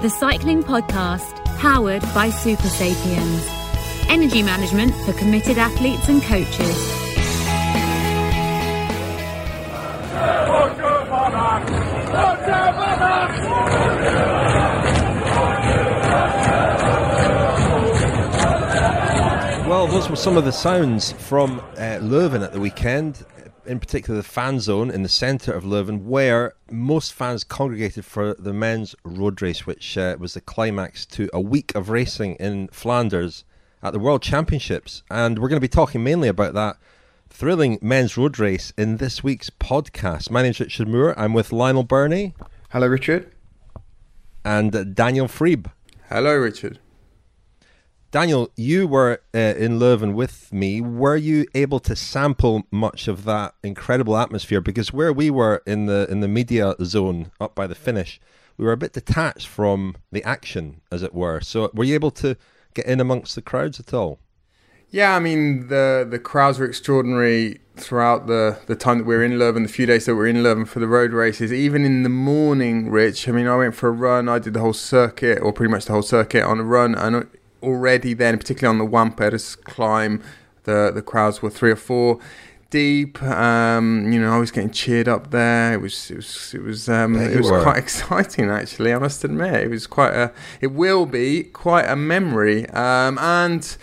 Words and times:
the 0.00 0.08
cycling 0.08 0.62
podcast 0.62 1.44
powered 1.58 2.00
by 2.14 2.30
Super 2.30 2.68
Sapiens. 2.68 3.46
Energy 4.08 4.42
management 4.42 4.94
for 5.04 5.12
committed 5.12 5.58
athletes 5.58 6.08
and 6.08 6.22
coaches. 6.22 6.96
Well, 19.68 19.86
those 19.86 20.08
were 20.08 20.16
some 20.16 20.38
of 20.38 20.46
the 20.46 20.50
sounds 20.50 21.12
from 21.12 21.60
uh, 21.76 21.98
Leuven 22.00 22.42
at 22.42 22.52
the 22.52 22.60
weekend, 22.60 23.26
in 23.70 23.78
particular 23.78 24.16
the 24.20 24.28
fan 24.28 24.58
zone 24.58 24.90
in 24.90 25.04
the 25.04 25.08
centre 25.08 25.52
of 25.52 25.62
Leuven, 25.62 26.02
where 26.02 26.54
most 26.72 27.12
fans 27.12 27.44
congregated 27.44 28.04
for 28.04 28.34
the 28.34 28.52
men's 28.52 28.96
road 29.04 29.40
race, 29.40 29.64
which 29.64 29.96
uh, 29.96 30.16
was 30.18 30.34
the 30.34 30.40
climax 30.40 31.06
to 31.06 31.30
a 31.32 31.40
week 31.40 31.72
of 31.76 31.88
racing 31.88 32.34
in 32.34 32.66
Flanders 32.72 33.44
at 33.80 33.92
the 33.92 34.00
World 34.00 34.22
Championships. 34.22 35.04
And 35.08 35.38
we're 35.38 35.48
going 35.48 35.56
to 35.56 35.60
be 35.60 35.68
talking 35.68 36.02
mainly 36.02 36.26
about 36.26 36.52
that 36.54 36.78
thrilling 37.28 37.78
men's 37.80 38.16
road 38.16 38.40
race 38.40 38.72
in 38.76 38.96
this 38.96 39.22
week's 39.22 39.50
podcast. 39.50 40.32
My 40.32 40.42
name's 40.42 40.58
Richard 40.58 40.88
Moore. 40.88 41.16
I'm 41.16 41.32
with 41.32 41.52
Lionel 41.52 41.84
Birnie. 41.84 42.34
Hello, 42.70 42.88
Richard. 42.88 43.30
And 44.44 44.74
uh, 44.74 44.82
Daniel 44.82 45.28
Friebe. 45.28 45.70
Hello, 46.08 46.34
Richard. 46.34 46.80
Daniel, 48.10 48.50
you 48.56 48.88
were 48.88 49.22
uh, 49.32 49.38
in 49.38 49.78
Leuven 49.78 50.14
with 50.14 50.52
me. 50.52 50.80
Were 50.80 51.16
you 51.16 51.46
able 51.54 51.78
to 51.80 51.94
sample 51.94 52.64
much 52.72 53.06
of 53.06 53.24
that 53.24 53.54
incredible 53.62 54.16
atmosphere? 54.16 54.60
Because 54.60 54.92
where 54.92 55.12
we 55.12 55.30
were 55.30 55.62
in 55.64 55.86
the 55.86 56.08
in 56.10 56.18
the 56.18 56.26
media 56.26 56.74
zone 56.82 57.30
up 57.40 57.54
by 57.54 57.68
the 57.68 57.76
finish, 57.76 58.20
we 58.56 58.64
were 58.64 58.72
a 58.72 58.76
bit 58.76 58.92
detached 58.92 59.46
from 59.46 59.94
the 60.10 60.24
action, 60.24 60.80
as 60.90 61.04
it 61.04 61.14
were. 61.14 61.40
So, 61.40 61.70
were 61.72 61.84
you 61.84 61.94
able 61.94 62.10
to 62.12 62.36
get 62.74 62.86
in 62.86 62.98
amongst 62.98 63.36
the 63.36 63.42
crowds 63.42 63.78
at 63.78 63.94
all? 63.94 64.18
Yeah, 64.90 65.14
I 65.14 65.20
mean 65.20 65.68
the 65.68 66.04
the 66.08 66.18
crowds 66.18 66.58
were 66.58 66.66
extraordinary 66.66 67.60
throughout 67.76 68.26
the, 68.26 68.58
the 68.66 68.74
time 68.74 68.98
that 68.98 69.04
we 69.04 69.14
were 69.14 69.24
in 69.24 69.38
Leuven, 69.38 69.62
the 69.62 69.72
few 69.72 69.86
days 69.86 70.04
that 70.06 70.14
we 70.14 70.18
were 70.18 70.26
in 70.26 70.42
Leuven 70.42 70.66
for 70.66 70.80
the 70.80 70.88
road 70.88 71.12
races. 71.12 71.52
Even 71.52 71.84
in 71.84 72.02
the 72.02 72.08
morning, 72.08 72.90
Rich. 72.90 73.28
I 73.28 73.32
mean, 73.32 73.46
I 73.46 73.56
went 73.56 73.76
for 73.76 73.88
a 73.88 73.92
run. 73.92 74.28
I 74.28 74.40
did 74.40 74.54
the 74.54 74.60
whole 74.60 74.72
circuit, 74.72 75.38
or 75.38 75.52
pretty 75.52 75.70
much 75.70 75.84
the 75.84 75.92
whole 75.92 76.02
circuit, 76.02 76.42
on 76.42 76.58
a 76.58 76.64
run, 76.64 76.96
and 76.96 77.28
already 77.62 78.14
then, 78.14 78.38
particularly 78.38 78.80
on 78.80 78.84
the 78.84 78.90
Wijnpers 78.90 79.62
climb, 79.64 80.22
the 80.64 80.90
the 80.94 81.02
crowds 81.02 81.42
were 81.42 81.50
three 81.50 81.70
or 81.70 81.76
four 81.76 82.20
deep. 82.70 83.22
Um, 83.22 84.10
you 84.10 84.20
know, 84.20 84.32
I 84.32 84.38
was 84.38 84.50
getting 84.50 84.70
cheered 84.70 85.08
up 85.08 85.30
there. 85.30 85.74
It 85.74 85.80
was 85.80 86.10
it 86.10 86.16
was 86.16 86.54
it 86.54 86.62
was 86.62 86.88
um, 86.88 87.16
it 87.16 87.36
was 87.36 87.50
were. 87.50 87.62
quite 87.62 87.76
exciting 87.84 88.48
actually. 88.50 88.94
I 88.94 88.98
must 88.98 89.22
admit, 89.24 89.54
it 89.54 89.68
was 89.68 89.86
quite 89.86 90.14
a. 90.14 90.32
It 90.60 90.68
will 90.68 91.06
be 91.06 91.44
quite 91.44 91.88
a 91.88 91.96
memory. 91.96 92.68
Um, 92.70 93.18
and 93.18 93.76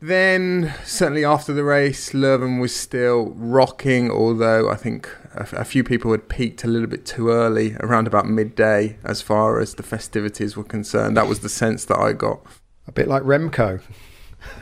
then 0.00 0.74
certainly 0.84 1.24
after 1.24 1.52
the 1.52 1.64
race, 1.64 2.10
Leuven 2.12 2.60
was 2.60 2.74
still 2.74 3.30
rocking. 3.36 4.10
Although 4.10 4.70
I 4.70 4.76
think 4.76 5.08
a, 5.34 5.46
a 5.52 5.64
few 5.64 5.84
people 5.84 6.12
had 6.12 6.28
peaked 6.28 6.64
a 6.64 6.68
little 6.68 6.88
bit 6.88 7.04
too 7.04 7.28
early, 7.28 7.76
around 7.80 8.06
about 8.06 8.26
midday, 8.26 8.96
as 9.04 9.20
far 9.20 9.60
as 9.60 9.74
the 9.74 9.82
festivities 9.82 10.56
were 10.56 10.64
concerned. 10.64 11.16
That 11.16 11.26
was 11.26 11.40
the 11.40 11.48
sense 11.48 11.84
that 11.86 11.98
I 11.98 12.12
got. 12.12 12.40
A 12.86 12.92
bit 12.92 13.08
like 13.08 13.22
Remco. 13.22 13.80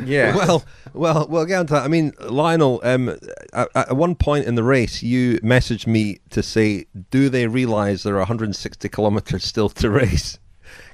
Yeah. 0.04 0.36
well, 0.36 0.64
well, 0.92 1.26
well. 1.28 1.46
Get 1.46 1.58
on 1.60 1.66
to 1.68 1.72
that. 1.74 1.84
I 1.84 1.88
mean, 1.88 2.12
Lionel. 2.20 2.80
Um, 2.82 3.16
at, 3.52 3.68
at, 3.74 3.96
one 3.96 4.14
point 4.14 4.46
in 4.46 4.54
the 4.54 4.62
race, 4.62 5.02
you 5.02 5.38
messaged 5.40 5.86
me 5.86 6.20
to 6.30 6.42
say, 6.42 6.86
"Do 7.10 7.28
they 7.28 7.46
realise 7.46 8.02
there 8.02 8.14
are 8.14 8.18
160 8.18 8.88
kilometres 8.88 9.44
still 9.44 9.68
to 9.70 9.90
race?" 9.90 10.38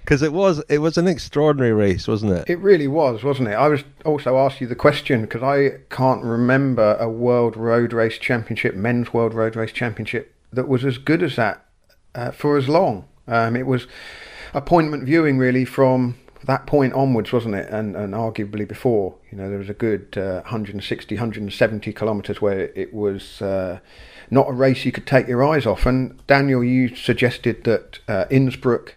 Because 0.00 0.22
it 0.22 0.32
was 0.32 0.62
it 0.68 0.78
was 0.78 0.96
an 0.96 1.08
extraordinary 1.08 1.72
race, 1.72 2.06
wasn't 2.06 2.32
it? 2.32 2.48
It 2.48 2.60
really 2.60 2.86
was, 2.86 3.24
wasn't 3.24 3.48
it? 3.48 3.54
I 3.54 3.66
was 3.68 3.82
also 4.04 4.38
asked 4.38 4.60
you 4.60 4.68
the 4.68 4.76
question 4.76 5.22
because 5.22 5.42
I 5.42 5.80
can't 5.90 6.22
remember 6.22 6.96
a 7.00 7.08
World 7.08 7.56
Road 7.56 7.92
Race 7.92 8.18
Championship, 8.18 8.76
men's 8.76 9.12
World 9.12 9.34
Road 9.34 9.56
Race 9.56 9.72
Championship, 9.72 10.32
that 10.52 10.68
was 10.68 10.84
as 10.84 10.98
good 10.98 11.24
as 11.24 11.34
that 11.36 11.66
uh, 12.14 12.30
for 12.30 12.56
as 12.56 12.68
long. 12.68 13.06
Um, 13.26 13.56
it 13.56 13.66
was 13.66 13.88
appointment 14.54 15.04
viewing 15.04 15.38
really 15.38 15.64
from 15.64 16.16
that 16.46 16.66
point 16.66 16.92
onwards, 16.94 17.32
wasn't 17.32 17.54
it? 17.54 17.68
And, 17.70 17.96
and 17.96 18.14
arguably 18.14 18.66
before, 18.66 19.16
you 19.30 19.38
know, 19.38 19.48
there 19.48 19.58
was 19.58 19.68
a 19.68 19.74
good 19.74 20.16
uh, 20.16 20.42
160, 20.42 21.14
170 21.14 21.92
kilometres 21.92 22.40
where 22.40 22.70
it 22.74 22.94
was 22.94 23.42
uh, 23.42 23.80
not 24.30 24.48
a 24.48 24.52
race 24.52 24.84
you 24.84 24.92
could 24.92 25.06
take 25.06 25.26
your 25.26 25.44
eyes 25.44 25.66
off. 25.66 25.86
And 25.86 26.24
Daniel, 26.26 26.62
you 26.62 26.94
suggested 26.94 27.64
that 27.64 27.98
uh, 28.08 28.24
Innsbruck 28.30 28.96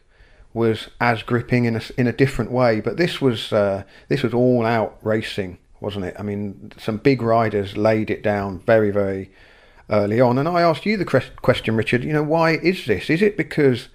was 0.53 0.89
as 1.01 1.23
gripping 1.23 1.65
in 1.65 1.75
a, 1.75 1.81
in 1.97 2.07
a 2.07 2.13
different 2.13 2.51
way, 2.51 2.81
but 2.81 2.97
this 2.97 3.21
was 3.21 3.53
uh, 3.53 3.83
this 4.07 4.23
was 4.23 4.33
all 4.33 4.65
out 4.65 4.97
racing, 5.01 5.57
wasn't 5.79 6.05
it? 6.05 6.15
I 6.19 6.23
mean, 6.23 6.71
some 6.77 6.97
big 6.97 7.21
riders 7.21 7.77
laid 7.77 8.09
it 8.09 8.23
down 8.23 8.59
very, 8.59 8.91
very 8.91 9.31
early 9.89 10.21
on. 10.21 10.37
And 10.37 10.47
I 10.47 10.61
asked 10.61 10.85
you 10.85 10.97
the 10.97 11.05
question, 11.41 11.75
Richard. 11.75 12.03
You 12.03 12.13
know, 12.13 12.23
why 12.23 12.51
is 12.57 12.85
this? 12.85 13.09
Is 13.09 13.21
it 13.21 13.37
because 13.37 13.89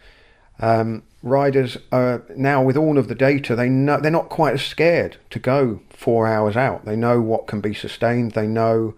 um, 0.61 1.03
riders 1.25 1.79
are 1.91 2.23
now 2.37 2.63
with 2.63 2.77
all 2.77 2.99
of 2.99 3.09
the 3.09 3.15
data 3.15 3.57
they 3.57 3.69
know 3.69 3.99
they're 3.99 4.11
not 4.11 4.29
quite 4.29 4.53
as 4.53 4.63
scared 4.63 5.17
to 5.31 5.39
go 5.39 5.81
four 5.89 6.27
hours 6.27 6.55
out. 6.55 6.85
They 6.85 6.97
know 6.97 7.21
what 7.21 7.47
can 7.47 7.63
be 7.63 7.73
sustained. 7.73 8.33
They 8.33 8.47
know 8.47 8.95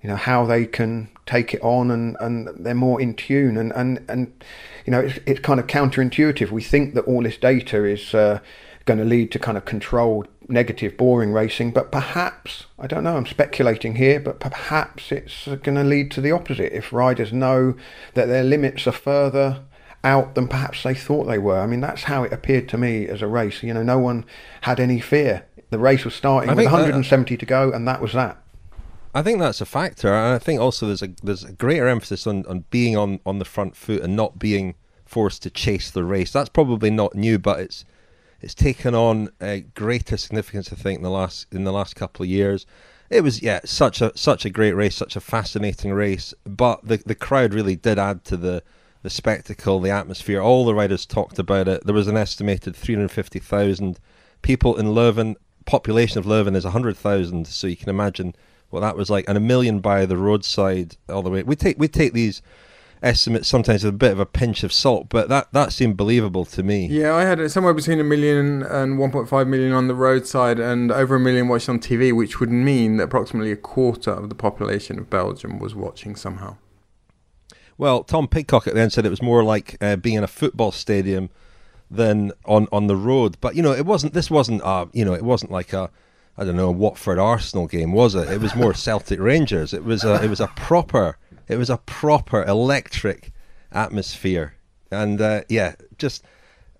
you 0.00 0.08
know 0.08 0.16
how 0.16 0.46
they 0.46 0.66
can 0.66 1.08
take 1.26 1.52
it 1.52 1.62
on 1.62 1.90
and, 1.90 2.16
and 2.20 2.48
they're 2.64 2.74
more 2.74 3.00
in 3.00 3.14
tune. 3.14 3.56
And, 3.56 3.72
and, 3.72 4.04
and 4.08 4.44
you 4.86 4.92
know 4.92 5.00
it's, 5.00 5.18
it's 5.26 5.40
kind 5.40 5.58
of 5.58 5.66
counterintuitive. 5.66 6.50
We 6.50 6.62
think 6.62 6.94
that 6.94 7.06
all 7.06 7.24
this 7.24 7.36
data 7.36 7.84
is 7.84 8.14
uh, 8.14 8.38
going 8.84 8.98
to 8.98 9.04
lead 9.04 9.32
to 9.32 9.40
kind 9.40 9.58
of 9.58 9.64
controlled 9.64 10.28
negative 10.46 10.94
boring 10.98 11.32
racing 11.32 11.70
but 11.70 11.90
perhaps 11.90 12.66
I 12.78 12.86
don't 12.86 13.02
know 13.02 13.16
I'm 13.16 13.24
speculating 13.24 13.94
here 13.94 14.20
but 14.20 14.40
perhaps 14.40 15.10
it's 15.10 15.46
going 15.46 15.74
to 15.74 15.82
lead 15.82 16.12
to 16.12 16.20
the 16.20 16.30
opposite. 16.30 16.76
If 16.76 16.92
riders 16.92 17.32
know 17.32 17.74
that 18.12 18.26
their 18.26 18.44
limits 18.44 18.86
are 18.86 18.92
further 18.92 19.62
out 20.04 20.34
than 20.34 20.46
perhaps 20.46 20.82
they 20.82 20.94
thought 20.94 21.24
they 21.24 21.38
were. 21.38 21.58
I 21.58 21.66
mean, 21.66 21.80
that's 21.80 22.04
how 22.04 22.22
it 22.22 22.32
appeared 22.32 22.68
to 22.70 22.78
me 22.78 23.08
as 23.08 23.22
a 23.22 23.26
race. 23.26 23.62
You 23.62 23.74
know, 23.74 23.82
no 23.82 23.98
one 23.98 24.24
had 24.60 24.78
any 24.78 25.00
fear. 25.00 25.46
The 25.70 25.78
race 25.78 26.04
was 26.04 26.14
starting 26.14 26.54
with 26.54 26.66
uh, 26.66 26.70
170 26.70 27.34
that, 27.34 27.40
to 27.40 27.46
go, 27.46 27.72
and 27.72 27.88
that 27.88 28.00
was 28.00 28.12
that. 28.12 28.38
I 29.14 29.22
think 29.22 29.38
that's 29.38 29.60
a 29.60 29.66
factor, 29.66 30.12
and 30.12 30.34
I 30.34 30.38
think 30.38 30.60
also 30.60 30.86
there's 30.86 31.02
a 31.02 31.08
there's 31.22 31.44
a 31.44 31.52
greater 31.52 31.88
emphasis 31.88 32.26
on, 32.26 32.44
on 32.46 32.64
being 32.70 32.96
on, 32.96 33.20
on 33.24 33.38
the 33.38 33.44
front 33.44 33.76
foot 33.76 34.02
and 34.02 34.14
not 34.14 34.38
being 34.38 34.74
forced 35.06 35.42
to 35.44 35.50
chase 35.50 35.90
the 35.90 36.04
race. 36.04 36.32
That's 36.32 36.48
probably 36.48 36.90
not 36.90 37.14
new, 37.14 37.38
but 37.38 37.60
it's 37.60 37.84
it's 38.40 38.54
taken 38.54 38.94
on 38.94 39.30
a 39.40 39.60
greater 39.60 40.16
significance, 40.16 40.72
I 40.72 40.76
think, 40.76 40.98
in 40.98 41.02
the 41.02 41.10
last 41.10 41.46
in 41.52 41.64
the 41.64 41.72
last 41.72 41.96
couple 41.96 42.24
of 42.24 42.28
years. 42.28 42.66
It 43.08 43.22
was 43.22 43.42
yeah, 43.42 43.60
such 43.64 44.00
a 44.00 44.16
such 44.16 44.44
a 44.44 44.50
great 44.50 44.72
race, 44.72 44.96
such 44.96 45.16
a 45.16 45.20
fascinating 45.20 45.92
race, 45.92 46.34
but 46.44 46.86
the 46.86 46.98
the 46.98 47.14
crowd 47.14 47.54
really 47.54 47.76
did 47.76 47.98
add 47.98 48.24
to 48.26 48.36
the 48.36 48.62
the 49.04 49.10
spectacle, 49.10 49.80
the 49.80 49.90
atmosphere. 49.90 50.40
All 50.40 50.64
the 50.64 50.74
riders 50.74 51.04
talked 51.04 51.38
about 51.38 51.68
it. 51.68 51.84
There 51.84 51.94
was 51.94 52.08
an 52.08 52.16
estimated 52.16 52.74
350,000 52.74 54.00
people 54.40 54.76
in 54.78 54.86
Leuven. 54.86 55.34
Population 55.66 56.18
of 56.18 56.24
Leuven 56.24 56.56
is 56.56 56.64
100,000, 56.64 57.46
so 57.46 57.66
you 57.66 57.76
can 57.76 57.90
imagine 57.90 58.34
what 58.70 58.80
that 58.80 58.96
was 58.96 59.10
like. 59.10 59.26
And 59.28 59.36
a 59.36 59.40
million 59.40 59.80
by 59.80 60.06
the 60.06 60.16
roadside 60.16 60.96
all 61.10 61.22
the 61.22 61.28
way. 61.28 61.42
We 61.42 61.54
take 61.54 61.78
we 61.78 61.86
take 61.86 62.14
these 62.14 62.40
estimates 63.02 63.46
sometimes 63.46 63.84
with 63.84 63.92
a 63.92 63.98
bit 63.98 64.12
of 64.12 64.20
a 64.20 64.24
pinch 64.24 64.64
of 64.64 64.72
salt, 64.72 65.10
but 65.10 65.28
that, 65.28 65.52
that 65.52 65.74
seemed 65.74 65.98
believable 65.98 66.46
to 66.46 66.62
me. 66.62 66.86
Yeah, 66.86 67.14
I 67.14 67.24
had 67.24 67.40
it 67.40 67.50
somewhere 67.50 67.74
between 67.74 68.00
a 68.00 68.04
million 68.04 68.62
and 68.62 68.98
1.5 68.98 69.46
million 69.46 69.72
on 69.72 69.88
the 69.88 69.94
roadside 69.94 70.58
and 70.58 70.90
over 70.90 71.16
a 71.16 71.20
million 71.20 71.48
watched 71.48 71.68
on 71.68 71.78
TV, 71.78 72.16
which 72.16 72.40
would 72.40 72.50
mean 72.50 72.96
that 72.96 73.04
approximately 73.04 73.52
a 73.52 73.56
quarter 73.56 74.12
of 74.12 74.30
the 74.30 74.34
population 74.34 74.98
of 74.98 75.10
Belgium 75.10 75.58
was 75.58 75.74
watching 75.74 76.16
somehow. 76.16 76.56
Well, 77.76 78.04
Tom 78.04 78.28
Pidcock 78.28 78.66
at 78.66 78.74
the 78.74 78.80
end 78.80 78.92
said 78.92 79.04
it 79.04 79.10
was 79.10 79.22
more 79.22 79.42
like 79.42 79.76
uh, 79.80 79.96
being 79.96 80.16
in 80.16 80.24
a 80.24 80.28
football 80.28 80.72
stadium 80.72 81.30
than 81.90 82.32
on, 82.44 82.68
on 82.72 82.86
the 82.86 82.96
road. 82.96 83.36
But 83.40 83.56
you 83.56 83.62
know, 83.62 83.72
it 83.72 83.86
wasn't. 83.86 84.14
This 84.14 84.30
wasn't. 84.30 84.62
Uh, 84.62 84.86
you 84.92 85.04
know, 85.04 85.14
it 85.14 85.24
wasn't 85.24 85.50
like 85.50 85.72
a. 85.72 85.90
I 86.36 86.44
don't 86.44 86.56
know, 86.56 86.72
Watford 86.72 87.20
Arsenal 87.20 87.68
game, 87.68 87.92
was 87.92 88.16
it? 88.16 88.28
It 88.28 88.40
was 88.40 88.56
more 88.56 88.74
Celtic 88.74 89.20
Rangers. 89.20 89.72
It 89.72 89.84
was 89.84 90.04
a. 90.04 90.22
It 90.22 90.28
was 90.28 90.40
a 90.40 90.48
proper. 90.48 91.18
It 91.48 91.56
was 91.56 91.70
a 91.70 91.78
proper 91.78 92.42
electric 92.44 93.32
atmosphere, 93.70 94.54
and 94.90 95.20
uh, 95.20 95.42
yeah, 95.48 95.74
just 95.98 96.24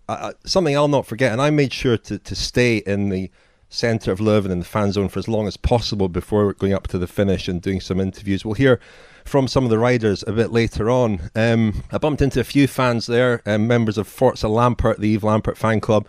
uh, 0.09 0.13
uh 0.13 0.33
something 0.45 0.77
I'll 0.77 0.89
not 0.89 1.07
forget. 1.07 1.33
And 1.33 1.41
I 1.41 1.51
made 1.51 1.73
sure 1.73 1.97
to 1.99 2.19
to 2.19 2.35
stay 2.35 2.79
in 2.79 3.11
the 3.11 3.31
centre 3.69 4.13
of 4.13 4.21
Leuven 4.21 4.51
in 4.51 4.61
the 4.61 4.65
fan 4.65 4.93
zone 4.93 5.09
for 5.09 5.19
as 5.19 5.29
long 5.29 5.49
as 5.49 5.57
possible 5.57 6.09
before 6.09 6.53
going 6.53 6.73
up 6.73 6.87
to 6.87 6.99
the 6.99 7.09
finish 7.09 7.49
and 7.49 7.61
doing 7.61 7.81
some 7.81 8.01
interviews. 8.01 8.45
We'll 8.45 8.55
hear 8.55 8.81
from 9.25 9.49
some 9.49 9.65
of 9.65 9.71
the 9.71 9.79
riders 9.79 10.23
a 10.27 10.33
bit 10.33 10.53
later 10.53 10.91
on. 10.91 11.31
Um, 11.35 11.83
I 11.91 11.99
bumped 11.99 12.23
into 12.23 12.41
a 12.41 12.45
few 12.45 12.67
fans 12.67 13.07
there, 13.07 13.43
um, 13.47 13.67
members 13.67 13.99
of 13.99 14.07
Forza 14.07 14.47
Lampaert, 14.47 14.99
the 14.99 15.15
Yves 15.15 15.25
Lampaert 15.25 15.57
fan 15.57 15.81
club, 15.81 16.07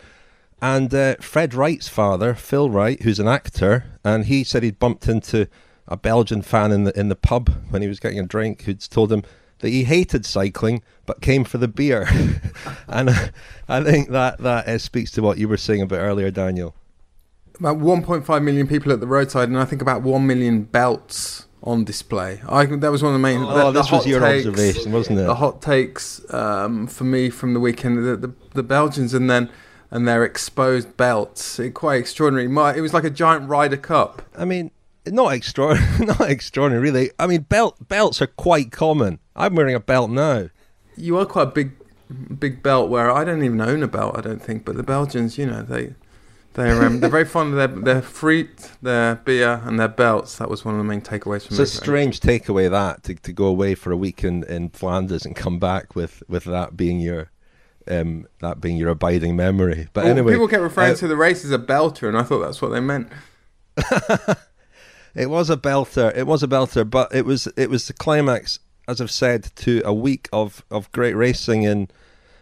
and 0.61 0.93
uh, 0.93 1.15
Fred 1.19 1.53
Wright's 1.53 1.87
father, 1.87 2.33
Phil 2.33 2.69
Wright, 2.69 3.01
who's 3.01 3.19
an 3.19 3.27
actor, 3.27 3.85
and 4.03 4.25
he 4.25 4.43
said 4.43 4.63
he'd 4.63 4.79
bumped 4.79 5.07
into 5.07 5.47
a 5.87 5.97
Belgian 5.97 6.41
fan 6.41 6.71
in 6.71 6.83
the 6.83 6.99
in 6.99 7.09
the 7.09 7.15
pub 7.15 7.49
when 7.69 7.81
he 7.81 7.87
was 7.87 7.99
getting 7.99 8.19
a 8.19 8.25
drink, 8.25 8.63
who'd 8.63 8.81
told 8.81 9.11
him 9.11 9.23
that 9.59 9.69
he 9.69 9.83
hated 9.83 10.25
cycling 10.25 10.81
but 11.05 11.21
came 11.21 11.43
for 11.43 11.57
the 11.57 11.67
beer, 11.67 12.07
and 12.87 13.09
uh, 13.09 13.27
I 13.69 13.83
think 13.83 14.09
that 14.09 14.39
that 14.39 14.67
uh, 14.67 14.77
speaks 14.77 15.11
to 15.11 15.21
what 15.21 15.37
you 15.37 15.47
were 15.47 15.57
saying 15.57 15.81
about 15.81 15.99
earlier, 15.99 16.31
Daniel. 16.31 16.75
About 17.59 17.77
1.5 17.77 18.43
million 18.43 18.67
people 18.67 18.91
at 18.91 18.99
the 18.99 19.07
roadside, 19.07 19.47
and 19.47 19.57
I 19.57 19.63
think 19.63 19.81
about 19.81 20.01
1 20.01 20.27
million 20.27 20.63
belts 20.63 21.44
on 21.65 21.83
display. 21.83 22.41
I 22.47 22.65
that 22.65 22.91
was 22.91 23.01
one 23.01 23.13
of 23.13 23.19
the 23.19 23.19
main. 23.19 23.41
Oh, 23.41 23.47
the, 23.47 23.71
the 23.71 23.81
this 23.81 23.91
was 23.91 24.05
your 24.05 24.19
takes, 24.21 24.45
observation, 24.45 24.91
wasn't 24.91 25.19
it? 25.19 25.23
The 25.23 25.35
hot 25.35 25.61
takes 25.61 26.21
um, 26.33 26.87
for 26.87 27.03
me 27.03 27.29
from 27.29 27.53
the 27.53 27.59
weekend, 27.59 27.97
the, 27.97 28.15
the, 28.15 28.33
the 28.53 28.63
Belgians, 28.63 29.13
and 29.13 29.29
then 29.29 29.49
and 29.91 30.07
their 30.07 30.23
exposed 30.23 30.95
belts. 30.97 31.59
It, 31.59 31.73
quite 31.73 31.99
extraordinary. 31.99 32.47
My, 32.47 32.75
it 32.75 32.81
was 32.81 32.93
like 32.93 33.03
a 33.03 33.09
giant 33.09 33.49
Ryder 33.49 33.77
Cup. 33.77 34.21
I 34.37 34.45
mean, 34.45 34.71
not 35.07 35.33
extraordinary, 35.33 36.05
not 36.05 36.29
extraordinary, 36.29 36.83
really. 36.83 37.11
I 37.19 37.27
mean, 37.27 37.41
belt 37.41 37.87
belts 37.87 38.21
are 38.21 38.27
quite 38.27 38.71
common. 38.71 39.19
I'm 39.35 39.55
wearing 39.55 39.75
a 39.75 39.79
belt 39.79 40.11
now. 40.11 40.49
You 40.95 41.17
are 41.17 41.25
quite 41.25 41.43
a 41.43 41.51
big, 41.51 41.71
big 42.39 42.61
belt. 42.61 42.89
Where 42.89 43.11
I 43.11 43.23
don't 43.23 43.43
even 43.43 43.59
own 43.59 43.83
a 43.83 43.87
belt. 43.87 44.17
I 44.17 44.21
don't 44.21 44.41
think, 44.41 44.65
but 44.65 44.75
the 44.75 44.83
Belgians, 44.83 45.37
you 45.37 45.45
know, 45.45 45.63
they. 45.63 45.95
They're, 46.55 46.83
um, 46.83 46.99
they're 46.99 47.09
very 47.09 47.25
fond 47.35 47.53
of 47.53 47.57
their, 47.57 47.83
their 47.83 48.01
fruit, 48.01 48.71
their 48.81 49.15
beer, 49.15 49.61
and 49.63 49.79
their 49.79 49.87
belts. 49.87 50.37
That 50.37 50.49
was 50.49 50.65
one 50.65 50.73
of 50.73 50.79
the 50.79 50.83
main 50.83 51.01
takeaways 51.01 51.45
from 51.45 51.53
It's 51.55 51.59
a 51.59 51.65
strange 51.65 52.19
takeaway 52.19 52.69
that 52.69 53.03
to, 53.03 53.15
to 53.15 53.33
go 53.33 53.45
away 53.45 53.75
for 53.75 53.91
a 53.91 53.97
week 53.97 54.23
in, 54.23 54.43
in 54.45 54.69
Flanders 54.69 55.25
and 55.25 55.35
come 55.35 55.59
back 55.59 55.95
with, 55.95 56.23
with 56.27 56.45
that 56.45 56.75
being 56.75 56.99
your 56.99 57.29
um, 57.87 58.25
that 58.41 58.59
being 58.59 58.77
your 58.77 58.89
abiding 58.89 59.35
memory. 59.35 59.89
But 59.93 60.05
Well, 60.05 60.13
anyway, 60.13 60.31
people 60.33 60.47
kept 60.47 60.63
referring 60.63 60.93
uh, 60.93 60.95
to 60.95 61.07
the 61.07 61.15
race 61.15 61.45
as 61.45 61.51
a 61.51 61.59
belter, 61.59 62.07
and 62.07 62.17
I 62.17 62.23
thought 62.23 62.39
that's 62.39 62.59
what 62.59 62.69
they 62.69 62.79
meant. 62.79 63.09
It 65.15 65.29
was 65.29 65.49
a 65.49 65.55
belter. 65.55 66.15
It 66.15 66.27
was 66.27 66.43
a 66.43 66.47
belter, 66.47 66.87
but 66.87 67.15
it 67.15 67.25
was 67.25 67.47
it 67.55 67.69
was 67.69 67.87
the 67.87 67.93
climax, 67.93 68.59
as 68.85 68.99
I've 68.99 69.09
said, 69.09 69.49
to 69.55 69.81
a 69.85 69.93
week 69.93 70.27
of, 70.33 70.65
of 70.69 70.91
great 70.91 71.15
racing 71.15 71.63
in 71.63 71.87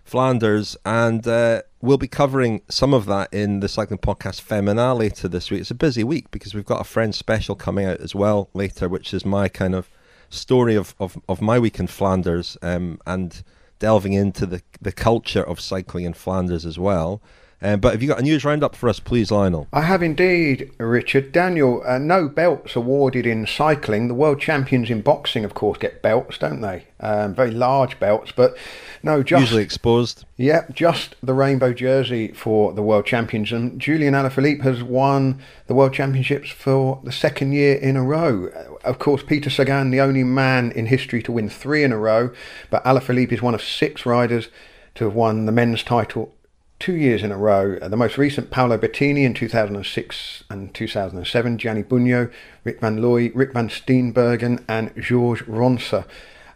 Flanders, 0.04 0.75
and 0.83 1.25
uh, 1.27 1.62
we'll 1.83 1.97
be 1.97 2.07
covering 2.07 2.62
some 2.69 2.94
of 2.94 3.06
that 3.07 3.27
in 3.33 3.59
the 3.59 3.68
cycling 3.68 4.00
podcast 4.00 4.39
Femina 4.39 4.95
later 4.95 5.27
this 5.27 5.51
week. 5.51 5.59
It's 5.59 5.69
a 5.69 5.75
busy 5.75 6.01
week 6.01 6.31
because 6.31 6.53
we've 6.53 6.63
got 6.63 6.80
a 6.80 6.85
friend 6.85 7.13
special 7.13 7.56
coming 7.56 7.85
out 7.85 8.00
as 8.00 8.15
well 8.15 8.50
later, 8.53 8.88
which 8.88 9.13
is 9.13 9.25
my 9.25 9.50
kind 9.50 9.75
of 9.75 9.89
story 10.30 10.75
of, 10.75 10.95
of, 10.97 11.19
of 11.27 11.41
my 11.41 11.59
week 11.59 11.80
in 11.80 11.88
Flanders, 11.88 12.57
um, 12.62 13.01
and 13.06 13.44
delving 13.80 14.13
into 14.13 14.45
the 14.45 14.62
the 14.80 14.94
culture 14.94 15.44
of 15.44 15.59
cycling 15.59 16.06
in 16.06 16.13
Flanders 16.13 16.65
as 16.65 16.80
well. 16.80 17.21
Um, 17.63 17.80
but 17.80 17.94
have 17.94 18.01
you 18.01 18.10
got 18.10 18.19
a 18.19 18.24
news 18.24 18.44
roundup 18.44 18.75
for 18.75 18.89
us, 18.89 19.00
please, 19.00 19.31
Lionel? 19.31 19.69
I 19.71 19.81
have 19.81 20.04
indeed, 20.04 20.69
Richard. 20.77 21.31
Daniel, 21.31 21.81
uh, 21.88 21.98
no 21.98 22.27
belts 22.27 22.75
awarded 22.75 23.25
in 23.25 23.48
cycling. 23.48 24.10
The 24.10 24.13
world 24.13 24.42
champions 24.42 24.89
in 24.89 25.01
boxing, 25.01 25.45
of 25.45 25.54
course, 25.54 25.77
get 25.77 26.01
belts, 26.01 26.38
don't 26.38 26.60
they? 26.60 26.88
Um, 27.00 27.33
very 27.33 27.51
large 27.51 28.00
belts, 28.01 28.33
but 28.36 28.57
no, 29.01 29.24
just 29.24 29.39
Usually 29.42 29.63
exposed. 29.63 30.25
yeah, 30.36 30.65
just 30.74 31.15
the 31.24 31.33
rainbow 31.33 31.71
jersey 31.74 32.33
for 32.33 32.74
the 32.74 32.81
world 32.81 33.06
champions. 33.06 33.54
And 33.54 33.80
Julian 33.80 34.13
Alaphilippe 34.13 34.62
has 34.63 34.83
won 34.83 35.42
the 35.68 35.74
world 35.74 35.94
championships 35.94 36.50
for 36.50 37.00
the 37.06 37.12
second 37.13 37.54
year 37.54 37.75
in 37.75 37.95
a 37.95 38.04
row. 38.04 38.50
Uh, 38.50 38.74
Of 38.83 39.00
course, 39.00 39.24
Peter 39.24 39.50
Sagan, 39.50 39.89
the 39.92 40.01
only 40.01 40.25
man 40.25 40.71
in 40.74 40.88
history 40.88 41.24
to 41.24 41.31
win 41.31 41.48
three 41.50 41.86
in 41.86 41.94
a 41.94 41.98
row, 41.98 42.31
but 42.69 42.83
Alaphilippe 42.83 43.31
is 43.31 43.42
one 43.42 43.56
of 43.56 43.62
six 43.63 44.06
riders 44.06 44.50
to 44.95 45.06
have 45.06 45.15
won 45.15 45.45
the 45.45 45.54
men's 45.54 45.81
title 45.81 46.33
two 46.80 46.96
years 46.96 47.24
in 47.24 47.31
a 47.31 47.38
row. 47.38 47.78
Uh, 47.81 47.88
the 47.88 47.96
most 47.98 48.18
recent, 48.18 48.52
Paolo 48.52 48.78
Bettini 48.78 49.24
in 49.24 49.34
2006 49.34 50.44
and 50.50 50.74
2007, 50.74 51.58
Gianni 51.58 51.84
Bugno, 51.84 52.31
Rik 52.64 52.81
Van 52.81 53.00
Looy, 53.02 53.31
Rik 53.34 53.54
Van 53.54 53.70
Steenbergen, 53.70 54.64
and 54.68 54.92
Georges 55.02 55.48
Ronsse, 55.48 56.06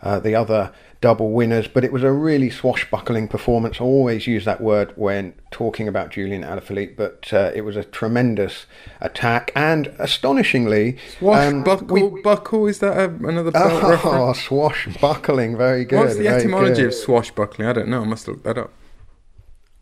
uh, 0.02 0.20
the 0.20 0.36
other 0.36 0.74
double 1.00 1.32
winners. 1.32 1.68
But 1.68 1.84
it 1.86 1.94
was 1.94 2.04
a 2.04 2.12
really 2.12 2.50
swashbuckling 2.50 3.28
performance. 3.30 3.80
I 3.80 3.84
always 3.84 4.28
use 4.28 4.44
that 4.46 4.60
word 4.60 4.92
when 4.96 5.34
talking 5.52 5.88
about 5.88 6.10
Julian 6.12 6.44
Alaphilippe, 6.44 6.98
but 6.98 7.32
uh, 7.32 7.52
it 7.56 7.62
was 7.62 7.78
a 7.78 7.84
tremendous 7.84 8.66
attack 9.00 9.52
and 9.56 9.88
astonishingly. 10.00 10.94
um, 11.22 11.64
Swashbuckle, 11.64 12.10
we- 12.10 12.22
buckle 12.22 12.68
is 12.68 12.80
that 12.80 12.98
a, 12.98 13.06
another 13.26 13.52
belt 13.52 13.84
Oh, 13.84 13.90
reference? 13.92 14.42
swashbuckling, 14.42 15.56
very 15.56 15.86
good. 15.86 16.00
What's 16.00 16.16
the 16.18 16.28
etymology 16.28 16.84
of 16.84 16.94
swashbuckling? 16.94 17.68
I 17.68 17.74
don't 17.74 17.88
know. 17.88 18.02
I 18.02 18.06
must 18.06 18.28
look 18.28 18.44
that 18.44 18.58
up. 18.58 18.72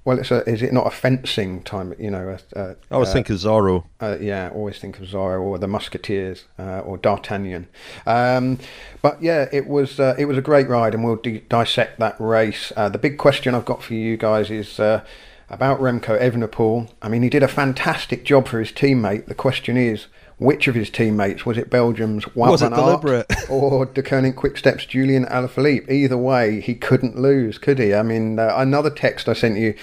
Well, 0.06 0.20
it's 0.20 0.30
a, 0.30 0.48
is 0.48 0.62
it 0.62 0.72
not 0.72 0.86
a 0.86 0.92
fencing 0.92 1.64
time? 1.64 1.96
You 1.98 2.12
know, 2.12 2.38
a, 2.56 2.60
a, 2.60 2.76
I 2.92 2.98
was 2.98 3.10
uh, 3.10 3.14
thinking 3.14 3.38
Zorro. 3.38 3.86
Uh, 4.00 4.18
yeah, 4.22 4.52
always 4.54 4.78
think 4.78 5.00
of 5.00 5.08
Zorro 5.08 5.42
or 5.42 5.58
the 5.58 5.68
Musketeers 5.68 6.46
uh, 6.60 6.80
or 6.82 6.98
D'Artagnan. 6.98 7.68
Um, 8.06 8.60
but 9.02 9.22
yeah, 9.22 9.50
it 9.52 9.68
was 9.68 10.00
uh, 10.00 10.16
it 10.20 10.26
was 10.26 10.38
a 10.38 10.42
great 10.42 10.70
ride, 10.70 10.94
and 10.94 11.04
we'll 11.04 11.16
de- 11.16 11.40
dissect 11.40 12.00
that 12.00 12.16
race. 12.20 12.72
Uh, 12.78 12.88
the 12.88 13.00
big 13.00 13.18
question 13.18 13.56
I've 13.56 13.66
got 13.66 13.82
for 13.82 13.96
you 13.96 14.16
guys 14.16 14.52
is 14.52 14.80
uh, 14.80 15.04
about 15.50 15.80
Remco 15.80 16.22
Evenepoel. 16.22 16.92
I 17.02 17.10
mean, 17.10 17.24
he 17.24 17.30
did 17.30 17.42
a 17.42 17.48
fantastic 17.48 18.24
job 18.26 18.48
for 18.48 18.60
his 18.60 18.72
teammate. 18.72 19.26
The 19.26 19.34
question 19.34 19.76
is, 19.76 20.06
which 20.38 20.68
of 20.68 20.76
his 20.76 20.90
teammates 20.90 21.46
was 21.46 21.58
it? 21.58 21.70
Belgium's 21.70 22.26
Wout 22.26 22.50
Was 22.50 22.62
it 22.62 22.74
deliberate? 22.74 23.32
or 23.50 23.86
Deceuninck 23.86 24.36
Quickstep's 24.36 24.86
Julian 24.86 25.26
Alaphilippe? 25.26 25.90
Either 25.90 26.18
way, 26.18 26.60
he 26.60 26.76
couldn't 26.76 27.18
lose, 27.18 27.58
could 27.58 27.80
he? 27.80 27.94
I 27.94 28.04
mean, 28.04 28.38
uh, 28.38 28.54
another 28.58 28.90
text 28.90 29.30
I 29.30 29.34
sent 29.34 29.58
you, 29.58 29.76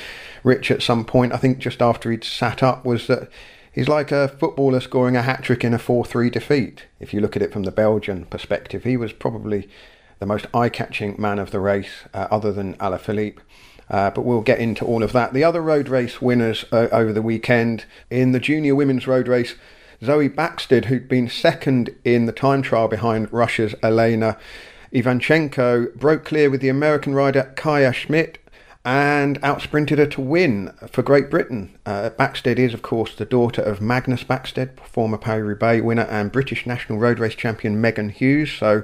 Rich, 0.44 0.70
at 0.70 0.82
some 0.82 1.04
point, 1.04 1.32
I 1.32 1.38
think 1.38 1.58
just 1.58 1.80
after 1.80 2.10
he'd 2.10 2.24
sat 2.24 2.62
up, 2.62 2.84
was 2.84 3.06
that 3.06 3.30
he's 3.72 3.88
like 3.88 4.12
a 4.12 4.28
footballer 4.28 4.80
scoring 4.80 5.16
a 5.16 5.22
hat 5.22 5.42
trick 5.42 5.64
in 5.64 5.72
a 5.72 5.78
4 5.78 6.04
3 6.04 6.28
defeat. 6.28 6.86
If 7.00 7.14
you 7.14 7.20
look 7.20 7.34
at 7.34 7.42
it 7.42 7.52
from 7.52 7.62
the 7.62 7.70
Belgian 7.70 8.26
perspective, 8.26 8.84
he 8.84 8.96
was 8.98 9.12
probably 9.12 9.68
the 10.18 10.26
most 10.26 10.46
eye 10.54 10.68
catching 10.68 11.16
man 11.18 11.38
of 11.38 11.50
the 11.50 11.60
race, 11.60 12.04
uh, 12.12 12.28
other 12.30 12.52
than 12.52 12.74
Alaphilippe. 12.74 13.38
Uh, 13.90 14.10
but 14.10 14.22
we'll 14.22 14.42
get 14.42 14.58
into 14.58 14.84
all 14.84 15.02
of 15.02 15.12
that. 15.12 15.32
The 15.32 15.44
other 15.44 15.60
road 15.60 15.88
race 15.88 16.20
winners 16.22 16.64
uh, 16.72 16.88
over 16.92 17.12
the 17.12 17.22
weekend 17.22 17.84
in 18.10 18.32
the 18.32 18.40
junior 18.40 18.74
women's 18.74 19.06
road 19.06 19.28
race, 19.28 19.54
Zoe 20.04 20.28
Backstedt, 20.28 20.86
who'd 20.86 21.08
been 21.08 21.28
second 21.28 21.94
in 22.04 22.26
the 22.26 22.32
time 22.32 22.62
trial 22.62 22.88
behind 22.88 23.32
Russia's 23.32 23.74
Elena 23.82 24.36
Ivanchenko, 24.92 25.94
broke 25.94 26.24
clear 26.24 26.50
with 26.50 26.60
the 26.60 26.68
American 26.68 27.14
rider 27.14 27.52
Kaia 27.56 27.94
Schmid 27.94 28.38
and 28.84 29.40
outsprinted 29.42 29.98
her 29.98 30.06
to 30.06 30.20
win 30.20 30.72
for 30.88 31.02
Great 31.02 31.30
Britain. 31.30 31.78
Uh, 31.86 32.10
Backstedt 32.18 32.58
is, 32.58 32.74
of 32.74 32.82
course, 32.82 33.14
the 33.14 33.24
daughter 33.24 33.62
of 33.62 33.80
Magnus 33.80 34.24
Backstedt, 34.24 34.80
former 34.80 35.18
Paris-Roubaix 35.18 35.84
winner, 35.84 36.02
and 36.02 36.32
British 36.32 36.66
national 36.66 36.98
road 36.98 37.20
race 37.20 37.36
champion 37.36 37.80
Megan 37.80 38.08
Hughes. 38.08 38.50
So, 38.50 38.82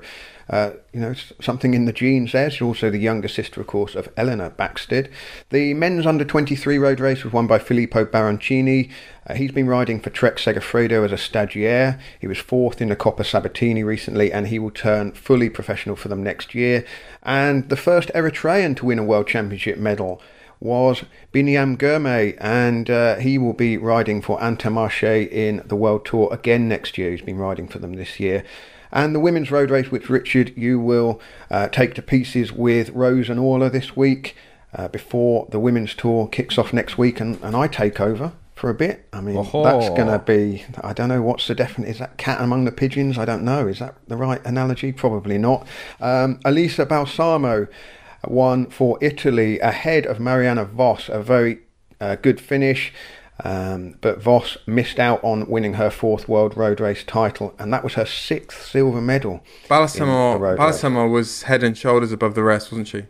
uh, 0.51 0.71
you 0.93 1.01
know, 1.01 1.15
something 1.41 1.75
in 1.75 1.85
the 1.85 1.93
genes 1.93 2.33
there. 2.33 2.51
She's 2.51 2.63
also 2.63 2.91
the 2.91 2.99
younger 2.99 3.29
sister, 3.29 3.61
of 3.61 3.67
course, 3.67 3.95
of 3.95 4.15
Elynor 4.15 4.55
Backstedt. 4.57 5.11
The 5.51 5.75
men's 5.75 6.07
under-23 6.07 6.81
road 6.81 7.01
race 7.01 7.23
was 7.23 7.33
won 7.33 7.47
by 7.47 7.59
Filippo 7.59 8.05
Baroncini. 8.07 8.91
Uh, 9.27 9.35
he's 9.35 9.53
been 9.53 9.67
riding 9.67 10.01
for 10.01 10.11
Trek 10.11 10.37
Segafredo 10.37 11.05
as 11.05 11.13
a 11.13 11.17
stagiaire. 11.17 12.01
He 12.19 12.27
was 12.27 12.39
fourth 12.39 12.81
in 12.81 12.89
the 12.89 12.97
Coppa 12.97 13.25
Sabatini 13.25 13.83
recently, 13.83 14.33
and 14.33 14.49
he 14.49 14.59
will 14.59 14.71
turn 14.71 15.13
fully 15.13 15.51
professional 15.51 15.97
for 15.97 16.09
them 16.09 16.23
next 16.23 16.55
year. 16.55 16.85
And 17.23 17.69
the 17.69 17.77
first 17.77 18.09
Eritrean 18.15 18.75
to 18.77 18.87
win 18.87 18.99
a 18.99 19.05
World 19.05 19.29
Championship 19.29 19.77
medal 19.77 20.23
was 20.61 21.05
Biniam 21.33 21.77
Girmay, 21.77 22.37
and 22.41 22.89
uh, 22.91 23.17
he 23.17 23.39
will 23.39 23.53
be 23.53 23.77
riding 23.77 24.23
for 24.23 24.39
Intermarché 24.41 25.31
in 25.31 25.63
the 25.67 25.77
World 25.77 26.05
Tour 26.05 26.29
again 26.33 26.69
next 26.69 26.99
year. 26.99 27.11
He's 27.11 27.23
been 27.23 27.39
riding 27.39 27.69
for 27.69 27.79
them 27.79 27.95
this 27.95 28.19
year. 28.19 28.45
And 28.93 29.15
the 29.15 29.21
women's 29.21 29.51
road 29.51 29.71
race, 29.71 29.91
which 29.91 30.09
Richard, 30.09 30.57
you 30.57 30.79
will 30.81 31.21
uh, 31.51 31.69
take 31.69 31.95
to 31.95 32.03
pieces 32.03 32.53
with 32.53 32.91
Rose 32.91 33.29
and 33.29 33.39
Orla 33.39 33.71
this 33.71 33.97
week 33.97 34.35
uh, 34.75 34.89
before 34.89 35.47
the 35.51 35.59
women's 35.59 35.95
tour 35.95 36.27
kicks 36.27 36.59
off 36.59 36.73
next 36.73 36.99
week, 36.99 37.21
and, 37.21 37.41
and 37.43 37.57
I 37.57 37.69
take 37.69 38.01
over 38.01 38.33
for 38.55 38.71
a 38.71 38.75
bit. 38.75 39.07
I 39.13 39.21
mean, 39.21 39.37
that's 39.37 39.89
going 39.91 40.09
to 40.09 40.23
be, 40.25 40.65
I 40.83 40.93
don't 40.93 41.09
know 41.09 41.23
what's 41.23 41.47
the 41.47 41.55
definite, 41.55 41.89
is 41.89 41.99
that 42.01 42.17
cat 42.17 42.41
among 42.41 42.65
the 42.65 42.73
pigeons? 42.73 43.17
I 43.17 43.25
don't 43.25 43.45
know. 43.45 43.69
Is 43.69 43.79
that 43.79 43.95
the 44.09 44.17
right 44.17 44.45
analogy? 44.45 44.93
Probably 44.93 45.39
not. 45.39 45.67
Um, 46.01 46.41
Elisa 46.45 46.85
Balsamo 46.85 47.69
won 48.27 48.67
for 48.67 48.99
Italy 49.01 49.61
ahead 49.61 50.07
of 50.07 50.19
Marianne 50.19 50.65
Vos, 50.65 51.09
a 51.09 51.23
very 51.23 51.61
uh, 52.01 52.17
good 52.17 52.41
finish. 52.41 52.93
Um, 53.45 53.95
but 54.01 54.21
Vos 54.21 54.57
missed 54.67 54.99
out 54.99 55.23
on 55.23 55.49
winning 55.49 55.75
her 55.75 55.91
fourth 55.91 56.29
World 56.29 56.57
Road 56.57 56.81
Race 56.81 57.05
title, 57.05 57.55
and 57.59 57.73
that 57.73 57.85
was 57.85 57.95
her 57.95 58.05
sixth 58.07 58.67
silver 58.67 59.01
medal. 59.01 59.35
in 59.35 59.41
the 59.63 59.69
Balsamo, 59.69 60.37
road 60.39 60.51
race. 60.53 60.59
Balsamo 60.59 61.07
was 61.07 61.43
head 61.45 61.63
and 61.63 61.79
shoulders 61.79 62.11
above 62.11 62.35
the 62.35 62.43
rest, 62.43 62.73
wasn't 62.73 62.89
she? 62.89 63.05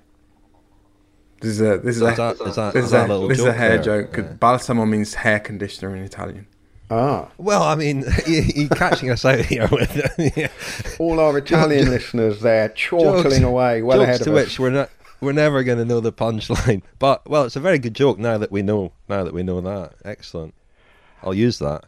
This 1.41 1.53
is 1.53 1.61
a 1.61 1.79
this 1.79 1.97
is 1.97 2.03
Is 2.03 2.03
a 2.03 2.05
that- 2.17 2.41
is 2.47 2.57
that- 2.57 2.75
this 2.75 2.81
is 2.81 2.85
is 2.87 2.91
that 2.91 3.11
a, 3.11 3.15
a 3.15 3.29
this 3.29 3.39
is 3.39 3.45
a 3.45 3.49
joke 3.49 3.57
hair 3.57 3.69
there? 3.79 3.83
joke. 4.03 4.13
'cause 4.13 4.25
Balsamo 4.39 4.85
means 4.85 5.15
hair 5.15 5.39
conditioner 5.41 5.95
in 5.97 6.03
Italian. 6.03 6.47
Ah, 6.91 7.29
Well, 7.39 7.63
I 7.63 7.75
mean, 7.75 8.05
you, 8.27 8.41
you 8.55 8.69
catching 8.71 9.11
us 9.11 9.25
out 9.25 9.41
here 9.41 9.69
with 9.71 10.11
yeah. 10.37 10.49
all 10.99 11.21
our 11.21 11.37
Italian 11.39 11.91
listeners 11.91 12.41
there 12.41 12.71
chortling 12.71 13.23
Jokes- 13.25 13.41
away 13.43 13.83
well 13.83 13.99
jokes 13.99 14.09
ahead 14.09 14.23
to 14.25 14.31
of 14.31 14.35
which 14.35 14.47
us. 14.49 14.59
we're 14.59 14.71
not 14.71 14.91
we're 15.21 15.33
never 15.33 15.63
going 15.63 15.79
to 15.79 15.85
know 15.85 16.01
the 16.01 16.13
punchline. 16.13 16.83
But 16.99 17.29
well, 17.29 17.45
it's 17.45 17.57
a 17.57 17.61
very 17.61 17.79
good 17.79 17.95
joke 17.95 18.19
now 18.19 18.39
that 18.39 18.51
we 18.51 18.63
know 18.63 18.93
now 19.09 19.25
that 19.25 19.35
we 19.35 19.43
know 19.43 19.61
that. 19.61 19.95
Excellent. 20.05 20.55
I'll 21.23 21.35
use 21.35 21.59
that. 21.59 21.85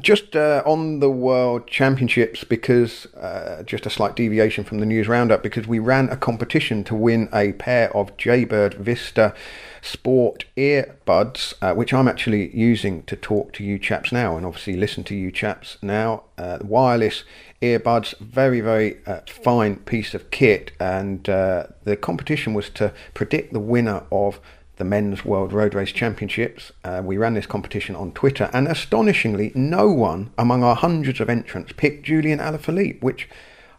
just 0.00 0.36
uh, 0.36 0.62
on 0.64 1.00
the 1.00 1.10
World 1.10 1.66
Championships, 1.66 2.44
because 2.44 3.06
uh, 3.14 3.62
just 3.64 3.86
a 3.86 3.90
slight 3.90 4.14
deviation 4.16 4.64
from 4.64 4.78
the 4.78 4.86
news 4.86 5.08
roundup, 5.08 5.42
because 5.42 5.66
we 5.66 5.78
ran 5.78 6.08
a 6.08 6.16
competition 6.16 6.84
to 6.84 6.94
win 6.94 7.28
a 7.32 7.52
pair 7.54 7.94
of 7.96 8.16
Jaybird 8.16 8.74
Vista 8.74 9.34
Sport 9.80 10.44
earbuds, 10.56 11.54
uh, 11.60 11.74
which 11.74 11.92
I'm 11.92 12.06
actually 12.08 12.56
using 12.56 13.02
to 13.04 13.16
talk 13.16 13.52
to 13.54 13.64
you 13.64 13.78
chaps 13.78 14.12
now, 14.12 14.36
and 14.36 14.46
obviously 14.46 14.76
listen 14.76 15.02
to 15.04 15.14
you 15.14 15.32
chaps 15.32 15.78
now. 15.82 16.24
Uh, 16.38 16.58
wireless 16.62 17.24
earbuds, 17.62 18.18
very 18.18 18.60
very 18.60 18.98
uh, 19.06 19.20
fine 19.26 19.76
piece 19.76 20.12
of 20.14 20.30
kit, 20.30 20.72
and 20.78 21.28
uh, 21.28 21.66
the 21.84 21.96
competition 21.96 22.52
was 22.52 22.68
to 22.70 22.92
predict 23.14 23.52
the 23.52 23.60
winner 23.60 24.02
of 24.10 24.40
the 24.76 24.84
Men's 24.84 25.24
World 25.24 25.52
Road 25.52 25.74
Race 25.74 25.92
Championships. 25.92 26.72
Uh, 26.84 27.02
we 27.04 27.16
ran 27.16 27.34
this 27.34 27.46
competition 27.46 27.94
on 27.94 28.12
Twitter, 28.12 28.50
and 28.52 28.66
astonishingly, 28.66 29.52
no 29.54 29.88
one 29.88 30.32
among 30.36 30.62
our 30.62 30.74
hundreds 30.74 31.20
of 31.20 31.30
entrants 31.30 31.72
picked 31.72 32.04
Julian 32.04 32.40
Alaphilippe, 32.40 33.00
which 33.00 33.28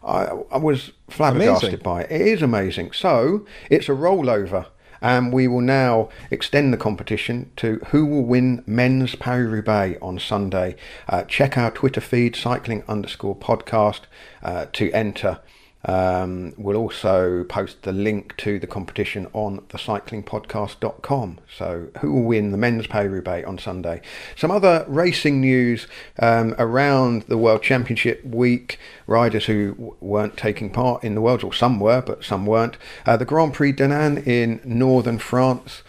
I, 0.02 0.28
I 0.50 0.58
was 0.58 0.92
flabbergasted 1.08 1.68
amazing. 1.68 1.82
by. 1.82 2.02
It 2.04 2.20
is 2.20 2.42
amazing. 2.42 2.92
So 2.92 3.46
it's 3.70 3.88
a 3.88 3.92
rollover. 3.92 4.66
And 5.04 5.34
we 5.34 5.46
will 5.46 5.60
now 5.60 6.08
extend 6.30 6.72
the 6.72 6.78
competition 6.78 7.50
to 7.56 7.78
who 7.88 8.06
will 8.06 8.24
win 8.24 8.64
men's 8.66 9.14
Paris 9.14 9.52
Roubaix 9.52 9.98
on 10.00 10.18
Sunday. 10.18 10.76
Uh, 11.06 11.24
check 11.24 11.58
our 11.58 11.70
Twitter 11.70 12.00
feed, 12.00 12.34
cycling 12.34 12.82
underscore 12.88 13.36
podcast, 13.36 14.00
uh, 14.42 14.64
to 14.72 14.90
enter. 14.92 15.40
Um, 15.86 16.54
we'll 16.56 16.76
also 16.76 17.44
post 17.44 17.82
the 17.82 17.92
link 17.92 18.36
to 18.38 18.58
the 18.58 18.66
competition 18.66 19.28
on 19.32 19.60
thecyclingpodcast.com. 19.68 21.38
So, 21.54 21.88
who 22.00 22.12
will 22.12 22.22
win 22.22 22.52
the 22.52 22.58
men's 22.58 22.86
Paris 22.86 23.10
Roubaix 23.10 23.46
on 23.46 23.58
Sunday? 23.58 24.00
Some 24.36 24.50
other 24.50 24.84
racing 24.88 25.40
news 25.40 25.86
um, 26.18 26.54
around 26.58 27.22
the 27.22 27.38
World 27.38 27.62
Championship 27.62 28.24
week. 28.24 28.78
Riders 29.06 29.46
who 29.46 29.72
w- 29.72 29.96
weren't 30.00 30.36
taking 30.36 30.70
part 30.70 31.04
in 31.04 31.14
the 31.14 31.20
Worlds, 31.20 31.44
or 31.44 31.52
some 31.52 31.78
were, 31.80 32.00
but 32.00 32.24
some 32.24 32.46
weren't. 32.46 32.76
Uh, 33.04 33.16
the 33.16 33.24
Grand 33.24 33.52
Prix 33.52 33.72
d'Annan 33.72 34.26
in 34.26 34.60
northern 34.64 35.18
France. 35.18 35.82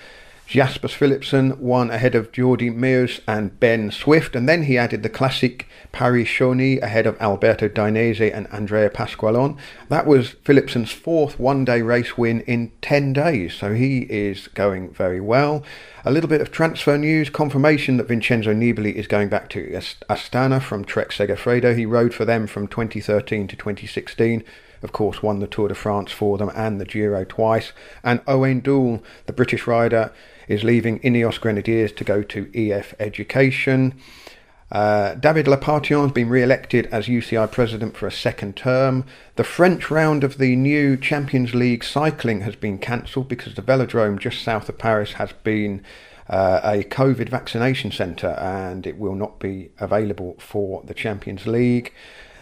Jasper 0.47 0.87
Philipsen 0.87 1.57
won 1.57 1.89
ahead 1.89 2.13
of 2.13 2.31
Jordi 2.31 2.73
Meeus 2.73 3.19
and 3.27 3.59
Ben 3.59 3.89
Swift, 3.89 4.35
and 4.35 4.47
then 4.47 4.63
he 4.63 4.77
added 4.77 5.01
the 5.01 5.09
classic 5.09 5.67
Paris 5.91 6.27
Chauny 6.29 6.79
ahead 6.81 7.07
of 7.07 7.19
Alberto 7.19 7.67
Dainese 7.67 8.31
and 8.31 8.47
Andrea 8.53 8.91
Pasqualon. 8.91 9.57
That 9.89 10.05
was 10.05 10.35
Philipsen's 10.45 10.91
fourth 10.91 11.39
one 11.39 11.65
day 11.65 11.81
race 11.81 12.15
win 12.15 12.41
in 12.41 12.71
10 12.83 13.11
days, 13.13 13.55
so 13.55 13.73
he 13.73 14.01
is 14.01 14.47
going 14.49 14.93
very 14.93 15.19
well. 15.19 15.63
A 16.05 16.11
little 16.11 16.29
bit 16.29 16.41
of 16.41 16.51
transfer 16.51 16.95
news 16.95 17.31
confirmation 17.31 17.97
that 17.97 18.07
Vincenzo 18.07 18.53
Nibali 18.53 18.93
is 18.93 19.07
going 19.07 19.29
back 19.29 19.49
to 19.49 19.67
Astana 20.09 20.61
from 20.61 20.85
Trek 20.85 21.09
Segafredo. 21.09 21.75
He 21.75 21.87
rode 21.87 22.13
for 22.13 22.23
them 22.23 22.45
from 22.45 22.67
2013 22.67 23.47
to 23.47 23.55
2016 23.55 24.43
of 24.83 24.91
course, 24.91 25.23
won 25.23 25.39
the 25.39 25.47
Tour 25.47 25.69
de 25.69 25.73
France 25.73 26.11
for 26.11 26.37
them 26.37 26.51
and 26.53 26.79
the 26.79 26.85
Giro 26.85 27.25
twice. 27.25 27.73
And 28.03 28.21
Owen 28.27 28.59
Doull, 28.59 29.03
the 29.25 29.33
British 29.33 29.65
rider, 29.65 30.13
is 30.47 30.63
leaving 30.63 30.99
Ineos 30.99 31.39
Grenadiers 31.39 31.91
to 31.93 32.03
go 32.03 32.23
to 32.23 32.49
EF 32.53 32.93
Education. 32.99 33.99
Uh, 34.71 35.13
David 35.15 35.47
Lappartient 35.47 36.01
has 36.01 36.11
been 36.11 36.27
re-elected 36.27 36.87
as 36.87 37.07
UCI 37.07 37.51
president 37.51 37.95
for 37.95 38.07
a 38.07 38.11
second 38.11 38.55
term. 38.55 39.05
The 39.35 39.43
French 39.43 39.91
round 39.91 40.23
of 40.23 40.37
the 40.37 40.55
new 40.55 40.97
Champions 40.97 41.53
League 41.53 41.83
cycling 41.83 42.41
has 42.41 42.55
been 42.55 42.79
cancelled 42.79 43.27
because 43.27 43.53
the 43.53 43.61
velodrome 43.61 44.19
just 44.19 44.41
south 44.41 44.67
of 44.67 44.77
Paris 44.77 45.13
has 45.13 45.31
been 45.43 45.83
uh, 46.27 46.61
a 46.63 46.83
COVID 46.83 47.29
vaccination 47.29 47.91
centre 47.91 48.35
and 48.39 48.87
it 48.87 48.97
will 48.97 49.13
not 49.13 49.39
be 49.39 49.69
available 49.79 50.35
for 50.39 50.81
the 50.85 50.95
Champions 50.95 51.45
League. 51.45 51.93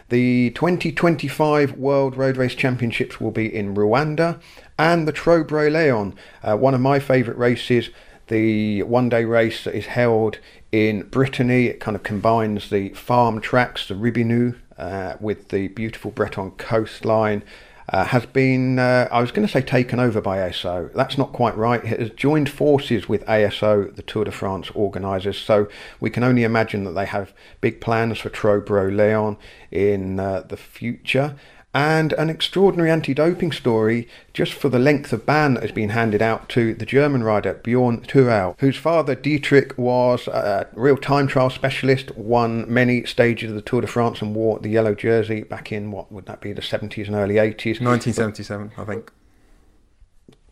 The 0.09 0.51
2025 0.51 1.73
World 1.73 2.15
Road 2.15 2.37
Race 2.37 2.55
Championships 2.55 3.19
will 3.19 3.31
be 3.31 3.53
in 3.53 3.73
Rwanda 3.75 4.39
and 4.77 5.07
the 5.07 5.11
Tro-Bro 5.11 5.71
Léon, 5.71 6.15
uh, 6.43 6.57
one 6.57 6.73
of 6.73 6.81
my 6.81 6.99
favourite 6.99 7.37
races. 7.37 7.89
The 8.27 8.83
one 8.83 9.09
day 9.09 9.25
race 9.25 9.65
that 9.65 9.75
is 9.75 9.87
held 9.87 10.39
in 10.71 11.03
Brittany. 11.03 11.67
It 11.67 11.79
kind 11.79 11.95
of 11.95 12.03
combines 12.03 12.69
the 12.69 12.89
farm 12.89 13.41
tracks, 13.41 13.87
the 13.87 13.95
Ribinu, 13.95 14.55
uh, 14.77 15.15
with 15.19 15.49
the 15.49 15.67
beautiful 15.69 16.11
Breton 16.11 16.51
coastline. 16.51 17.43
Uh, 17.89 18.05
has 18.05 18.25
been, 18.25 18.79
uh, 18.79 19.09
I 19.11 19.19
was 19.19 19.31
going 19.31 19.45
to 19.45 19.51
say 19.51 19.61
taken 19.61 19.99
over 19.99 20.21
by 20.21 20.37
ASO. 20.37 20.91
That's 20.93 21.17
not 21.17 21.33
quite 21.33 21.55
right. 21.57 21.83
It 21.83 21.99
has 21.99 22.09
joined 22.11 22.49
forces 22.49 23.09
with 23.09 23.25
ASO, 23.25 23.93
the 23.93 24.01
Tour 24.01 24.23
de 24.23 24.31
France 24.31 24.71
organisers. 24.73 25.37
So 25.37 25.67
we 25.99 26.09
can 26.09 26.23
only 26.23 26.43
imagine 26.43 26.85
that 26.85 26.93
they 26.93 27.05
have 27.05 27.33
big 27.59 27.81
plans 27.81 28.19
for 28.19 28.29
Tro-Bro 28.29 28.91
Léon 28.91 29.37
in 29.69 30.17
uh, 30.17 30.45
the 30.47 30.55
future 30.55 31.35
and 31.73 32.13
an 32.13 32.29
extraordinary 32.29 32.91
anti-doping 32.91 33.51
story 33.51 34.07
just 34.33 34.53
for 34.53 34.69
the 34.69 34.77
length 34.77 35.11
of 35.11 35.25
ban 35.25 35.55
that 35.55 35.63
has 35.63 35.71
been 35.71 35.89
handed 35.89 36.21
out 36.21 36.47
to 36.49 36.73
the 36.75 36.85
German 36.85 37.23
rider 37.23 37.55
Bjorn 37.55 38.01
Thurau, 38.01 38.55
whose 38.59 38.77
father 38.77 39.15
Dietrich 39.15 39.75
was 39.77 40.27
a 40.27 40.67
real 40.73 40.97
time 40.97 41.27
trial 41.27 41.49
specialist, 41.49 42.15
won 42.15 42.71
many 42.71 43.05
stages 43.05 43.49
of 43.49 43.55
the 43.55 43.61
Tour 43.61 43.81
de 43.81 43.87
France 43.87 44.21
and 44.21 44.35
wore 44.35 44.59
the 44.59 44.69
yellow 44.69 44.93
jersey 44.93 45.41
back 45.43 45.71
in 45.71 45.91
what 45.91 46.11
would 46.11 46.27
that 46.27 46.41
be 46.41 46.53
the 46.53 46.61
70s 46.61 47.07
and 47.07 47.15
early 47.15 47.35
80s? 47.35 47.81
1977, 47.81 48.71
I 48.77 48.85
think. 48.85 49.11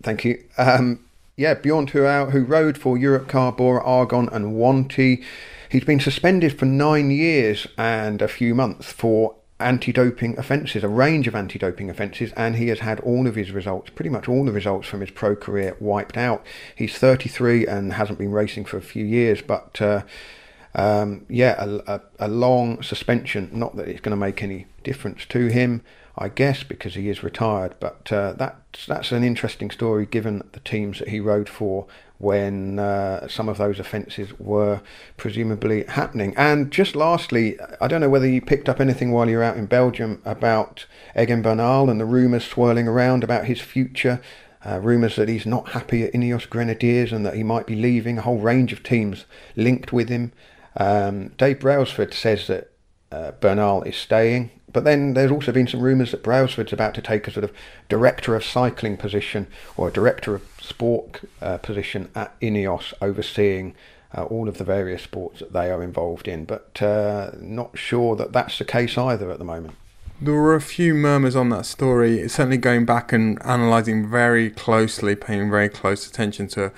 Thank 0.01 0.25
you. 0.25 0.43
Um, 0.57 1.05
yeah, 1.37 1.53
Bjorn 1.53 1.87
Thurau, 1.87 2.31
who 2.31 2.43
rode 2.43 2.77
for 2.77 2.97
Europcar, 2.97 3.55
Bora 3.55 3.83
Argon 3.83 4.27
and 4.31 4.55
Wanty. 4.55 5.23
He's 5.69 5.85
been 5.85 5.99
suspended 5.99 6.57
for 6.57 6.65
nine 6.65 7.11
years 7.11 7.67
and 7.77 8.21
a 8.21 8.27
few 8.27 8.53
months 8.53 8.91
for 8.91 9.35
anti-doping 9.61 10.37
offences, 10.37 10.83
a 10.83 10.89
range 10.89 11.27
of 11.27 11.35
anti-doping 11.35 11.89
offences, 11.89 12.33
and 12.35 12.55
he 12.55 12.67
has 12.67 12.79
had 12.79 12.99
all 13.01 13.27
of 13.27 13.35
his 13.35 13.51
results, 13.51 13.89
pretty 13.89 14.09
much 14.09 14.27
all 14.27 14.45
the 14.45 14.51
results 14.51 14.87
from 14.87 15.01
his 15.01 15.11
pro 15.11 15.35
career 15.35 15.75
wiped 15.79 16.17
out. 16.17 16.45
He's 16.75 16.97
33 16.97 17.67
and 17.67 17.93
hasn't 17.93 18.19
been 18.19 18.31
racing 18.31 18.65
for 18.65 18.77
a 18.77 18.81
few 18.81 19.05
years, 19.05 19.41
but 19.41 19.81
uh, 19.81 20.03
um, 20.73 21.25
yeah, 21.29 21.55
a, 21.57 21.69
a, 21.87 22.01
a, 22.19 22.27
long 22.27 22.81
suspension. 22.81 23.49
Not 23.51 23.75
that 23.75 23.87
it's 23.87 24.01
going 24.01 24.11
to 24.11 24.17
make 24.17 24.41
any 24.41 24.67
difference 24.83 25.25
to 25.27 25.47
him, 25.47 25.81
I 26.17 26.29
guess, 26.29 26.63
because 26.63 26.95
he 26.95 27.09
is 27.09 27.23
retired. 27.23 27.75
But 27.79 28.11
uh, 28.11 28.33
that's 28.33 28.85
that's 28.85 29.11
an 29.11 29.23
interesting 29.23 29.69
story 29.69 30.05
given 30.05 30.47
the 30.53 30.61
teams 30.61 30.99
that 30.99 31.09
he 31.09 31.19
rode 31.19 31.49
for 31.49 31.87
when 32.21 32.77
uh, 32.77 33.27
some 33.27 33.49
of 33.49 33.57
those 33.57 33.79
offences 33.79 34.29
were 34.39 34.79
presumably 35.17 35.83
happening. 35.85 36.35
And 36.37 36.71
just 36.71 36.95
lastly, 36.95 37.57
I 37.81 37.87
don't 37.87 37.99
know 37.99 38.09
whether 38.09 38.29
you 38.29 38.41
picked 38.41 38.69
up 38.69 38.79
anything 38.79 39.11
while 39.11 39.27
you 39.27 39.37
were 39.37 39.43
out 39.43 39.57
in 39.57 39.65
Belgium 39.65 40.21
about 40.23 40.85
Egan 41.19 41.41
Bernal 41.41 41.89
and 41.89 41.99
the 41.99 42.05
rumours 42.05 42.45
swirling 42.45 42.87
around 42.87 43.23
about 43.23 43.45
his 43.45 43.59
future. 43.59 44.21
Uh, 44.63 44.79
rumours 44.79 45.15
that 45.15 45.27
he's 45.27 45.47
not 45.47 45.69
happy 45.69 46.03
at 46.03 46.13
Ineos 46.13 46.47
Grenadiers 46.47 47.11
and 47.11 47.25
that 47.25 47.33
he 47.33 47.41
might 47.41 47.65
be 47.65 47.75
leaving. 47.75 48.19
A 48.19 48.21
whole 48.21 48.37
range 48.37 48.71
of 48.71 48.83
teams 48.83 49.25
linked 49.55 49.91
with 49.91 50.07
him. 50.07 50.31
Um, 50.77 51.29
Dave 51.29 51.59
Brailsford 51.59 52.13
says 52.13 52.45
that 52.45 52.71
uh, 53.11 53.31
Bernal 53.31 53.81
is 53.81 53.95
staying. 53.95 54.51
But 54.73 54.83
then 54.83 55.13
there's 55.13 55.31
also 55.31 55.51
been 55.51 55.67
some 55.67 55.81
rumours 55.81 56.11
that 56.11 56.23
Brailsford's 56.23 56.73
about 56.73 56.93
to 56.95 57.01
take 57.01 57.27
a 57.27 57.31
sort 57.31 57.43
of 57.43 57.51
director 57.89 58.35
of 58.35 58.43
cycling 58.43 58.97
position 58.97 59.47
or 59.77 59.89
a 59.89 59.91
director 59.91 60.35
of 60.35 60.43
sport 60.59 61.21
uh, 61.41 61.57
position 61.57 62.09
at 62.15 62.39
Ineos, 62.39 62.93
overseeing 63.01 63.75
uh, 64.15 64.23
all 64.23 64.47
of 64.47 64.57
the 64.57 64.63
various 64.63 65.03
sports 65.03 65.39
that 65.39 65.53
they 65.53 65.71
are 65.71 65.83
involved 65.83 66.27
in. 66.27 66.45
But 66.45 66.81
uh, 66.81 67.31
not 67.39 67.77
sure 67.77 68.15
that 68.15 68.33
that's 68.33 68.57
the 68.57 68.65
case 68.65 68.97
either 68.97 69.31
at 69.31 69.39
the 69.39 69.45
moment. 69.45 69.75
There 70.23 70.35
were 70.35 70.53
a 70.53 70.61
few 70.61 70.93
murmurs 70.93 71.35
on 71.35 71.49
that 71.49 71.65
story. 71.65 72.29
Certainly, 72.29 72.57
going 72.57 72.85
back 72.85 73.11
and 73.11 73.39
analysing 73.41 74.07
very 74.07 74.51
closely, 74.51 75.15
paying 75.15 75.49
very 75.49 75.67
close 75.67 76.07
attention 76.07 76.47
to 76.49 76.71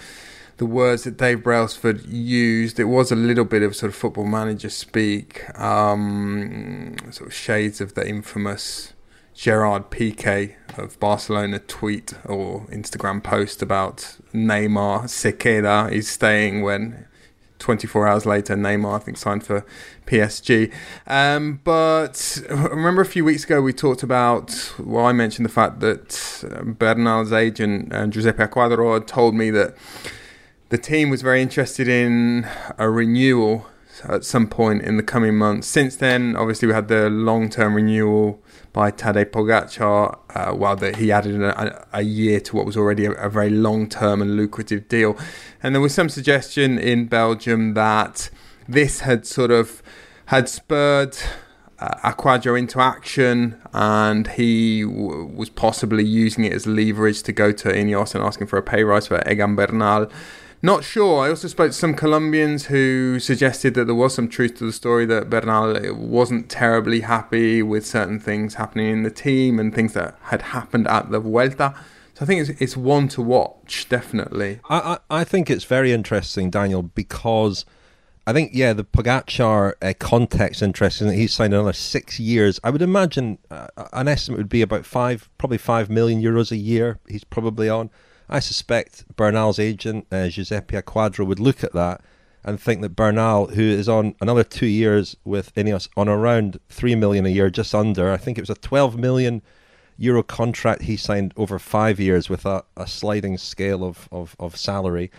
the 0.57 0.65
words 0.65 1.03
that 1.03 1.17
Dave 1.17 1.43
Brailsford 1.43 2.05
used. 2.05 2.79
It 2.79 2.85
was 2.85 3.11
a 3.11 3.15
little 3.15 3.45
bit 3.45 3.63
of 3.63 3.75
sort 3.75 3.89
of 3.89 3.95
football 3.95 4.25
manager 4.25 4.69
speak, 4.69 5.43
um, 5.59 6.95
sort 7.11 7.27
of 7.27 7.33
shades 7.33 7.81
of 7.81 7.95
the 7.95 8.07
infamous 8.07 8.93
Gerard 9.33 9.89
Piqué 9.89 10.53
of 10.77 10.99
Barcelona 10.99 11.59
tweet 11.59 12.13
or 12.25 12.67
Instagram 12.67 13.23
post 13.23 13.61
about 13.61 14.17
Neymar 14.33 15.03
Sequeda 15.05 15.91
is 15.91 16.07
staying 16.07 16.61
when 16.61 17.07
24 17.59 18.07
hours 18.07 18.25
later 18.25 18.55
Neymar 18.55 18.95
I 18.95 18.99
think 18.99 19.17
signed 19.17 19.43
for 19.45 19.65
PSG. 20.05 20.71
Um, 21.07 21.61
but 21.63 22.41
remember 22.49 23.01
a 23.01 23.05
few 23.05 23.25
weeks 23.25 23.43
ago 23.43 23.61
we 23.61 23.73
talked 23.73 24.03
about, 24.03 24.73
well 24.77 25.05
I 25.05 25.13
mentioned 25.13 25.45
the 25.45 25.51
fact 25.51 25.79
that 25.79 26.75
Bernal's 26.77 27.31
agent 27.31 27.93
uh, 27.93 28.05
Giuseppe 28.07 28.43
Acquadro 28.43 28.93
had 28.93 29.07
told 29.07 29.33
me 29.33 29.49
that 29.51 29.75
the 30.73 30.79
team 30.79 31.11
was 31.11 31.21
very 31.21 31.39
interested 31.39 31.87
in 31.87 32.47
a 32.79 32.89
renewal 32.89 33.67
at 34.05 34.25
some 34.25 34.47
point 34.47 34.81
in 34.81 34.97
the 34.97 35.03
coming 35.03 35.37
months. 35.37 35.67
Since 35.67 35.97
then, 35.97 36.35
obviously, 36.35 36.67
we 36.67 36.73
had 36.73 36.87
the 36.87 37.11
long 37.11 37.47
term 37.47 37.75
renewal 37.75 38.41
by 38.71 38.89
Tadej 38.89 39.25
Pogacar, 39.25 40.17
uh, 40.35 40.51
while 40.55 40.75
he 40.95 41.11
added 41.11 41.39
a, 41.43 41.87
a, 41.93 42.01
year 42.01 42.39
to 42.39 42.55
what 42.55 42.65
was 42.65 42.75
already 42.75 43.05
a, 43.05 43.11
a 43.11 43.29
very 43.29 43.51
long 43.51 43.87
term 43.87 44.19
and 44.19 44.35
lucrative 44.35 44.87
deal. 44.87 45.15
And 45.61 45.75
there 45.75 45.81
was 45.81 45.93
some 45.93 46.09
suggestion 46.09 46.79
in 46.79 47.05
Belgium 47.05 47.75
that 47.75 48.31
this 48.67 49.01
had 49.01 49.27
sort 49.27 49.51
of 49.51 49.83
had 50.25 50.49
spurred 50.49 51.15
uh, 51.77 52.13
Acquadro 52.13 52.57
into 52.57 52.79
action, 52.79 53.61
and 53.73 54.25
he 54.25 54.81
w- 54.81 55.25
was 55.25 55.51
possibly 55.51 56.03
using 56.03 56.45
it 56.45 56.53
as 56.53 56.65
leverage 56.65 57.21
to 57.21 57.31
go 57.31 57.51
to 57.51 57.67
Ineos 57.67 58.15
and 58.15 58.23
asking 58.23 58.47
for 58.47 58.57
a 58.57 58.63
pay 58.63 58.83
rise 58.83 59.05
for 59.05 59.21
Egan 59.29 59.55
Bernal. 59.55 60.09
Not 60.65 60.85
sure. 60.85 61.25
I 61.25 61.29
also 61.29 61.49
spoke 61.49 61.71
to 61.71 61.77
some 61.77 61.93
Colombians 61.93 62.67
who 62.67 63.19
suggested 63.19 63.73
that 63.73 63.83
there 63.83 63.93
was 63.93 64.13
some 64.13 64.29
truth 64.29 64.55
to 64.59 64.65
the 64.65 64.71
story 64.71 65.05
that 65.07 65.29
Bernal 65.29 65.93
wasn't 65.93 66.49
terribly 66.49 67.01
happy 67.01 67.61
with 67.61 67.85
certain 67.85 68.17
things 68.17 68.53
happening 68.53 68.89
in 68.89 69.03
the 69.03 69.11
team 69.11 69.59
and 69.59 69.75
things 69.75 69.91
that 69.91 70.17
had 70.21 70.41
happened 70.41 70.87
at 70.87 71.11
the 71.11 71.19
Vuelta. 71.19 71.75
So 72.13 72.23
I 72.23 72.25
think 72.25 72.47
it's 72.47 72.61
it's 72.61 72.77
one 72.77 73.09
to 73.09 73.21
watch, 73.21 73.89
definitely. 73.89 74.61
I, 74.69 74.77
I, 75.09 75.19
I 75.19 75.23
think 75.25 75.49
it's 75.49 75.65
very 75.65 75.91
interesting, 75.91 76.49
Daniel, 76.49 76.81
because 76.81 77.65
I 78.25 78.31
think 78.31 78.51
yeah, 78.53 78.71
the 78.71 78.85
Pogacar 78.85 79.73
uh, 79.81 79.93
context 79.99 80.61
interesting. 80.61 81.11
He's 81.11 81.33
signed 81.33 81.53
another 81.53 81.73
six 81.73 82.21
years. 82.21 82.61
I 82.63 82.69
would 82.69 82.81
imagine 82.81 83.37
uh, 83.51 83.67
an 83.91 84.07
estimate 84.07 84.37
would 84.37 84.47
be 84.47 84.61
about 84.61 84.85
five, 84.85 85.29
probably 85.37 85.57
five 85.57 85.89
million 85.89 86.21
euros 86.21 86.53
a 86.53 86.57
year. 86.57 86.99
He's 87.09 87.25
probably 87.25 87.67
on. 87.67 87.89
I 88.29 88.39
suspect 88.39 89.15
Bernal's 89.15 89.59
agent, 89.59 90.07
uh, 90.11 90.27
Giuseppe 90.29 90.75
Acquadro, 90.75 91.25
would 91.25 91.39
look 91.39 91.63
at 91.63 91.73
that 91.73 92.01
and 92.43 92.59
think 92.59 92.81
that 92.81 92.95
Bernal, 92.95 93.47
who 93.47 93.61
is 93.61 93.87
on 93.87 94.15
another 94.19 94.43
two 94.43 94.65
years 94.65 95.15
with 95.23 95.53
Ineos, 95.55 95.87
on 95.95 96.09
around 96.09 96.59
three 96.69 96.95
million 96.95 97.25
a 97.25 97.29
year, 97.29 97.49
just 97.49 97.73
under. 97.73 98.11
I 98.11 98.17
think 98.17 98.37
it 98.37 98.41
was 98.41 98.49
a 98.49 98.55
twelve 98.55 98.97
million 98.97 99.41
euro 99.97 100.23
contract 100.23 100.83
he 100.83 100.97
signed 100.97 101.33
over 101.37 101.59
five 101.59 101.99
years 101.99 102.29
with 102.29 102.45
a, 102.45 102.63
a 102.75 102.87
sliding 102.87 103.37
scale 103.37 103.83
of, 103.83 104.09
of, 104.11 104.35
of 104.39 104.57
salary. 104.57 105.11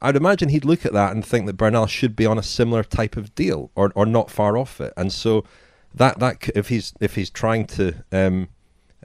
I'd 0.00 0.16
imagine 0.16 0.50
he'd 0.50 0.64
look 0.64 0.86
at 0.86 0.92
that 0.92 1.12
and 1.12 1.24
think 1.24 1.46
that 1.46 1.56
Bernal 1.56 1.86
should 1.86 2.14
be 2.14 2.26
on 2.26 2.38
a 2.38 2.42
similar 2.42 2.84
type 2.84 3.16
of 3.16 3.34
deal 3.34 3.70
or, 3.74 3.90
or 3.94 4.06
not 4.06 4.30
far 4.30 4.56
off 4.56 4.80
it. 4.80 4.92
And 4.96 5.12
so 5.12 5.44
that 5.94 6.18
that 6.20 6.48
if 6.54 6.68
he's 6.68 6.92
if 7.00 7.14
he's 7.14 7.30
trying 7.30 7.66
to 7.66 7.94
um, 8.12 8.48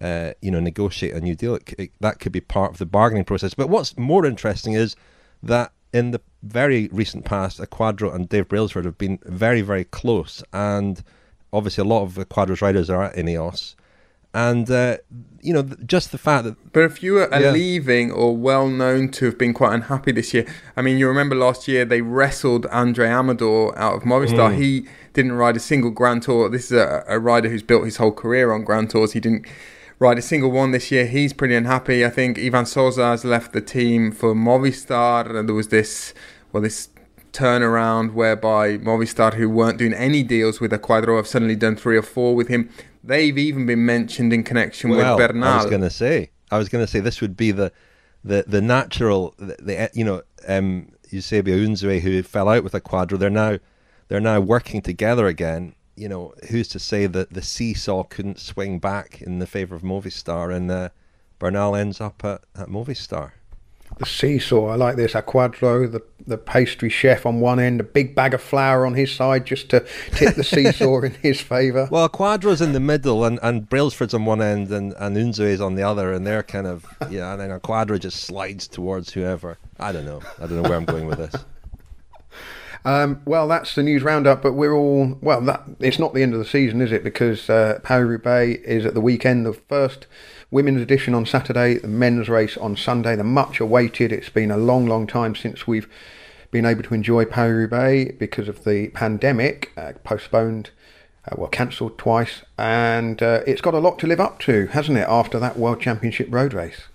uh, 0.01 0.31
you 0.41 0.51
know 0.51 0.59
negotiate 0.59 1.13
a 1.13 1.21
new 1.21 1.35
deal, 1.35 1.55
it, 1.55 1.73
it, 1.77 1.91
that 1.99 2.19
could 2.19 2.31
be 2.31 2.41
part 2.41 2.71
of 2.71 2.77
the 2.77 2.85
bargaining 2.85 3.25
process. 3.25 3.53
But 3.53 3.69
what's 3.69 3.97
more 3.97 4.25
interesting 4.25 4.73
is 4.73 4.95
that 5.41 5.71
in 5.93 6.11
the 6.11 6.21
very 6.41 6.89
recent 6.91 7.25
past, 7.25 7.59
Acquadro 7.59 8.13
and 8.13 8.27
Dave 8.27 8.47
Brailsford 8.47 8.85
have 8.85 8.97
been 8.97 9.19
very 9.23 9.61
very 9.61 9.85
close, 9.85 10.43
and 10.51 11.03
obviously 11.51 11.81
a 11.81 11.85
lot 11.85 12.03
of 12.03 12.15
the 12.15 12.25
Quadro's 12.25 12.61
riders 12.61 12.89
are 12.89 13.03
at 13.03 13.15
Ineos 13.15 13.75
and 14.33 14.69
uh, 14.69 14.97
you 15.41 15.53
know 15.53 15.63
just 15.85 16.11
the 16.11 16.17
fact 16.17 16.45
that. 16.45 16.73
But 16.73 16.83
if 16.83 17.03
you 17.03 17.19
are 17.19 17.29
yeah. 17.39 17.51
leaving 17.51 18.11
or 18.11 18.35
well 18.35 18.67
known 18.67 19.09
to 19.11 19.25
have 19.25 19.37
been 19.37 19.53
quite 19.53 19.73
unhappy 19.73 20.11
this 20.11 20.33
year, 20.33 20.45
I 20.75 20.81
mean, 20.81 20.97
you 20.97 21.07
remember 21.07 21.35
last 21.35 21.67
year 21.67 21.85
they 21.85 22.01
wrestled 22.01 22.65
Andrey 22.67 23.07
Amador 23.07 23.77
out 23.77 23.95
of 23.95 24.03
Movistar. 24.03 24.51
Mm. 24.51 24.57
He 24.57 24.87
didn't 25.13 25.33
ride 25.33 25.55
a 25.55 25.59
single 25.59 25.91
Grand 25.91 26.23
Tour. 26.23 26.49
This 26.49 26.65
is 26.65 26.71
a, 26.73 27.03
a 27.07 27.19
rider 27.19 27.49
who's 27.49 27.63
built 27.63 27.85
his 27.85 27.97
whole 27.97 28.11
career 28.11 28.51
on 28.51 28.63
Grand 28.63 28.89
Tours. 28.89 29.13
He 29.13 29.19
didn't 29.19 29.45
ride 30.03 30.17
a 30.17 30.21
single 30.21 30.51
one 30.51 30.71
this 30.71 30.91
year. 30.91 31.07
He's 31.07 31.31
pretty 31.31 31.55
unhappy. 31.55 32.05
I 32.05 32.09
think 32.09 32.37
Ivan 32.37 32.65
Sosa 32.65 33.05
has 33.05 33.23
left 33.23 33.53
the 33.53 33.61
team 33.61 34.11
for 34.11 34.35
Movistar, 34.35 35.33
and 35.33 35.47
there 35.47 35.55
was 35.55 35.69
this 35.69 36.13
well 36.51 36.61
this 36.61 36.89
turnaround 37.31 38.13
whereby 38.13 38.77
Movistar, 38.77 39.33
who 39.35 39.49
weren't 39.49 39.79
doing 39.79 39.93
any 39.93 40.21
deals 40.21 40.59
with 40.59 40.71
Acquadro, 40.71 41.15
have 41.15 41.25
suddenly 41.25 41.55
done 41.55 41.77
three 41.77 41.97
or 41.97 42.01
four 42.01 42.35
with 42.35 42.49
him. 42.49 42.69
They've 43.03 43.37
even 43.37 43.65
been 43.65 43.85
mentioned 43.85 44.33
in 44.33 44.43
connection 44.43 44.89
well, 44.89 45.17
with 45.17 45.27
Bernal. 45.27 45.47
I 45.47 45.55
was 45.57 45.65
going 45.65 45.81
to 45.81 45.89
say, 45.89 46.31
I 46.51 46.57
was 46.57 46.69
going 46.69 46.83
to 46.83 46.91
say 46.91 46.99
this 46.99 47.21
would 47.21 47.37
be 47.37 47.51
the 47.51 47.71
the 48.25 48.43
the 48.45 48.61
natural, 48.61 49.33
the, 49.37 49.55
the 49.59 49.89
you 49.93 50.03
know, 50.03 50.21
um, 50.47 50.89
Eusebio 51.11 51.55
Unzue 51.55 52.01
who 52.01 52.23
fell 52.23 52.49
out 52.49 52.63
with 52.63 52.73
Acquadro. 52.73 53.17
They're 53.17 53.29
now 53.29 53.57
they're 54.09 54.19
now 54.19 54.41
working 54.41 54.81
together 54.81 55.27
again. 55.27 55.75
You 55.95 56.09
know, 56.09 56.33
who's 56.49 56.67
to 56.69 56.79
say 56.79 57.05
that 57.05 57.33
the 57.33 57.41
seesaw 57.41 58.03
couldn't 58.03 58.39
swing 58.39 58.79
back 58.79 59.21
in 59.21 59.39
the 59.39 59.47
favour 59.47 59.75
of 59.75 59.83
Movistar 59.83 60.53
and 60.55 60.71
uh, 60.71 60.89
Bernal 61.39 61.75
ends 61.75 62.01
up 62.01 62.23
at, 62.25 62.41
at 62.55 62.67
Movistar? 62.67 63.33
the 63.97 64.05
seesaw. 64.05 64.67
I 64.67 64.75
like 64.75 64.95
this. 64.95 65.13
Acquadro, 65.13 65.91
the 65.91 66.01
the 66.25 66.37
pastry 66.37 66.89
chef 66.89 67.25
on 67.25 67.41
one 67.41 67.59
end, 67.59 67.81
a 67.81 67.83
big 67.83 68.15
bag 68.15 68.33
of 68.33 68.41
flour 68.41 68.85
on 68.85 68.93
his 68.93 69.11
side, 69.11 69.45
just 69.45 69.69
to 69.69 69.85
tip 70.11 70.35
the 70.35 70.43
seesaw 70.43 71.01
in 71.03 71.13
his 71.15 71.41
favour. 71.41 71.89
Well, 71.91 72.07
Quadro's 72.07 72.61
in 72.61 72.73
the 72.73 72.79
middle, 72.79 73.25
and 73.25 73.39
and 73.43 73.69
Brailsford's 73.69 74.13
on 74.13 74.25
one 74.25 74.41
end, 74.41 74.71
and 74.71 74.93
and 74.97 75.17
is 75.17 75.61
on 75.61 75.75
the 75.75 75.83
other, 75.83 76.13
and 76.13 76.25
they're 76.25 76.43
kind 76.43 76.67
of 76.67 76.85
yeah. 77.09 77.33
And 77.33 77.41
then 77.41 77.59
Acquadro 77.59 77.99
just 77.99 78.21
slides 78.21 78.67
towards 78.67 79.11
whoever. 79.11 79.57
I 79.79 79.91
don't 79.91 80.05
know. 80.05 80.21
I 80.37 80.47
don't 80.47 80.61
know 80.61 80.69
where 80.69 80.77
I'm 80.77 80.85
going 80.85 81.07
with 81.07 81.17
this. 81.17 81.35
Um, 82.85 83.21
well, 83.25 83.47
that's 83.47 83.75
the 83.75 83.83
news 83.83 84.03
roundup, 84.03 84.41
but 84.41 84.53
we're 84.53 84.73
all 84.73 85.17
well. 85.21 85.41
That 85.41 85.63
it's 85.79 85.99
not 85.99 86.13
the 86.13 86.21
end 86.21 86.33
of 86.33 86.39
the 86.39 86.45
season, 86.45 86.81
is 86.81 86.91
it? 86.91 87.03
Because 87.03 87.49
uh, 87.49 87.79
Paris 87.83 88.09
Roubaix 88.09 88.61
is 88.63 88.85
at 88.85 88.93
the 88.93 89.01
weekend. 89.01 89.45
The 89.45 89.53
first 89.53 90.05
women's 90.51 90.81
edition 90.81 91.13
on 91.13 91.25
Saturday, 91.25 91.75
the 91.75 91.87
men's 91.87 92.27
race 92.27 92.57
on 92.57 92.75
Sunday. 92.75 93.15
The 93.15 93.23
much 93.23 93.59
awaited. 93.59 94.11
It's 94.11 94.29
been 94.29 94.51
a 94.51 94.57
long, 94.57 94.85
long 94.85 95.07
time 95.07 95.35
since 95.35 95.65
we've 95.65 95.87
been 96.51 96.65
able 96.65 96.83
to 96.83 96.93
enjoy 96.93 97.25
Paris 97.25 97.71
Roubaix 97.71 98.15
because 98.19 98.47
of 98.47 98.65
the 98.65 98.89
pandemic, 98.89 99.71
uh, 99.77 99.93
postponed. 100.03 100.71
Uh, 101.25 101.35
well, 101.37 101.47
cancelled 101.47 101.97
twice, 101.97 102.41
and 102.57 103.23
uh, 103.23 103.39
it's 103.47 103.61
got 103.61 103.73
a 103.73 103.79
lot 103.79 103.97
to 103.97 104.05
live 104.05 104.19
up 104.19 104.39
to, 104.39 104.67
hasn't 104.67 104.97
it? 104.97 105.07
After 105.07 105.39
that 105.39 105.57
World 105.57 105.79
Championship 105.79 106.27
road 106.29 106.53
race 106.53 106.87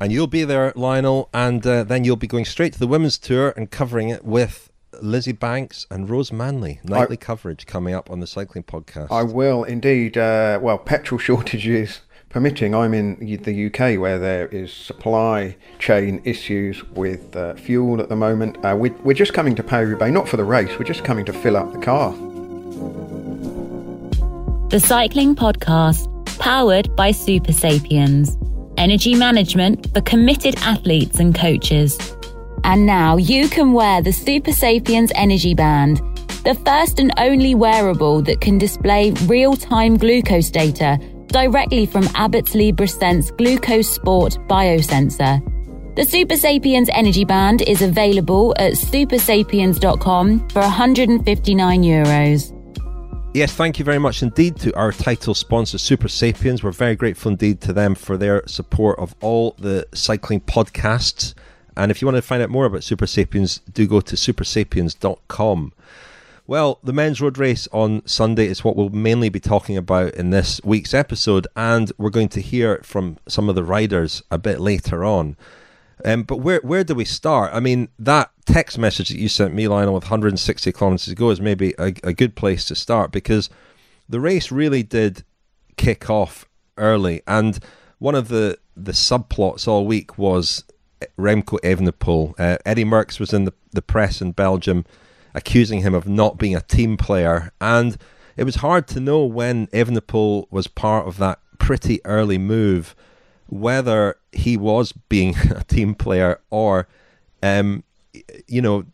and 0.00 0.10
you'll 0.10 0.26
be 0.26 0.44
there, 0.44 0.72
Lionel, 0.74 1.28
and 1.34 1.66
uh, 1.66 1.84
then 1.84 2.04
you'll 2.04 2.16
be 2.16 2.26
going 2.26 2.46
straight 2.46 2.72
to 2.72 2.78
the 2.78 2.86
women's 2.86 3.18
tour 3.18 3.52
and 3.54 3.70
covering 3.70 4.08
it 4.08 4.24
with 4.24 4.69
Lizzie 5.02 5.32
Banks 5.32 5.86
and 5.90 6.08
Rose 6.08 6.32
Manley. 6.32 6.80
Nightly 6.84 7.16
I, 7.16 7.24
coverage 7.24 7.66
coming 7.66 7.94
up 7.94 8.10
on 8.10 8.20
the 8.20 8.26
cycling 8.26 8.64
podcast. 8.64 9.08
I 9.10 9.22
will 9.22 9.64
indeed. 9.64 10.16
Uh, 10.16 10.58
well, 10.62 10.78
petrol 10.78 11.18
shortages 11.20 12.00
permitting. 12.30 12.74
I'm 12.74 12.94
in 12.94 13.18
the 13.42 13.66
UK 13.66 14.00
where 14.00 14.18
there 14.18 14.46
is 14.48 14.72
supply 14.72 15.56
chain 15.78 16.22
issues 16.24 16.82
with 16.90 17.36
uh, 17.36 17.54
fuel 17.54 18.00
at 18.00 18.08
the 18.08 18.16
moment. 18.16 18.64
Uh, 18.64 18.76
we, 18.78 18.90
we're 18.90 19.14
just 19.14 19.34
coming 19.34 19.54
to 19.56 19.62
Paris 19.62 19.98
Bay, 19.98 20.10
not 20.10 20.28
for 20.28 20.36
the 20.36 20.44
race. 20.44 20.70
We're 20.78 20.84
just 20.84 21.04
coming 21.04 21.24
to 21.26 21.32
fill 21.32 21.56
up 21.56 21.72
the 21.72 21.80
car. 21.80 22.12
The 24.70 24.80
Cycling 24.80 25.34
Podcast, 25.34 26.06
powered 26.38 26.94
by 26.94 27.10
Super 27.10 27.52
Sapiens. 27.52 28.36
Energy 28.76 29.14
management 29.14 29.92
for 29.92 30.00
committed 30.00 30.56
athletes 30.58 31.18
and 31.18 31.34
coaches. 31.34 31.98
And 32.64 32.86
now 32.86 33.16
you 33.16 33.48
can 33.48 33.72
wear 33.72 34.02
the 34.02 34.12
Super 34.12 34.52
Sapiens 34.52 35.12
Energy 35.14 35.54
Band, 35.54 35.98
the 36.44 36.54
first 36.64 36.98
and 36.98 37.12
only 37.18 37.54
wearable 37.54 38.22
that 38.22 38.40
can 38.40 38.58
display 38.58 39.12
real 39.26 39.56
time 39.56 39.96
glucose 39.96 40.50
data 40.50 40.98
directly 41.28 41.86
from 41.86 42.08
Abbott's 42.14 42.52
Sense 42.52 43.30
Glucose 43.30 43.88
Sport 43.88 44.38
biosensor. 44.48 45.40
The 45.96 46.04
Super 46.04 46.36
Sapiens 46.36 46.88
Energy 46.92 47.24
Band 47.24 47.62
is 47.62 47.82
available 47.82 48.54
at 48.58 48.72
supersapiens.com 48.72 50.48
for 50.48 50.60
159 50.60 51.82
euros. 51.82 52.56
Yes, 53.32 53.52
thank 53.52 53.78
you 53.78 53.84
very 53.84 53.98
much 53.98 54.22
indeed 54.22 54.56
to 54.60 54.74
our 54.76 54.90
title 54.90 55.34
sponsor, 55.34 55.78
Super 55.78 56.08
Sapiens. 56.08 56.64
We're 56.64 56.72
very 56.72 56.96
grateful 56.96 57.30
indeed 57.30 57.60
to 57.62 57.72
them 57.72 57.94
for 57.94 58.16
their 58.16 58.42
support 58.46 58.98
of 58.98 59.14
all 59.20 59.54
the 59.58 59.86
cycling 59.94 60.40
podcasts. 60.40 61.34
And 61.80 61.90
if 61.90 62.02
you 62.02 62.06
want 62.06 62.16
to 62.16 62.22
find 62.22 62.42
out 62.42 62.50
more 62.50 62.66
about 62.66 62.84
Super 62.84 63.06
Sapiens, 63.06 63.60
do 63.72 63.86
go 63.86 64.02
to 64.02 64.14
supersapiens.com. 64.14 65.72
Well, 66.46 66.78
the 66.84 66.92
men's 66.92 67.22
road 67.22 67.38
race 67.38 67.68
on 67.72 68.06
Sunday 68.06 68.48
is 68.48 68.62
what 68.62 68.76
we'll 68.76 68.90
mainly 68.90 69.30
be 69.30 69.40
talking 69.40 69.78
about 69.78 70.12
in 70.14 70.28
this 70.28 70.60
week's 70.62 70.92
episode, 70.92 71.46
and 71.56 71.90
we're 71.96 72.10
going 72.10 72.28
to 72.30 72.42
hear 72.42 72.82
from 72.82 73.16
some 73.26 73.48
of 73.48 73.54
the 73.54 73.64
riders 73.64 74.22
a 74.30 74.36
bit 74.36 74.60
later 74.60 75.06
on. 75.06 75.38
Um, 76.04 76.24
but 76.24 76.36
where 76.36 76.60
where 76.62 76.84
do 76.84 76.94
we 76.94 77.06
start? 77.06 77.50
I 77.54 77.60
mean, 77.60 77.88
that 77.98 78.30
text 78.44 78.76
message 78.76 79.08
that 79.08 79.18
you 79.18 79.30
sent 79.30 79.54
me, 79.54 79.66
Lionel, 79.66 79.94
with 79.94 80.04
160 80.04 80.72
kilometers 80.72 81.06
to 81.06 81.14
go, 81.14 81.30
is 81.30 81.40
maybe 81.40 81.74
a, 81.78 81.94
a 82.04 82.12
good 82.12 82.34
place 82.34 82.66
to 82.66 82.74
start 82.74 83.10
because 83.10 83.48
the 84.06 84.20
race 84.20 84.52
really 84.52 84.82
did 84.82 85.24
kick 85.78 86.10
off 86.10 86.46
early, 86.76 87.22
and 87.26 87.58
one 87.98 88.14
of 88.14 88.28
the 88.28 88.58
the 88.76 88.92
subplots 88.92 89.66
all 89.66 89.86
week 89.86 90.18
was 90.18 90.64
Remco 91.18 91.58
Evenepoel. 91.60 92.34
Uh, 92.38 92.58
Eddy 92.64 92.84
Merckx 92.84 93.18
was 93.18 93.32
in 93.32 93.44
the, 93.44 93.52
the 93.72 93.82
press 93.82 94.20
in 94.20 94.32
Belgium 94.32 94.84
accusing 95.34 95.80
him 95.80 95.94
of 95.94 96.08
not 96.08 96.38
being 96.38 96.56
a 96.56 96.60
team 96.60 96.96
player. 96.96 97.52
And 97.60 97.96
it 98.36 98.44
was 98.44 98.56
hard 98.56 98.86
to 98.88 99.00
know 99.00 99.24
when 99.24 99.66
Evenepoel 99.68 100.46
was 100.50 100.66
part 100.66 101.06
of 101.06 101.18
that 101.18 101.38
pretty 101.58 102.04
early 102.04 102.38
move 102.38 102.94
whether 103.46 104.16
he 104.32 104.56
was 104.56 104.92
being 104.92 105.34
a 105.54 105.64
team 105.64 105.94
player 105.94 106.40
or, 106.50 106.88
um, 107.42 107.82
you 108.46 108.62
know, 108.62 108.84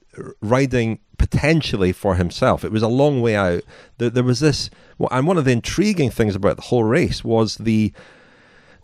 riding 0.40 0.98
potentially 1.18 1.92
for 1.92 2.16
himself. 2.16 2.64
It 2.64 2.72
was 2.72 2.82
a 2.82 2.88
long 2.88 3.20
way 3.22 3.36
out. 3.36 3.62
There, 3.98 4.10
there 4.10 4.24
was 4.24 4.40
this, 4.40 4.70
and 5.10 5.26
one 5.26 5.38
of 5.38 5.44
the 5.44 5.52
intriguing 5.52 6.10
things 6.10 6.34
about 6.34 6.56
the 6.56 6.62
whole 6.62 6.84
race 6.84 7.24
was 7.24 7.56
the 7.56 7.92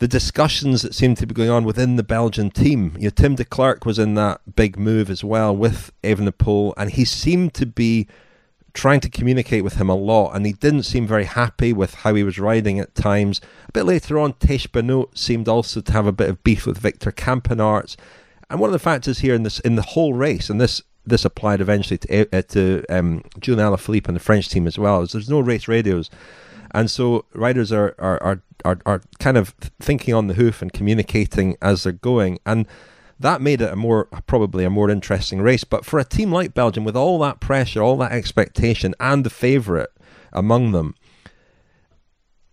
the 0.03 0.09
discussions 0.09 0.83
that 0.83 0.97
seemed 0.97 1.17
to 1.17 1.29
be 1.29 1.33
going 1.33 1.49
on 1.49 1.63
within 1.63 1.95
the 1.95 2.03
Belgian 2.03 2.51
team. 2.51 2.97
You 2.99 3.05
know, 3.05 3.11
Tim 3.11 3.37
Declercq 3.37 3.87
was 3.87 4.01
in 4.01 4.15
that 4.17 4.41
big 4.57 4.77
move 4.77 5.09
as 5.09 5.23
well 5.23 5.55
with 5.55 5.93
Evenepoel, 6.03 6.75
and 6.77 6.91
he 6.91 7.05
seemed 7.05 7.55
to 7.55 7.67
be 7.67 8.09
trying 8.75 8.99
to 8.99 9.09
communicate 9.09 9.63
with 9.63 9.75
him 9.75 9.89
a 9.89 9.95
lot, 9.95 10.33
and 10.35 10.45
he 10.45 10.55
didn't 10.55 10.83
seem 10.83 11.07
very 11.07 11.27
happy 11.27 11.73
with 11.73 11.95
how 11.95 12.17
he 12.17 12.25
was 12.25 12.41
riding 12.41 12.81
at 12.81 12.97
times. 12.97 13.41
A 13.69 13.71
bit 13.71 13.85
later 13.85 14.19
on, 14.19 14.33
Tiesj 14.33 14.73
Benoot 14.73 15.17
seemed 15.17 15.47
also 15.47 15.81
to 15.81 15.93
have 15.93 16.09
a 16.09 16.11
bit 16.11 16.29
of 16.29 16.43
beef 16.43 16.67
with 16.67 16.79
Victor 16.79 17.13
Campenaerts. 17.13 17.95
And 18.51 18.59
one 18.59 18.71
of 18.71 18.73
the 18.73 18.81
factors 18.81 19.21
here 19.21 19.37
in 19.37 19.45
this 19.45 19.61
in 19.61 19.77
the 19.77 19.83
whole 19.83 20.15
race, 20.15 20.51
and 20.51 20.61
this 20.61 20.83
this 21.07 21.25
applied 21.25 21.61
eventually 21.61 21.99
to 21.99 22.37
uh, 22.37 22.43
to 22.49 22.85
um, 22.89 23.23
Julian 23.39 23.69
Alaphilippe 23.69 24.09
and 24.09 24.17
the 24.17 24.21
French 24.21 24.49
team 24.49 24.67
as 24.67 24.81
well, 24.81 25.03
is 25.03 25.13
there's 25.13 25.31
no 25.31 25.39
race 25.39 25.69
radios, 25.69 26.11
and 26.73 26.91
so 26.91 27.25
riders 27.35 27.73
are 27.73 27.95
are, 27.99 28.23
are 28.23 28.43
are 28.65 28.79
are 28.85 29.03
kind 29.19 29.37
of 29.37 29.51
thinking 29.81 30.15
on 30.15 30.27
the 30.27 30.35
hoof 30.35 30.63
and 30.63 30.73
communicating 30.73 31.57
as 31.63 31.83
they're 31.83 31.93
going, 31.93 32.39
and 32.45 32.67
that 33.21 33.41
made 33.41 33.61
it 33.61 33.73
a 33.73 33.77
more 33.77 34.07
probably 34.27 34.65
a 34.65 34.71
more 34.71 34.91
interesting 34.91 35.41
race. 35.41 35.65
But 35.65 35.85
for 35.85 35.99
a 35.99 36.05
team 36.05 36.33
like 36.33 36.55
Belgium, 36.55 36.85
with 36.85 36.97
all 36.97 37.19
that 37.21 37.41
pressure, 37.41 37.83
all 37.83 37.97
that 37.99 38.13
expectation, 38.13 38.95
and 38.99 39.25
the 39.25 39.31
favourite 39.31 39.91
among 40.33 40.73
them, 40.73 40.95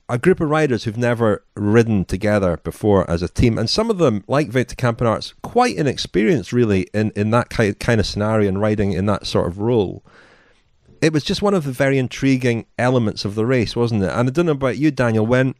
a 0.07 0.17
group 0.17 0.41
of 0.41 0.49
riders 0.49 0.83
who've 0.83 0.97
never 0.97 1.43
ridden 1.55 2.03
together 2.03 2.57
before 2.57 3.09
as 3.09 3.21
a 3.21 3.29
team, 3.29 3.57
and 3.57 3.69
some 3.69 3.89
of 3.89 3.99
them, 3.99 4.23
like 4.27 4.49
Victor 4.49 4.75
Campenaerts, 4.75 5.33
quite 5.43 5.75
inexperienced 5.75 6.51
really 6.51 6.87
in, 6.93 7.11
in 7.15 7.29
that 7.31 7.49
kind 7.49 7.99
of 7.99 8.05
scenario 8.05 8.47
and 8.47 8.59
riding 8.59 8.91
in 8.93 9.05
that 9.05 9.27
sort 9.27 9.47
of 9.47 9.59
role. 9.59 10.03
It 11.01 11.13
was 11.13 11.23
just 11.23 11.41
one 11.41 11.53
of 11.53 11.63
the 11.63 11.71
very 11.71 11.97
intriguing 11.97 12.65
elements 12.77 13.25
of 13.25 13.35
the 13.35 13.45
race, 13.45 13.75
wasn't 13.75 14.03
it? 14.03 14.09
And 14.09 14.29
I 14.29 14.31
don't 14.31 14.45
know 14.45 14.51
about 14.51 14.77
you, 14.77 14.91
Daniel, 14.91 15.25
when 15.25 15.55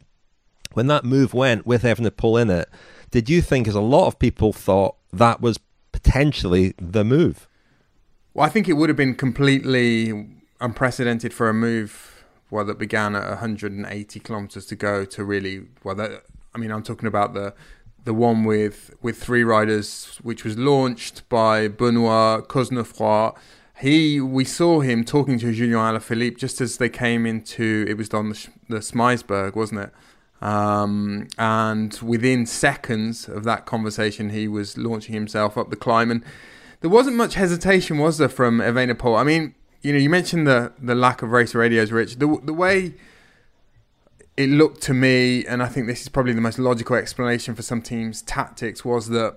when 0.72 0.86
that 0.86 1.04
move 1.04 1.34
went 1.34 1.66
with 1.66 1.82
Evenepoel 1.82 2.42
in 2.42 2.50
it, 2.50 2.68
did 3.10 3.28
you 3.28 3.42
think, 3.42 3.66
as 3.66 3.74
a 3.74 3.80
lot 3.80 4.06
of 4.06 4.18
people 4.18 4.52
thought, 4.52 4.94
that 5.12 5.40
was 5.40 5.58
potentially 5.90 6.74
the 6.78 7.02
move? 7.02 7.48
Well, 8.34 8.46
I 8.46 8.48
think 8.48 8.68
it 8.68 8.74
would 8.74 8.88
have 8.88 8.96
been 8.96 9.16
completely 9.16 10.28
unprecedented 10.60 11.32
for 11.34 11.48
a 11.48 11.54
move 11.54 12.24
well 12.50 12.64
that 12.64 12.78
began 12.78 13.14
at 13.14 13.26
180 13.28 14.20
kilometers 14.20 14.66
to 14.66 14.76
go 14.76 15.04
to 15.04 15.24
really 15.24 15.62
well 15.84 15.94
that 15.94 16.24
I 16.54 16.58
mean 16.58 16.70
I'm 16.70 16.82
talking 16.82 17.06
about 17.08 17.32
the 17.34 17.54
the 18.04 18.14
one 18.14 18.44
with 18.44 18.94
with 19.00 19.22
three 19.22 19.44
riders 19.44 20.18
which 20.22 20.44
was 20.44 20.58
launched 20.58 21.28
by 21.28 21.68
Benoit 21.68 22.48
Cosnefroy 22.48 23.36
he 23.80 24.20
we 24.20 24.44
saw 24.44 24.80
him 24.80 25.04
talking 25.04 25.38
to 25.38 25.52
Julian 25.52 25.78
Alaphilippe 25.78 26.36
just 26.38 26.60
as 26.60 26.76
they 26.76 26.88
came 26.88 27.26
into 27.26 27.84
it 27.88 27.96
was 27.96 28.10
on 28.10 28.30
the, 28.30 28.48
the 28.68 29.52
wasn't 29.54 29.80
it 29.80 29.92
um, 30.40 31.28
and 31.38 31.94
within 32.02 32.46
seconds 32.46 33.28
of 33.28 33.44
that 33.44 33.66
conversation, 33.66 34.30
he 34.30 34.48
was 34.48 34.78
launching 34.78 35.14
himself 35.14 35.58
up 35.58 35.70
the 35.70 35.76
climb. 35.76 36.10
And 36.10 36.24
there 36.80 36.90
wasn't 36.90 37.16
much 37.16 37.34
hesitation, 37.34 37.98
was 37.98 38.18
there, 38.18 38.28
from 38.28 38.58
Evenepoel? 38.58 39.18
I 39.18 39.24
mean, 39.24 39.54
you 39.82 39.92
know, 39.92 39.98
you 39.98 40.10
mentioned 40.10 40.46
the 40.46 40.72
the 40.78 40.94
lack 40.94 41.22
of 41.22 41.30
race 41.30 41.54
radios, 41.54 41.92
Rich. 41.92 42.16
The 42.16 42.38
the 42.42 42.54
way 42.54 42.94
it 44.36 44.48
looked 44.48 44.82
to 44.82 44.94
me, 44.94 45.44
and 45.46 45.62
I 45.62 45.66
think 45.66 45.86
this 45.86 46.02
is 46.02 46.08
probably 46.08 46.32
the 46.32 46.40
most 46.40 46.58
logical 46.58 46.96
explanation 46.96 47.54
for 47.54 47.62
some 47.62 47.82
teams' 47.82 48.22
tactics, 48.22 48.84
was 48.84 49.08
that 49.08 49.36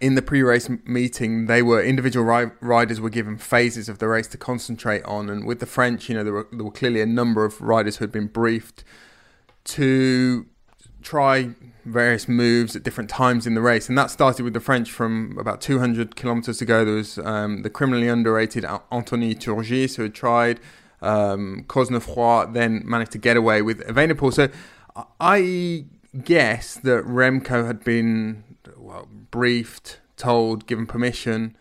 in 0.00 0.16
the 0.16 0.22
pre-race 0.22 0.68
meeting, 0.84 1.46
they 1.46 1.62
were 1.62 1.82
individual 1.82 2.26
ri- 2.26 2.50
riders 2.60 3.00
were 3.00 3.10
given 3.10 3.38
phases 3.38 3.88
of 3.88 3.98
the 3.98 4.08
race 4.08 4.26
to 4.28 4.38
concentrate 4.38 5.02
on, 5.04 5.30
and 5.30 5.46
with 5.46 5.60
the 5.60 5.66
French, 5.66 6.08
you 6.08 6.14
know, 6.14 6.24
there 6.24 6.32
were 6.32 6.48
there 6.50 6.64
were 6.64 6.72
clearly 6.72 7.00
a 7.00 7.06
number 7.06 7.44
of 7.44 7.60
riders 7.60 7.96
who 7.96 8.04
had 8.04 8.12
been 8.12 8.26
briefed 8.26 8.82
to 9.64 10.46
try 11.02 11.50
various 11.84 12.26
moves 12.26 12.74
at 12.74 12.82
different 12.82 13.08
times 13.08 13.46
in 13.46 13.54
the 13.54 13.60
race, 13.60 13.88
and 13.88 13.96
that 13.96 14.10
started 14.10 14.42
with 14.42 14.54
the 14.54 14.60
French 14.60 14.90
from 14.90 15.36
about 15.38 15.60
200 15.60 16.16
kilometers 16.16 16.60
ago. 16.60 16.84
There 16.84 16.94
was 16.94 17.18
um, 17.18 17.62
the 17.62 17.70
criminally 17.70 18.08
underrated 18.08 18.64
Anthony 18.90 19.34
Turgis 19.34 19.96
who 19.96 20.02
had 20.02 20.14
tried. 20.14 20.58
Um, 21.00 21.64
Cosnefroy 21.68 22.52
then 22.54 22.82
managed 22.84 23.12
to 23.12 23.18
get 23.18 23.36
away 23.36 23.62
with 23.62 23.86
Evenepoel. 23.86 24.32
So 24.32 24.48
I 25.20 25.84
guess 26.24 26.74
that 26.74 27.04
Remco 27.04 27.66
had 27.66 27.84
been 27.84 28.42
briefed, 29.30 30.00
told, 30.16 30.66
given 30.66 30.86
permission 30.86 31.56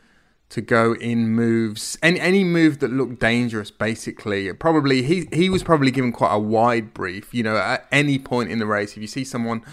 to 0.47 0.61
go 0.61 0.93
in 0.93 1.27
moves 1.29 1.97
any 2.03 2.19
any 2.19 2.43
move 2.43 2.77
that 2.79 2.91
looked 2.91 3.19
dangerous 3.19 3.71
basically. 3.71 4.51
Probably 4.53 5.01
he 5.01 5.27
he 5.33 5.49
was 5.49 5.63
probably 5.63 5.91
given 5.91 6.11
quite 6.11 6.33
a 6.33 6.39
wide 6.39 6.93
brief 6.93 7.33
you 7.33 7.41
know 7.41 7.57
at 7.57 7.87
any 7.91 8.19
point 8.19 8.51
in 8.51 8.59
the 8.59 8.67
race. 8.67 8.91
If 8.91 8.99
you 8.99 9.07
see 9.07 9.23
someone 9.23 9.63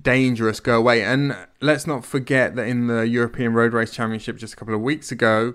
dangerous 0.00 0.60
go 0.60 0.78
away. 0.78 1.02
And 1.02 1.36
let's 1.60 1.86
not 1.86 2.04
forget 2.04 2.56
that 2.56 2.66
in 2.66 2.86
the 2.86 3.06
European 3.06 3.54
Road 3.54 3.72
Race 3.72 3.92
Championship 3.92 4.36
just 4.36 4.54
a 4.54 4.56
couple 4.56 4.74
of 4.74 4.80
weeks 4.80 5.12
ago 5.12 5.54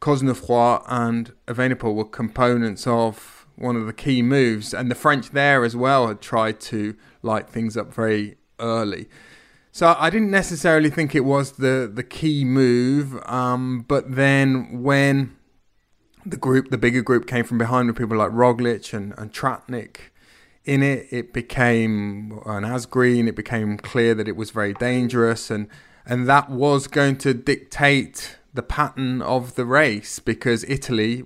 Cosnefroy 0.00 0.84
and 0.86 1.32
Evenepoel 1.46 1.94
were 1.94 2.04
components 2.04 2.86
of 2.86 3.46
one 3.56 3.74
of 3.76 3.86
the 3.86 3.92
key 3.92 4.22
moves. 4.22 4.72
And 4.72 4.90
the 4.90 4.94
French 4.94 5.30
there 5.30 5.64
as 5.64 5.74
well 5.74 6.06
had 6.06 6.20
tried 6.20 6.60
to 6.60 6.94
light 7.22 7.48
things 7.48 7.76
up 7.76 7.92
very 7.92 8.36
early 8.60 9.08
so 9.78 9.94
I 9.96 10.10
didn't 10.10 10.32
necessarily 10.32 10.90
think 10.90 11.14
it 11.14 11.24
was 11.24 11.52
the 11.52 11.88
the 11.92 12.02
key 12.02 12.44
move, 12.44 13.16
um, 13.26 13.84
but 13.86 14.16
then 14.16 14.82
when 14.82 15.36
the 16.26 16.36
group, 16.36 16.70
the 16.70 16.76
bigger 16.78 17.00
group, 17.00 17.28
came 17.28 17.44
from 17.44 17.58
behind 17.58 17.86
with 17.86 17.96
people 17.96 18.16
like 18.16 18.32
Roglic 18.32 18.92
and, 18.92 19.14
and 19.16 19.32
Tratnik 19.32 20.10
in 20.64 20.82
it, 20.82 21.06
it 21.12 21.32
became 21.32 22.40
an 22.44 22.64
Green, 22.90 23.28
It 23.28 23.36
became 23.36 23.78
clear 23.78 24.16
that 24.16 24.26
it 24.26 24.34
was 24.34 24.50
very 24.50 24.74
dangerous, 24.74 25.48
and 25.48 25.68
and 26.04 26.28
that 26.28 26.50
was 26.50 26.88
going 26.88 27.16
to 27.18 27.32
dictate 27.32 28.36
the 28.52 28.64
pattern 28.64 29.22
of 29.22 29.54
the 29.54 29.64
race 29.64 30.18
because 30.18 30.64
Italy 30.64 31.22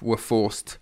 were 0.00 0.16
forced 0.16 0.76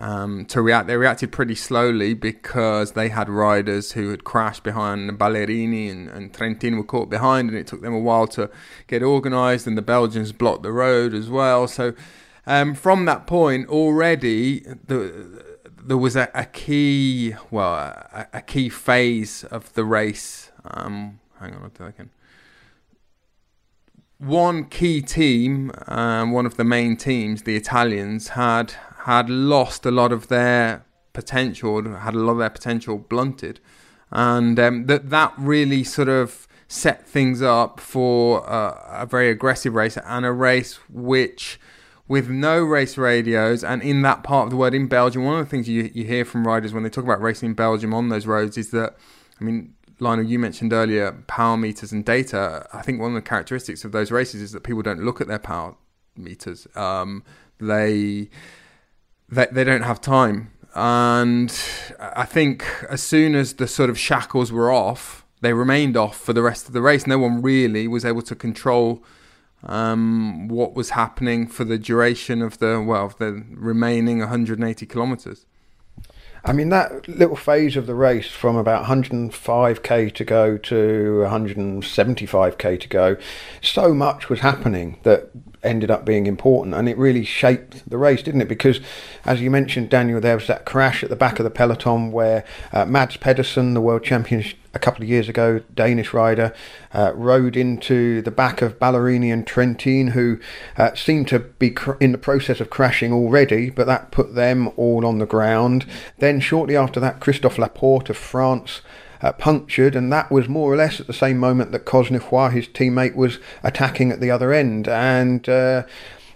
um, 0.00 0.46
to 0.46 0.62
react. 0.62 0.88
They 0.88 0.96
reacted 0.96 1.30
pretty 1.30 1.54
slowly 1.54 2.14
because 2.14 2.92
they 2.92 3.10
had 3.10 3.28
riders 3.28 3.92
who 3.92 4.10
had 4.10 4.24
crashed 4.24 4.64
behind 4.64 5.10
Ballerini 5.18 5.90
and, 5.90 6.08
and 6.08 6.32
Trentin 6.32 6.76
were 6.76 6.84
caught 6.84 7.10
behind, 7.10 7.50
and 7.50 7.58
it 7.58 7.66
took 7.66 7.82
them 7.82 7.94
a 7.94 8.00
while 8.00 8.26
to 8.28 8.50
get 8.88 9.02
organised. 9.02 9.66
And 9.66 9.78
the 9.78 9.82
Belgians 9.82 10.32
blocked 10.32 10.62
the 10.62 10.72
road 10.72 11.14
as 11.14 11.28
well. 11.28 11.68
So 11.68 11.94
um, 12.46 12.74
from 12.74 13.04
that 13.04 13.26
point, 13.26 13.68
already 13.68 14.60
the, 14.60 15.44
there 15.82 15.98
was 15.98 16.16
a, 16.16 16.30
a 16.34 16.46
key, 16.46 17.34
well, 17.50 17.74
a, 17.74 18.26
a, 18.32 18.42
key 18.42 18.70
phase 18.70 19.44
of 19.44 19.72
the 19.74 19.84
race. 19.84 20.50
Um, 20.64 21.20
hang 21.38 21.54
on 21.54 21.62
a 21.62 21.70
second 21.76 22.10
one 24.20 24.64
key 24.64 25.00
team, 25.00 25.72
um, 25.88 26.30
one 26.30 26.44
of 26.44 26.58
the 26.58 26.64
main 26.64 26.94
teams, 26.94 27.42
the 27.44 27.56
Italians, 27.56 28.28
had 28.28 28.74
had 29.04 29.30
lost 29.30 29.86
a 29.86 29.90
lot 29.90 30.12
of 30.12 30.28
their 30.28 30.84
potential, 31.12 31.82
had 31.96 32.14
a 32.14 32.18
lot 32.18 32.32
of 32.32 32.38
their 32.38 32.50
potential 32.50 32.98
blunted, 32.98 33.60
and 34.10 34.58
um, 34.58 34.86
that 34.86 35.10
that 35.10 35.32
really 35.38 35.84
sort 35.84 36.08
of 36.08 36.46
set 36.68 37.04
things 37.06 37.42
up 37.42 37.80
for 37.80 38.44
a 38.46 39.04
very 39.04 39.28
aggressive 39.28 39.74
race 39.74 39.96
and 39.96 40.24
a 40.24 40.30
race 40.30 40.74
which 40.88 41.58
with 42.06 42.28
no 42.28 42.62
race 42.62 42.96
radios 42.96 43.64
and 43.64 43.82
in 43.82 44.02
that 44.02 44.22
part 44.22 44.44
of 44.44 44.50
the 44.50 44.56
world 44.56 44.72
in 44.72 44.86
Belgium 44.86 45.24
one 45.24 45.40
of 45.40 45.44
the 45.44 45.50
things 45.50 45.68
you, 45.68 45.90
you 45.92 46.04
hear 46.04 46.24
from 46.24 46.46
riders 46.46 46.72
when 46.72 46.84
they 46.84 46.88
talk 46.88 47.02
about 47.02 47.20
racing 47.20 47.48
in 47.48 47.54
Belgium 47.54 47.92
on 47.92 48.08
those 48.08 48.24
roads 48.24 48.56
is 48.56 48.70
that 48.70 48.94
I 49.40 49.44
mean 49.44 49.74
Lionel 49.98 50.24
you 50.24 50.38
mentioned 50.38 50.72
earlier 50.72 51.12
power 51.26 51.56
meters 51.56 51.92
and 51.92 52.04
data. 52.04 52.66
I 52.72 52.82
think 52.82 53.00
one 53.00 53.10
of 53.10 53.14
the 53.16 53.28
characteristics 53.28 53.84
of 53.84 53.92
those 53.92 54.10
races 54.10 54.40
is 54.40 54.52
that 54.52 54.62
people 54.62 54.82
don't 54.82 55.04
look 55.04 55.20
at 55.20 55.28
their 55.28 55.38
power 55.38 55.76
meters. 56.16 56.66
Um, 56.74 57.24
they 57.58 58.30
they, 59.30 59.46
they 59.50 59.64
don't 59.64 59.82
have 59.82 60.00
time. 60.00 60.50
And 60.74 61.50
I 61.98 62.24
think 62.24 62.64
as 62.88 63.02
soon 63.02 63.34
as 63.34 63.54
the 63.54 63.66
sort 63.66 63.90
of 63.90 63.98
shackles 63.98 64.52
were 64.52 64.70
off, 64.70 65.24
they 65.40 65.52
remained 65.52 65.96
off 65.96 66.16
for 66.16 66.32
the 66.32 66.42
rest 66.42 66.66
of 66.66 66.74
the 66.74 66.82
race. 66.82 67.06
No 67.06 67.18
one 67.18 67.42
really 67.42 67.88
was 67.88 68.04
able 68.04 68.22
to 68.22 68.34
control 68.34 69.02
um, 69.64 70.48
what 70.48 70.74
was 70.74 70.90
happening 70.90 71.46
for 71.46 71.64
the 71.64 71.78
duration 71.78 72.42
of 72.42 72.58
the 72.58 72.80
well, 72.80 73.12
the 73.18 73.44
remaining 73.50 74.20
180 74.20 74.86
kilometers. 74.86 75.46
I 76.44 76.52
mean, 76.52 76.70
that 76.70 77.06
little 77.06 77.36
phase 77.36 77.76
of 77.76 77.86
the 77.86 77.94
race 77.94 78.28
from 78.28 78.56
about 78.56 78.86
105k 78.86 80.14
to 80.14 80.24
go 80.24 80.56
to 80.56 81.24
175k 81.26 82.80
to 82.80 82.88
go, 82.88 83.16
so 83.60 83.92
much 83.92 84.28
was 84.28 84.40
happening 84.40 84.98
that 85.02 85.30
ended 85.62 85.90
up 85.90 86.04
being 86.04 86.26
important 86.26 86.74
and 86.74 86.88
it 86.88 86.96
really 86.96 87.24
shaped 87.24 87.88
the 87.88 87.98
race, 87.98 88.22
didn't 88.22 88.40
it? 88.40 88.48
Because, 88.48 88.80
as 89.24 89.40
you 89.40 89.50
mentioned, 89.50 89.90
Daniel, 89.90 90.20
there 90.20 90.36
was 90.36 90.46
that 90.46 90.64
crash 90.64 91.02
at 91.02 91.10
the 91.10 91.16
back 91.16 91.38
of 91.38 91.44
the 91.44 91.50
peloton 91.50 92.12
where 92.12 92.44
uh, 92.72 92.86
Mads 92.86 93.18
Pedersen, 93.18 93.74
the 93.74 93.80
world 93.80 94.02
champion 94.02 94.42
a 94.72 94.78
couple 94.78 95.02
of 95.02 95.08
years 95.08 95.28
ago, 95.28 95.60
Danish 95.74 96.12
rider, 96.12 96.54
uh, 96.94 97.12
rode 97.14 97.56
into 97.56 98.22
the 98.22 98.30
back 98.30 98.62
of 98.62 98.78
Ballerini 98.78 99.32
and 99.32 99.46
Trentin, 99.46 100.10
who 100.10 100.38
uh, 100.76 100.94
seemed 100.94 101.28
to 101.28 101.40
be 101.40 101.70
cr- 101.70 101.92
in 102.00 102.12
the 102.12 102.18
process 102.18 102.60
of 102.60 102.70
crashing 102.70 103.12
already, 103.12 103.70
but 103.70 103.86
that 103.86 104.10
put 104.10 104.34
them 104.34 104.70
all 104.76 105.04
on 105.04 105.18
the 105.18 105.26
ground. 105.26 105.86
Then, 106.18 106.40
shortly 106.40 106.76
after 106.76 107.00
that, 107.00 107.20
Christophe 107.20 107.58
Laporte 107.58 108.10
of 108.10 108.16
France 108.16 108.80
uh, 109.22 109.32
punctured, 109.32 109.96
and 109.96 110.12
that 110.12 110.30
was 110.30 110.48
more 110.48 110.72
or 110.72 110.76
less 110.76 111.00
at 111.00 111.06
the 111.06 111.12
same 111.12 111.38
moment 111.38 111.72
that 111.72 111.84
Cosnefroy, 111.84 112.52
his 112.52 112.68
teammate, 112.68 113.14
was 113.14 113.38
attacking 113.62 114.12
at 114.12 114.20
the 114.20 114.30
other 114.30 114.52
end. 114.52 114.88
And 114.88 115.48
uh, 115.48 115.82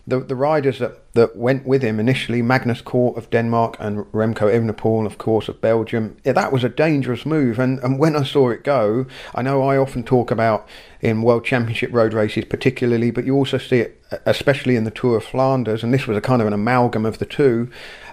the 0.07 0.21
the 0.21 0.37
riders 0.37 0.79
that 0.79 1.13
that 1.15 1.37
went 1.37 1.65
with 1.65 1.83
him 1.83 2.01
initially, 2.01 2.43
Magnus 2.43 2.81
Cort 2.81 3.17
of 3.17 3.31
Denmark 3.31 3.77
and 3.79 3.99
Remco 4.13 4.53
Evenepoel, 4.53 5.07
of 5.07 5.17
course, 5.17 5.49
of 5.49 5.61
Belgium. 5.61 6.17
Yeah, 6.25 6.33
that 6.33 6.53
was 6.53 6.65
a 6.65 6.69
dangerous 6.69 7.25
move. 7.25 7.59
And, 7.59 7.79
and 7.81 7.99
when 7.99 8.17
I 8.17 8.25
saw 8.25 8.51
it 8.51 8.65
go, 8.65 9.07
I 9.35 9.43
know 9.43 9.63
I 9.63 9.77
often 9.77 10.03
talk 10.03 10.33
about 10.33 10.67
in 11.05 11.21
World 11.21 11.45
Championship 11.45 11.93
road 11.93 12.15
races 12.15 12.47
particularly, 12.47 13.11
but 13.11 13.27
you 13.27 13.37
also 13.37 13.59
see 13.59 13.79
it 13.81 14.03
especially 14.27 14.77
in 14.77 14.85
the 14.85 14.91
Tour 14.91 15.19
of 15.19 15.25
Flanders, 15.25 15.83
and 15.83 15.93
this 15.93 16.07
was 16.07 16.17
a 16.17 16.21
kind 16.21 16.41
of 16.41 16.49
an 16.49 16.55
amalgam 16.55 17.05
of 17.05 17.19
the 17.19 17.27
two 17.27 17.71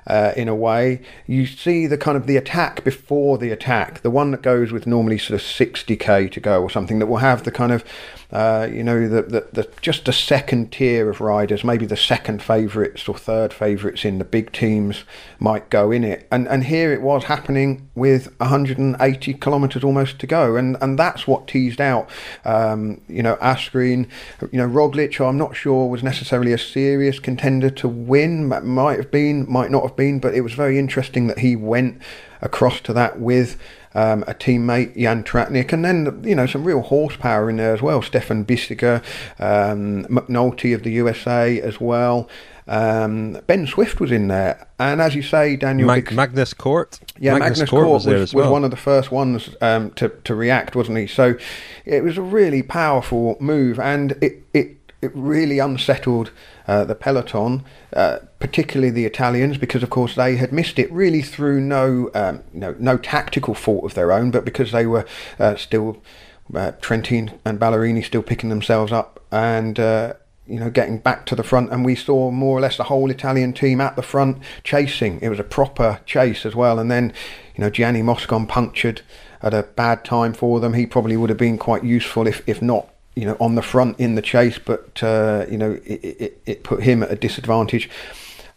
uh, 0.08 0.34
in 0.36 0.48
a 0.48 0.56
way. 0.56 1.02
You 1.28 1.46
see 1.46 1.88
the 1.88 1.98
kind 1.98 2.18
of 2.18 2.28
the 2.28 2.38
attack 2.38 2.84
before 2.84 3.38
the 3.38 3.52
attack, 3.52 4.02
the 4.02 4.10
one 4.10 4.32
that 4.32 4.42
goes 4.42 4.72
with 4.72 4.88
normally 4.88 5.18
sort 5.18 5.40
of 5.40 5.46
60k 5.46 6.32
to 6.32 6.40
go 6.40 6.62
or 6.62 6.70
something 6.70 7.00
that 7.00 7.08
will 7.08 7.18
have 7.18 7.44
the 7.44 7.52
kind 7.52 7.72
of 7.72 7.84
uh, 8.32 8.68
you 8.72 8.82
know 8.82 9.10
the, 9.10 9.22
the, 9.24 9.48
the 9.52 9.70
just 9.82 10.08
a 10.08 10.14
second 10.14 10.72
tier 10.72 11.10
of 11.10 11.20
riders, 11.20 11.64
maybe 11.64 11.86
the 11.86 11.98
second 11.98 12.42
favourites 12.42 13.08
or 13.08 13.18
third 13.18 13.54
favourites 13.54 14.06
in 14.06 14.20
the 14.20 14.26
big 14.26 14.52
teams 14.54 15.04
might 15.40 15.70
go 15.70 15.92
in 15.92 16.04
it. 16.04 16.28
And 16.32 16.48
and 16.48 16.64
here 16.64 16.94
it 16.94 17.02
was 17.02 17.26
happening 17.26 17.90
with 17.94 18.34
180 18.40 19.34
kilometres 19.36 19.84
almost 19.84 20.18
to 20.20 20.28
go, 20.28 20.56
and 20.56 20.78
and 20.82 20.98
that's 20.98 21.28
what 21.28 21.48
teased 21.48 21.82
out. 21.82 22.10
Um, 22.46 22.81
you 23.08 23.24
know, 23.24 23.36
Asgreen, 23.38 24.08
you 24.52 24.58
know, 24.58 24.68
Roglic, 24.68 25.20
I'm 25.26 25.38
not 25.38 25.56
sure 25.56 25.88
was 25.88 26.04
necessarily 26.04 26.54
a 26.54 26.58
serious 26.58 27.20
contender 27.20 27.70
to 27.70 27.88
win. 27.88 28.48
Might 28.48 28.98
have 28.98 29.12
been, 29.12 29.52
might 29.52 29.72
not 29.72 29.84
have 29.84 29.96
been, 29.96 30.20
but 30.20 30.34
it 30.34 30.42
was 30.42 30.54
very 30.54 30.78
interesting 30.78 31.28
that 31.28 31.40
he 31.40 31.56
went 31.56 32.02
across 32.42 32.82
to 32.82 32.94
that 32.94 33.20
with 33.20 33.58
um, 33.94 34.24
a 34.24 34.34
teammate, 34.34 34.96
Jan 34.98 35.24
Tratnik, 35.24 35.74
and 35.74 35.84
then, 35.84 36.24
you 36.24 36.36
know, 36.36 36.46
some 36.46 36.64
real 36.64 36.82
horsepower 36.82 37.50
in 37.50 37.58
there 37.58 37.74
as 37.74 37.82
well. 37.82 38.02
Stefan 38.02 38.46
Bissegger, 38.46 39.04
um, 39.40 40.06
McNulty 40.06 40.74
of 40.74 40.84
the 40.84 40.92
USA 40.92 41.60
as 41.62 41.80
well. 41.80 42.30
Um, 42.68 43.40
ben 43.48 43.68
Swift 43.68 44.00
was 44.00 44.12
in 44.12 44.28
there, 44.28 44.68
and 44.80 45.02
as 45.02 45.16
you 45.16 45.22
say, 45.22 45.56
Daniel 45.56 45.88
Mag- 45.88 46.12
Magnus 46.12 46.54
Cort. 46.54 47.00
Yeah, 47.20 47.34
Magnus, 47.34 47.60
Magnus 47.60 47.70
Cort, 47.70 47.88
was, 47.88 48.06
was, 48.06 48.34
well. 48.34 48.46
was, 48.46 48.52
one 48.52 48.64
of 48.64 48.72
the 48.72 48.78
first 48.78 49.12
ones 49.12 49.50
um, 49.62 49.92
to 49.92 50.10
to 50.10 50.36
react, 50.36 50.76
wasn't 50.76 50.98
he? 50.98 51.08
So 51.08 51.36
it 51.86 52.04
was 52.04 52.18
a 52.18 52.22
really 52.22 52.64
powerful 52.64 53.38
move, 53.40 53.80
and 53.80 54.12
it 54.22 54.44
it 54.54 54.78
it 55.02 55.12
really 55.16 55.60
unsettled 55.60 56.32
uh, 56.68 56.86
the 56.86 56.96
peloton, 56.96 57.64
uh, 57.94 58.20
particularly 58.40 58.92
the 58.92 59.06
Italians, 59.06 59.58
because 59.58 59.84
of 59.84 59.90
course 59.90 60.16
they 60.16 60.36
had 60.36 60.54
missed 60.54 60.78
it 60.78 60.92
really 60.92 61.22
through 61.22 61.60
no 61.60 62.12
um, 62.14 62.44
no, 62.54 62.76
no 62.80 62.98
tactical 62.98 63.56
fault 63.56 63.84
of 63.84 63.94
their 63.96 64.12
own, 64.12 64.32
but 64.32 64.46
because 64.46 64.72
they 64.72 64.86
were 64.86 65.06
uh, 65.40 65.56
still 65.56 66.02
uh, 66.54 66.72
Trentin 66.82 67.40
and 67.46 67.60
Ballerini 67.60 68.04
still 68.04 68.22
picking 68.22 68.50
themselves 68.50 68.92
up 68.92 69.20
and 69.32 69.80
uh, 69.80 70.14
you 70.52 70.60
know, 70.60 70.70
getting 70.70 70.98
back 70.98 71.26
to 71.28 71.36
the 71.36 71.44
front, 71.44 71.72
and 71.72 71.86
we 71.86 71.96
saw 71.96 72.30
more 72.32 72.58
or 72.58 72.62
less 72.62 72.78
the 72.78 72.84
whole 72.84 73.10
Italian 73.10 73.54
team 73.54 73.80
at 73.80 73.96
the 73.96 74.02
front 74.02 74.38
chasing. 74.64 75.20
It 75.22 75.30
was 75.30 75.40
a 75.40 75.44
proper 75.44 76.02
chase 76.06 76.46
as 76.46 76.56
well, 76.56 76.78
and 76.78 76.92
then, 76.92 77.14
you 77.56 77.64
know, 77.64 77.70
Gianni 77.70 78.02
Moscon 78.02 78.48
punctured 78.48 79.02
at 79.42 79.54
a 79.54 79.64
bad 79.64 80.04
time 80.04 80.34
for 80.34 80.60
them. 80.60 80.74
He 80.74 80.86
probably 80.86 81.18
would 81.18 81.30
have 81.30 81.40
been 81.40 81.58
quite 81.58 81.84
useful 81.84 82.28
if, 82.28 82.48
if 82.48 82.62
not 82.62 82.88
you 83.16 83.26
know, 83.26 83.36
on 83.40 83.56
the 83.56 83.62
front 83.62 84.00
in 84.00 84.16
the 84.16 84.22
chase, 84.22 84.58
but 84.58 85.02
uh, 85.04 85.46
you 85.50 85.58
know, 85.58 85.72
it, 85.86 86.00
it, 86.04 86.42
it 86.46 86.64
put 86.64 86.84
him 86.84 87.04
at 87.04 87.12
a 87.12 87.16
disadvantage. 87.16 87.90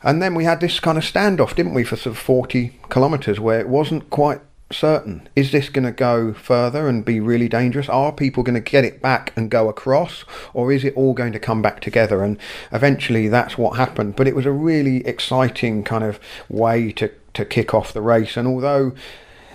And 0.03 0.23
then 0.23 0.35
we 0.35 0.45
had 0.45 0.61
this 0.61 0.81
kind 0.81 0.99
of 0.99 1.05
standoff, 1.05 1.57
didn't 1.57 1.75
we, 1.75 1.83
for 1.83 1.97
sort 1.97 2.15
of 2.15 2.19
40 2.19 2.79
kilometres 2.91 3.41
where 3.41 3.59
it 3.59 3.69
wasn't 3.69 4.11
quite 4.11 4.41
certain. 4.73 5.29
Is 5.37 5.53
this 5.53 5.69
going 5.69 5.85
to 5.85 5.93
go 5.93 6.33
further 6.33 6.89
and 6.89 7.05
be 7.05 7.21
really 7.21 7.49
dangerous? 7.49 7.89
Are 7.89 8.13
people 8.13 8.43
going 8.43 8.55
to 8.55 8.71
get 8.71 8.85
it 8.85 9.01
back 9.01 9.33
and 9.37 9.51
go 9.51 9.69
across? 9.69 10.25
Or 10.53 10.73
is 10.73 10.85
it 10.85 10.95
all 10.97 11.15
going 11.15 11.33
to 11.33 11.39
come 11.39 11.63
back 11.63 11.81
together? 11.81 12.23
And 12.23 12.39
eventually 12.73 13.29
that's 13.29 13.59
what 13.59 13.77
happened. 13.77 14.17
But 14.17 14.27
it 14.27 14.35
was 14.35 14.47
a 14.47 14.53
really 14.53 15.07
exciting 15.07 15.85
kind 15.85 16.05
of 16.05 16.19
way 16.49 16.93
to, 16.93 17.11
to 17.35 17.45
kick 17.45 17.75
off 17.75 17.93
the 17.93 18.03
race. 18.03 18.37
And 18.37 18.49
although 18.49 18.93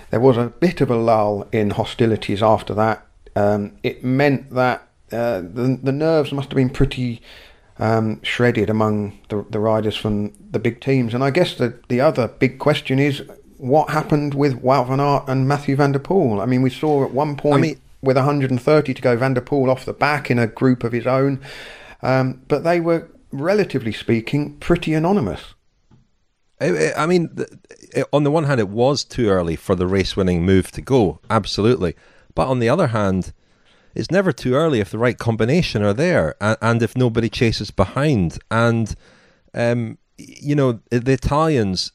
there 0.10 0.19
was 0.19 0.38
a 0.38 0.48
bit 0.48 0.82
of 0.82 0.89
a 0.89 0.95
lull 0.95 1.48
in 1.52 1.72
hostilities 1.72 2.41
after 2.41 2.74
that, 2.76 3.06
um, 3.36 3.78
it 3.84 4.04
meant 4.04 4.52
that 4.52 4.88
uh, 5.12 5.41
the 5.41 5.80
the 5.82 5.91
nerves 5.91 6.32
must 6.32 6.50
have 6.50 6.56
been 6.56 6.69
pretty 6.69 7.22
um, 7.80 8.22
shredded 8.22 8.69
among 8.69 9.17
the, 9.30 9.45
the 9.50 9.60
riders 9.60 9.95
from 9.95 10.34
the 10.52 10.60
big 10.60 10.82
teams. 10.82 11.13
And 11.13 11.24
I 11.24 11.32
guess 11.32 11.56
the 11.56 11.80
the 11.88 12.02
other 12.02 12.28
big 12.28 12.60
question 12.60 13.00
is 13.00 13.24
what 13.60 13.89
happened 13.89 14.34
with 14.34 14.62
Wout 14.63 14.88
van 14.88 15.02
Aert 15.02 15.28
and 15.28 15.48
Mathieu 15.48 15.76
van 15.76 15.91
der 15.91 16.00
Poel. 16.00 16.41
I 16.41 16.45
mean, 16.45 16.62
we 16.62 16.69
saw 16.69 17.04
at 17.04 17.12
one 17.12 17.36
point 17.36 17.56
I 17.56 17.62
mean, 17.62 17.82
with 18.02 18.15
130 18.15 18.93
to 18.93 19.02
go, 19.02 19.17
van 19.17 19.34
der 19.34 19.41
Poel 19.41 19.69
off 19.69 19.86
the 19.86 19.93
back 19.93 20.32
in 20.32 20.39
a 20.39 20.48
group 20.48 20.84
of 20.84 20.93
his 20.93 21.06
own, 21.06 21.41
um, 22.02 22.41
but 22.48 22.63
they 22.63 22.80
were 22.80 23.10
relatively 23.32 23.91
speaking 23.91 24.58
pretty 24.58 24.93
anonymous. 24.93 25.54
I 26.62 27.06
mean, 27.06 27.38
on 28.12 28.24
the 28.24 28.32
one 28.32 28.43
hand, 28.43 28.60
it 28.60 28.67
was 28.67 29.06
too 29.06 29.30
early 29.30 29.56
for 29.56 29.76
the 29.76 29.88
race 29.88 30.17
winning 30.17 30.45
move 30.45 30.72
to 30.72 30.82
go, 30.82 31.19
absolutely. 31.30 31.95
But 32.36 32.48
on 32.48 32.60
the 32.60 32.67
other 32.67 32.88
hand, 32.88 33.32
it's 33.95 34.12
never 34.12 34.34
too 34.34 34.56
early 34.56 34.82
if 34.82 34.91
the 34.91 34.98
right 34.98 35.17
combination 35.17 35.84
are 35.84 35.93
there 35.93 36.36
and, 36.41 36.58
and 36.62 36.84
if 36.84 36.98
nobody 36.98 37.30
chases 37.30 37.72
behind. 37.72 38.39
And, 38.52 38.93
um, 39.54 39.98
you 40.17 40.54
know, 40.54 40.82
the 40.89 41.13
Italians 41.13 41.93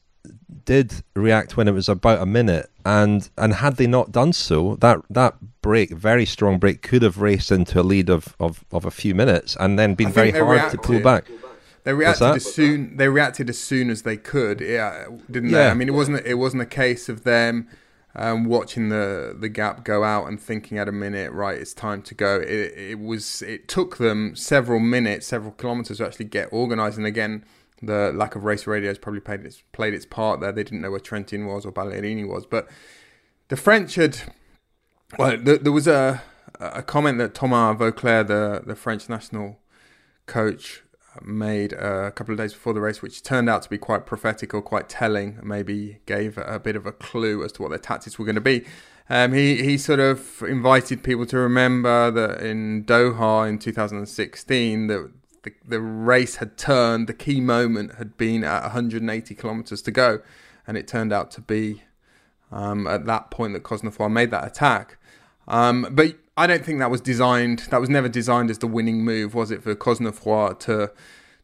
did 0.65 1.03
react 1.15 1.57
when 1.57 1.69
it 1.69 1.73
was 1.73 1.89
about 1.89 2.21
a 2.21 2.27
minute, 2.27 2.71
and 2.85 3.29
and 3.37 3.55
had 3.55 3.77
they 3.77 3.87
not 3.87 4.13
done 4.13 4.33
so, 4.33 4.77
that 4.77 5.01
that 5.11 5.35
break, 5.63 5.91
very 5.91 6.27
strong 6.27 6.59
break, 6.59 6.83
could 6.83 7.03
have 7.03 7.19
raced 7.19 7.51
into 7.51 7.81
a 7.81 7.83
lead 7.83 8.11
of, 8.11 8.37
of, 8.39 8.65
of 8.71 8.85
a 8.85 8.91
few 8.91 9.15
minutes, 9.15 9.57
and 9.59 9.79
then 9.79 9.95
been 9.95 10.13
very 10.13 10.31
hard 10.31 10.49
reacted. 10.49 10.83
to 10.83 10.87
pull 10.87 11.01
back. 11.01 11.27
They 11.85 11.93
reacted 11.93 12.37
as 12.37 12.55
soon. 12.55 12.97
They 12.97 13.09
reacted 13.09 13.51
as 13.51 13.59
soon 13.59 13.91
as 13.91 14.03
they 14.03 14.17
could. 14.17 14.61
Yeah, 14.61 15.07
didn't 15.31 15.51
yeah. 15.51 15.59
they? 15.59 15.69
I 15.71 15.75
mean, 15.75 15.89
it 15.89 15.93
wasn't. 15.93 16.27
It 16.27 16.35
wasn't 16.35 16.63
a 16.63 16.67
case 16.67 17.09
of 17.09 17.25
them 17.25 17.69
um, 18.17 18.45
watching 18.45 18.89
the 18.89 19.37
the 19.39 19.49
gap 19.49 19.85
go 19.85 20.05
out 20.05 20.29
and 20.29 20.41
thinking 20.41 20.79
at 20.79 20.89
a 20.89 20.93
minute, 20.93 21.33
right, 21.33 21.59
it's 21.59 21.75
time 21.75 22.03
to 22.03 22.15
go. 22.15 22.37
It, 22.37 22.73
it 22.77 23.01
was 23.01 23.43
it 23.43 23.69
took 23.69 23.99
them 23.99 24.37
several 24.37 24.81
minutes, 24.81 25.27
several 25.27 25.53
kilometers 25.53 25.99
to 25.99 26.07
actually 26.07 26.27
get 26.27 26.53
organised. 26.53 26.97
And 26.97 27.07
again, 27.07 27.45
the 27.83 28.13
lack 28.15 28.35
of 28.35 28.45
race 28.45 28.67
radio 28.67 28.91
has 28.91 28.99
probably 28.99 29.21
played 29.21 29.45
its 29.45 29.63
played 29.73 29.95
its 29.95 30.07
part 30.07 30.41
there. 30.41 30.53
They 30.53 30.65
didn't 30.65 30.81
know 30.81 30.91
where 30.91 31.01
Trentin 31.01 31.47
was 31.47 31.65
or 31.67 31.73
Ballerini 31.73 32.27
was, 32.27 32.47
but 32.47 32.69
the 33.49 33.57
French 33.57 33.95
had. 33.97 34.19
Well, 35.19 35.37
there, 35.39 35.59
there 35.59 35.73
was 35.73 35.87
a 35.87 36.23
a 36.61 36.83
comment 36.83 37.19
that 37.19 37.35
Thomas 37.35 37.77
Voeckler, 37.77 38.27
the 38.27 38.63
the 38.65 38.77
French 38.77 39.09
national 39.09 39.59
coach, 40.27 40.83
made 41.23 41.73
a 41.73 42.11
couple 42.13 42.33
of 42.33 42.39
days 42.39 42.53
before 42.53 42.73
the 42.73 42.81
race, 42.81 43.03
which 43.03 43.23
turned 43.23 43.49
out 43.49 43.63
to 43.63 43.71
be 43.71 43.79
quite 43.79 44.07
prophetic 44.07 44.55
or 44.55 44.63
quite 44.63 44.89
telling, 44.89 45.39
maybe 45.43 46.01
gave 46.07 46.39
a 46.39 46.59
bit 46.59 46.77
of 46.77 46.87
a 46.87 46.93
clue 46.93 47.45
as 47.45 47.53
to 47.53 47.63
what 47.63 47.69
their 47.69 47.79
tactics 47.79 48.19
were 48.19 48.25
going 48.25 48.35
to 48.35 48.41
be. 48.41 48.65
Um, 49.11 49.33
he, 49.33 49.63
he 49.63 49.77
sort 49.77 50.01
of 50.01 50.43
invited 50.43 51.03
people 51.03 51.27
to 51.27 51.37
remember 51.37 52.11
that 52.11 52.41
in 52.41 52.85
Doha 52.85 53.49
in 53.49 53.59
2016, 53.59 54.87
that 54.87 55.13
the, 55.45 55.53
the 55.67 55.81
race 55.81 56.37
had 56.37 56.57
turned, 56.57 57.07
the 57.07 57.15
key 57.15 57.41
moment 57.41 57.97
had 57.97 58.17
been 58.17 58.45
at 58.45 58.63
180 58.63 59.35
kilometres 59.35 59.83
to 59.83 59.91
go, 59.91 60.21
and 60.67 60.77
it 60.77 60.89
turned 60.89 61.13
out 61.13 61.31
to 61.33 61.41
be 61.41 61.83
um, 62.51 62.87
at 62.87 63.07
that 63.07 63.31
point 63.31 63.53
that 63.53 63.63
Cosnefroy 63.63 64.11
made 64.11 64.31
that 64.31 64.47
attack. 64.47 64.99
Um, 65.47 65.87
but 65.91 66.17
I 66.37 66.47
don't 66.47 66.65
think 66.65 66.79
that 66.81 66.91
was 66.91 67.01
designed. 67.01 67.61
That 67.71 67.81
was 67.81 67.91
never 67.91 68.09
designed 68.09 68.51
as 68.51 68.59
the 68.59 68.67
winning 68.67 69.05
move, 69.05 69.35
was 69.35 69.51
it, 69.51 69.63
for 69.63 69.75
Cosnefroy 69.75 70.59
to 70.61 70.91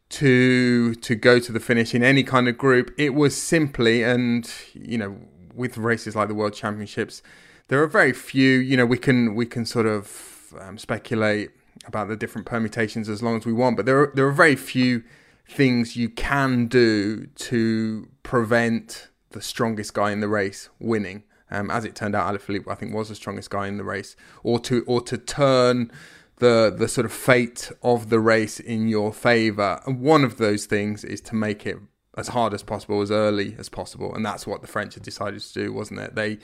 to 0.09 0.93
to 0.95 1.15
go 1.15 1.39
to 1.39 1.51
the 1.51 1.59
finish 1.59 1.95
in 1.95 2.03
any 2.03 2.23
kind 2.23 2.49
of 2.49 2.57
group? 2.57 2.93
It 2.97 3.13
was 3.13 3.35
simply, 3.35 4.03
and 4.03 4.51
you 4.73 4.97
know, 4.97 5.17
with 5.53 5.77
races 5.77 6.15
like 6.15 6.27
the 6.27 6.35
World 6.35 6.53
Championships, 6.53 7.21
there 7.67 7.81
are 7.81 7.87
very 7.87 8.13
few. 8.13 8.57
You 8.57 8.75
know, 8.77 8.85
we 8.85 8.97
can 8.97 9.35
we 9.35 9.45
can 9.45 9.65
sort 9.65 9.85
of 9.85 10.53
um, 10.59 10.77
speculate 10.77 11.51
about 11.85 12.07
the 12.07 12.15
different 12.15 12.45
permutations 12.45 13.09
as 13.09 13.21
long 13.23 13.37
as 13.37 13.45
we 13.45 13.53
want, 13.53 13.77
but 13.77 13.85
there 13.85 13.99
are 13.99 14.11
there 14.15 14.27
are 14.27 14.31
very 14.31 14.55
few 14.55 15.03
things 15.47 15.95
you 15.95 16.09
can 16.09 16.67
do 16.67 17.25
to 17.25 18.07
prevent 18.23 19.09
the 19.31 19.41
strongest 19.41 19.93
guy 19.93 20.11
in 20.11 20.19
the 20.19 20.27
race 20.27 20.69
winning. 20.79 21.23
Um, 21.49 21.69
as 21.69 21.83
it 21.83 21.95
turned 21.95 22.15
out, 22.15 22.33
Alaphilippe 22.33 22.71
I 22.71 22.75
think 22.75 22.93
was 22.93 23.09
the 23.09 23.15
strongest 23.15 23.49
guy 23.49 23.67
in 23.67 23.77
the 23.77 23.83
race, 23.83 24.15
or 24.43 24.59
to 24.61 24.83
or 24.87 25.01
to 25.01 25.17
turn 25.17 25.91
the 26.37 26.73
the 26.75 26.87
sort 26.87 27.05
of 27.05 27.11
fate 27.11 27.71
of 27.83 28.09
the 28.09 28.19
race 28.19 28.59
in 28.59 28.87
your 28.87 29.11
favour. 29.13 29.81
One 29.85 30.23
of 30.23 30.37
those 30.37 30.65
things 30.65 31.03
is 31.03 31.21
to 31.21 31.35
make 31.35 31.65
it 31.65 31.77
as 32.17 32.29
hard 32.29 32.53
as 32.53 32.63
possible, 32.63 33.01
as 33.01 33.11
early 33.11 33.55
as 33.57 33.69
possible, 33.69 34.13
and 34.13 34.25
that's 34.25 34.45
what 34.45 34.61
the 34.61 34.67
French 34.67 34.93
had 34.95 35.03
decided 35.03 35.41
to 35.41 35.53
do, 35.53 35.73
wasn't 35.73 35.99
it? 35.99 36.15
They 36.15 36.39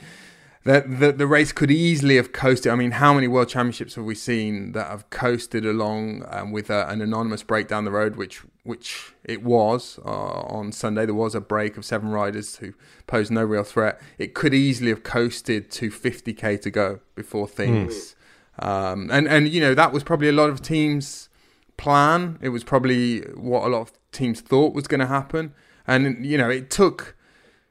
the, 0.64 0.84
the, 0.86 1.12
the 1.12 1.26
race 1.26 1.52
could 1.52 1.70
easily 1.70 2.16
have 2.16 2.32
coasted. 2.32 2.72
I 2.72 2.74
mean, 2.74 2.92
how 2.92 3.14
many 3.14 3.28
world 3.28 3.48
championships 3.48 3.94
have 3.94 4.04
we 4.04 4.14
seen 4.14 4.72
that 4.72 4.88
have 4.88 5.08
coasted 5.10 5.64
along 5.64 6.24
um, 6.30 6.52
with 6.52 6.68
a, 6.68 6.88
an 6.88 7.00
anonymous 7.00 7.42
break 7.42 7.68
down 7.68 7.84
the 7.84 7.90
road, 7.90 8.16
which 8.16 8.42
which 8.64 9.14
it 9.24 9.42
was 9.42 9.98
uh, 10.04 10.10
on 10.10 10.72
Sunday. 10.72 11.06
There 11.06 11.14
was 11.14 11.34
a 11.34 11.40
break 11.40 11.78
of 11.78 11.86
seven 11.86 12.10
riders 12.10 12.56
who 12.56 12.74
posed 13.06 13.30
no 13.30 13.42
real 13.42 13.64
threat. 13.64 13.98
It 14.18 14.34
could 14.34 14.52
easily 14.52 14.90
have 14.90 15.02
coasted 15.02 15.70
to 15.70 15.90
50k 15.90 16.60
to 16.60 16.70
go 16.70 17.00
before 17.14 17.48
things. 17.48 18.14
Mm. 18.60 18.68
Um, 18.68 19.10
and 19.10 19.26
and 19.26 19.48
you 19.48 19.60
know 19.60 19.74
that 19.74 19.92
was 19.92 20.02
probably 20.04 20.28
a 20.28 20.32
lot 20.32 20.50
of 20.50 20.60
teams' 20.60 21.28
plan. 21.76 22.38
It 22.42 22.50
was 22.50 22.64
probably 22.64 23.20
what 23.20 23.64
a 23.64 23.68
lot 23.68 23.82
of 23.82 23.92
teams 24.12 24.40
thought 24.40 24.74
was 24.74 24.86
going 24.86 25.00
to 25.00 25.06
happen. 25.06 25.54
And 25.86 26.26
you 26.26 26.36
know, 26.36 26.50
it 26.50 26.70
took. 26.70 27.14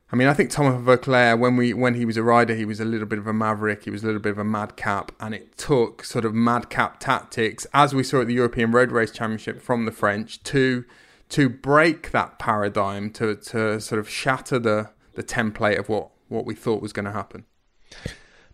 I 0.09 0.15
mean, 0.15 0.29
I 0.29 0.33
think 0.33 0.49
Thomas 0.49 0.81
Voeckler, 0.81 1.37
when 1.37 1.57
we 1.57 1.73
when 1.73 1.95
he 1.95 2.05
was 2.05 2.15
a 2.15 2.23
rider, 2.23 2.55
he 2.55 2.63
was 2.63 2.79
a 2.79 2.85
little 2.85 3.07
bit 3.07 3.19
of 3.19 3.27
a 3.27 3.33
maverick. 3.33 3.83
He 3.83 3.89
was 3.89 4.03
a 4.03 4.05
little 4.05 4.21
bit 4.21 4.31
of 4.31 4.37
a 4.37 4.43
madcap, 4.43 5.11
and 5.19 5.35
it 5.35 5.57
took 5.57 6.05
sort 6.05 6.23
of 6.23 6.33
madcap 6.33 7.01
tactics, 7.01 7.67
as 7.73 7.93
we 7.93 8.03
saw 8.03 8.21
at 8.21 8.27
the 8.27 8.33
European 8.33 8.71
Road 8.71 8.91
Race 8.91 9.11
Championship 9.11 9.61
from 9.61 9.85
the 9.85 9.91
French, 9.91 10.41
to 10.43 10.85
to 11.29 11.49
break 11.49 12.11
that 12.11 12.39
paradigm, 12.39 13.09
to 13.11 13.35
to 13.35 13.81
sort 13.81 13.99
of 13.99 14.09
shatter 14.09 14.59
the 14.59 14.91
the 15.15 15.23
template 15.23 15.77
of 15.77 15.89
what 15.89 16.11
what 16.29 16.45
we 16.45 16.55
thought 16.55 16.81
was 16.81 16.93
going 16.93 17.05
to 17.05 17.11
happen. 17.11 17.43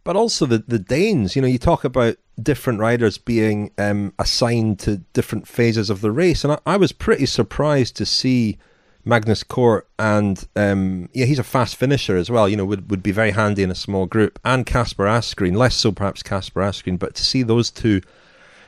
But 0.03 0.15
also 0.15 0.47
the 0.47 0.63
the 0.67 0.79
Danes, 0.79 1.35
you 1.35 1.41
know, 1.43 1.47
you 1.47 1.59
talk 1.59 1.83
about 1.83 2.17
different 2.41 2.79
riders 2.79 3.19
being 3.19 3.69
um, 3.77 4.11
assigned 4.17 4.79
to 4.79 4.97
different 5.13 5.47
phases 5.47 5.91
of 5.91 6.01
the 6.01 6.11
race, 6.11 6.43
and 6.43 6.53
I, 6.53 6.59
I 6.65 6.77
was 6.77 6.91
pretty 6.91 7.27
surprised 7.27 7.95
to 7.97 8.07
see 8.07 8.57
Magnus 9.05 9.43
Cort, 9.43 9.87
and 9.99 10.47
um, 10.55 11.09
yeah, 11.13 11.25
he's 11.25 11.39
a 11.39 11.43
fast 11.43 11.75
finisher 11.75 12.15
as 12.15 12.31
well. 12.31 12.47
You 12.47 12.55
know, 12.55 12.65
would 12.65 12.89
would 12.89 13.03
be 13.03 13.11
very 13.11 13.31
handy 13.31 13.63
in 13.63 13.71
a 13.71 13.75
small 13.75 14.05
group. 14.05 14.39
And 14.45 14.65
Casper 14.65 15.05
Asgreen, 15.05 15.55
less 15.55 15.75
so 15.75 15.91
perhaps 15.91 16.23
Casper 16.23 16.61
Asgreen, 16.61 16.97
but 16.97 17.15
to 17.15 17.23
see 17.23 17.43
those 17.43 17.69
two 17.69 18.01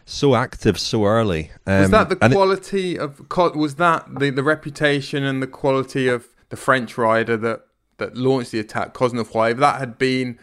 so 0.05 0.35
active 0.35 0.79
so 0.79 1.05
early. 1.05 1.51
Um, 1.65 1.81
was 1.81 1.91
that 1.91 2.09
the 2.09 2.15
quality 2.29 2.95
it, 2.95 3.01
of? 3.01 3.21
Was 3.55 3.75
that 3.75 4.19
the 4.19 4.29
the 4.29 4.43
reputation 4.43 5.23
and 5.23 5.41
the 5.41 5.47
quality 5.47 6.07
of 6.07 6.27
the 6.49 6.57
French 6.57 6.97
rider 6.97 7.37
that 7.37 7.65
that 7.97 8.15
launched 8.15 8.51
the 8.51 8.59
attack, 8.59 8.93
Cosnefroy? 8.93 9.51
If 9.51 9.57
that 9.57 9.79
had 9.79 9.97
been 9.97 10.37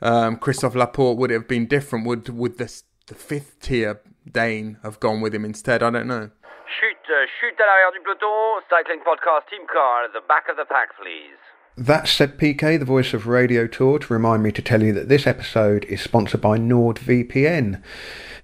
um, 0.00 0.36
Christophe 0.36 0.74
Laporte, 0.74 1.18
would 1.18 1.30
it 1.30 1.34
have 1.34 1.48
been 1.48 1.66
different? 1.66 2.06
Would 2.06 2.28
would 2.30 2.58
the 2.58 2.82
the 3.06 3.14
fifth 3.14 3.60
tier 3.60 4.00
Dane 4.30 4.78
have 4.82 4.98
gone 4.98 5.20
with 5.20 5.34
him 5.34 5.44
instead? 5.44 5.82
I 5.82 5.90
don't 5.90 6.06
know. 6.06 6.30
Chute, 6.66 6.96
uh, 7.08 7.26
chute 7.40 7.60
à 7.60 7.66
l'arrière 7.66 7.92
du 7.92 8.00
peloton, 8.00 8.60
cycling 8.68 8.98
podcast, 9.00 9.46
team 9.48 9.62
car 9.72 10.04
at 10.04 10.12
the 10.12 10.20
back 10.26 10.48
of 10.50 10.56
the 10.56 10.64
pack, 10.66 10.90
please. 10.98 11.38
That 11.76 12.08
said 12.08 12.38
PK, 12.38 12.76
the 12.78 12.84
voice 12.84 13.14
of 13.14 13.28
Radio 13.28 13.68
Tour, 13.68 14.00
to 14.00 14.12
remind 14.12 14.42
me 14.42 14.50
to 14.50 14.62
tell 14.62 14.82
you 14.82 14.92
that 14.94 15.08
this 15.08 15.28
episode 15.28 15.84
is 15.84 16.00
sponsored 16.00 16.40
by 16.40 16.58
NordVPN. 16.58 17.82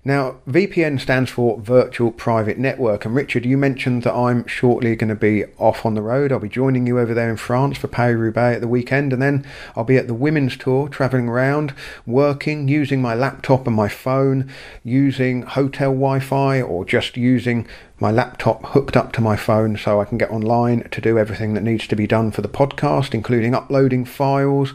Now, 0.04 0.38
VPN 0.48 0.98
stands 0.98 1.30
for 1.30 1.60
Virtual 1.60 2.10
Private 2.10 2.58
Network, 2.58 3.04
and 3.04 3.14
Richard, 3.14 3.46
you 3.46 3.56
mentioned 3.56 4.02
that 4.02 4.12
I'm 4.12 4.44
shortly 4.48 4.96
going 4.96 5.10
to 5.10 5.14
be 5.14 5.44
off 5.58 5.86
on 5.86 5.94
the 5.94 6.02
road. 6.02 6.32
I'll 6.32 6.40
be 6.40 6.48
joining 6.48 6.88
you 6.88 6.98
over 6.98 7.14
there 7.14 7.30
in 7.30 7.36
France 7.36 7.78
for 7.78 7.86
Paris 7.86 8.18
Roubaix 8.18 8.56
at 8.56 8.60
the 8.60 8.66
weekend, 8.66 9.12
and 9.12 9.22
then 9.22 9.46
I'll 9.76 9.84
be 9.84 9.96
at 9.98 10.08
the 10.08 10.14
women's 10.14 10.56
tour, 10.56 10.88
travelling 10.88 11.28
around, 11.28 11.72
working, 12.04 12.66
using 12.66 13.00
my 13.00 13.14
laptop 13.14 13.64
and 13.68 13.76
my 13.76 13.86
phone, 13.86 14.50
using 14.82 15.42
hotel 15.42 15.92
Wi 15.92 16.18
Fi, 16.18 16.60
or 16.60 16.84
just 16.84 17.16
using 17.16 17.68
my 18.00 18.10
laptop 18.10 18.66
hooked 18.70 18.96
up 18.96 19.12
to 19.12 19.20
my 19.20 19.36
phone 19.36 19.76
so 19.76 20.00
I 20.00 20.04
can 20.04 20.18
get 20.18 20.32
online 20.32 20.82
to 20.90 21.00
do 21.00 21.16
everything 21.16 21.54
that 21.54 21.62
needs 21.62 21.86
to 21.86 21.94
be 21.94 22.08
done 22.08 22.32
for 22.32 22.42
the 22.42 22.48
podcast, 22.48 23.14
including 23.14 23.54
uploading 23.54 24.04
files. 24.04 24.74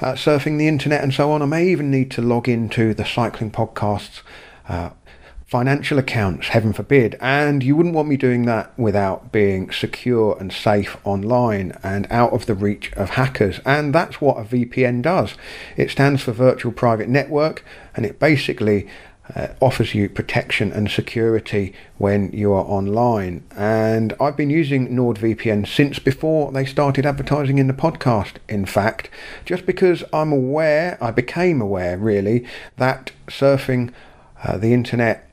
Uh, 0.00 0.14
surfing 0.14 0.58
the 0.58 0.66
internet 0.66 1.02
and 1.02 1.14
so 1.14 1.30
on. 1.30 1.40
I 1.40 1.46
may 1.46 1.68
even 1.68 1.90
need 1.90 2.10
to 2.12 2.22
log 2.22 2.48
into 2.48 2.94
the 2.94 3.04
cycling 3.04 3.50
podcasts 3.50 4.22
uh, 4.68 4.90
financial 5.46 5.98
accounts, 5.98 6.48
heaven 6.48 6.72
forbid. 6.72 7.16
And 7.20 7.62
you 7.62 7.76
wouldn't 7.76 7.94
want 7.94 8.08
me 8.08 8.16
doing 8.16 8.44
that 8.46 8.76
without 8.78 9.30
being 9.30 9.70
secure 9.70 10.36
and 10.40 10.52
safe 10.52 10.96
online 11.04 11.78
and 11.82 12.06
out 12.10 12.32
of 12.32 12.46
the 12.46 12.54
reach 12.54 12.92
of 12.94 13.10
hackers. 13.10 13.60
And 13.64 13.94
that's 13.94 14.20
what 14.20 14.38
a 14.38 14.44
VPN 14.44 15.02
does. 15.02 15.34
It 15.76 15.90
stands 15.90 16.22
for 16.22 16.32
Virtual 16.32 16.72
Private 16.72 17.08
Network 17.08 17.64
and 17.94 18.04
it 18.04 18.18
basically 18.18 18.88
uh, 19.34 19.48
offers 19.60 19.94
you 19.94 20.08
protection 20.08 20.72
and 20.72 20.90
security 20.90 21.72
when 21.98 22.30
you 22.32 22.52
are 22.52 22.64
online. 22.64 23.44
And 23.56 24.12
I've 24.20 24.36
been 24.36 24.50
using 24.50 24.88
NordVPN 24.88 25.66
since 25.66 25.98
before 25.98 26.52
they 26.52 26.64
started 26.64 27.06
advertising 27.06 27.58
in 27.58 27.66
the 27.66 27.74
podcast, 27.74 28.34
in 28.48 28.66
fact, 28.66 29.08
just 29.44 29.66
because 29.66 30.04
I'm 30.12 30.32
aware, 30.32 30.98
I 31.00 31.10
became 31.10 31.60
aware 31.60 31.96
really, 31.96 32.46
that 32.76 33.12
surfing 33.28 33.92
uh, 34.44 34.56
the 34.58 34.72
internet, 34.72 35.28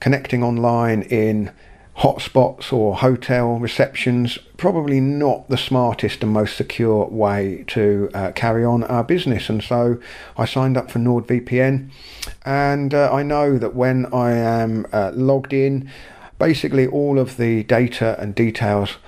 connecting 0.00 0.42
online 0.42 1.02
in 1.02 1.50
hotspots 1.98 2.72
or 2.72 2.96
hotel 2.96 3.58
receptions, 3.58 4.38
probably 4.56 5.00
not 5.00 5.48
the 5.48 5.58
smartest 5.58 6.22
and 6.22 6.32
most 6.32 6.56
secure 6.56 7.06
way 7.06 7.64
to 7.66 8.08
uh, 8.14 8.30
carry 8.32 8.64
on 8.64 8.84
our 8.84 9.02
business. 9.02 9.48
And 9.48 9.62
so 9.62 9.98
I 10.36 10.44
signed 10.44 10.76
up 10.76 10.90
for 10.90 11.00
NordVPN, 11.00 11.90
and 12.44 12.94
uh, 12.94 13.12
I 13.12 13.24
know 13.24 13.58
that 13.58 13.74
when 13.74 14.06
I 14.14 14.32
am 14.32 14.86
uh, 14.92 15.10
logged 15.14 15.52
in, 15.52 15.90
basically 16.38 16.86
all 16.86 17.18
of 17.18 17.36
the 17.36 17.64
data 17.64 18.16
and 18.20 18.32
details 18.32 18.98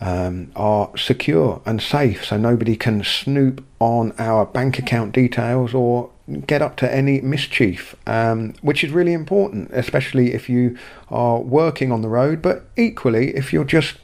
um, 0.00 0.50
are 0.56 0.90
secure 0.96 1.62
and 1.64 1.80
safe, 1.80 2.24
so 2.24 2.36
nobody 2.36 2.74
can 2.74 3.04
snoop 3.04 3.64
on 3.78 4.12
our 4.18 4.44
bank 4.44 4.78
account 4.78 5.12
details 5.12 5.72
or 5.72 6.10
get 6.46 6.62
up 6.62 6.76
to 6.76 6.94
any 6.94 7.20
mischief, 7.20 7.94
um, 8.06 8.54
which 8.62 8.84
is 8.84 8.90
really 8.90 9.12
important, 9.12 9.70
especially 9.72 10.34
if 10.34 10.48
you 10.48 10.76
are 11.08 11.40
working 11.40 11.92
on 11.92 12.02
the 12.02 12.08
road, 12.08 12.42
but 12.42 12.66
equally 12.76 13.36
if 13.36 13.52
you're 13.52 13.64
just 13.64 13.96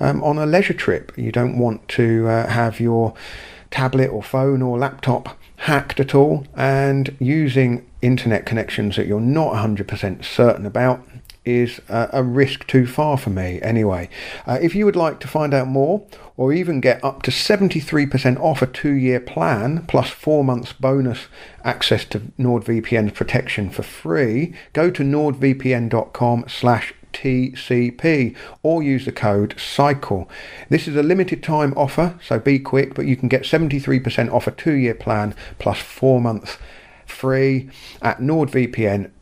um, 0.00 0.22
on 0.22 0.38
a 0.38 0.46
leisure 0.46 0.74
trip. 0.74 1.12
You 1.16 1.32
don't 1.32 1.58
want 1.58 1.88
to 1.90 2.28
uh, 2.28 2.48
have 2.48 2.80
your 2.80 3.14
tablet 3.70 4.08
or 4.08 4.22
phone 4.22 4.62
or 4.62 4.78
laptop 4.78 5.36
hacked 5.56 6.00
at 6.00 6.14
all, 6.14 6.46
and 6.54 7.16
using 7.18 7.86
internet 8.02 8.46
connections 8.46 8.96
that 8.96 9.06
you're 9.06 9.20
not 9.20 9.54
100% 9.54 10.24
certain 10.24 10.66
about 10.66 11.06
is 11.46 11.80
a 11.88 12.22
risk 12.22 12.66
too 12.66 12.86
far 12.86 13.16
for 13.16 13.30
me 13.30 13.60
anyway. 13.62 14.10
Uh, 14.46 14.58
if 14.60 14.74
you 14.74 14.84
would 14.84 14.96
like 14.96 15.20
to 15.20 15.28
find 15.28 15.54
out 15.54 15.68
more 15.68 16.04
or 16.36 16.52
even 16.52 16.80
get 16.80 17.02
up 17.02 17.22
to 17.22 17.30
73% 17.30 18.38
off 18.40 18.60
a 18.60 18.66
two 18.66 18.92
year 18.92 19.20
plan 19.20 19.86
plus 19.86 20.10
four 20.10 20.44
months 20.44 20.72
bonus 20.72 21.28
access 21.64 22.04
to 22.06 22.18
NordVPN's 22.38 23.12
protection 23.12 23.70
for 23.70 23.84
free, 23.84 24.52
go 24.72 24.90
to 24.90 25.02
nordvpn.com 25.02 26.44
slash 26.48 26.92
TCP 27.12 28.36
or 28.62 28.82
use 28.82 29.06
the 29.06 29.12
code 29.12 29.54
CYCLE. 29.56 30.28
This 30.68 30.86
is 30.86 30.96
a 30.96 31.02
limited 31.02 31.42
time 31.42 31.72
offer, 31.76 32.18
so 32.22 32.38
be 32.38 32.58
quick, 32.58 32.94
but 32.94 33.06
you 33.06 33.16
can 33.16 33.28
get 33.28 33.42
73% 33.42 34.30
off 34.32 34.46
a 34.46 34.50
two 34.50 34.74
year 34.74 34.94
plan 34.94 35.34
plus 35.58 35.78
four 35.78 36.20
months 36.20 36.58
free 37.06 37.70
at 38.02 38.18
nordvpn.com 38.18 39.12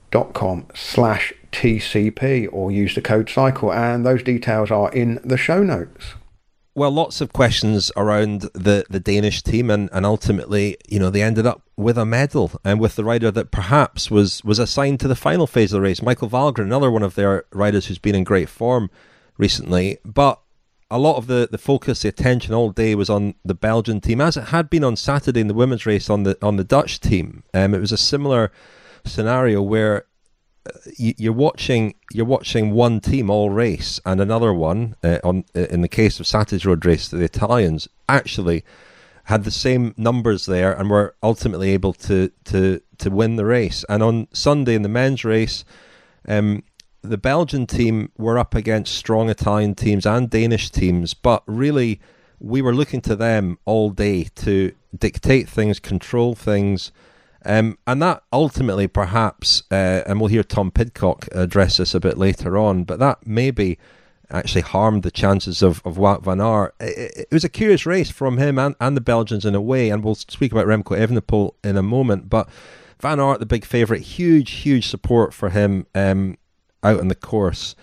slash 0.75 1.33
TCP 1.53 2.49
or 2.53 2.71
use 2.71 2.95
the 2.95 3.03
code 3.03 3.27
CYCLE, 3.27 3.75
and 3.75 4.05
those 4.05 4.23
details 4.23 4.71
are 4.71 4.93
in 4.93 5.21
the 5.25 5.37
show 5.37 5.63
notes. 5.63 6.15
Well, 6.77 6.91
lots 6.91 7.21
of 7.21 7.33
questions 7.33 7.93
around 7.97 8.43
the, 8.53 8.85
the 8.91 8.99
Danish 8.99 9.43
team, 9.43 9.71
and, 9.71 9.89
and 9.93 10.05
ultimately, 10.05 10.77
you 10.89 10.99
know, 10.99 11.09
they 11.09 11.23
ended 11.23 11.47
up 11.47 11.63
with 11.77 11.97
a 11.97 12.05
medal 12.05 12.51
and 12.65 12.81
with 12.81 12.97
the 12.97 13.05
rider 13.05 13.31
that 13.31 13.53
perhaps 13.53 14.11
was, 14.11 14.43
was 14.43 14.59
assigned 14.59 14.99
to 15.01 15.09
the 15.09 15.15
final 15.15 15.47
phase 15.47 15.73
of 15.73 15.77
the 15.77 15.81
race, 15.83 16.03
Michael 16.03 16.29
Valgren, 16.29 16.65
another 16.65 16.91
one 16.91 17.05
of 17.05 17.15
their 17.15 17.45
riders 17.53 17.87
who's 17.87 17.99
been 17.99 18.17
in 18.17 18.25
great 18.25 18.49
form 18.49 18.91
recently. 19.39 19.99
But 20.05 20.41
a 20.91 20.99
lot 20.99 21.17
of 21.17 21.29
the, 21.29 21.49
the 21.51 21.59
focus, 21.59 22.03
the 22.03 22.09
attention 22.09 22.55
all 22.55 22.71
day 22.71 22.95
was 22.95 23.09
on 23.09 23.35
the 23.45 23.55
Belgian 23.55 24.01
team, 24.01 24.21
as 24.21 24.37
it 24.37 24.49
had 24.49 24.69
been 24.69 24.85
on 24.85 24.97
Saturday 24.97 25.41
in 25.41 25.49
the 25.49 25.55
women's 25.55 25.87
race 25.87 26.11
on 26.11 26.25
the 26.25 26.37
on 26.43 26.57
the 26.57 26.65
Dutch 26.65 27.01
team. 27.01 27.43
Um, 27.53 27.75
it 27.75 27.81
was 27.81 27.93
a 27.93 27.97
similar 27.97 28.53
scenario 29.05 29.63
where 29.63 30.07
you're 30.97 31.33
watching 31.33 31.95
you're 32.13 32.25
watching 32.25 32.73
one 32.73 33.01
team 33.01 33.29
all 33.29 33.51
race 33.51 34.01
and 34.07 34.21
another 34.21 34.53
one 34.53 34.97
uh, 35.03 35.19
on 35.23 35.45
uh, 35.55 35.61
in 35.67 35.83
the 35.83 35.89
case 35.89 36.19
of 36.19 36.27
Saturday's 36.27 36.65
road 36.65 36.85
race 36.85 37.09
the 37.09 37.23
Italians 37.23 37.89
actually 38.09 38.65
had 39.25 39.45
the 39.45 39.51
same 39.51 39.95
numbers 39.97 40.47
there 40.47 40.73
and 40.73 40.91
were 40.91 41.15
ultimately 41.23 41.71
able 41.71 41.93
to 41.93 42.31
to 42.45 42.81
to 42.99 43.11
win 43.11 43.37
the 43.37 43.45
race. 43.45 43.85
And 43.89 44.03
on 44.03 44.29
Sunday 44.33 44.75
in 44.75 44.83
the 44.83 44.89
men's 44.89 45.25
race 45.25 45.65
um, 46.27 46.63
the 47.03 47.19
Belgian 47.19 47.67
team 47.67 48.11
were 48.17 48.39
up 48.39 48.55
against 48.55 48.95
strong 48.95 49.29
Italian 49.29 49.75
teams 49.75 50.07
and 50.07 50.31
Danish 50.31 50.71
teams 50.71 51.13
but 51.13 51.43
really 51.47 52.01
we 52.41 52.63
were 52.63 52.75
looking 52.75 53.03
to 53.03 53.17
them 53.17 53.59
all 53.67 53.91
day 53.91 54.25
to 54.37 54.73
dictate 54.97 55.49
things 55.49 55.79
control 55.79 56.35
things 56.35 56.91
um, 57.45 57.79
and 57.87 58.01
that 58.03 58.23
ultimately, 58.33 58.87
perhaps, 58.87 59.65
uh, 59.71 60.03
and 60.07 60.21
we'll 60.21 60.29
hear 60.29 60.43
Tom 60.43 60.71
Pidcock 60.71 61.29
address 61.33 61.77
this 61.77 61.95
a 61.95 62.01
bit 62.01 62.17
later 62.17 62.57
on, 62.57 62.85
but 62.85 62.99
that 62.99 63.27
maybe 63.27 63.79
actually 64.31 64.63
harmed 64.63 65.03
the 65.03 65.11
chances 65.11 65.63
of, 65.63 65.83
of 65.85 65.97
Wout 65.97 66.23
van 66.23 66.41
Aert. 66.41 66.75
It, 66.81 67.13
it, 67.17 67.29
was 67.31 67.45
a 67.45 67.51
curious 67.51 67.85
race 67.85 68.11
from 68.11 68.39
him 68.39 68.59
and, 68.59 68.75
and 68.81 68.97
the 68.97 69.03
Belgians 69.03 69.45
in 69.45 69.55
a 69.55 69.61
way, 69.61 69.91
and 69.91 70.03
we'll 70.03 70.15
speak 70.15 70.53
about 70.53 70.67
Remco 70.67 70.99
Evenepoel 70.99 71.53
in 71.63 71.77
a 71.77 71.83
moment. 71.83 72.31
But 72.31 72.49
Van 73.01 73.21
Aert, 73.21 73.41
the 73.41 73.47
big 73.47 73.67
favourite, 73.67 74.03
huge, 74.03 74.51
huge 74.51 74.89
support 74.89 75.35
for 75.35 75.51
him 75.51 75.87
um, 75.95 76.39
out 76.83 77.01
on 77.01 77.09
the 77.09 77.15
course. 77.15 77.75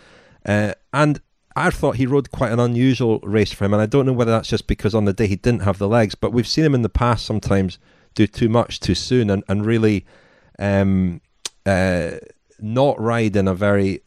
Uh, 0.43 0.73
and 0.91 1.21
I 1.55 1.69
thought 1.69 1.97
he 1.97 2.07
rode 2.07 2.31
quite 2.31 2.51
an 2.51 2.59
unusual 2.59 3.19
race 3.19 3.51
for 3.51 3.65
him, 3.65 3.73
and 3.73 3.81
I 3.81 3.85
don't 3.85 4.07
know 4.07 4.13
whether 4.13 4.31
that's 4.31 4.49
just 4.49 4.65
because 4.65 4.95
on 4.95 5.05
the 5.05 5.13
day 5.13 5.27
he 5.27 5.35
didn't 5.35 5.61
have 5.61 5.77
the 5.77 5.87
legs, 5.87 6.15
but 6.15 6.33
we've 6.33 6.47
seen 6.47 6.65
him 6.65 6.73
in 6.73 6.81
the 6.81 6.89
past 6.89 7.25
sometimes– 7.27 7.77
do 8.13 8.27
too 8.27 8.49
much 8.49 8.79
too 8.79 8.95
soon 8.95 9.29
and, 9.29 9.43
and 9.47 9.65
really 9.65 10.05
um, 10.59 11.21
uh, 11.65 12.11
not 12.59 12.99
ride 12.99 13.35
in 13.35 13.47
a 13.47 13.55
very, 13.55 14.01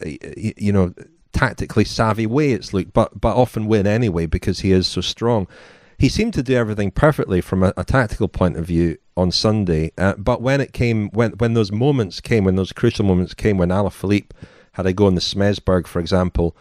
you 0.56 0.72
know, 0.72 0.94
tactically 1.32 1.84
savvy 1.84 2.26
way. 2.26 2.52
It's 2.52 2.72
Luke, 2.72 2.88
but 2.92 3.20
but 3.20 3.36
often 3.36 3.66
win 3.66 3.86
anyway 3.86 4.26
because 4.26 4.60
he 4.60 4.72
is 4.72 4.86
so 4.86 5.00
strong. 5.00 5.46
He 5.98 6.08
seemed 6.08 6.34
to 6.34 6.42
do 6.42 6.54
everything 6.54 6.90
perfectly 6.90 7.40
from 7.40 7.62
a, 7.62 7.72
a 7.76 7.84
tactical 7.84 8.28
point 8.28 8.56
of 8.56 8.66
view 8.66 8.98
on 9.16 9.30
Sunday. 9.30 9.92
Uh, 9.96 10.14
but 10.16 10.42
when 10.42 10.60
it 10.60 10.72
came, 10.72 11.10
when 11.10 11.32
when 11.32 11.54
those 11.54 11.72
moments 11.72 12.20
came, 12.20 12.44
when 12.44 12.56
those 12.56 12.72
crucial 12.72 13.04
moments 13.04 13.34
came, 13.34 13.58
when 13.58 13.68
Alaphilippe 13.68 14.30
had 14.72 14.86
a 14.86 14.92
go 14.92 15.08
in 15.08 15.14
the 15.14 15.20
Smeysberg, 15.20 15.86
for 15.86 16.00
example, 16.00 16.56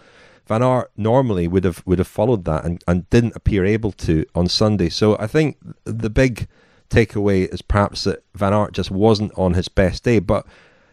Van 0.47 0.61
Aert 0.61 0.91
normally 0.97 1.47
would 1.47 1.63
have 1.63 1.81
would 1.85 1.99
have 1.99 2.07
followed 2.07 2.45
that 2.45 2.65
and, 2.65 2.83
and 2.87 3.09
didn't 3.09 3.35
appear 3.35 3.65
able 3.65 3.91
to 3.91 4.25
on 4.35 4.47
Sunday. 4.47 4.89
So 4.89 5.17
I 5.19 5.27
think 5.27 5.57
the 5.83 6.09
big 6.09 6.47
takeaway 6.93 7.51
is 7.51 7.61
perhaps 7.61 8.03
that 8.03 8.23
Van 8.35 8.53
Aert 8.53 8.73
just 8.73 8.91
wasn't 8.91 9.31
on 9.37 9.53
his 9.53 9.67
best 9.67 10.03
day. 10.03 10.19
But 10.19 10.45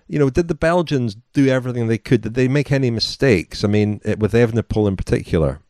you 0.08 0.18
know, 0.18 0.30
did 0.30 0.48
the 0.48 0.54
Belgians 0.54 1.16
do 1.32 1.46
everything 1.48 1.86
they 1.86 1.98
could? 1.98 2.22
Did 2.22 2.34
they 2.34 2.48
make 2.48 2.72
any 2.72 2.90
mistakes? 2.90 3.62
I 3.62 3.68
mean, 3.68 4.00
it, 4.04 4.18
with 4.18 4.32
Evenepoel 4.32 4.88
in 4.88 4.96
particular. 4.96 5.60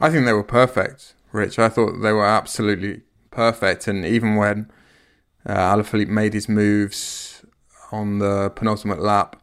I 0.00 0.10
think 0.10 0.26
they 0.26 0.32
were 0.32 0.44
perfect, 0.44 1.14
Rich. 1.32 1.58
I 1.58 1.68
thought 1.68 2.00
they 2.02 2.12
were 2.12 2.26
absolutely 2.26 3.02
perfect, 3.30 3.86
and 3.86 4.04
even 4.04 4.36
when 4.36 4.70
uh, 5.46 5.54
Alaphilippe 5.54 6.08
made 6.08 6.34
his 6.34 6.48
moves 6.48 7.44
on 7.92 8.18
the 8.18 8.50
penultimate 8.50 9.00
lap, 9.00 9.40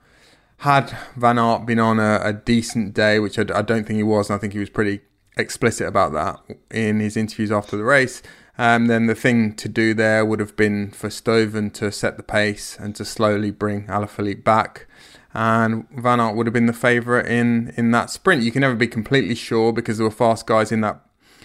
had 0.58 0.98
Van 1.16 1.38
Aert 1.38 1.66
been 1.66 1.80
on 1.80 2.00
a, 2.00 2.20
a 2.24 2.34
decent 2.34 2.94
day, 2.94 3.20
which 3.20 3.38
I, 3.38 3.46
I, 3.54 3.62
don't 3.62 3.86
think 3.86 3.98
he 3.98 4.04
was, 4.04 4.30
and 4.30 4.38
I 4.38 4.40
think 4.40 4.54
he 4.54 4.60
was 4.60 4.70
pretty 4.70 5.02
explicit 5.38 5.88
about 5.88 6.14
that 6.14 6.40
in 6.72 7.00
his 7.00 7.18
interviews 7.18 7.52
after 7.52 7.76
the 7.78 7.84
race, 7.84 8.22
um, 8.58 8.88
then 8.88 9.08
the 9.08 9.16
thing 9.16 9.54
to 9.56 9.70
do 9.70 9.94
there 9.94 10.26
would 10.26 10.40
have 10.40 10.56
been 10.56 10.92
for 10.92 11.10
Stuyven 11.10 11.74
to 11.74 11.92
set 11.92 12.18
the 12.18 12.24
pace 12.24 12.78
and 12.80 12.96
to 12.96 13.06
slowly 13.06 13.52
bring 13.52 13.88
Alaphilippe 13.88 14.44
back. 14.44 14.88
And 15.34 15.90
Van 15.92 16.22
Aert 16.22 16.36
would 16.36 16.48
have 16.48 16.54
been 16.54 16.66
the 16.66 16.74
favourite 16.74 17.26
in, 17.26 17.74
in 17.76 17.92
that 17.92 18.10
sprint. 18.10 18.44
You 18.44 18.52
can 18.52 18.62
never 18.62 18.76
be 18.76 18.88
completely 18.88 19.36
sure 19.36 19.74
because 19.74 19.98
there 19.98 20.06
were 20.06 20.12
fast 20.12 20.48
guys 20.48 20.72
in 20.72 20.82
that 20.82 21.02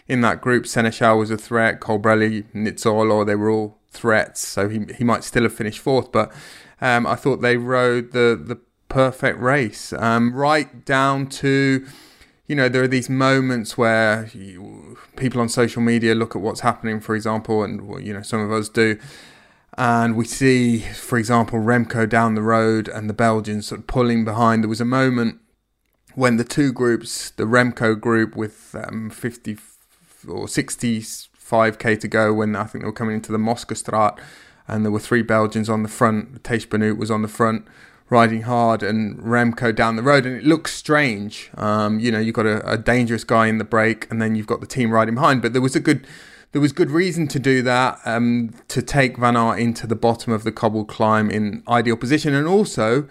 in 0.07 0.21
that 0.23 0.41
group. 0.41 0.65
Sénéchal 0.65 1.19
was 1.19 1.31
a 1.31 1.37
threat, 1.37 1.81
Colbrelli, 1.81 2.45
Nizzolo, 2.53 3.25
they 3.25 3.37
were 3.37 3.51
all 3.51 3.79
threats. 3.91 4.47
So 4.47 4.69
he 4.69 4.87
he 4.97 5.05
might 5.05 5.25
still 5.25 5.43
have 5.43 5.55
finished 5.55 5.81
fourth. 5.81 6.13
But 6.13 6.33
um, 6.81 7.07
I 7.07 7.17
thought 7.17 7.41
they 7.43 7.57
rode 7.57 8.13
the, 8.13 8.41
the 8.41 8.61
perfect 8.89 9.39
race, 9.39 9.93
um, 9.95 10.35
right 10.35 10.85
down 10.85 11.29
to 11.29 11.87
you 12.51 12.57
know, 12.57 12.69
there 12.69 12.83
are 12.83 12.89
these 12.89 13.09
moments 13.09 13.79
where 13.79 14.29
you, 14.35 14.99
people 15.15 15.41
on 15.41 15.49
social 15.49 15.81
media 15.81 16.17
look 16.17 16.35
at 16.35 16.43
what's 16.43 16.63
happening, 16.63 16.99
for 16.99 17.15
example, 17.15 17.63
and 17.63 18.05
you 18.05 18.13
know, 18.13 18.23
some 18.23 18.41
of 18.41 18.51
us 18.51 18.69
do, 18.69 18.99
and 19.79 20.17
we 20.17 20.25
see, 20.25 20.81
for 20.81 21.17
example, 21.17 21.61
Remco 21.61 22.09
down 22.09 22.35
the 22.35 22.43
road 22.43 22.89
and 22.89 23.09
the 23.09 23.15
Belgians 23.15 23.69
sort 23.69 23.83
of 23.83 23.87
pulling 23.87 24.25
behind. 24.25 24.65
There 24.65 24.69
was 24.69 24.81
a 24.81 24.85
moment 24.85 25.39
when 26.17 26.39
the 26.39 26.45
two 26.45 26.73
groups, 26.73 27.31
the 27.31 27.45
Remco 27.45 27.99
group 27.99 28.35
with 28.35 28.75
um, 28.75 29.11
50 29.11 29.57
or 30.27 30.47
65k 30.47 32.01
to 32.01 32.09
go, 32.09 32.35
when 32.35 32.57
I 32.57 32.65
think 32.65 32.83
they 32.83 32.87
were 32.87 32.93
coming 32.93 33.15
into 33.15 33.31
the 33.31 33.39
Moskesstraat, 33.39 34.19
and 34.67 34.85
there 34.85 34.91
were 34.91 34.99
three 34.99 35.23
Belgians 35.23 35.71
on 35.71 35.85
the 35.85 35.89
front. 35.89 36.43
Tiesj 36.43 36.69
Benoot 36.69 36.99
was 36.99 37.13
on 37.13 37.23
the 37.23 37.29
front 37.29 37.69
riding 38.11 38.43
hard 38.43 38.83
and 38.83 39.17
Remco 39.21 39.75
down 39.75 39.97
the 39.97 40.03
road, 40.03 40.27
and 40.27 40.37
it 40.37 40.45
looks 40.45 40.75
strange. 40.75 41.51
Um, 41.57 42.01
you 42.01 42.11
know, 42.11 42.19
you've 42.19 42.35
got 42.35 42.47
a, 42.47 42.69
a, 42.69 42.77
dangerous 42.77 43.25
guy 43.25 43.47
in 43.47 43.59
the 43.59 43.65
break, 43.65 44.11
and 44.11 44.21
then 44.21 44.35
you've 44.35 44.49
got 44.49 44.61
the 44.61 44.67
team 44.67 44.91
riding 44.91 45.15
behind. 45.15 45.41
But 45.41 45.53
there 45.53 45.63
was 45.63 45.77
a 45.77 45.81
good, 45.81 46.07
there 46.53 46.61
was 46.61 46.73
good 46.73 46.91
reason 46.91 47.29
to 47.29 47.39
do 47.39 47.63
that 47.63 48.01
um, 48.05 48.53
to 48.69 48.83
take 48.83 49.17
Van 49.17 49.37
Aert 49.37 49.61
into 49.61 49.87
the 49.87 49.95
bottom 49.95 50.33
of 50.33 50.43
the 50.43 50.53
cobble 50.53 50.85
climb 50.85 51.31
in 51.31 51.63
ideal 51.69 51.97
position, 51.97 52.35
and 52.35 52.47
also 52.49 53.09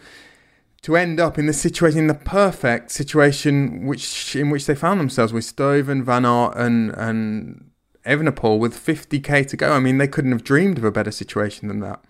to 0.81 0.95
end 0.95 1.19
up 1.19 1.37
in 1.37 1.45
the 1.45 1.53
situation, 1.53 1.99
in 1.99 2.07
the 2.07 2.13
perfect 2.13 2.91
situation, 2.91 3.85
which 3.85 4.35
in 4.35 4.49
which 4.49 4.65
they 4.65 4.75
found 4.75 4.99
themselves 4.99 5.31
with 5.31 5.45
Stuyven, 5.45 6.03
Van 6.03 6.25
Aert, 6.25 6.55
and 6.57 6.91
and 6.91 7.71
Evenepoel 8.05 8.59
with 8.59 8.75
50k 8.75 9.47
to 9.47 9.57
go. 9.57 9.73
I 9.73 9.79
mean, 9.79 9.97
they 9.97 10.07
couldn't 10.07 10.31
have 10.31 10.43
dreamed 10.43 10.77
of 10.77 10.83
a 10.83 10.91
better 10.91 11.11
situation 11.11 11.69
than 11.69 11.79
that. 11.79 12.03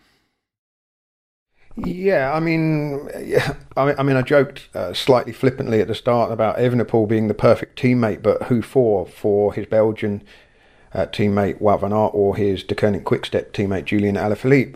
Yeah, 1.85 2.33
I 2.33 2.39
mean, 2.39 3.09
yeah, 3.21 3.55
I 3.75 4.03
mean, 4.03 4.15
I 4.15 4.21
joked 4.21 4.69
uh, 4.75 4.93
slightly 4.93 5.33
flippantly 5.33 5.81
at 5.81 5.87
the 5.87 5.95
start 5.95 6.31
about 6.31 6.57
Evenepoel 6.57 7.07
being 7.07 7.27
the 7.27 7.33
perfect 7.33 7.79
teammate, 7.79 8.21
but 8.21 8.43
who 8.43 8.61
for? 8.61 9.05
For 9.05 9.53
his 9.53 9.65
Belgian 9.65 10.23
uh, 10.93 11.05
teammate 11.07 11.61
Wout 11.61 11.81
van 11.81 11.93
Aert 11.93 12.11
or 12.13 12.35
his 12.35 12.63
Deceuninck 12.63 13.03
Quickstep 13.03 13.51
teammate 13.51 13.85
Julian 13.85 14.15
Alaphilippe? 14.15 14.75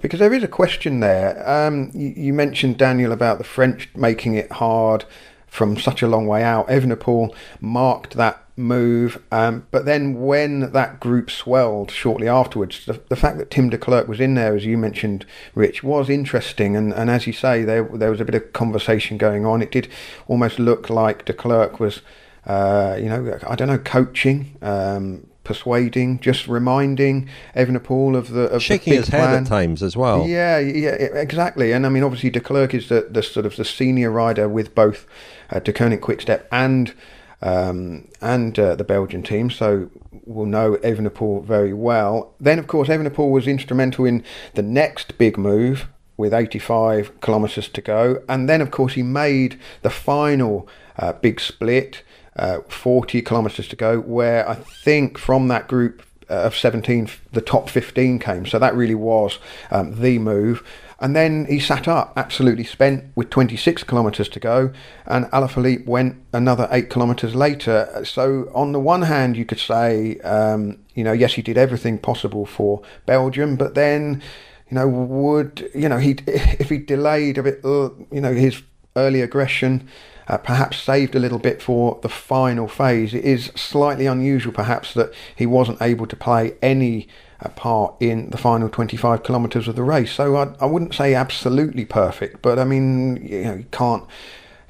Because 0.00 0.20
there 0.20 0.34
is 0.34 0.42
a 0.42 0.48
question 0.48 1.00
there. 1.00 1.48
Um, 1.48 1.90
you, 1.92 2.08
you 2.16 2.32
mentioned 2.32 2.78
Daniel 2.78 3.10
about 3.10 3.38
the 3.38 3.44
French 3.44 3.88
making 3.96 4.34
it 4.34 4.52
hard 4.52 5.04
from 5.48 5.78
such 5.78 6.02
a 6.02 6.08
long 6.08 6.26
way 6.26 6.42
out. 6.42 6.68
Evenepoel 6.68 7.34
marked 7.60 8.14
that 8.14 8.42
move. 8.58 9.22
Um, 9.30 9.66
but 9.70 9.84
then 9.84 10.20
when 10.20 10.72
that 10.72 11.00
group 11.00 11.30
swelled 11.30 11.90
shortly 11.90 12.28
afterwards, 12.28 12.84
the, 12.84 13.00
the, 13.08 13.16
fact 13.16 13.38
that 13.38 13.50
Tim 13.50 13.70
Declercq 13.70 14.08
was 14.08 14.20
in 14.20 14.34
there, 14.34 14.54
as 14.54 14.64
you 14.64 14.76
mentioned, 14.76 15.24
Rich, 15.54 15.82
was 15.82 16.10
interesting. 16.10 16.76
And, 16.76 16.92
and 16.92 17.08
as 17.08 17.26
you 17.26 17.32
say, 17.32 17.64
there 17.64 17.88
there 17.94 18.10
was 18.10 18.20
a 18.20 18.24
bit 18.24 18.34
of 18.34 18.52
conversation 18.52 19.16
going 19.16 19.46
on. 19.46 19.62
It 19.62 19.70
did 19.70 19.88
almost 20.26 20.58
look 20.58 20.90
like 20.90 21.24
de 21.24 21.32
Klerk 21.32 21.80
was, 21.80 22.02
uh, 22.46 22.96
you 22.98 23.08
know, 23.08 23.38
I 23.46 23.54
don't 23.54 23.68
know, 23.68 23.78
coaching. 23.78 24.56
Um, 24.60 25.24
persuading, 25.44 26.20
just 26.20 26.46
reminding 26.46 27.26
Evenepoel 27.56 28.14
of 28.14 28.32
the 28.32 28.50
of 28.50 28.62
shaking 28.62 28.92
the 28.92 28.98
his 28.98 29.08
plan. 29.08 29.30
head 29.30 29.42
at 29.44 29.46
times 29.46 29.82
as 29.82 29.96
well. 29.96 30.26
Yeah, 30.26 30.58
yeah, 30.58 30.90
exactly. 30.90 31.72
And 31.72 31.86
I 31.86 31.88
mean, 31.88 32.02
obviously, 32.02 32.30
Declercq 32.30 32.74
is 32.74 32.90
the, 32.90 33.08
the 33.10 33.22
sort 33.22 33.46
of 33.46 33.56
the 33.56 33.64
senior 33.64 34.10
rider 34.10 34.46
with 34.46 34.74
both 34.74 35.06
uh, 35.50 35.60
Deceuninck 35.60 36.00
Quickstep 36.00 36.46
and 36.52 36.94
um, 37.40 38.08
and 38.20 38.58
uh, 38.58 38.74
the 38.74 38.84
Belgian 38.84 39.22
team, 39.22 39.50
so 39.50 39.90
we'll 40.24 40.46
know 40.46 40.74
Evenepoel 40.76 41.44
very 41.44 41.72
well. 41.72 42.34
Then, 42.40 42.58
of 42.58 42.66
course, 42.66 42.88
Evenepoel 42.88 43.30
was 43.30 43.46
instrumental 43.46 44.04
in 44.04 44.24
the 44.54 44.62
next 44.62 45.18
big 45.18 45.38
move 45.38 45.86
with 46.16 46.34
85 46.34 47.20
kilometres 47.20 47.68
to 47.68 47.80
go, 47.80 48.22
and 48.28 48.48
then, 48.48 48.60
of 48.60 48.72
course, 48.72 48.94
he 48.94 49.04
made 49.04 49.58
the 49.82 49.90
final 49.90 50.68
uh, 50.98 51.12
big 51.12 51.38
split, 51.38 52.02
uh, 52.34 52.58
40 52.68 53.22
kilometres 53.22 53.68
to 53.68 53.76
go, 53.76 54.00
where 54.00 54.48
I 54.48 54.54
think 54.54 55.16
from 55.16 55.46
that 55.48 55.68
group 55.68 56.02
uh, 56.28 56.34
of 56.34 56.56
17, 56.56 57.08
the 57.32 57.40
top 57.40 57.70
15 57.70 58.18
came. 58.18 58.46
So 58.46 58.58
that 58.58 58.74
really 58.74 58.94
was 58.94 59.38
um, 59.70 60.00
the 60.00 60.18
move. 60.18 60.66
And 61.00 61.14
then 61.14 61.46
he 61.46 61.60
sat 61.60 61.86
up, 61.86 62.12
absolutely 62.16 62.64
spent 62.64 63.04
with 63.14 63.30
26 63.30 63.84
kilometres 63.84 64.28
to 64.30 64.40
go, 64.40 64.72
and 65.06 65.26
Alaphilippe 65.26 65.86
went 65.86 66.16
another 66.32 66.68
eight 66.72 66.90
kilometres 66.90 67.36
later. 67.36 68.02
So 68.04 68.50
on 68.52 68.72
the 68.72 68.80
one 68.80 69.02
hand, 69.02 69.36
you 69.36 69.44
could 69.44 69.60
say, 69.60 70.18
um, 70.20 70.78
you 70.94 71.04
know, 71.04 71.12
yes, 71.12 71.34
he 71.34 71.42
did 71.42 71.56
everything 71.56 71.98
possible 71.98 72.46
for 72.46 72.82
Belgium, 73.06 73.54
but 73.54 73.76
then, 73.76 74.20
you 74.68 74.74
know, 74.74 74.88
would 74.88 75.70
you 75.72 75.88
know 75.88 75.98
he 75.98 76.16
if 76.26 76.68
he 76.68 76.78
delayed 76.78 77.38
a 77.38 77.44
bit, 77.44 77.64
uh, 77.64 77.90
you 78.10 78.20
know, 78.20 78.34
his 78.34 78.62
early 78.96 79.20
aggression. 79.20 79.88
Uh, 80.30 80.36
perhaps 80.36 80.76
saved 80.76 81.14
a 81.14 81.18
little 81.18 81.38
bit 81.38 81.62
for 81.62 81.98
the 82.02 82.08
final 82.08 82.68
phase. 82.68 83.14
It 83.14 83.24
is 83.24 83.46
slightly 83.56 84.04
unusual, 84.04 84.52
perhaps, 84.52 84.92
that 84.92 85.10
he 85.34 85.46
wasn't 85.46 85.80
able 85.80 86.06
to 86.06 86.16
play 86.16 86.52
any 86.60 87.08
a 87.40 87.48
part 87.48 87.94
in 88.00 88.30
the 88.30 88.38
final 88.38 88.68
25 88.68 89.22
kilometres 89.22 89.68
of 89.68 89.76
the 89.76 89.82
race. 89.82 90.12
So 90.12 90.36
I, 90.36 90.54
I 90.60 90.66
wouldn't 90.66 90.94
say 90.94 91.14
absolutely 91.14 91.84
perfect, 91.84 92.42
but 92.42 92.58
I 92.58 92.64
mean, 92.64 93.16
you 93.24 93.44
know, 93.44 93.54
you 93.54 93.66
can't, 93.70 94.04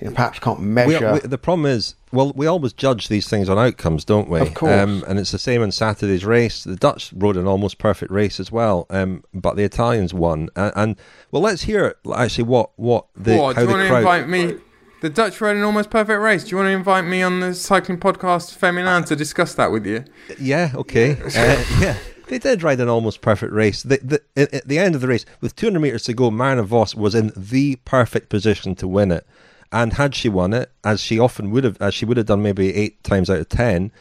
you 0.00 0.08
know, 0.08 0.14
perhaps 0.14 0.38
can't 0.38 0.60
measure. 0.60 1.12
We, 1.14 1.20
we, 1.20 1.26
the 1.26 1.38
problem 1.38 1.66
is, 1.66 1.94
well, 2.12 2.32
we 2.34 2.46
always 2.46 2.72
judge 2.72 3.08
these 3.08 3.26
things 3.28 3.48
on 3.48 3.58
outcomes, 3.58 4.04
don't 4.04 4.28
we? 4.28 4.40
Of 4.40 4.54
course. 4.54 4.72
Um, 4.72 5.04
and 5.08 5.18
it's 5.18 5.32
the 5.32 5.38
same 5.38 5.62
in 5.62 5.72
Saturday's 5.72 6.24
race. 6.24 6.64
The 6.64 6.76
Dutch 6.76 7.12
rode 7.14 7.36
an 7.36 7.46
almost 7.46 7.78
perfect 7.78 8.10
race 8.12 8.38
as 8.38 8.52
well, 8.52 8.86
um, 8.90 9.24
but 9.32 9.56
the 9.56 9.64
Italians 9.64 10.12
won. 10.12 10.50
And, 10.54 10.72
and, 10.76 10.96
well, 11.30 11.42
let's 11.42 11.62
hear 11.62 11.96
actually 12.14 12.44
what 12.44 12.70
what 12.76 13.06
the 13.16 13.36
what, 13.36 13.56
how 13.56 13.62
do 13.62 13.68
you 13.68 13.72
the 13.72 13.78
want 13.78 13.88
crowd. 13.88 14.00
To 14.00 14.22
invite 14.22 14.28
me? 14.28 14.60
The 15.00 15.10
Dutch 15.10 15.40
rode 15.40 15.56
an 15.56 15.62
almost 15.62 15.90
perfect 15.90 16.20
race. 16.20 16.42
Do 16.42 16.50
you 16.50 16.56
want 16.56 16.66
to 16.68 16.72
invite 16.72 17.04
me 17.04 17.22
on 17.22 17.38
the 17.38 17.54
cycling 17.54 17.98
podcast 17.98 18.58
Feminin 18.58 19.06
to 19.06 19.14
discuss 19.14 19.54
that 19.54 19.70
with 19.70 19.86
you? 19.86 20.04
Yeah, 20.40 20.72
okay. 20.74 21.12
uh, 21.36 21.64
yeah. 21.80 21.96
They 22.28 22.38
did 22.38 22.62
ride 22.62 22.80
an 22.80 22.88
almost 22.88 23.22
perfect 23.22 23.52
race. 23.52 23.82
The, 23.82 23.98
the, 24.36 24.54
at 24.54 24.68
the 24.68 24.78
end 24.78 24.94
of 24.94 25.00
the 25.00 25.08
race, 25.08 25.24
with 25.40 25.56
200 25.56 25.80
metres 25.80 26.04
to 26.04 26.12
go, 26.12 26.30
Marianne 26.30 26.64
Vos 26.64 26.94
was 26.94 27.14
in 27.14 27.32
the 27.34 27.76
perfect 27.84 28.28
position 28.28 28.74
to 28.76 28.86
win 28.86 29.10
it. 29.10 29.26
And 29.72 29.94
had 29.94 30.14
she 30.14 30.28
won 30.28 30.52
it, 30.52 30.70
as 30.84 31.00
she 31.00 31.18
often 31.18 31.50
would 31.50 31.64
have, 31.64 31.80
as 31.80 31.94
she 31.94 32.04
would 32.04 32.16
have 32.16 32.26
done 32.26 32.42
maybe 32.42 32.74
eight 32.74 33.02
times 33.02 33.28
out 33.30 33.38
of 33.38 33.48
ten, 33.48 33.92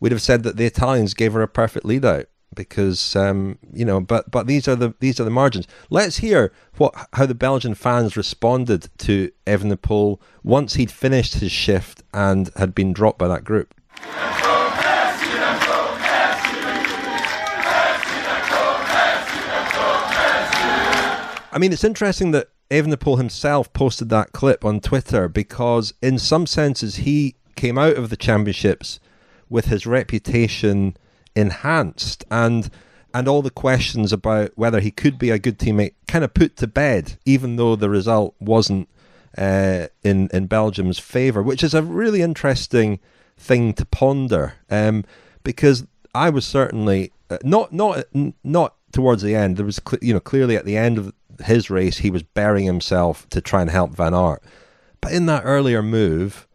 we'd 0.00 0.12
have 0.12 0.22
said 0.22 0.42
that 0.44 0.56
the 0.56 0.66
Italians 0.66 1.14
gave 1.14 1.32
her 1.32 1.42
a 1.42 1.48
perfect 1.48 1.84
lead 1.84 2.04
out 2.04 2.26
because 2.54 3.14
um, 3.16 3.58
you 3.72 3.84
know. 3.84 4.00
But 4.00 4.30
but 4.30 4.48
these 4.48 4.66
are 4.66 4.74
the 4.74 4.94
these 4.98 5.20
are 5.20 5.24
the 5.24 5.30
margins. 5.30 5.68
Let's 5.90 6.18
hear 6.18 6.52
what 6.76 6.92
how 7.12 7.26
the 7.26 7.34
Belgian 7.34 7.74
fans 7.74 8.16
responded 8.16 8.88
to 8.98 9.30
Evan 9.46 9.70
Evenepoel 9.70 10.18
once 10.42 10.74
he'd 10.74 10.90
finished 10.90 11.34
his 11.34 11.52
shift 11.52 12.02
and 12.12 12.50
had 12.56 12.74
been 12.74 12.92
dropped 12.92 13.18
by 13.18 13.28
that 13.28 13.44
group. 13.44 13.74
I 21.52 21.58
mean, 21.58 21.72
it's 21.72 21.84
interesting 21.84 22.30
that 22.30 22.48
Evenepoel 22.70 23.18
himself 23.18 23.70
posted 23.74 24.08
that 24.08 24.32
clip 24.32 24.64
on 24.64 24.80
Twitter 24.80 25.28
because, 25.28 25.92
in 26.00 26.18
some 26.18 26.46
senses, 26.46 26.96
he 26.96 27.36
came 27.54 27.76
out 27.76 27.96
of 27.96 28.08
the 28.08 28.16
championships 28.16 28.98
with 29.50 29.66
his 29.66 29.86
reputation 29.86 30.96
enhanced 31.36 32.24
and 32.30 32.70
and 33.14 33.28
all 33.28 33.42
the 33.42 33.50
questions 33.50 34.10
about 34.10 34.50
whether 34.54 34.80
he 34.80 34.90
could 34.90 35.18
be 35.18 35.28
a 35.28 35.38
good 35.38 35.58
teammate 35.58 35.92
kind 36.08 36.24
of 36.24 36.32
put 36.32 36.56
to 36.56 36.66
bed, 36.66 37.18
even 37.26 37.56
though 37.56 37.76
the 37.76 37.90
result 37.90 38.34
wasn't 38.40 38.88
uh, 39.36 39.88
in 40.02 40.28
in 40.32 40.46
Belgium's 40.46 40.98
favour, 40.98 41.42
which 41.42 41.62
is 41.62 41.74
a 41.74 41.82
really 41.82 42.22
interesting 42.22 42.98
thing 43.36 43.74
to 43.74 43.84
ponder. 43.84 44.54
Um, 44.70 45.04
because 45.44 45.86
I 46.14 46.30
was 46.30 46.46
certainly 46.46 47.12
uh, 47.28 47.36
not 47.44 47.72
not 47.74 48.04
not 48.42 48.76
towards 48.92 49.22
the 49.22 49.34
end. 49.34 49.56
There 49.58 49.66
was 49.66 49.80
cl- 49.86 50.02
you 50.02 50.14
know 50.14 50.20
clearly 50.20 50.56
at 50.56 50.64
the 50.64 50.76
end 50.78 50.96
of 50.96 51.12
his 51.44 51.70
race 51.70 51.98
he 51.98 52.10
was 52.10 52.22
burying 52.22 52.66
himself 52.66 53.28
to 53.30 53.40
try 53.40 53.60
and 53.60 53.70
help 53.70 53.96
Van 53.96 54.14
Aert, 54.14 54.42
but 55.00 55.12
in 55.12 55.26
that 55.26 55.42
earlier 55.44 55.82
move, 55.82 56.46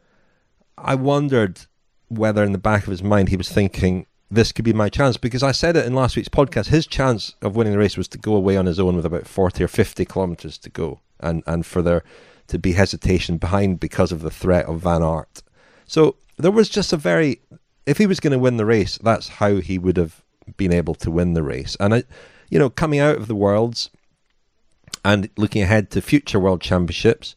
I 0.77 0.95
wondered 0.95 1.61
whether 2.09 2.43
in 2.43 2.51
the 2.53 2.57
back 2.57 2.83
of 2.83 2.91
his 2.91 3.03
mind 3.03 3.29
he 3.29 3.37
was 3.37 3.49
thinking 3.49 4.05
this 4.29 4.51
could 4.51 4.65
be 4.65 4.73
my 4.73 4.89
chance 4.89 5.17
because 5.17 5.43
I 5.43 5.51
said 5.51 5.77
it 5.77 5.85
in 5.85 5.95
last 5.95 6.15
week's 6.15 6.29
podcast. 6.29 6.67
His 6.67 6.85
chance 6.85 7.35
of 7.41 7.55
winning 7.55 7.73
the 7.73 7.79
race 7.79 7.97
was 7.97 8.07
to 8.09 8.17
go 8.17 8.35
away 8.35 8.57
on 8.57 8.65
his 8.65 8.79
own 8.79 8.95
with 8.95 9.05
about 9.05 9.27
forty 9.27 9.63
or 9.63 9.67
fifty 9.67 10.05
kilometres 10.05 10.57
to 10.59 10.69
go, 10.69 10.99
and 11.19 11.43
and 11.47 11.65
for 11.65 11.81
there 11.81 12.03
to 12.47 12.59
be 12.59 12.73
hesitation 12.73 13.37
behind 13.37 13.79
because 13.79 14.11
of 14.11 14.21
the 14.21 14.31
threat 14.31 14.65
of 14.65 14.81
Van 14.81 15.03
Aert. 15.03 15.43
So 15.85 16.15
there 16.37 16.51
was 16.51 16.69
just 16.69 16.93
a 16.93 16.97
very, 16.97 17.41
if 17.85 17.97
he 17.97 18.05
was 18.05 18.19
going 18.19 18.31
to 18.31 18.39
win 18.39 18.57
the 18.57 18.65
race, 18.65 18.97
that's 18.97 19.27
how 19.27 19.57
he 19.57 19.77
would 19.77 19.97
have 19.97 20.23
been 20.55 20.71
able 20.73 20.95
to 20.95 21.11
win 21.11 21.33
the 21.33 21.43
race. 21.43 21.75
And 21.79 21.93
I, 21.93 22.03
you 22.49 22.59
know, 22.59 22.69
coming 22.69 22.99
out 22.99 23.17
of 23.17 23.27
the 23.27 23.35
worlds 23.35 23.89
and 25.03 25.29
looking 25.37 25.61
ahead 25.61 25.91
to 25.91 26.01
future 26.01 26.39
world 26.39 26.61
championships, 26.61 27.35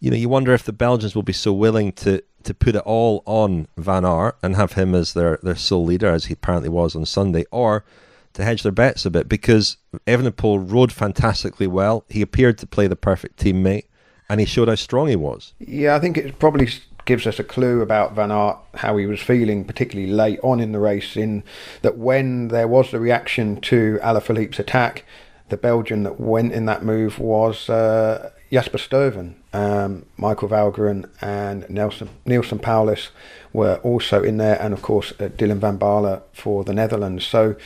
you 0.00 0.10
know, 0.10 0.16
you 0.16 0.28
wonder 0.28 0.52
if 0.52 0.64
the 0.64 0.72
Belgians 0.72 1.14
will 1.14 1.22
be 1.22 1.32
so 1.32 1.52
willing 1.52 1.92
to 1.92 2.22
to 2.42 2.54
put 2.54 2.74
it 2.74 2.82
all 2.86 3.22
on 3.26 3.68
Van 3.76 4.04
Aert 4.04 4.36
and 4.42 4.56
have 4.56 4.72
him 4.72 4.94
as 4.94 5.12
their, 5.12 5.38
their 5.42 5.56
sole 5.56 5.84
leader, 5.84 6.08
as 6.08 6.24
he 6.24 6.32
apparently 6.32 6.70
was 6.70 6.96
on 6.96 7.04
Sunday, 7.04 7.44
or 7.50 7.84
to 8.32 8.44
hedge 8.44 8.62
their 8.62 8.72
bets 8.72 9.04
a 9.04 9.10
bit 9.10 9.28
because 9.28 9.76
Evenepoel 10.06 10.70
rode 10.70 10.92
fantastically 10.92 11.66
well. 11.66 12.04
He 12.08 12.22
appeared 12.22 12.58
to 12.58 12.66
play 12.66 12.86
the 12.86 12.96
perfect 12.96 13.38
teammate 13.38 13.84
and 14.28 14.40
he 14.40 14.46
showed 14.46 14.68
how 14.68 14.76
strong 14.76 15.08
he 15.08 15.16
was. 15.16 15.54
Yeah, 15.58 15.96
I 15.96 15.98
think 15.98 16.16
it 16.16 16.38
probably 16.38 16.68
gives 17.04 17.26
us 17.26 17.40
a 17.40 17.44
clue 17.44 17.82
about 17.82 18.14
Van 18.14 18.30
Aert, 18.30 18.58
how 18.74 18.96
he 18.96 19.06
was 19.06 19.20
feeling, 19.20 19.64
particularly 19.64 20.12
late 20.12 20.38
on 20.42 20.60
in 20.60 20.70
the 20.70 20.78
race, 20.78 21.16
in 21.16 21.42
that 21.82 21.98
when 21.98 22.48
there 22.48 22.68
was 22.68 22.92
the 22.92 23.00
reaction 23.00 23.60
to 23.62 23.98
Alaphilippe's 24.02 24.60
attack, 24.60 25.04
the 25.50 25.56
Belgian 25.56 26.04
that 26.04 26.18
went 26.18 26.52
in 26.52 26.66
that 26.66 26.82
move 26.82 27.18
was 27.18 27.68
uh, 27.68 28.30
Jasper 28.50 28.78
Stuyven. 28.78 29.34
Um, 29.52 30.06
Michael 30.16 30.48
Valgren 30.48 31.08
and 31.20 31.68
Nelson 31.68 32.08
Neilson 32.26 32.60
Powless 32.60 33.10
were 33.52 33.76
also 33.82 34.22
in 34.22 34.38
there, 34.38 34.60
and 34.60 34.72
of 34.72 34.82
course 34.82 35.12
uh, 35.12 35.28
Dylan 35.28 35.58
van 35.58 35.78
Baarle 35.78 36.22
for 36.32 36.64
the 36.64 36.72
Netherlands. 36.72 37.26
So, 37.26 37.56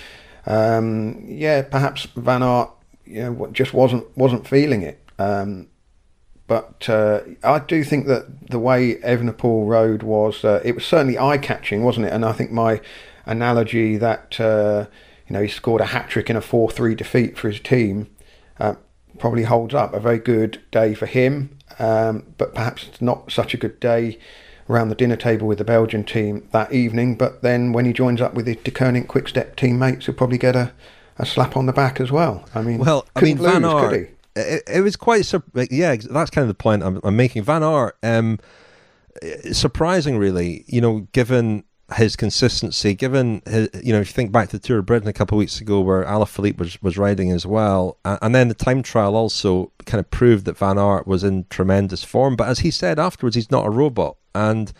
um, 0.46 1.24
yeah, 1.26 1.62
perhaps 1.62 2.06
Van 2.16 2.42
Aert 2.42 2.70
you 3.04 3.22
know, 3.22 3.46
just 3.52 3.74
wasn't 3.74 4.04
wasn't 4.16 4.46
feeling 4.46 4.82
it. 4.82 5.00
Um, 5.18 5.68
but 6.46 6.88
uh, 6.88 7.20
I 7.42 7.58
do 7.60 7.82
think 7.84 8.06
that 8.06 8.50
the 8.50 8.58
way 8.58 8.96
Evenepoel 8.96 9.66
rode 9.66 10.02
was 10.02 10.44
uh, 10.44 10.60
it 10.64 10.74
was 10.74 10.84
certainly 10.84 11.18
eye 11.18 11.38
catching, 11.38 11.82
wasn't 11.82 12.06
it? 12.06 12.12
And 12.12 12.24
I 12.24 12.32
think 12.32 12.50
my 12.50 12.80
analogy 13.26 13.96
that 13.96 14.38
uh, 14.40 14.86
you 15.26 15.34
know 15.34 15.42
he 15.42 15.48
scored 15.48 15.80
a 15.80 15.86
hat 15.86 16.08
trick 16.08 16.30
in 16.30 16.36
a 16.36 16.40
four 16.40 16.70
three 16.70 16.94
defeat 16.94 17.36
for 17.38 17.48
his 17.48 17.60
team 17.60 18.08
uh, 18.58 18.74
probably 19.18 19.44
holds 19.44 19.74
up. 19.74 19.94
A 19.94 20.00
very 20.00 20.18
good 20.18 20.60
day 20.70 20.94
for 20.94 21.06
him, 21.06 21.56
um, 21.78 22.24
but 22.38 22.54
perhaps 22.54 23.00
not 23.00 23.30
such 23.32 23.54
a 23.54 23.56
good 23.56 23.80
day 23.80 24.18
around 24.68 24.88
the 24.88 24.94
dinner 24.94 25.16
table 25.16 25.46
with 25.46 25.58
the 25.58 25.64
Belgian 25.64 26.04
team 26.04 26.48
that 26.52 26.72
evening. 26.72 27.16
But 27.16 27.42
then 27.42 27.72
when 27.72 27.84
he 27.84 27.92
joins 27.92 28.20
up 28.20 28.34
with 28.34 28.46
his 28.46 28.56
Deceuninck 28.56 29.06
Quickstep 29.06 29.56
teammates, 29.56 30.06
he'll 30.06 30.14
probably 30.14 30.38
get 30.38 30.56
a, 30.56 30.72
a 31.18 31.26
slap 31.26 31.56
on 31.56 31.66
the 31.66 31.72
back 31.72 32.00
as 32.00 32.10
well. 32.10 32.44
I 32.54 32.62
mean, 32.62 32.78
well, 32.78 33.06
I 33.14 33.20
mean, 33.20 33.38
lose, 33.38 33.52
Van 33.52 33.64
Aert, 33.64 34.10
it, 34.36 34.62
it 34.66 34.80
was 34.80 34.96
quite 34.96 35.30
yeah 35.70 35.96
that's 35.96 36.30
kind 36.30 36.42
of 36.42 36.48
the 36.48 36.54
point 36.54 36.82
I'm, 36.82 37.00
I'm 37.04 37.16
making 37.16 37.44
van 37.44 37.62
Aert 37.62 37.96
um, 38.02 38.40
surprising 39.52 40.18
really 40.18 40.64
you 40.66 40.80
know 40.80 41.06
given 41.12 41.62
his 41.96 42.16
consistency 42.16 42.94
given 42.94 43.42
his, 43.46 43.68
you 43.82 43.92
know 43.92 44.00
if 44.00 44.08
you 44.08 44.14
think 44.14 44.32
back 44.32 44.48
to 44.48 44.58
the 44.58 44.66
Tour 44.66 44.78
of 44.78 44.86
Britain 44.86 45.08
a 45.08 45.12
couple 45.12 45.36
of 45.36 45.40
weeks 45.40 45.60
ago 45.60 45.80
where 45.80 46.02
Alaphilippe 46.04 46.58
was, 46.58 46.80
was 46.82 46.96
riding 46.96 47.30
as 47.30 47.44
well 47.44 47.98
and 48.04 48.34
then 48.34 48.48
the 48.48 48.54
time 48.54 48.82
trial 48.82 49.14
also 49.14 49.70
kind 49.84 50.00
of 50.00 50.10
proved 50.10 50.46
that 50.46 50.56
Van 50.56 50.78
Aert 50.78 51.06
was 51.06 51.22
in 51.22 51.44
tremendous 51.50 52.02
form 52.02 52.36
but 52.36 52.48
as 52.48 52.60
he 52.60 52.70
said 52.70 52.98
afterwards 52.98 53.36
he's 53.36 53.50
not 53.50 53.66
a 53.66 53.70
robot 53.70 54.16
and 54.34 54.72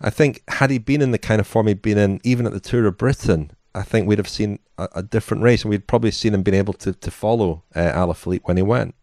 I 0.00 0.10
think 0.10 0.42
had 0.48 0.70
he 0.70 0.78
been 0.78 1.02
in 1.02 1.10
the 1.10 1.18
kind 1.18 1.40
of 1.40 1.48
form 1.48 1.66
he'd 1.66 1.82
been 1.82 1.98
in 1.98 2.20
even 2.22 2.46
at 2.46 2.52
the 2.52 2.60
Tour 2.60 2.86
of 2.86 2.96
Britain 2.96 3.50
I 3.76 3.82
think 3.82 4.08
we'd 4.08 4.18
have 4.18 4.28
seen 4.28 4.58
a, 4.78 4.88
a, 4.96 5.02
different 5.02 5.42
race, 5.42 5.62
and 5.62 5.70
we'd 5.70 5.86
probably 5.86 6.10
seen 6.10 6.32
him 6.32 6.42
being 6.42 6.56
able 6.56 6.72
to 6.74 6.94
to 6.94 7.10
follow 7.10 7.62
uh, 7.74 7.92
Alaphilippe 7.92 8.40
when 8.44 8.56
he 8.56 8.62
went. 8.62 8.94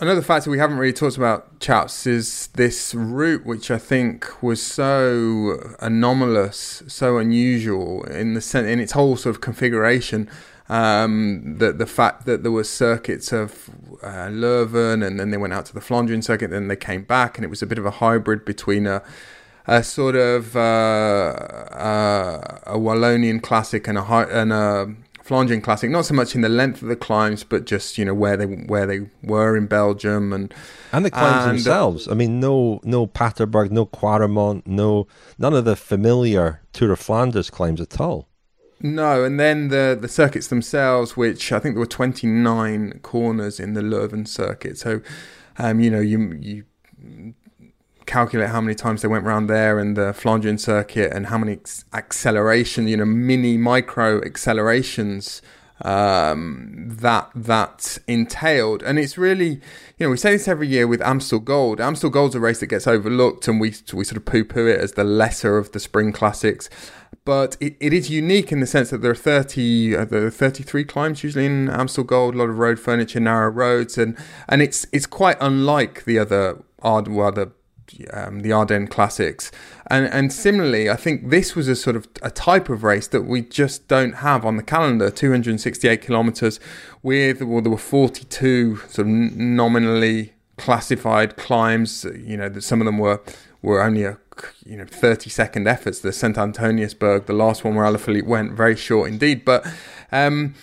Another 0.00 0.22
factor 0.22 0.50
we 0.50 0.56
haven't 0.56 0.78
really 0.78 0.94
talked 0.94 1.18
about, 1.18 1.60
chaps, 1.60 2.06
is 2.06 2.46
this 2.54 2.94
route, 2.94 3.44
which 3.44 3.70
I 3.70 3.76
think 3.76 4.42
was 4.42 4.62
so 4.62 5.74
anomalous, 5.78 6.82
so 6.86 7.18
unusual 7.18 8.04
in 8.04 8.32
the 8.32 8.40
sen- 8.40 8.64
in 8.64 8.80
its 8.80 8.92
whole 8.92 9.16
sort 9.16 9.36
of 9.36 9.42
configuration. 9.42 10.26
Um, 10.70 11.58
the 11.58 11.72
the 11.72 11.84
fact 11.84 12.24
that 12.24 12.42
there 12.42 12.50
were 12.50 12.64
circuits 12.64 13.30
of 13.30 13.68
uh, 14.02 14.28
Leuven, 14.30 15.06
and 15.06 15.20
then 15.20 15.32
they 15.32 15.36
went 15.36 15.52
out 15.52 15.66
to 15.66 15.74
the 15.74 15.80
Flandrian 15.80 16.24
circuit, 16.24 16.48
then 16.48 16.68
they 16.68 16.76
came 16.76 17.02
back, 17.02 17.36
and 17.36 17.44
it 17.44 17.48
was 17.48 17.60
a 17.60 17.66
bit 17.66 17.76
of 17.76 17.84
a 17.84 17.90
hybrid 17.90 18.46
between 18.46 18.86
a 18.86 19.02
a 19.66 19.82
sort 19.82 20.16
of 20.16 20.56
uh, 20.56 20.60
uh, 20.60 22.58
a 22.66 22.78
Wallonian 22.78 23.42
classic 23.42 23.86
and 23.86 23.98
a 23.98 24.02
and 24.02 24.50
a 24.50 24.94
Flandrian 25.24 25.62
classic. 25.62 25.90
Not 25.90 26.06
so 26.06 26.14
much 26.14 26.34
in 26.34 26.40
the 26.40 26.48
length 26.48 26.82
of 26.82 26.88
the 26.88 26.96
climbs, 26.96 27.44
but 27.44 27.64
just 27.64 27.98
you 27.98 28.04
know 28.04 28.14
where 28.14 28.36
they 28.36 28.46
where 28.46 28.86
they 28.86 29.06
were 29.22 29.56
in 29.56 29.66
Belgium 29.66 30.32
and 30.32 30.52
and 30.92 31.04
the 31.04 31.10
climbs 31.10 31.44
and, 31.44 31.58
themselves. 31.58 32.08
I 32.08 32.14
mean, 32.14 32.40
no 32.40 32.80
no 32.84 33.06
Paterberg, 33.06 33.70
no 33.70 33.86
Kwaremont, 33.86 34.66
no 34.66 35.06
none 35.38 35.54
of 35.54 35.64
the 35.64 35.76
familiar 35.76 36.62
Tour 36.72 36.92
of 36.92 37.00
Flanders 37.00 37.50
climbs 37.50 37.80
at 37.80 38.00
all. 38.00 38.28
No, 38.82 39.24
and 39.24 39.38
then 39.38 39.68
the 39.68 39.96
the 40.00 40.08
circuits 40.08 40.46
themselves, 40.46 41.16
which 41.16 41.52
I 41.52 41.58
think 41.58 41.74
there 41.74 41.80
were 41.80 41.86
twenty 41.86 42.26
nine 42.26 42.98
corners 43.02 43.60
in 43.60 43.74
the 43.74 43.82
Leuven 43.82 44.26
circuit. 44.26 44.78
So, 44.78 45.02
um, 45.58 45.80
you 45.80 45.90
know, 45.90 46.00
you 46.00 46.32
you 46.40 46.64
calculate 48.10 48.48
how 48.50 48.60
many 48.60 48.74
times 48.74 49.02
they 49.02 49.08
went 49.08 49.24
around 49.24 49.46
there 49.46 49.78
and 49.78 49.96
the 49.96 50.12
Flandrian 50.12 50.58
circuit 50.58 51.12
and 51.12 51.26
how 51.26 51.38
many 51.38 51.58
acceleration, 51.92 52.88
you 52.88 52.96
know, 52.96 53.04
mini 53.04 53.56
micro 53.56 54.20
accelerations 54.24 55.40
um, 55.82 56.88
that 56.90 57.30
that 57.34 57.98
entailed. 58.08 58.82
And 58.82 58.98
it's 58.98 59.16
really, 59.16 59.60
you 59.96 60.06
know, 60.06 60.10
we 60.10 60.16
say 60.16 60.32
this 60.32 60.48
every 60.48 60.66
year 60.66 60.88
with 60.88 61.00
Amstel 61.02 61.38
Gold. 61.38 61.80
Amstel 61.80 62.10
Gold's 62.10 62.34
a 62.34 62.40
race 62.40 62.58
that 62.60 62.66
gets 62.66 62.88
overlooked, 62.88 63.46
and 63.46 63.60
we 63.60 63.74
we 63.92 64.04
sort 64.04 64.16
of 64.16 64.24
poo 64.24 64.44
poo 64.44 64.66
it 64.66 64.80
as 64.80 64.92
the 64.92 65.04
lesser 65.04 65.56
of 65.56 65.70
the 65.70 65.78
spring 65.78 66.12
classics. 66.12 66.68
But 67.24 67.56
it, 67.60 67.76
it 67.80 67.92
is 67.92 68.10
unique 68.10 68.50
in 68.50 68.60
the 68.60 68.66
sense 68.66 68.90
that 68.90 69.02
there 69.02 69.10
are 69.10 69.16
30, 69.16 69.96
uh, 69.96 70.04
there 70.04 70.26
are 70.26 70.30
33 70.30 70.84
climbs 70.84 71.22
usually 71.22 71.44
in 71.44 71.68
Amstel 71.68 72.04
Gold, 72.04 72.34
a 72.34 72.38
lot 72.38 72.48
of 72.48 72.58
road 72.58 72.80
furniture, 72.80 73.20
narrow 73.20 73.50
roads, 73.50 73.96
and 73.96 74.16
and 74.48 74.62
it's 74.62 74.86
it's 74.92 75.06
quite 75.06 75.36
unlike 75.40 76.04
the 76.04 76.18
other 76.18 76.62
odd, 76.82 77.08
well, 77.08 77.30
the 77.30 77.52
um, 78.12 78.40
the 78.40 78.52
Ardennes 78.52 78.88
Classics, 78.90 79.50
and 79.88 80.06
and 80.06 80.32
similarly, 80.32 80.88
I 80.90 80.96
think 80.96 81.30
this 81.30 81.54
was 81.54 81.68
a 81.68 81.76
sort 81.76 81.96
of 81.96 82.08
a 82.22 82.30
type 82.30 82.68
of 82.68 82.82
race 82.82 83.06
that 83.08 83.22
we 83.22 83.42
just 83.42 83.88
don't 83.88 84.14
have 84.16 84.44
on 84.44 84.56
the 84.56 84.62
calendar. 84.62 85.10
268 85.10 86.00
kilometers, 86.02 86.60
with 87.02 87.42
well, 87.42 87.60
there 87.60 87.70
were 87.70 87.78
42 87.78 88.76
sort 88.88 88.98
of 88.98 89.06
nominally 89.06 90.32
classified 90.56 91.36
climbs. 91.36 92.04
You 92.04 92.36
know, 92.36 92.48
that 92.48 92.62
some 92.62 92.80
of 92.80 92.86
them 92.86 92.98
were 92.98 93.20
were 93.62 93.82
only 93.82 94.04
a 94.04 94.18
you 94.64 94.76
know 94.76 94.86
30 94.86 95.30
second 95.30 95.66
efforts. 95.66 96.00
The 96.00 96.12
Saint 96.12 96.36
Antoniusberg, 96.36 97.26
the 97.26 97.32
last 97.32 97.64
one 97.64 97.74
where 97.74 97.84
Alaphilippe 97.84 98.26
went, 98.26 98.52
very 98.52 98.76
short 98.76 99.08
indeed, 99.10 99.44
but. 99.44 99.66
Um, 100.12 100.54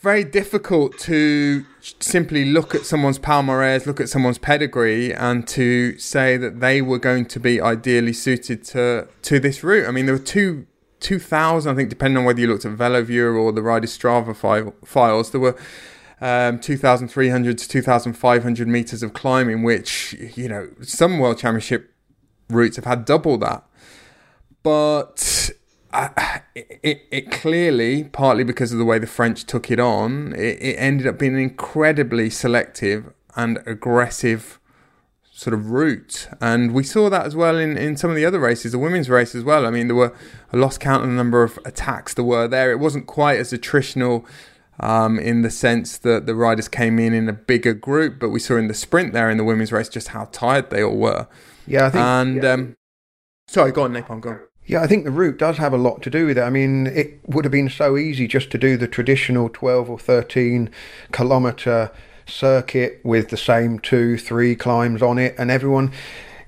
very 0.00 0.24
difficult 0.24 0.98
to 1.00 1.64
simply 1.80 2.44
look 2.44 2.74
at 2.74 2.86
someone's 2.86 3.18
palmarès, 3.18 3.86
look 3.86 4.00
at 4.00 4.08
someone's 4.08 4.38
pedigree, 4.38 5.12
and 5.12 5.46
to 5.48 5.98
say 5.98 6.36
that 6.36 6.60
they 6.60 6.82
were 6.82 6.98
going 6.98 7.26
to 7.26 7.40
be 7.40 7.60
ideally 7.60 8.12
suited 8.12 8.64
to 8.64 9.08
to 9.22 9.40
this 9.40 9.62
route. 9.62 9.86
I 9.88 9.90
mean, 9.90 10.06
there 10.06 10.14
were 10.14 10.22
two. 10.22 10.66
2000, 11.00 11.72
I 11.72 11.74
think, 11.74 11.88
depending 11.88 12.18
on 12.18 12.24
whether 12.24 12.40
you 12.40 12.46
looked 12.46 12.64
at 12.64 12.76
VeloViewer 12.76 13.36
or 13.36 13.50
the 13.50 13.60
Rider 13.60 13.88
Strava 13.88 14.36
file, 14.36 14.72
files, 14.84 15.32
there 15.32 15.40
were 15.40 15.58
um, 16.20 16.60
2,300 16.60 17.58
to 17.58 17.68
2,500 17.68 18.68
meters 18.68 19.02
of 19.02 19.12
climbing, 19.12 19.64
which, 19.64 20.12
you 20.36 20.48
know, 20.48 20.68
some 20.80 21.18
World 21.18 21.38
Championship 21.38 21.92
routes 22.48 22.76
have 22.76 22.84
had 22.84 23.04
double 23.04 23.36
that. 23.38 23.64
But 24.62 25.18
it, 25.94 27.02
it, 27.10 27.30
clearly, 27.30 28.04
partly 28.04 28.44
because 28.44 28.72
of 28.72 28.78
the 28.78 28.84
way 28.84 28.98
the 28.98 29.06
French 29.06 29.44
took 29.44 29.70
it 29.70 29.78
on, 29.78 30.32
it, 30.34 30.58
it 30.62 30.76
ended 30.78 31.06
up 31.06 31.18
being 31.18 31.34
an 31.34 31.40
incredibly 31.40 32.30
selective 32.30 33.12
and 33.36 33.62
aggressive 33.66 34.58
sort 35.30 35.54
of 35.54 35.70
route. 35.70 36.28
And 36.40 36.72
we 36.72 36.84
saw 36.84 37.10
that 37.10 37.26
as 37.26 37.34
well 37.34 37.58
in, 37.58 37.76
in 37.76 37.96
some 37.96 38.10
of 38.10 38.16
the 38.16 38.24
other 38.24 38.38
races, 38.38 38.72
the 38.72 38.78
women's 38.78 39.10
race 39.10 39.34
as 39.34 39.44
well. 39.44 39.66
I 39.66 39.70
mean, 39.70 39.88
there 39.88 39.96
were, 39.96 40.14
I 40.52 40.56
lost 40.56 40.80
count 40.80 41.02
of 41.02 41.10
the 41.10 41.16
number 41.16 41.42
of 41.42 41.58
attacks 41.64 42.14
there 42.14 42.24
were 42.24 42.48
there. 42.48 42.70
It 42.70 42.78
wasn't 42.78 43.06
quite 43.06 43.38
as 43.38 43.52
attritional 43.52 44.24
um, 44.80 45.18
in 45.18 45.42
the 45.42 45.50
sense 45.50 45.98
that 45.98 46.26
the 46.26 46.34
riders 46.34 46.68
came 46.68 46.98
in 46.98 47.12
in 47.12 47.28
a 47.28 47.32
bigger 47.32 47.74
group, 47.74 48.18
but 48.18 48.30
we 48.30 48.40
saw 48.40 48.56
in 48.56 48.68
the 48.68 48.74
sprint 48.74 49.12
there 49.12 49.30
in 49.30 49.36
the 49.36 49.44
women's 49.44 49.72
race 49.72 49.88
just 49.88 50.08
how 50.08 50.26
tired 50.32 50.70
they 50.70 50.82
all 50.82 50.96
were. 50.96 51.26
Yeah, 51.66 51.86
I 51.86 51.90
think. 51.90 52.04
And, 52.04 52.42
yeah. 52.42 52.52
Um, 52.52 52.76
sorry, 53.48 53.72
go 53.72 53.82
on, 53.82 53.92
Napalm, 53.92 54.20
go 54.20 54.30
on. 54.30 54.40
Yeah, 54.64 54.80
I 54.80 54.86
think 54.86 55.04
the 55.04 55.10
route 55.10 55.38
does 55.38 55.58
have 55.58 55.72
a 55.72 55.78
lot 55.78 56.02
to 56.02 56.10
do 56.10 56.26
with 56.26 56.38
it. 56.38 56.42
I 56.42 56.50
mean, 56.50 56.86
it 56.86 57.20
would 57.26 57.44
have 57.44 57.52
been 57.52 57.68
so 57.68 57.96
easy 57.96 58.28
just 58.28 58.50
to 58.52 58.58
do 58.58 58.76
the 58.76 58.86
traditional 58.86 59.48
12 59.48 59.90
or 59.90 59.98
13 59.98 60.70
kilometre 61.12 61.90
circuit 62.26 63.00
with 63.02 63.30
the 63.30 63.36
same 63.36 63.80
two, 63.80 64.16
three 64.16 64.54
climbs 64.54 65.02
on 65.02 65.18
it, 65.18 65.34
and 65.36 65.50
everyone 65.50 65.92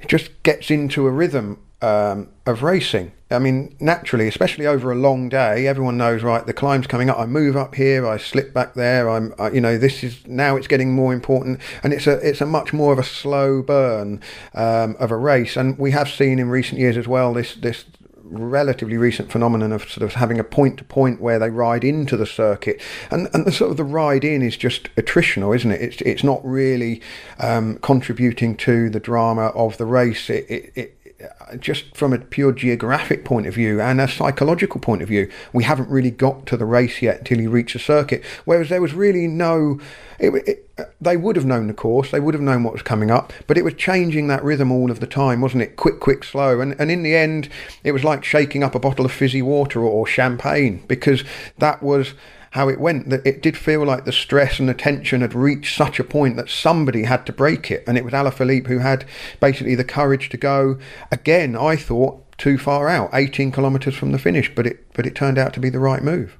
just 0.06 0.42
gets 0.44 0.70
into 0.70 1.06
a 1.06 1.10
rhythm 1.10 1.58
um, 1.82 2.28
of 2.46 2.62
racing. 2.62 3.12
I 3.30 3.40
mean, 3.40 3.74
naturally, 3.80 4.28
especially 4.28 4.66
over 4.66 4.92
a 4.92 4.94
long 4.94 5.28
day, 5.28 5.66
everyone 5.66 5.96
knows 5.96 6.22
right. 6.22 6.46
The 6.46 6.52
climb's 6.52 6.86
coming 6.86 7.10
up. 7.10 7.18
I 7.18 7.26
move 7.26 7.56
up 7.56 7.74
here. 7.74 8.06
I 8.06 8.16
slip 8.16 8.54
back 8.54 8.74
there. 8.74 9.10
I'm, 9.10 9.34
I, 9.38 9.50
you 9.50 9.60
know, 9.60 9.76
this 9.76 10.04
is 10.04 10.24
now 10.26 10.56
it's 10.56 10.68
getting 10.68 10.92
more 10.92 11.12
important, 11.12 11.60
and 11.82 11.92
it's 11.92 12.06
a 12.06 12.12
it's 12.26 12.40
a 12.40 12.46
much 12.46 12.72
more 12.72 12.92
of 12.92 12.98
a 12.98 13.02
slow 13.02 13.60
burn 13.60 14.20
um, 14.54 14.94
of 15.00 15.10
a 15.10 15.16
race. 15.16 15.56
And 15.56 15.76
we 15.78 15.90
have 15.90 16.08
seen 16.08 16.38
in 16.38 16.48
recent 16.48 16.78
years 16.78 16.96
as 16.96 17.08
well 17.08 17.34
this 17.34 17.54
this 17.56 17.84
relatively 18.24 18.96
recent 18.96 19.30
phenomenon 19.30 19.72
of 19.72 19.88
sort 19.88 20.02
of 20.02 20.14
having 20.14 20.38
a 20.38 20.44
point 20.44 20.78
to 20.78 20.84
point 20.84 21.20
where 21.20 21.38
they 21.38 21.50
ride 21.50 21.84
into 21.84 22.16
the 22.16 22.26
circuit, 22.26 22.80
and 23.10 23.28
and 23.32 23.46
the 23.46 23.52
sort 23.52 23.70
of 23.70 23.76
the 23.76 23.84
ride 23.84 24.24
in 24.24 24.42
is 24.42 24.56
just 24.56 24.94
attritional, 24.96 25.54
isn't 25.54 25.70
it? 25.70 25.80
It's 25.80 26.00
it's 26.02 26.24
not 26.24 26.44
really 26.44 27.00
um, 27.38 27.76
contributing 27.78 28.56
to 28.58 28.90
the 28.90 29.00
drama 29.00 29.46
of 29.48 29.76
the 29.76 29.86
race. 29.86 30.30
It, 30.30 30.46
it, 30.48 30.72
it 30.74 31.03
Uh, 31.24 31.56
just 31.56 31.96
from 31.96 32.12
a 32.12 32.18
pure 32.18 32.52
geographic 32.52 33.24
point 33.24 33.46
of 33.46 33.54
view 33.54 33.80
and 33.80 34.00
a 34.00 34.08
psychological 34.08 34.80
point 34.80 35.02
of 35.02 35.08
view, 35.08 35.30
we 35.52 35.64
haven't 35.64 35.88
really 35.88 36.10
got 36.10 36.46
to 36.46 36.56
the 36.56 36.64
race 36.64 37.02
yet 37.02 37.18
until 37.18 37.40
you 37.40 37.50
reach 37.50 37.72
the 37.72 37.78
circuit. 37.78 38.24
Whereas 38.44 38.68
there 38.68 38.80
was 38.80 38.94
really 38.94 39.26
no, 39.26 39.80
it, 40.18 40.30
it, 40.48 40.70
uh, 40.78 40.84
they 41.00 41.16
would 41.16 41.36
have 41.36 41.44
known 41.44 41.66
the 41.66 41.74
course, 41.74 42.10
they 42.10 42.20
would 42.20 42.34
have 42.34 42.42
known 42.42 42.64
what 42.64 42.72
was 42.72 42.82
coming 42.82 43.10
up, 43.10 43.32
but 43.46 43.56
it 43.56 43.62
was 43.62 43.74
changing 43.74 44.26
that 44.28 44.42
rhythm 44.42 44.72
all 44.72 44.90
of 44.90 45.00
the 45.00 45.06
time, 45.06 45.40
wasn't 45.40 45.62
it? 45.62 45.76
Quick, 45.76 46.00
quick, 46.00 46.24
slow. 46.24 46.60
And, 46.60 46.74
and 46.78 46.90
in 46.90 47.02
the 47.02 47.14
end, 47.14 47.48
it 47.84 47.92
was 47.92 48.04
like 48.04 48.24
shaking 48.24 48.62
up 48.62 48.74
a 48.74 48.80
bottle 48.80 49.04
of 49.04 49.12
fizzy 49.12 49.42
water 49.42 49.80
or, 49.80 49.90
or 49.90 50.06
champagne 50.06 50.82
because 50.88 51.24
that 51.58 51.82
was 51.82 52.14
how 52.54 52.68
it 52.68 52.78
went 52.78 53.10
that 53.10 53.26
it 53.26 53.42
did 53.42 53.56
feel 53.56 53.84
like 53.84 54.04
the 54.04 54.12
stress 54.12 54.60
and 54.60 54.68
the 54.68 54.74
tension 54.74 55.22
had 55.22 55.34
reached 55.34 55.76
such 55.76 55.98
a 55.98 56.04
point 56.04 56.36
that 56.36 56.48
somebody 56.48 57.02
had 57.02 57.26
to 57.26 57.32
break 57.32 57.68
it. 57.68 57.82
And 57.84 57.98
it 57.98 58.04
was 58.04 58.14
Alaphilippe 58.14 58.68
who 58.68 58.78
had 58.78 59.04
basically 59.40 59.74
the 59.74 59.82
courage 59.82 60.28
to 60.28 60.36
go. 60.36 60.78
Again 61.10 61.56
I 61.56 61.74
thought 61.74 62.38
too 62.38 62.56
far 62.56 62.88
out 62.88 63.10
18 63.12 63.50
kilometers 63.50 63.96
from 63.96 64.12
the 64.12 64.20
finish 64.20 64.54
but 64.54 64.68
it 64.68 64.86
but 64.94 65.04
it 65.04 65.16
turned 65.16 65.36
out 65.36 65.52
to 65.54 65.60
be 65.60 65.68
the 65.68 65.80
right 65.80 66.00
move. 66.00 66.38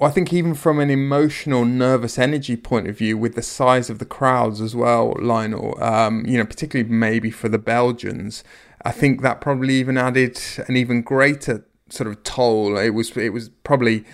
I 0.00 0.10
think 0.10 0.32
even 0.32 0.54
from 0.54 0.78
an 0.78 0.88
emotional, 0.88 1.64
nervous 1.64 2.16
energy 2.16 2.56
point 2.56 2.86
of 2.86 2.96
view, 2.96 3.18
with 3.18 3.34
the 3.34 3.42
size 3.42 3.90
of 3.90 3.98
the 3.98 4.06
crowds 4.06 4.60
as 4.60 4.74
well, 4.74 5.14
Lionel, 5.20 5.76
um, 5.82 6.24
you 6.26 6.38
know, 6.38 6.46
particularly 6.46 6.88
maybe 6.88 7.30
for 7.30 7.50
the 7.50 7.58
Belgians, 7.58 8.42
I 8.82 8.92
think 8.92 9.20
that 9.20 9.42
probably 9.42 9.74
even 9.74 9.98
added 9.98 10.40
an 10.68 10.76
even 10.76 11.02
greater 11.02 11.66
sort 11.90 12.08
of 12.08 12.22
toll. 12.22 12.78
It 12.78 12.90
was, 12.90 13.14
it 13.14 13.34
was 13.34 13.50
probably 13.62 14.06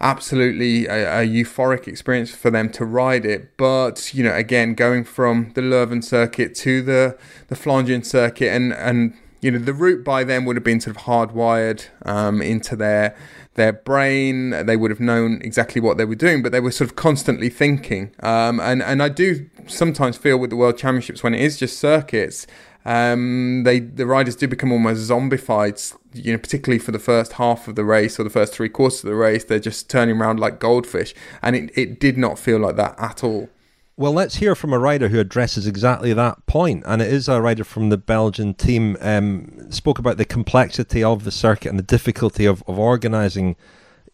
absolutely 0.00 0.86
a, 0.86 1.22
a, 1.22 1.26
euphoric 1.26 1.88
experience 1.88 2.34
for 2.34 2.50
them 2.50 2.70
to 2.70 2.84
ride 2.84 3.24
it. 3.24 3.56
But 3.56 4.12
you 4.14 4.24
know, 4.24 4.34
again, 4.34 4.74
going 4.74 5.04
from 5.04 5.52
the 5.54 5.60
Leuven 5.60 6.02
circuit 6.02 6.54
to 6.56 6.82
the 6.82 7.18
the 7.48 7.54
Flandrian 7.54 8.04
circuit, 8.04 8.48
and 8.48 8.72
and 8.72 9.14
you 9.40 9.50
know, 9.50 9.58
the 9.58 9.74
route 9.74 10.04
by 10.04 10.24
then 10.24 10.44
would 10.44 10.56
have 10.56 10.64
been 10.64 10.80
sort 10.80 10.96
of 10.96 11.02
hardwired 11.02 11.86
um, 12.04 12.40
into 12.42 12.76
their 12.76 13.16
their 13.54 13.72
brain. 13.72 14.50
They 14.50 14.76
would 14.76 14.90
have 14.90 15.00
known 15.00 15.40
exactly 15.42 15.80
what 15.80 15.98
they 15.98 16.04
were 16.04 16.14
doing, 16.14 16.42
but 16.42 16.52
they 16.52 16.60
were 16.60 16.70
sort 16.70 16.90
of 16.90 16.96
constantly 16.96 17.48
thinking. 17.48 18.12
Um, 18.20 18.60
and 18.60 18.82
and 18.82 19.02
I 19.02 19.08
do 19.08 19.48
sometimes 19.66 20.16
feel 20.16 20.38
with 20.38 20.50
the 20.50 20.56
World 20.56 20.78
Championships 20.78 21.22
when 21.22 21.34
it 21.34 21.40
is 21.40 21.58
just 21.58 21.78
circuits 21.78 22.46
um, 22.86 23.64
they 23.64 23.80
the 23.80 24.06
riders 24.06 24.36
do 24.36 24.46
become 24.46 24.70
almost 24.70 25.10
zombified. 25.10 25.92
You 26.14 26.32
know, 26.32 26.38
particularly 26.38 26.78
for 26.78 26.92
the 26.92 27.00
first 27.00 27.32
half 27.32 27.66
of 27.66 27.74
the 27.74 27.84
race 27.84 28.18
or 28.18 28.24
the 28.24 28.30
first 28.30 28.54
three 28.54 28.68
quarters 28.68 29.02
of 29.02 29.10
the 29.10 29.16
race, 29.16 29.44
they're 29.44 29.58
just 29.58 29.90
turning 29.90 30.20
around 30.20 30.38
like 30.38 30.60
goldfish, 30.60 31.12
and 31.42 31.56
it, 31.56 31.76
it 31.76 31.98
did 31.98 32.16
not 32.16 32.38
feel 32.38 32.60
like 32.60 32.76
that 32.76 32.94
at 32.98 33.24
all. 33.24 33.50
Well, 33.96 34.12
let's 34.12 34.36
hear 34.36 34.54
from 34.54 34.72
a 34.72 34.78
rider 34.78 35.08
who 35.08 35.18
addresses 35.18 35.66
exactly 35.66 36.12
that 36.12 36.46
point, 36.46 36.84
and 36.86 37.02
it 37.02 37.12
is 37.12 37.28
a 37.28 37.42
rider 37.42 37.64
from 37.64 37.88
the 37.88 37.98
Belgian 37.98 38.54
team. 38.54 38.96
Um, 39.00 39.70
spoke 39.72 39.98
about 39.98 40.16
the 40.16 40.24
complexity 40.24 41.02
of 41.02 41.24
the 41.24 41.32
circuit 41.32 41.70
and 41.70 41.78
the 41.78 41.82
difficulty 41.82 42.46
of, 42.46 42.62
of 42.68 42.78
organising 42.78 43.56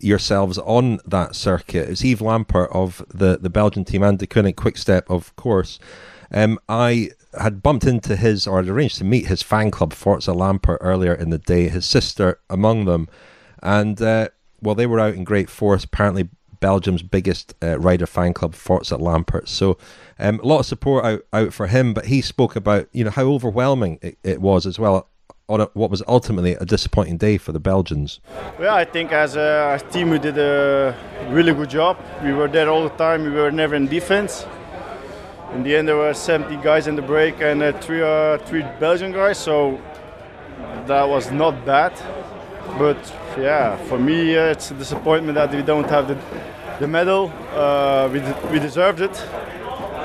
yourselves 0.01 0.57
on 0.59 0.99
that 1.05 1.37
circuit. 1.37 1.91
It's 1.91 2.03
Yves 2.03 2.23
Lampaert 2.23 2.75
of 2.75 3.05
the, 3.13 3.37
the 3.37 3.51
Belgian 3.51 3.85
team 3.85 4.03
and 4.03 4.19
Deceuninck 4.19 4.57
Quickstep, 4.57 5.11
of 5.11 5.37
course. 5.37 5.79
Um, 6.33 6.59
I 6.69 7.11
had 7.41 7.63
bumped 7.63 7.85
into 7.85 8.17
his, 8.17 8.47
or 8.47 8.59
had 8.59 8.69
arranged 8.69 8.99
to 8.99 9.05
meet 9.05 9.27
his 9.27 9.43
fan 9.43 9.71
club, 9.71 9.93
Forza 9.93 10.33
Lampaert, 10.33 10.79
earlier 10.81 11.15
in 11.15 11.31
the 11.31 11.39
day, 11.39 11.69
his 11.69 11.87
sister 11.87 12.39
among 12.51 12.85
them. 12.85 13.09
And, 13.63 14.01
uh, 14.01 14.29
well, 14.61 14.75
they 14.75 14.87
were 14.87 15.01
out 15.01 15.15
in 15.15 15.25
great 15.25 15.49
force, 15.49 15.85
apparently 15.85 16.29
Belgium's 16.61 17.03
biggest 17.03 17.55
uh, 17.63 17.79
rider 17.79 18.07
fan 18.07 18.33
club, 18.33 18.55
Forza 18.55 18.97
Lampaert. 18.97 19.49
So 19.49 19.79
um, 20.19 20.41
a 20.41 20.47
lot 20.47 20.61
of 20.61 20.67
support 20.67 21.05
out, 21.05 21.23
out 21.33 21.53
for 21.53 21.67
him, 21.67 21.95
but 21.95 22.07
he 22.07 22.21
spoke 22.21 22.55
about, 22.57 22.89
you 22.93 23.05
know, 23.05 23.11
how 23.11 23.25
overwhelming 23.25 23.99
it, 24.01 24.19
it 24.23 24.41
was 24.41 24.67
as 24.67 24.79
well 24.79 25.09
on 25.49 25.61
a, 25.61 25.65
what 25.75 25.91
was 25.91 26.03
ultimately 26.07 26.55
a 26.55 26.65
disappointing 26.65 27.17
day 27.17 27.37
for 27.37 27.53
the 27.53 27.61
Belgians. 27.61 28.21
Well, 28.59 28.75
I 28.75 28.85
think 28.85 29.13
as 29.13 29.37
a 29.37 29.83
team 29.91 30.11
we 30.11 30.19
did 30.19 30.39
a 30.39 30.97
really 31.29 31.53
good 31.53 31.69
job. 31.69 31.99
We 32.23 32.33
were 32.33 32.49
there 32.49 32.71
all 32.71 32.85
the 32.85 32.97
time. 32.97 33.25
We 33.25 33.31
were 33.31 33.51
never 33.51 33.75
in 33.75 33.89
defense 33.89 34.47
in 35.55 35.63
the 35.63 35.77
end 35.77 35.89
there 35.89 35.97
were 35.97 36.15
70 36.15 36.57
guys 36.63 36.87
in 36.87 36.97
the 36.97 37.03
break 37.03 37.41
and 37.41 37.63
uh, 37.63 37.73
three 37.81 38.03
uh, 38.03 38.39
three 38.39 38.63
Belgian 38.81 39.13
guys, 39.13 39.39
so 39.39 39.81
that 40.87 41.09
was 41.09 41.31
not 41.31 41.65
bad. 41.65 41.93
But 42.79 42.99
yeah, 43.39 43.77
for 43.89 43.99
me 43.99 44.37
uh, 44.37 44.53
it's 44.53 44.71
a 44.71 44.75
disappointment 44.75 45.35
that 45.35 45.53
we 45.55 45.63
don't 45.63 45.89
have 45.91 46.09
the 46.09 46.19
the 46.81 46.89
medal. 46.89 47.33
Uh, 47.55 48.09
we 48.13 48.21
we 48.51 48.59
deserved 48.59 49.01
it, 49.01 49.17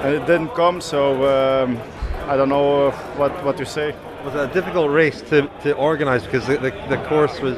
and 0.04 0.16
it 0.16 0.26
didn't 0.28 0.54
come. 0.54 0.82
So 0.82 1.24
um, 1.26 1.80
I 2.28 2.36
don't 2.36 2.50
know 2.50 2.92
what 3.16 3.32
what 3.44 3.58
to 3.58 3.66
say. 3.66 3.90
It 3.90 4.26
was 4.26 4.36
a 4.36 4.48
difficult 4.54 4.92
race 4.92 5.22
to, 5.30 5.50
to 5.64 5.74
organise 5.74 6.24
because 6.26 6.48
the, 6.48 6.58
the, 6.58 6.72
the 6.90 6.98
course 7.08 7.40
was 7.40 7.58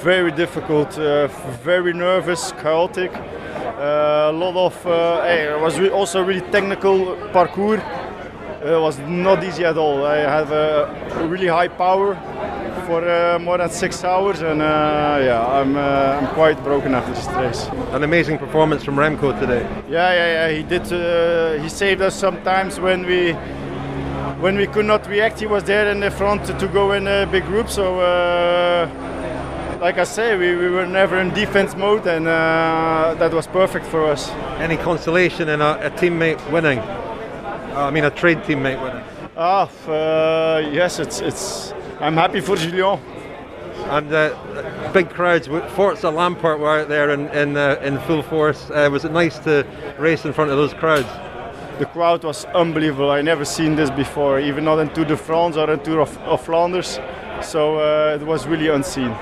very 0.00 0.30
difficult, 0.32 0.98
uh, 0.98 1.28
very 1.62 1.92
nervous, 1.92 2.52
chaotic. 2.52 3.12
Uh, 3.14 4.30
a 4.30 4.32
lot 4.32 4.54
of 4.56 4.86
uh, 4.86 5.22
hey, 5.22 5.52
it 5.52 5.60
was 5.60 5.78
re- 5.78 5.90
also 5.90 6.22
really 6.22 6.40
technical 6.52 7.16
parcours. 7.32 7.80
It 8.64 8.80
was 8.80 8.98
not 9.00 9.42
easy 9.42 9.64
at 9.64 9.76
all. 9.76 10.04
I 10.06 10.18
have 10.18 10.52
a 10.52 11.26
really 11.26 11.48
high 11.48 11.68
power 11.68 12.14
for 12.86 13.08
uh, 13.08 13.38
more 13.40 13.58
than 13.58 13.70
six 13.70 14.04
hours, 14.04 14.40
and 14.40 14.62
uh, 14.62 15.18
yeah, 15.20 15.44
I'm 15.44 15.76
uh, 15.76 16.20
I'm 16.20 16.28
quite 16.34 16.62
broken 16.62 16.94
after 16.94 17.12
this 17.12 17.26
race. 17.36 17.68
An 17.92 18.04
amazing 18.04 18.38
performance 18.38 18.84
from 18.84 18.96
Remco 18.96 19.38
today. 19.38 19.62
Yeah, 19.88 20.12
yeah, 20.14 20.48
yeah. 20.48 20.56
He 20.56 20.62
did. 20.62 20.92
Uh, 20.92 21.62
he 21.62 21.68
saved 21.68 22.02
us 22.02 22.14
sometimes 22.14 22.78
when 22.78 23.04
we 23.04 23.32
when 24.40 24.56
we 24.56 24.66
could 24.66 24.86
not 24.86 25.08
react. 25.08 25.40
He 25.40 25.46
was 25.46 25.64
there 25.64 25.90
in 25.90 26.00
the 26.00 26.10
front 26.10 26.46
to, 26.46 26.58
to 26.58 26.68
go 26.68 26.92
in 26.92 27.08
a 27.08 27.26
big 27.26 27.44
group. 27.46 27.68
So 27.68 28.00
like 29.82 29.98
I 29.98 30.04
say, 30.04 30.36
we, 30.36 30.54
we 30.54 30.68
were 30.68 30.86
never 30.86 31.18
in 31.18 31.34
defense 31.34 31.74
mode, 31.74 32.06
and 32.06 32.28
uh, 32.28 33.16
that 33.18 33.32
was 33.34 33.48
perfect 33.48 33.84
for 33.84 34.06
us. 34.06 34.30
Any 34.60 34.76
consolation 34.76 35.48
in 35.48 35.60
a, 35.60 35.72
a 35.82 35.90
teammate 35.90 36.38
winning? 36.52 36.78
Uh, 36.78 37.88
I 37.88 37.90
mean, 37.90 38.04
a 38.04 38.10
trade 38.10 38.38
teammate 38.44 38.80
winning. 38.80 39.04
Ah, 39.36 39.68
uh, 39.88 40.58
yes, 40.70 41.00
it's 41.00 41.20
it's. 41.20 41.74
I'm 41.98 42.16
happy 42.16 42.40
for 42.40 42.54
Julien. 42.56 43.00
And 43.86 44.12
uh, 44.12 44.92
big 44.92 45.10
crowds. 45.10 45.48
Forza 45.74 46.06
Lampaert 46.06 46.60
were 46.60 46.80
out 46.80 46.88
there 46.88 47.10
in 47.10 47.28
in, 47.30 47.56
uh, 47.56 47.80
in 47.82 47.98
full 48.06 48.22
force. 48.22 48.70
Uh, 48.70 48.88
was 48.92 49.04
it 49.04 49.10
nice 49.10 49.40
to 49.40 49.66
race 49.98 50.24
in 50.24 50.32
front 50.32 50.52
of 50.52 50.56
those 50.56 50.74
crowds? 50.74 51.08
The 51.80 51.86
crowd 51.86 52.22
was 52.22 52.44
unbelievable. 52.54 53.10
I 53.10 53.20
never 53.20 53.44
seen 53.44 53.74
this 53.74 53.90
before, 53.90 54.38
even 54.38 54.64
not 54.64 54.78
in 54.78 54.90
Tour 54.90 55.06
de 55.06 55.16
France 55.16 55.56
or 55.56 55.68
in 55.72 55.80
Tour 55.80 56.02
of, 56.02 56.16
of 56.18 56.40
Flanders. 56.44 57.00
So 57.42 57.78
uh, 57.78 58.18
it 58.20 58.24
was 58.24 58.46
really 58.46 58.68
unseen. 58.68 59.12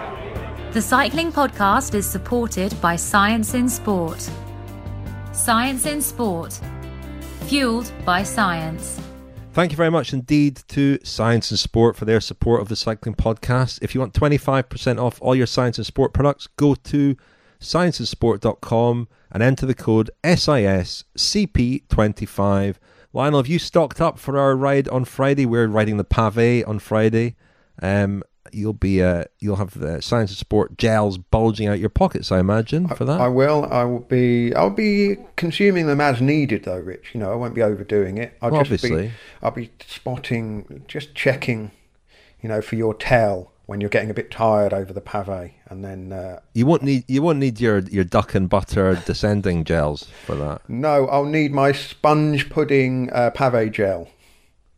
The 0.72 0.80
Cycling 0.80 1.32
Podcast 1.32 1.96
is 1.96 2.08
supported 2.08 2.80
by 2.80 2.94
Science 2.94 3.54
in 3.54 3.68
Sport. 3.68 4.30
Science 5.32 5.84
in 5.84 6.00
Sport, 6.00 6.60
fueled 7.46 7.90
by 8.04 8.22
science. 8.22 9.00
Thank 9.52 9.72
you 9.72 9.76
very 9.76 9.90
much 9.90 10.12
indeed 10.12 10.60
to 10.68 11.00
Science 11.02 11.50
in 11.50 11.56
Sport 11.56 11.96
for 11.96 12.04
their 12.04 12.20
support 12.20 12.60
of 12.60 12.68
the 12.68 12.76
Cycling 12.76 13.16
Podcast. 13.16 13.80
If 13.82 13.96
you 13.96 14.00
want 14.00 14.14
25% 14.14 15.02
off 15.02 15.20
all 15.20 15.34
your 15.34 15.48
Science 15.48 15.76
in 15.76 15.82
Sport 15.82 16.12
products, 16.12 16.46
go 16.46 16.76
to 16.76 17.16
scienceinsport.com 17.58 19.08
and 19.32 19.42
enter 19.42 19.66
the 19.66 19.74
code 19.74 20.12
SISCP25. 20.22 22.76
Lionel, 23.12 23.40
have 23.40 23.48
you 23.48 23.58
stocked 23.58 24.00
up 24.00 24.20
for 24.20 24.38
our 24.38 24.54
ride 24.54 24.88
on 24.90 25.04
Friday? 25.04 25.46
We're 25.46 25.66
riding 25.66 25.96
the 25.96 26.04
Pavé 26.04 26.62
on 26.68 26.78
Friday. 26.78 27.34
Um, 27.82 28.22
you'll 28.52 28.72
be 28.72 29.02
uh, 29.02 29.24
you'll 29.38 29.56
have 29.56 29.78
the 29.78 30.00
Science 30.00 30.30
in 30.30 30.36
Sport 30.36 30.76
gels 30.76 31.18
bulging 31.18 31.68
out 31.68 31.78
your 31.78 31.88
pockets, 31.90 32.32
I 32.32 32.38
imagine, 32.40 32.88
for 32.88 33.04
that. 33.04 33.20
I 33.20 33.28
will. 33.28 33.66
I 33.70 33.84
will 33.84 34.00
be. 34.00 34.54
I'll 34.54 34.70
be 34.70 35.16
consuming 35.36 35.86
them 35.86 36.00
as 36.00 36.20
needed, 36.20 36.64
though, 36.64 36.78
Rich. 36.78 37.10
You 37.14 37.20
know, 37.20 37.32
I 37.32 37.34
won't 37.36 37.54
be 37.54 37.62
overdoing 37.62 38.18
it. 38.18 38.36
I'll 38.42 38.50
Well, 38.50 38.62
just 38.62 38.72
obviously. 38.84 39.08
be. 39.08 39.12
I'll 39.42 39.50
be 39.50 39.70
spotting, 39.86 40.84
just 40.88 41.14
checking. 41.14 41.70
You 42.42 42.48
know, 42.48 42.62
for 42.62 42.76
your 42.76 42.94
tail 42.94 43.52
when 43.66 43.80
you're 43.80 43.90
getting 43.90 44.10
a 44.10 44.14
bit 44.14 44.30
tired 44.30 44.72
over 44.72 44.92
the 44.92 45.00
pavé, 45.02 45.52
and 45.68 45.84
then 45.84 46.12
uh, 46.12 46.40
You 46.54 46.64
won't 46.66 46.82
need 46.82 47.04
you 47.06 47.20
won't 47.22 47.38
need 47.38 47.60
your 47.60 47.80
your 47.80 48.02
duck 48.02 48.34
and 48.34 48.48
butter 48.48 49.00
descending 49.06 49.62
gels 49.62 50.08
for 50.26 50.34
that. 50.36 50.62
no, 50.68 51.06
I'll 51.08 51.26
need 51.26 51.52
my 51.52 51.70
sponge 51.72 52.48
pudding 52.50 53.10
uh, 53.12 53.30
pavé 53.32 53.70
gel. 53.70 54.08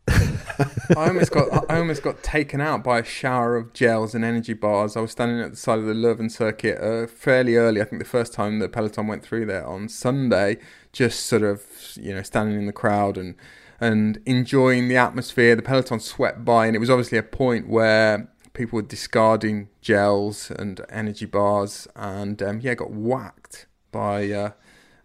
I 0.97 1.07
almost 1.07 1.31
got 1.31 1.69
I 1.69 1.79
almost 1.79 2.03
got 2.03 2.21
taken 2.21 2.59
out 2.59 2.83
by 2.83 2.99
a 2.99 3.03
shower 3.03 3.55
of 3.55 3.73
gels 3.73 4.13
and 4.13 4.25
energy 4.25 4.53
bars. 4.53 4.97
I 4.97 5.01
was 5.01 5.11
standing 5.11 5.39
at 5.39 5.51
the 5.51 5.57
side 5.57 5.79
of 5.79 5.85
the 5.85 5.93
Leuven 5.93 6.29
circuit 6.29 6.79
uh, 6.79 7.07
fairly 7.07 7.55
early. 7.55 7.81
I 7.81 7.85
think 7.85 8.01
the 8.01 8.07
first 8.07 8.33
time 8.33 8.59
that 8.59 8.71
Peloton 8.71 9.07
went 9.07 9.23
through 9.23 9.45
there 9.45 9.65
on 9.65 9.87
Sunday, 9.87 10.57
just 10.91 11.25
sort 11.25 11.43
of 11.43 11.63
you 11.95 12.13
know 12.13 12.21
standing 12.21 12.57
in 12.57 12.65
the 12.65 12.73
crowd 12.73 13.17
and 13.17 13.35
and 13.79 14.19
enjoying 14.25 14.89
the 14.89 14.97
atmosphere. 14.97 15.55
The 15.55 15.61
Peloton 15.61 15.99
swept 15.99 16.43
by, 16.43 16.67
and 16.67 16.75
it 16.75 16.79
was 16.79 16.89
obviously 16.89 17.17
a 17.17 17.23
point 17.23 17.67
where 17.67 18.29
people 18.53 18.75
were 18.77 18.83
discarding 18.83 19.69
gels 19.81 20.51
and 20.51 20.81
energy 20.89 21.25
bars, 21.25 21.87
and 21.95 22.41
um, 22.41 22.59
yeah, 22.59 22.75
got 22.75 22.91
whacked 22.91 23.67
by. 23.91 24.29
Uh, 24.29 24.51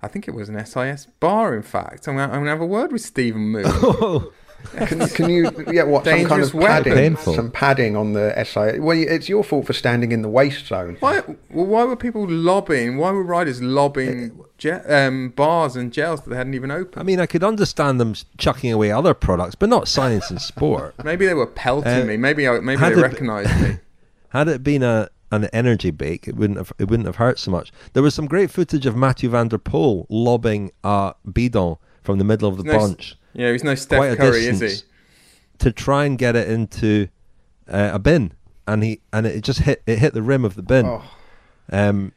I 0.00 0.08
think 0.08 0.28
it 0.28 0.34
was 0.34 0.48
an 0.48 0.64
SIS 0.64 1.06
bar, 1.18 1.56
in 1.56 1.62
fact. 1.62 2.06
I'm 2.06 2.16
going 2.16 2.30
to 2.30 2.50
have 2.50 2.60
a 2.60 2.66
word 2.66 2.92
with 2.92 3.02
Stephen 3.02 3.50
Moon. 3.50 3.64
Can, 4.76 5.08
can 5.08 5.30
you, 5.30 5.50
yeah, 5.72 5.84
what, 5.84 6.04
some 6.04 6.24
kind 6.26 6.42
of 6.42 6.52
padding? 6.52 6.92
Painful. 6.94 7.34
Some 7.34 7.50
padding 7.50 7.96
on 7.96 8.12
the 8.12 8.32
SI. 8.44 8.78
Well, 8.80 8.96
it's 8.98 9.28
your 9.28 9.42
fault 9.42 9.66
for 9.66 9.72
standing 9.72 10.12
in 10.12 10.22
the 10.22 10.28
waste 10.28 10.66
zone. 10.66 10.96
Why? 11.00 11.20
Well, 11.50 11.66
why 11.66 11.84
were 11.84 11.96
people 11.96 12.28
lobbying? 12.28 12.96
Why 12.98 13.10
were 13.12 13.22
riders 13.22 13.62
lobbying 13.62 14.38
ge- 14.58 14.82
um, 14.88 15.30
bars 15.30 15.74
and 15.76 15.92
gels 15.92 16.20
that 16.22 16.30
they 16.30 16.36
hadn't 16.36 16.54
even 16.54 16.70
opened? 16.70 17.00
I 17.00 17.04
mean, 17.04 17.18
I 17.20 17.26
could 17.26 17.42
understand 17.44 18.00
them 18.00 18.14
chucking 18.36 18.72
away 18.72 18.90
other 18.90 19.14
products, 19.14 19.54
but 19.54 19.68
not 19.68 19.88
Science 19.88 20.30
in 20.30 20.38
Sport. 20.38 20.94
Maybe 21.04 21.24
they 21.26 21.34
were 21.34 21.46
pelting 21.46 22.02
Uh, 22.02 22.04
me. 22.04 22.16
Maybe 22.16 22.46
I, 22.46 22.58
maybe 22.60 22.80
they 22.80 22.92
it- 22.92 22.96
recognised 22.96 23.60
me. 23.62 23.78
Had 24.30 24.48
it 24.48 24.62
been 24.62 24.82
a 24.82 25.08
an 25.30 25.44
energy 25.52 25.90
bake, 25.90 26.26
it 26.26 26.36
wouldn't 26.36 26.58
have 26.58 26.72
it 26.78 26.88
wouldn't 26.90 27.06
have 27.06 27.16
hurt 27.16 27.38
so 27.38 27.50
much. 27.50 27.70
There 27.94 28.02
was 28.02 28.14
some 28.14 28.26
great 28.26 28.50
footage 28.50 28.86
of 28.86 28.96
Mathieu 28.96 29.30
van 29.30 29.48
der 29.48 29.58
Poel 29.58 30.06
lobbing 30.10 30.72
a 30.84 31.14
bidon 31.30 31.76
from 32.08 32.18
the 32.18 32.24
middle 32.24 32.48
of 32.48 32.56
the 32.56 32.64
No 32.64 32.78
bunch 32.78 33.16
Yeah, 33.34 33.52
he's 33.52 33.62
no 33.62 33.74
Steph 33.74 34.12
a 34.14 34.16
Curry, 34.16 34.46
is 34.46 34.60
he? 34.60 34.88
to 35.58 35.70
try 35.72 36.06
and 36.06 36.16
get 36.16 36.34
it 36.36 36.48
into 36.48 37.08
uh, 37.68 37.90
a 37.92 37.98
bin, 37.98 38.32
and 38.66 38.82
he 38.82 39.00
and 39.12 39.26
it 39.26 39.42
just 39.44 39.60
hit 39.60 39.82
it 39.86 39.98
hit 39.98 40.14
the 40.14 40.22
rim 40.22 40.42
of 40.44 40.54
the 40.54 40.62
bin. 40.62 40.86
Oh, 40.86 41.02
Um, 41.70 42.12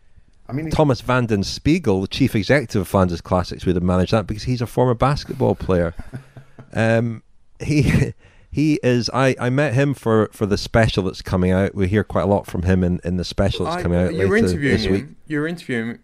I 0.48 0.54
mean, 0.54 0.70
Tomas 0.72 1.02
van 1.02 1.26
den 1.26 1.44
Spiegel, 1.44 2.00
the 2.02 2.08
chief 2.08 2.36
executive 2.36 2.82
of 2.84 2.88
Flanders 2.88 3.20
Classics, 3.20 3.66
would 3.66 3.76
have 3.76 3.84
managed 3.84 4.14
that 4.14 4.28
because 4.28 4.44
he's 4.44 4.62
a 4.62 4.68
former 4.68 4.94
basketball 4.94 5.56
player. 5.56 5.94
um, 6.74 7.22
he 7.60 8.14
he 8.50 8.80
is. 8.84 9.10
I, 9.14 9.36
I 9.40 9.50
met 9.50 9.74
him 9.74 9.94
for, 9.94 10.30
for 10.32 10.46
the 10.46 10.58
special 10.58 11.04
that's 11.04 11.22
coming 11.22 11.52
out. 11.52 11.76
We 11.76 11.88
hear 11.90 12.04
quite 12.06 12.24
a 12.24 12.28
lot 12.28 12.48
from 12.48 12.64
him 12.64 12.84
in, 12.84 13.00
in 13.04 13.18
the 13.18 13.24
special 13.26 13.66
that's 13.66 13.78
I- 13.78 13.82
coming 13.82 13.98
out 14.00 14.14
You're 14.14 14.30
later 14.30 14.38
interviewing 14.48 14.76
this 14.78 14.86
him. 14.86 14.92
week 14.94 15.06
You 15.28 15.40
were 15.42 15.48
interviewing 15.48 16.00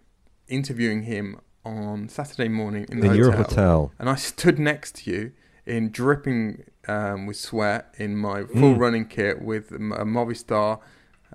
interviewing 0.48 1.02
him 1.04 1.40
on 1.68 2.08
Saturday 2.08 2.48
morning 2.48 2.86
in 2.90 3.00
the 3.00 3.06
in 3.06 3.12
hotel, 3.12 3.16
your 3.16 3.32
hotel. 3.32 3.92
and 3.98 4.08
I 4.08 4.14
stood 4.16 4.58
next 4.58 4.96
to 4.96 5.10
you 5.10 5.32
in 5.66 5.90
dripping 5.90 6.64
um, 6.88 7.26
with 7.26 7.36
sweat 7.36 7.94
in 7.98 8.16
my 8.16 8.44
full 8.44 8.74
Mm. 8.74 8.78
running 8.78 9.04
kit 9.06 9.42
with 9.42 9.70
a 9.72 9.78
Movistar 9.78 10.80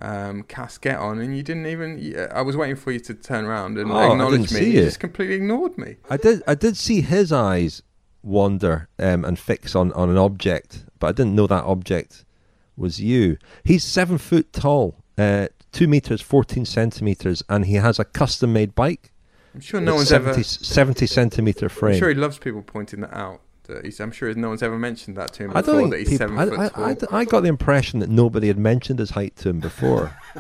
um, 0.02 0.42
casket 0.44 0.96
on, 0.96 1.20
and 1.20 1.38
you 1.38 1.44
didn't 1.44 1.68
even. 1.68 2.16
I 2.34 2.42
was 2.42 2.58
waiting 2.58 2.76
for 2.76 2.92
you 2.92 3.00
to 3.02 3.14
turn 3.14 3.46
around 3.46 3.78
and 3.78 3.92
Oh, 3.92 3.96
I 3.96 4.12
acknowledge 4.12 4.52
me. 4.52 4.62
you 4.62 4.72
you. 4.80 4.84
just 4.86 5.00
completely 5.00 5.36
ignored 5.36 5.78
me. 5.78 5.98
I 6.10 6.18
did 6.18 6.42
I 6.48 6.56
did 6.56 6.76
see 6.78 7.02
his 7.02 7.32
eyes 7.32 7.84
wander 8.24 8.88
um, 8.98 9.24
and 9.24 9.38
fix 9.38 9.76
on, 9.76 9.92
on 9.94 10.10
an 10.10 10.18
object, 10.18 10.86
but 11.00 11.08
I 11.08 11.12
didn't 11.12 11.36
know 11.36 11.46
that 11.48 11.64
object 11.66 12.26
was 12.76 13.00
you. 13.00 13.38
He's 13.64 13.84
seven 13.84 14.18
foot 14.18 14.52
tall, 14.52 14.96
uh, 15.18 15.50
two 15.72 15.88
meters 15.88 16.22
fourteen 16.22 16.66
centimeters, 16.66 17.44
and 17.48 17.66
he 17.68 17.76
has 17.76 18.00
a 18.00 18.04
custom 18.06 18.52
made 18.52 18.74
bike. 18.74 19.12
I'm 19.54 19.62
sure 19.62 19.80
no 19.80 19.94
with 19.94 20.00
one's 20.00 20.12
ever. 20.12 20.34
70, 20.34 20.44
70 20.44 21.08
centimeter 21.08 21.70
frame. 21.70 21.94
I'm 21.94 22.00
sure 22.00 22.10
he 22.10 22.16
loves 22.16 22.38
people 22.38 22.62
pointing 22.62 23.02
that 23.02 23.14
out. 23.16 23.42
That 23.66 23.86
he's, 23.86 24.00
I'm 24.00 24.12
sure 24.12 24.34
no 24.34 24.50
one's 24.50 24.64
ever 24.64 24.78
mentioned 24.78 25.16
that 25.18 25.34
to 25.34 25.44
him 25.44 25.52
I 25.52 25.62
before. 25.62 25.74
don't 25.74 25.82
think 25.84 25.92
that 25.92 26.00
he's 26.00 26.10
people, 26.10 26.28
seven 26.28 26.40
I, 26.40 26.46
foot 26.46 26.60
I, 26.60 26.70
tall. 26.70 26.84
I 26.84 26.94
d- 26.94 27.08
I 27.12 27.26
got 27.26 27.42
the 27.42 27.50
impression 27.50 28.00
that 28.00 28.10
nobody 28.10 28.48
had 28.48 28.58
mentioned 28.58 29.00
his 29.00 29.12
height 29.12 29.36
to 29.38 29.50
him 29.50 29.60
before. 29.60 30.18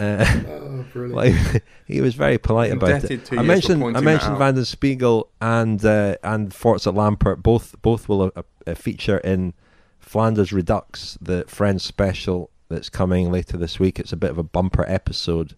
uh, 0.00 0.42
oh, 0.48 0.84
brilliant. 0.92 1.14
like, 1.14 1.64
he 1.86 2.00
was 2.00 2.14
very 2.14 2.38
polite 2.38 2.72
about 2.72 3.04
it. 3.04 3.24
To 3.26 3.38
I 3.38 3.42
mentioned 3.42 3.84
I 3.96 4.00
mentioned. 4.00 4.38
Van 4.38 4.54
den 4.54 4.64
Spiegel 4.64 5.28
and 5.40 5.84
uh, 5.84 6.16
and 6.22 6.54
Forza 6.54 6.90
Lampaert 6.90 7.42
both 7.42 7.74
both 7.82 8.08
will 8.08 8.32
uh, 8.34 8.42
uh, 8.66 8.74
feature 8.74 9.18
in 9.18 9.52
Flanders 9.98 10.52
Redux, 10.52 11.18
the 11.20 11.44
Friends 11.48 11.82
special 11.82 12.50
that's 12.68 12.88
coming 12.88 13.30
later 13.30 13.56
this 13.56 13.78
week. 13.78 13.98
It's 13.98 14.12
a 14.12 14.16
bit 14.16 14.30
of 14.30 14.38
a 14.38 14.42
bumper 14.42 14.84
episode. 14.88 15.54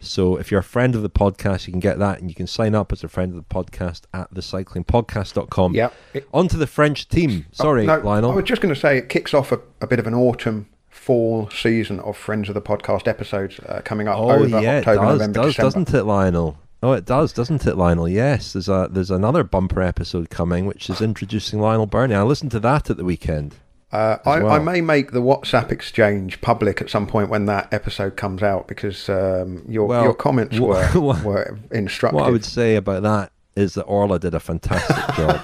So 0.00 0.36
if 0.36 0.50
you're 0.50 0.60
a 0.60 0.64
friend 0.64 0.94
of 0.94 1.02
the 1.02 1.10
podcast, 1.10 1.66
you 1.66 1.72
can 1.72 1.80
get 1.80 1.98
that 1.98 2.20
and 2.20 2.30
you 2.30 2.34
can 2.34 2.46
sign 2.46 2.74
up 2.74 2.92
as 2.92 3.02
a 3.02 3.08
friend 3.08 3.32
of 3.32 3.36
the 3.36 3.54
podcast 3.54 4.02
at 4.14 4.32
thecyclingpodcast.com. 4.32 5.74
yeah. 5.74 5.90
On 6.32 6.48
to 6.48 6.56
the 6.56 6.66
French 6.66 7.08
team. 7.08 7.46
Sorry, 7.52 7.86
no, 7.86 7.98
Lionel. 7.98 8.32
I 8.32 8.34
was 8.36 8.44
just 8.44 8.62
going 8.62 8.72
to 8.74 8.80
say 8.80 8.98
it 8.98 9.08
kicks 9.08 9.34
off 9.34 9.50
a, 9.52 9.60
a 9.80 9.86
bit 9.86 9.98
of 9.98 10.06
an 10.06 10.14
autumn 10.14 10.68
fall 10.88 11.48
season 11.50 12.00
of 12.00 12.16
Friends 12.16 12.48
of 12.48 12.54
the 12.54 12.62
Podcast 12.62 13.06
episodes 13.08 13.58
uh, 13.60 13.80
coming 13.84 14.08
up 14.08 14.18
Oh 14.18 14.30
over 14.30 14.60
yeah, 14.60 14.78
October, 14.78 15.02
does, 15.04 15.18
November, 15.18 15.40
does 15.42 15.54
December. 15.54 15.66
doesn't 15.66 15.94
it, 15.94 16.04
Lionel? 16.04 16.58
Oh, 16.80 16.92
it 16.92 17.04
does, 17.04 17.32
doesn't 17.32 17.66
it, 17.66 17.76
Lionel? 17.76 18.08
Yes, 18.08 18.52
there's 18.52 18.68
a 18.68 18.88
there's 18.90 19.10
another 19.10 19.42
bumper 19.42 19.82
episode 19.82 20.30
coming, 20.30 20.64
which 20.66 20.88
is 20.88 21.00
introducing 21.00 21.60
Lionel 21.60 21.86
Birnie. 21.86 22.14
I 22.14 22.22
listened 22.22 22.52
to 22.52 22.60
that 22.60 22.88
at 22.88 22.96
the 22.96 23.04
weekend. 23.04 23.56
Uh, 23.90 24.18
I, 24.26 24.40
well. 24.42 24.52
I 24.52 24.58
may 24.58 24.80
make 24.82 25.12
the 25.12 25.22
WhatsApp 25.22 25.72
exchange 25.72 26.40
public 26.42 26.82
at 26.82 26.90
some 26.90 27.06
point 27.06 27.30
when 27.30 27.46
that 27.46 27.72
episode 27.72 28.16
comes 28.16 28.42
out 28.42 28.68
because 28.68 29.08
um, 29.08 29.64
your 29.66 29.86
Well, 29.86 30.02
your 30.04 30.14
comments 30.14 30.58
were 30.58 30.84
what- 31.00 31.22
were 31.24 31.58
instructive. 31.70 32.20
What 32.20 32.28
I 32.28 32.30
would 32.30 32.44
say 32.44 32.76
about 32.76 33.02
that 33.04 33.32
is 33.56 33.74
that 33.74 33.84
Orla 33.84 34.18
did 34.18 34.34
a 34.34 34.40
fantastic 34.40 34.96
job. 35.16 35.40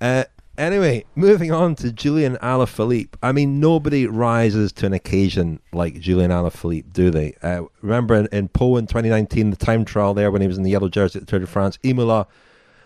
Uh, 0.00 0.24
anyway, 0.56 1.04
moving 1.14 1.52
on 1.52 1.74
to 1.76 1.92
Julian 1.92 2.36
Alaphilippe. 2.38 3.14
I 3.22 3.32
mean, 3.32 3.60
nobody 3.60 4.06
rises 4.06 4.72
to 4.72 4.86
an 4.86 4.94
occasion 4.94 5.60
like 5.72 6.00
Julian 6.00 6.30
Alaphilippe, 6.30 6.92
do 6.92 7.10
they? 7.10 7.34
Uh, 7.42 7.64
remember 7.82 8.14
in, 8.14 8.26
in 8.32 8.48
Poland 8.48 8.88
2019, 8.88 9.50
the 9.50 9.56
time 9.56 9.84
trial 9.84 10.14
there 10.14 10.30
when 10.30 10.40
he 10.40 10.48
was 10.48 10.56
in 10.56 10.64
the 10.64 10.70
yellow 10.70 10.88
jersey 10.88 11.18
at 11.18 11.26
the 11.26 11.30
Tour 11.30 11.40
de 11.40 11.46
France, 11.46 11.78
Imola 11.82 12.26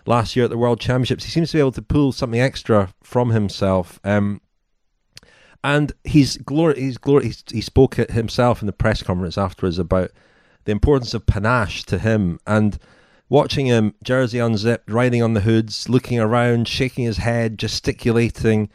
last 0.05 0.35
year 0.35 0.45
at 0.45 0.51
the 0.51 0.57
World 0.57 0.79
Championships, 0.79 1.23
he 1.23 1.31
seems 1.31 1.49
to 1.51 1.57
be 1.57 1.61
able 1.61 1.71
to 1.71 1.81
pull 1.81 2.11
something 2.11 2.39
extra 2.41 2.93
from 3.01 3.29
himself. 3.31 3.99
Um, 4.03 4.41
and 5.65 5.91
he's 6.03 6.37
glory. 6.37 6.79
He's 6.79 6.99
glory. 6.99 7.25
He's, 7.25 7.43
he 7.51 7.59
spoke 7.59 7.97
it 7.97 8.11
himself 8.11 8.61
in 8.61 8.67
the 8.67 8.71
press 8.71 9.01
conference 9.01 9.35
afterwards 9.35 9.79
about 9.79 10.11
the 10.65 10.71
importance 10.71 11.15
of 11.15 11.25
panache 11.25 11.83
to 11.85 11.97
him 11.97 12.39
and 12.45 12.77
watching 13.29 13.65
him 13.65 13.95
jersey 14.03 14.37
unzipped, 14.37 14.91
riding 14.91 15.23
on 15.23 15.33
the 15.33 15.41
hoods, 15.41 15.89
looking 15.89 16.19
around, 16.19 16.67
shaking 16.67 17.05
his 17.05 17.17
head, 17.17 17.57
gesticulating. 17.57 18.69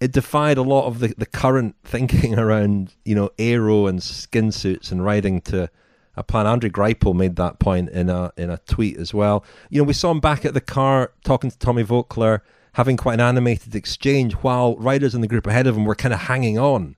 It 0.00 0.10
defied 0.10 0.56
a 0.56 0.62
lot 0.62 0.86
of 0.86 1.00
the, 1.00 1.14
the 1.18 1.26
current 1.26 1.76
thinking 1.84 2.38
around, 2.38 2.94
you 3.04 3.14
know, 3.14 3.28
aero 3.38 3.86
and 3.86 4.02
skin 4.02 4.52
suits 4.52 4.90
and 4.90 5.04
riding 5.04 5.42
to 5.42 5.68
a 6.16 6.22
plan. 6.22 6.46
Andre 6.46 6.70
Greipel 6.70 7.14
made 7.14 7.36
that 7.36 7.58
point 7.58 7.90
in 7.90 8.08
a 8.08 8.32
in 8.38 8.48
a 8.48 8.56
tweet 8.56 8.96
as 8.96 9.12
well. 9.12 9.44
You 9.68 9.82
know, 9.82 9.84
we 9.84 9.92
saw 9.92 10.10
him 10.10 10.20
back 10.20 10.46
at 10.46 10.54
the 10.54 10.62
car 10.62 11.12
talking 11.24 11.50
to 11.50 11.58
Tommy 11.58 11.84
Voeckler, 11.84 12.40
having 12.74 12.96
quite 12.96 13.14
an 13.14 13.20
animated 13.20 13.74
exchange 13.74 14.34
while 14.34 14.76
riders 14.76 15.14
in 15.14 15.20
the 15.20 15.28
group 15.28 15.46
ahead 15.46 15.66
of 15.66 15.76
him 15.76 15.84
were 15.84 15.94
kind 15.94 16.14
of 16.14 16.20
hanging 16.20 16.58
on. 16.58 16.96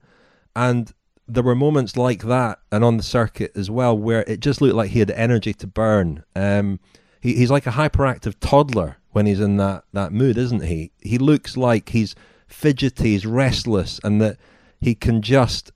And 0.55 0.93
there 1.27 1.43
were 1.43 1.55
moments 1.55 1.97
like 1.97 2.23
that 2.25 2.59
and 2.71 2.85
on 2.85 2.97
the 2.97 3.03
circuit 3.03 3.53
as 3.57 3.71
well 3.71 3.97
where 3.97 4.23
it 4.23 4.41
just 4.41 4.61
looked 4.61 4.75
like 4.75 4.91
he 4.91 5.01
had 5.01 5.11
energy 5.13 5.55
to 5.55 5.67
burn. 5.67 6.23
Um, 6.37 6.81
he, 7.21 7.35
he's 7.35 7.51
like 7.51 7.67
a 7.67 7.71
hyperactive 7.71 8.35
toddler 8.41 8.99
when 9.11 9.27
he's 9.27 9.41
in 9.41 9.57
that, 9.57 9.85
that 9.93 10.13
mood, 10.13 10.37
isn't 10.37 10.65
he? 10.65 10.93
He 11.01 11.19
looks 11.19 11.57
like 11.57 11.89
he's 11.89 12.15
fidgety, 12.47 13.13
he's 13.13 13.27
restless, 13.27 13.99
and 14.05 14.21
that 14.21 14.37
he 14.81 14.95
can 14.95 15.23
just 15.23 15.73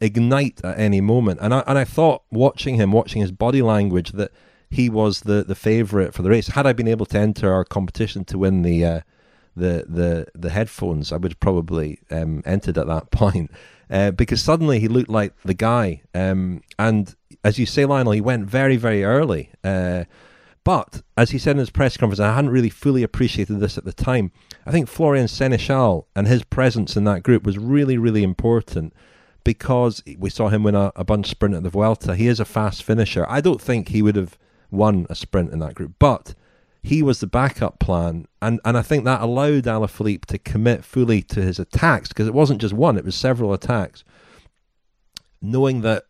ignite 0.00 0.60
at 0.64 0.78
any 0.78 1.00
moment. 1.00 1.40
And 1.40 1.54
I 1.54 1.62
and 1.66 1.78
I 1.78 1.84
thought 1.84 2.22
watching 2.30 2.76
him, 2.76 2.92
watching 2.92 3.20
his 3.20 3.32
body 3.32 3.62
language, 3.62 4.12
that 4.12 4.32
he 4.70 4.88
was 4.88 5.20
the 5.20 5.44
the 5.44 5.54
favourite 5.54 6.14
for 6.14 6.22
the 6.22 6.30
race. 6.30 6.48
Had 6.48 6.66
I 6.66 6.72
been 6.72 6.88
able 6.88 7.06
to 7.06 7.18
enter 7.18 7.52
our 7.52 7.64
competition 7.64 8.24
to 8.26 8.38
win 8.38 8.62
the 8.62 8.84
uh, 8.84 9.00
the 9.56 9.84
the 9.88 10.26
the 10.34 10.50
headphones, 10.50 11.12
I 11.12 11.16
would 11.16 11.38
probably 11.40 12.00
um, 12.10 12.42
entered 12.44 12.78
at 12.78 12.86
that 12.86 13.10
point 13.10 13.50
uh, 13.90 14.10
because 14.12 14.42
suddenly 14.42 14.80
he 14.80 14.88
looked 14.88 15.10
like 15.10 15.34
the 15.42 15.54
guy. 15.54 16.02
Um, 16.14 16.62
and 16.78 17.14
as 17.44 17.58
you 17.58 17.66
say, 17.66 17.84
Lionel, 17.84 18.12
he 18.12 18.20
went 18.20 18.46
very 18.46 18.76
very 18.76 19.04
early. 19.04 19.50
Uh, 19.62 20.04
but 20.62 21.02
as 21.16 21.30
he 21.30 21.38
said 21.38 21.52
in 21.52 21.58
his 21.58 21.70
press 21.70 21.96
conference, 21.96 22.20
I 22.20 22.34
hadn't 22.34 22.50
really 22.50 22.68
fully 22.68 23.02
appreciated 23.02 23.60
this 23.60 23.78
at 23.78 23.84
the 23.84 23.94
time. 23.94 24.30
I 24.66 24.70
think 24.70 24.88
Florian 24.88 25.26
Sénéchal 25.26 26.04
and 26.14 26.28
his 26.28 26.44
presence 26.44 26.96
in 26.96 27.04
that 27.04 27.22
group 27.22 27.44
was 27.44 27.58
really 27.58 27.96
really 27.96 28.22
important 28.22 28.92
because 29.42 30.02
we 30.18 30.28
saw 30.28 30.48
him 30.48 30.62
win 30.62 30.74
a, 30.74 30.92
a 30.94 31.04
bunch 31.04 31.28
sprint 31.28 31.54
at 31.54 31.62
the 31.62 31.70
Vuelta. 31.70 32.14
He 32.14 32.26
is 32.26 32.40
a 32.40 32.44
fast 32.44 32.82
finisher. 32.82 33.24
I 33.28 33.40
don't 33.40 33.60
think 33.60 33.88
he 33.88 34.02
would 34.02 34.16
have 34.16 34.38
won 34.70 35.06
a 35.08 35.14
sprint 35.14 35.50
in 35.52 35.58
that 35.60 35.74
group, 35.74 35.94
but 35.98 36.34
he 36.82 37.02
was 37.02 37.20
the 37.20 37.26
backup 37.26 37.78
plan, 37.78 38.26
and, 38.40 38.60
and 38.64 38.76
I 38.76 38.82
think 38.82 39.04
that 39.04 39.20
allowed 39.20 39.64
Alaphilippe 39.64 40.24
to 40.26 40.38
commit 40.38 40.84
fully 40.84 41.22
to 41.24 41.42
his 41.42 41.58
attacks 41.58 42.08
because 42.08 42.26
it 42.26 42.34
wasn't 42.34 42.60
just 42.60 42.74
one; 42.74 42.96
it 42.96 43.04
was 43.04 43.14
several 43.14 43.52
attacks. 43.52 44.02
Knowing 45.42 45.82
that 45.82 46.04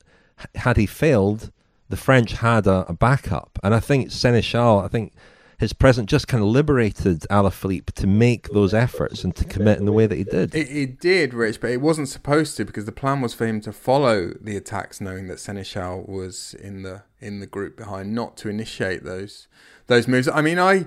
had 0.57 0.77
he 0.77 0.87
failed, 0.87 1.51
the 1.89 1.97
French 1.97 2.33
had 2.33 2.66
a, 2.66 2.87
a 2.89 2.93
backup, 2.93 3.59
and 3.64 3.75
I 3.75 3.81
think 3.81 4.11
Sénéchal, 4.11 4.85
I 4.85 4.89
think 4.89 5.12
his 5.61 5.73
presence 5.75 6.09
just 6.09 6.27
kind 6.27 6.43
of 6.43 6.49
liberated 6.49 7.21
Alaphilippe 7.31 7.93
to 7.93 8.07
make 8.07 8.49
those 8.49 8.73
efforts 8.73 9.25
and 9.25 9.37
to 9.37 9.45
commit 9.45 9.79
in 9.79 9.85
the 9.85 9.93
way 9.93 10.07
that 10.07 10.16
he 10.16 10.25
did. 10.25 10.55
It, 10.55 10.71
it, 10.71 11.01
did, 11.01 11.35
Rich, 11.35 11.61
but 11.61 11.71
it 11.71 11.83
wasn't 11.83 12.09
supposed 12.09 12.57
to 12.57 12.64
because 12.64 12.87
the 12.87 12.93
plan 12.93 13.21
was 13.21 13.35
for 13.35 13.47
him 13.47 13.61
to 13.62 13.73
follow 13.73 14.33
the 14.41 14.57
attacks, 14.57 15.03
knowing 15.03 15.29
that 15.29 15.37
Sénéchal 15.37 16.09
was 16.09 16.55
in 16.55 16.83
the 16.83 17.03
in 17.21 17.41
the 17.41 17.47
group 17.47 17.77
behind, 17.77 18.14
not 18.14 18.39
to 18.39 18.49
initiate 18.49 19.05
those 19.05 19.49
those 19.91 20.09
moves. 20.09 20.28
I 20.28 20.41
mean, 20.41 20.59
I 20.59 20.86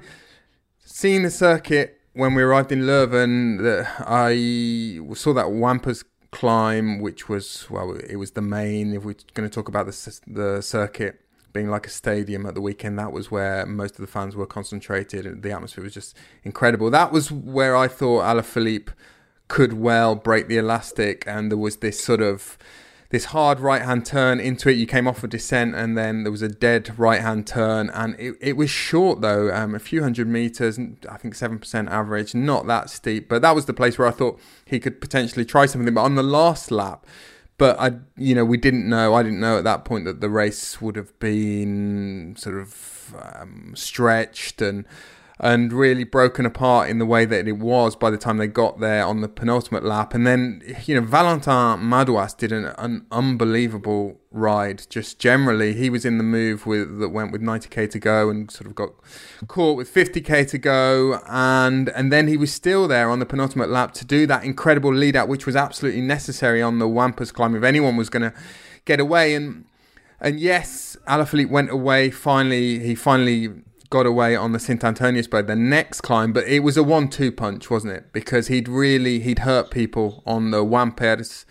seen 0.79 1.21
the 1.21 1.29
circuit 1.29 1.99
when 2.13 2.33
we 2.33 2.41
arrived 2.41 2.71
in 2.71 2.81
Leuven. 2.81 3.61
That 3.61 3.85
I 4.07 4.33
saw 5.13 5.33
that 5.33 5.47
Wijnpers 5.47 6.03
climb, 6.31 6.99
which 6.99 7.29
was 7.29 7.67
well, 7.69 7.91
it 7.91 8.15
was 8.15 8.31
the 8.31 8.41
main. 8.41 8.93
If 8.93 9.03
we're 9.03 9.15
going 9.35 9.47
to 9.47 9.53
talk 9.53 9.67
about 9.67 9.85
the 9.85 10.19
the 10.25 10.61
circuit 10.61 11.19
being 11.51 11.69
like 11.69 11.85
a 11.85 11.91
stadium 11.91 12.47
at 12.47 12.55
the 12.55 12.61
weekend, 12.61 12.97
that 12.97 13.11
was 13.11 13.29
where 13.29 13.65
most 13.67 13.93
of 13.95 14.01
the 14.01 14.07
fans 14.07 14.35
were 14.35 14.47
concentrated, 14.47 15.43
the 15.43 15.51
atmosphere 15.51 15.83
was 15.83 15.93
just 15.93 16.17
incredible. 16.43 16.89
That 16.89 17.11
was 17.11 17.31
where 17.31 17.75
I 17.75 17.87
thought 17.87 18.23
Alaphilippe 18.23 18.89
could 19.49 19.73
well 19.73 20.15
break 20.15 20.47
the 20.47 20.57
elastic, 20.57 21.23
and 21.27 21.51
there 21.51 21.57
was 21.57 21.77
this 21.77 22.03
sort 22.03 22.21
of 22.21 22.57
this 23.13 23.25
hard 23.25 23.59
right 23.59 23.83
hand 23.83 24.07
turn 24.07 24.39
into 24.39 24.69
it. 24.69 24.73
You 24.73 24.87
came 24.87 25.07
off 25.07 25.23
a 25.23 25.27
descent 25.27 25.75
and 25.75 25.95
then 25.95 26.23
there 26.23 26.31
was 26.31 26.41
a 26.41 26.49
dead 26.49 26.97
right 26.97 27.21
hand 27.21 27.45
turn. 27.45 27.91
And 27.91 28.15
it, 28.17 28.35
it 28.41 28.57
was 28.57 28.71
short 28.71 29.21
though, 29.21 29.53
um, 29.53 29.75
a 29.75 29.79
few 29.79 30.01
hundred 30.01 30.27
meters, 30.27 30.79
I 31.07 31.17
think 31.17 31.35
7% 31.35 31.91
average, 31.91 32.33
not 32.33 32.65
that 32.65 32.89
steep. 32.89 33.29
But 33.29 33.43
that 33.43 33.53
was 33.53 33.67
the 33.67 33.73
place 33.73 33.99
where 33.99 34.07
I 34.07 34.11
thought 34.11 34.39
he 34.65 34.79
could 34.79 34.99
potentially 34.99 35.45
try 35.45 35.67
something. 35.67 35.93
But 35.93 36.01
on 36.01 36.15
the 36.15 36.23
last 36.23 36.71
lap, 36.71 37.05
but 37.59 37.79
I, 37.79 37.91
you 38.17 38.33
know, 38.33 38.43
we 38.43 38.57
didn't 38.57 38.89
know. 38.89 39.13
I 39.13 39.21
didn't 39.21 39.39
know 39.39 39.59
at 39.59 39.63
that 39.63 39.85
point 39.85 40.05
that 40.05 40.19
the 40.19 40.29
race 40.29 40.81
would 40.81 40.95
have 40.95 41.17
been 41.19 42.33
sort 42.35 42.57
of 42.57 43.13
um, 43.35 43.73
stretched 43.75 44.59
and 44.59 44.85
and 45.43 45.73
really 45.73 46.05
broken 46.05 46.45
apart 46.45 46.89
in 46.89 46.99
the 46.99 47.05
way 47.05 47.25
that 47.25 47.49
it 47.49 47.57
was 47.57 47.97
by 47.97 48.09
the 48.09 48.17
time 48.17 48.37
they 48.37 48.47
got 48.47 48.79
there 48.79 49.05
on 49.05 49.19
the 49.19 49.27
penultimate 49.27 49.83
lap. 49.83 50.13
And 50.13 50.25
then, 50.25 50.61
you 50.85 50.95
know, 50.95 51.05
Valentin 51.05 51.81
Madouas 51.81 52.35
did 52.37 52.53
an, 52.53 52.67
an 52.77 53.05
unbelievable 53.11 54.21
ride. 54.31 54.83
Just 54.89 55.19
generally, 55.19 55.73
he 55.73 55.89
was 55.89 56.05
in 56.05 56.17
the 56.17 56.23
move 56.23 56.65
with 56.65 56.97
that 56.99 57.09
went 57.09 57.33
with 57.33 57.41
90k 57.41 57.91
to 57.91 57.99
go 57.99 58.29
and 58.29 58.49
sort 58.49 58.67
of 58.67 58.75
got 58.75 58.91
caught 59.47 59.75
with 59.75 59.93
50k 59.93 60.47
to 60.49 60.57
go, 60.57 61.19
and 61.27 61.89
and 61.89 62.09
then 62.09 62.29
he 62.29 62.37
was 62.37 62.53
still 62.53 62.87
there 62.87 63.09
on 63.09 63.19
the 63.19 63.25
penultimate 63.25 63.69
lap 63.69 63.93
to 63.95 64.05
do 64.05 64.25
that 64.25 64.45
incredible 64.45 64.93
lead 64.93 65.17
out, 65.17 65.27
which 65.27 65.45
was 65.45 65.57
absolutely 65.57 66.01
necessary 66.01 66.61
on 66.61 66.79
the 66.79 66.87
Wijnpers 66.87 67.33
climb 67.33 67.53
if 67.53 67.63
anyone 67.63 67.97
was 67.97 68.09
going 68.09 68.23
to 68.23 68.33
get 68.85 69.01
away. 69.01 69.35
And 69.35 69.65
and 70.21 70.39
yes, 70.39 70.95
Alaphilippe 71.05 71.49
went 71.49 71.69
away. 71.69 72.11
Finally, 72.11 72.79
he 72.79 72.95
finally 72.95 73.49
got 73.93 74.07
away 74.07 74.35
on 74.35 74.53
the 74.53 74.59
St 74.59 74.81
Antoniusberg 74.81 75.45
the 75.45 75.55
next 75.55 76.01
climb, 76.01 76.33
but 76.33 76.47
it 76.47 76.61
was 76.61 76.77
a 76.77 76.83
one-two 76.83 77.31
punch, 77.31 77.69
wasn't 77.69 77.93
it? 77.93 78.11
Because 78.11 78.47
he'd 78.47 78.67
really 78.67 79.19
he'd 79.19 79.39
hurt 79.39 79.69
people 79.69 80.23
on 80.25 80.49
the 80.49 80.65
Wijnpers, 80.65 81.45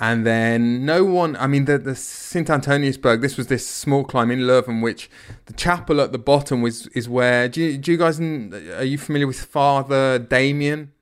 and 0.00 0.26
then 0.26 0.86
no 0.86 1.04
one. 1.04 1.36
I 1.36 1.46
mean, 1.46 1.66
the 1.66 1.76
the 1.76 1.94
St 1.94 2.48
Antoniusberg. 2.48 3.20
This 3.20 3.36
was 3.36 3.48
this 3.48 3.66
small 3.68 4.04
climb 4.04 4.30
in 4.30 4.40
Leuven, 4.40 4.82
which 4.82 5.10
the 5.44 5.52
chapel 5.52 6.00
at 6.00 6.12
the 6.12 6.18
bottom 6.18 6.62
was 6.62 6.86
is 6.88 7.10
where. 7.10 7.46
Do 7.46 7.60
you, 7.60 7.76
do 7.76 7.92
you 7.92 7.98
guys 7.98 8.18
are 8.18 8.84
you 8.84 8.96
familiar 8.96 9.26
with 9.26 9.40
Father 9.40 10.18
Damien? 10.18 10.92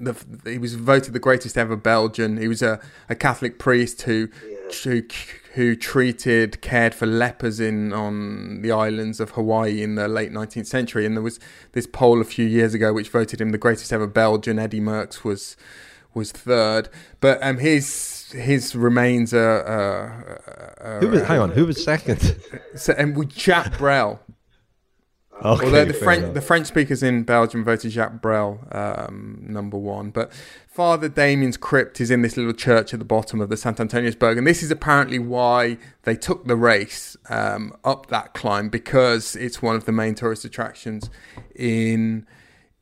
The, 0.00 0.16
he 0.44 0.58
was 0.58 0.74
voted 0.74 1.12
the 1.12 1.20
greatest 1.20 1.56
ever 1.56 1.76
Belgian. 1.76 2.36
He 2.38 2.48
was 2.48 2.62
a, 2.62 2.80
a 3.08 3.14
Catholic 3.14 3.60
priest 3.60 4.02
who, 4.02 4.28
yeah. 4.48 4.72
who 4.82 5.02
who 5.54 5.74
treated, 5.74 6.60
cared 6.60 6.94
for 6.94 7.06
lepers 7.06 7.58
in 7.58 7.92
on 7.92 8.62
the 8.62 8.70
islands 8.70 9.18
of 9.18 9.30
Hawaii 9.30 9.82
in 9.82 9.96
the 9.96 10.06
late 10.06 10.30
19th 10.30 10.66
century. 10.66 11.04
And 11.04 11.16
there 11.16 11.22
was 11.22 11.40
this 11.72 11.86
poll 11.86 12.20
a 12.20 12.24
few 12.24 12.46
years 12.46 12.72
ago 12.72 12.92
which 12.92 13.08
voted 13.08 13.40
him 13.40 13.50
the 13.50 13.58
greatest 13.58 13.92
ever 13.92 14.06
Belgian. 14.06 14.58
Eddie 14.58 14.80
Merckx 14.80 15.24
was 15.24 15.56
was 16.12 16.32
third, 16.32 16.88
but 17.20 17.42
um, 17.42 17.58
his 17.58 18.32
his 18.32 18.74
remains 18.74 19.32
are. 19.32 19.62
Uh, 19.64 20.82
uh, 20.82 21.00
who 21.00 21.08
was, 21.08 21.22
hang 21.22 21.38
on, 21.38 21.50
who 21.50 21.66
was 21.66 21.82
second? 21.82 22.36
So, 22.76 22.94
and 22.96 23.16
with 23.16 23.32
Jacques 23.32 23.78
Brel. 23.78 24.20
Okay, 25.42 25.64
Although 25.64 25.86
the 25.86 25.94
French 25.94 26.22
enough. 26.22 26.34
the 26.34 26.40
French 26.42 26.66
speakers 26.66 27.02
in 27.02 27.22
Belgium 27.22 27.64
voted 27.64 27.92
Jacques 27.92 28.20
Brel 28.20 28.60
um, 28.72 29.42
number 29.48 29.78
one, 29.78 30.10
but 30.10 30.30
Father 30.68 31.08
Damien's 31.08 31.56
crypt 31.56 31.98
is 31.98 32.10
in 32.10 32.20
this 32.20 32.36
little 32.36 32.52
church 32.52 32.92
at 32.92 32.98
the 32.98 33.06
bottom 33.06 33.40
of 33.40 33.48
the 33.48 33.56
Sant 33.56 33.78
Antoniusberg, 33.78 34.36
and 34.36 34.46
this 34.46 34.62
is 34.62 34.70
apparently 34.70 35.18
why 35.18 35.78
they 36.02 36.14
took 36.14 36.46
the 36.46 36.56
race 36.56 37.16
um, 37.30 37.72
up 37.84 38.08
that 38.08 38.34
climb 38.34 38.68
because 38.68 39.34
it's 39.34 39.62
one 39.62 39.76
of 39.76 39.86
the 39.86 39.92
main 39.92 40.14
tourist 40.14 40.44
attractions 40.44 41.08
in 41.54 42.26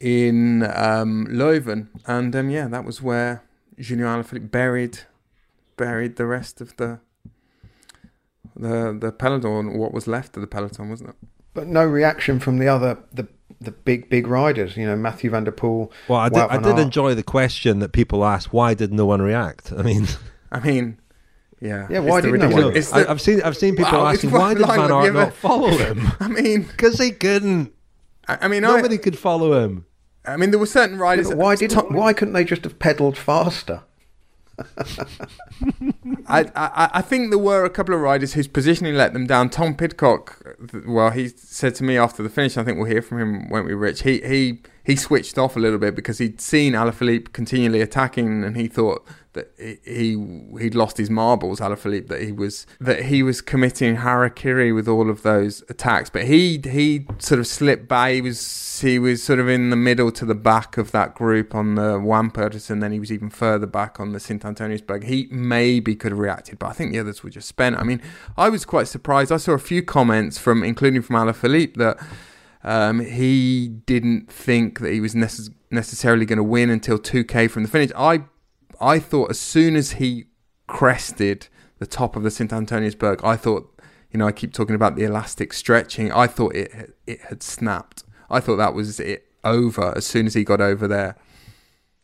in 0.01 0.65
um, 0.75 1.29
Leuven, 1.31 1.89
and 2.07 2.35
um, 2.35 2.51
yeah, 2.51 2.67
that 2.67 2.85
was 2.85 3.01
where 3.01 3.45
Julien 3.79 4.07
Alaphilippe 4.09 4.51
buried 4.51 5.01
buried 5.77 6.17
the 6.17 6.27
rest 6.27 6.61
of 6.61 6.77
the 6.77 6.99
the 8.57 8.97
the 9.01 9.13
peloton, 9.13 9.79
what 9.79 9.95
was 9.95 10.09
left 10.09 10.37
of 10.37 10.41
the 10.41 10.49
peloton, 10.49 10.91
wasn't 10.91 11.11
it? 11.11 11.17
But 11.55 11.67
no 11.67 11.85
reaction 11.85 12.39
from 12.41 12.59
the 12.59 12.69
other 12.69 12.99
the 13.13 13.27
the 13.61 13.73
big 13.73 14.09
big 14.09 14.27
riders. 14.27 14.77
You 14.77 14.87
know, 14.87 14.97
Mathieu 14.97 15.31
van 15.31 15.45
der 15.45 15.53
Poel. 15.53 15.91
Well, 16.09 16.19
I 16.19 16.29
did, 16.29 16.39
I 16.39 16.59
did 16.59 16.79
enjoy 16.79 17.15
the 17.15 17.23
question 17.23 17.81
that 17.81 17.93
people 17.93 18.25
asked: 18.25 18.53
Why 18.53 18.75
did 18.75 18.93
no 18.93 19.07
one 19.07 19.23
react? 19.23 19.73
I 19.73 19.83
mean, 19.83 20.07
I 20.53 20.61
mean. 20.61 20.99
Yeah, 21.61 21.89
yeah. 21.91 21.99
Why 21.99 22.21
didn't 22.21 22.39
no 22.39 22.51
one? 22.51 22.73
The, 22.73 23.07
I've 23.09 23.21
seen 23.21 23.43
I've 23.43 23.57
seen 23.57 23.75
people 23.75 23.99
wow, 23.99 24.07
asking 24.07 24.31
why 24.31 24.55
did 24.55 24.65
Van 24.65 24.93
Aert 24.93 25.13
not 25.13 25.33
follow 25.33 25.69
him? 25.77 26.07
I 26.21 26.29
mean, 26.29 26.63
because 26.63 27.01
he 27.01 27.11
couldn't. 27.11 27.73
I, 28.29 28.39
I 28.43 28.49
mean, 28.49 28.63
nobody 28.63 28.95
I, 28.95 28.99
could 28.99 29.19
follow 29.19 29.65
him. 29.65 29.85
I 30.25 30.37
mean, 30.37 30.51
there 30.51 30.61
were 30.61 30.67
certain 30.67 30.99
riders. 30.99 31.31
Yeah, 31.31 31.35
why 31.35 31.57
didn't? 31.57 31.91
Why 31.91 32.13
couldn't 32.13 32.35
they 32.35 32.45
just 32.45 32.63
have 32.63 32.79
pedalled 32.79 33.19
faster? 33.19 33.83
I, 36.27 36.51
I 36.55 36.91
I 36.95 37.03
think 37.03 37.31
there 37.31 37.39
were 37.39 37.65
a 37.65 37.71
couple 37.71 37.95
of 37.95 38.01
riders 38.01 38.35
whose 38.35 38.49
positioning 38.49 38.95
let 38.95 39.13
them 39.13 39.27
down. 39.27 39.51
Tom 39.51 39.75
Pidcock, 39.75 40.57
well, 40.87 41.11
he 41.11 41.29
said 41.29 41.75
to 41.77 41.85
me 41.85 41.97
after 41.97 42.23
the 42.23 42.29
finish. 42.29 42.57
I 42.57 42.65
think 42.65 42.79
we'll 42.79 42.87
hear 42.91 43.03
from 43.03 43.21
him, 43.21 43.49
won't 43.49 43.67
we, 43.67 43.75
Rich? 43.75 44.03
He 44.03 44.21
he 44.21 44.63
he 44.89 44.97
switched 44.97 45.37
off 45.37 45.55
a 45.55 45.61
little 45.61 45.79
bit 45.79 45.95
because 45.95 46.17
he'd 46.17 46.41
seen 46.41 46.73
Alaphilippe 46.73 47.35
continually 47.35 47.83
attacking, 47.83 48.43
and 48.43 48.57
he 48.57 48.69
thought 48.69 49.07
that 49.35 49.53
he 49.59 50.17
he'd 50.59 50.75
lost 50.75 50.97
his 50.97 51.11
marbles, 51.11 51.61
Alaphilippe, 51.61 52.09
that 52.09 52.23
he 52.23 52.33
was 52.33 52.67
that 52.81 53.05
he 53.05 53.23
was 53.23 53.43
committing 53.43 53.97
harakiri 53.97 54.75
with 54.75 54.89
all 54.89 55.11
of 55.11 55.21
those 55.21 55.63
attacks. 55.69 56.09
But 56.09 56.25
he 56.25 56.59
he 56.65 57.05
sort 57.19 57.39
of 57.39 57.47
slipped 57.47 57.87
by. 57.87 58.15
He 58.15 58.23
was 58.23 58.81
he 58.81 58.99
was 58.99 59.23
sort 59.23 59.41
of 59.41 59.47
in 59.47 59.69
the 59.69 59.77
middle 59.77 60.11
to 60.11 60.25
the 60.25 60.35
back 60.35 60.79
of 60.79 60.91
that 60.93 61.15
group 61.15 61.55
on 61.55 61.75
the 61.75 61.99
Wijnpers, 61.99 62.71
and 62.71 62.83
then 62.83 62.91
he 62.91 62.99
was 62.99 63.13
even 63.13 63.29
further 63.29 63.67
back 63.67 64.01
on 64.01 64.13
the 64.13 64.21
St 64.21 64.43
Antoniusberg. 64.43 65.05
He 65.05 65.29
maybe 65.31 65.97
could 65.97 66.13
have 66.13 66.19
reacted, 66.19 66.59
but 66.59 66.69
I 66.69 66.73
think 66.73 66.93
the 66.93 66.99
others 66.99 67.23
were 67.23 67.29
just 67.29 67.49
spent. 67.49 67.77
I 67.77 67.83
mean, 67.83 68.01
I 68.39 68.49
was 68.49 68.65
quite 68.65 68.89
surprised. 68.89 69.31
I 69.33 69.37
saw 69.37 69.53
a 69.53 69.59
few 69.59 69.83
comments 69.83 70.39
from, 70.39 70.65
including 70.65 71.03
from 71.03 71.17
Alaphilippe, 71.17 71.75
that. 71.75 71.99
Um, 72.65 73.01
he 73.01 73.69
didn't 73.69 74.31
think 74.31 74.81
that 74.81 74.93
he 74.93 75.01
was 75.01 75.15
necess- 75.15 75.53
necessarily 75.71 76.27
going 76.27 76.39
to 76.39 76.45
win 76.45 76.71
until 76.71 76.99
2k 76.99 77.51
from 77.51 77.63
the 77.63 77.69
finish. 77.69 77.91
I 77.97 78.25
I 78.81 78.99
thought 78.99 79.31
as 79.31 79.41
soon 79.41 79.77
as 79.77 79.93
he 79.93 80.27
crested 80.67 81.49
the 81.79 81.87
top 81.87 82.17
of 82.17 82.23
the 82.23 82.31
St 82.31 82.51
Antoniusberg, 82.51 83.25
I 83.25 83.37
thought, 83.37 83.81
you 84.11 84.19
know, 84.19 84.27
I 84.27 84.33
keep 84.33 84.53
talking 84.53 84.75
about 84.75 84.97
the 84.97 85.05
elastic 85.05 85.53
stretching. 85.53 86.13
I 86.13 86.27
thought 86.27 86.55
it 86.55 86.97
it 87.07 87.21
had 87.23 87.43
snapped. 87.43 88.05
I 88.31 88.41
thought 88.41 88.57
that 88.57 88.75
was 88.75 89.01
it 89.01 89.27
over 89.45 89.97
as 89.97 90.05
soon 90.05 90.27
as 90.27 90.35
he 90.35 90.45
got 90.45 90.61
over 90.61 90.89
there. 90.89 91.17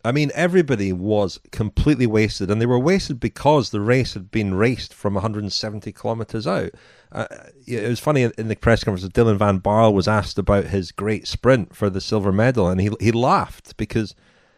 I 0.06 0.12
mean, 0.12 0.30
everybody 0.34 0.92
was 0.92 1.40
completely 1.50 2.06
wasted, 2.06 2.50
and 2.50 2.60
they 2.60 2.66
were 2.66 2.78
wasted 2.78 3.18
because 3.18 3.70
the 3.70 3.80
race 3.80 4.12
had 4.12 4.30
been 4.30 4.54
raced 4.54 4.92
from 4.92 5.14
170 5.14 5.90
kilometers 5.92 6.46
out. 6.46 6.72
Uh, 7.14 7.26
it 7.66 7.88
was 7.88 8.00
funny 8.00 8.28
in 8.36 8.48
the 8.48 8.56
press 8.56 8.82
conference. 8.82 9.08
Dylan 9.12 9.38
Van 9.38 9.60
Baarle 9.60 9.94
was 9.94 10.08
asked 10.08 10.36
about 10.36 10.64
his 10.64 10.90
great 10.90 11.28
sprint 11.28 11.74
for 11.74 11.88
the 11.88 12.00
silver 12.00 12.32
medal, 12.32 12.68
and 12.68 12.80
he 12.80 12.90
he 13.00 13.12
laughed 13.12 13.76
because 13.76 14.14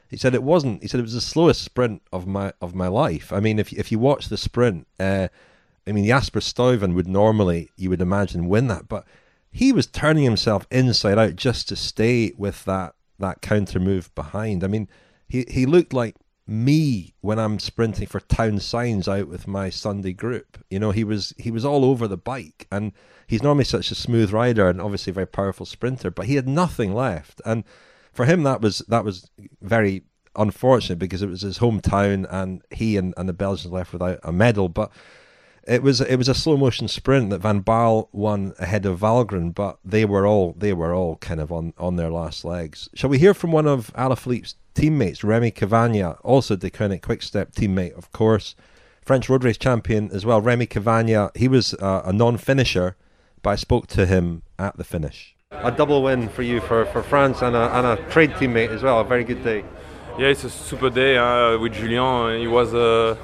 he 0.08 0.16
said 0.16 0.34
it 0.34 0.42
wasn't. 0.42 0.82
He 0.82 0.88
said 0.88 0.98
it 0.98 1.04
was 1.04 1.12
the 1.12 1.20
slowest 1.20 1.62
sprint 1.62 2.00
of 2.12 2.26
my 2.26 2.54
of 2.62 2.74
my 2.74 2.88
life. 2.88 3.32
I 3.32 3.40
mean, 3.40 3.58
if 3.58 3.72
if 3.72 3.92
you 3.92 3.98
watch 3.98 4.28
the 4.28 4.38
sprint, 4.38 4.86
uh, 4.98 5.28
I 5.86 5.92
mean 5.92 6.06
Jasper 6.06 6.40
Stuyven 6.40 6.94
would 6.94 7.06
normally 7.06 7.70
you 7.76 7.90
would 7.90 8.00
imagine 8.00 8.48
win 8.48 8.68
that, 8.68 8.88
but 8.88 9.06
he 9.52 9.70
was 9.70 9.86
turning 9.86 10.24
himself 10.24 10.66
inside 10.70 11.18
out 11.18 11.36
just 11.36 11.68
to 11.68 11.76
stay 11.76 12.32
with 12.38 12.64
that 12.64 12.94
that 13.18 13.42
counter 13.42 13.78
move 13.78 14.14
behind. 14.14 14.64
I 14.64 14.68
mean, 14.68 14.88
he 15.28 15.44
he 15.48 15.66
looked 15.66 15.92
like 15.92 16.16
me 16.46 17.14
when 17.20 17.38
I'm 17.38 17.58
sprinting 17.58 18.06
for 18.06 18.20
town 18.20 18.60
signs 18.60 19.08
out 19.08 19.28
with 19.28 19.48
my 19.48 19.68
Sunday 19.68 20.12
group. 20.12 20.58
You 20.70 20.78
know, 20.78 20.92
he 20.92 21.04
was 21.04 21.34
he 21.38 21.50
was 21.50 21.64
all 21.64 21.84
over 21.84 22.06
the 22.06 22.16
bike, 22.16 22.66
and 22.70 22.92
he's 23.26 23.42
normally 23.42 23.64
such 23.64 23.90
a 23.90 23.96
smooth 23.96 24.32
rider 24.32 24.68
and 24.68 24.80
obviously 24.80 25.10
a 25.10 25.14
very 25.14 25.26
powerful 25.26 25.66
sprinter, 25.66 26.10
but 26.10 26.26
he 26.26 26.36
had 26.36 26.48
nothing 26.48 26.94
left. 26.94 27.40
And 27.44 27.64
for 28.12 28.24
him, 28.24 28.44
that 28.44 28.60
was 28.60 28.78
that 28.88 29.04
was 29.04 29.30
very 29.60 30.04
unfortunate 30.36 30.98
because 30.98 31.22
it 31.22 31.28
was 31.28 31.42
his 31.42 31.58
hometown, 31.58 32.26
and 32.30 32.62
he 32.70 32.96
and, 32.96 33.12
and 33.16 33.28
the 33.28 33.32
Belgians 33.32 33.72
left 33.72 33.92
without 33.92 34.20
a 34.22 34.32
medal. 34.32 34.68
But 34.68 34.92
it 35.66 35.82
was 35.82 36.00
it 36.00 36.16
was 36.16 36.28
a 36.28 36.34
slow 36.34 36.56
motion 36.56 36.86
sprint 36.86 37.30
that 37.30 37.40
Van 37.40 37.60
Baarle 37.60 38.08
won 38.12 38.54
ahead 38.58 38.86
of 38.86 39.00
Valgren, 39.00 39.52
but 39.52 39.78
they 39.84 40.04
were 40.04 40.26
all 40.26 40.54
they 40.56 40.72
were 40.72 40.94
all 40.94 41.16
kind 41.16 41.40
of 41.40 41.50
on, 41.50 41.72
on 41.76 41.96
their 41.96 42.10
last 42.10 42.44
legs. 42.44 42.88
Shall 42.94 43.10
we 43.10 43.18
hear 43.18 43.34
from 43.34 43.50
one 43.50 43.66
of 43.66 43.92
Alaphilippe's 43.94 44.54
teammates, 44.76 45.24
Remi 45.24 45.50
Cavagna, 45.50 46.18
also 46.22 46.54
the 46.54 46.70
Deceuninck 46.70 47.00
Quickstep 47.00 47.52
teammate, 47.52 47.96
of 47.96 48.12
course, 48.12 48.54
French 49.00 49.28
road 49.28 49.42
race 49.42 49.56
champion 49.56 50.10
as 50.12 50.24
well. 50.26 50.40
Remi 50.40 50.66
Cavagna, 50.66 51.30
he 51.34 51.48
was 51.48 51.74
uh, 51.74 52.02
a 52.04 52.12
non-finisher, 52.12 52.94
but 53.42 53.50
I 53.50 53.56
spoke 53.56 53.86
to 53.88 54.06
him 54.06 54.42
at 54.58 54.76
the 54.76 54.84
finish. 54.84 55.34
A 55.50 55.72
double 55.72 56.02
win 56.02 56.28
for 56.28 56.42
you 56.42 56.60
for, 56.60 56.84
for 56.86 57.02
France 57.02 57.40
and 57.40 57.56
a, 57.56 57.76
and 57.76 57.86
a 57.86 58.10
trade 58.10 58.32
teammate 58.32 58.68
as 58.68 58.82
well. 58.82 59.00
A 59.00 59.04
very 59.04 59.24
good 59.24 59.42
day. 59.42 59.64
Yeah, 60.18 60.28
it's 60.28 60.44
a 60.44 60.50
super 60.50 60.90
day 60.90 61.16
uh, 61.16 61.58
with 61.58 61.72
Julian. 61.72 62.40
He 62.40 62.46
was 62.46 62.74
uh, 62.74 63.16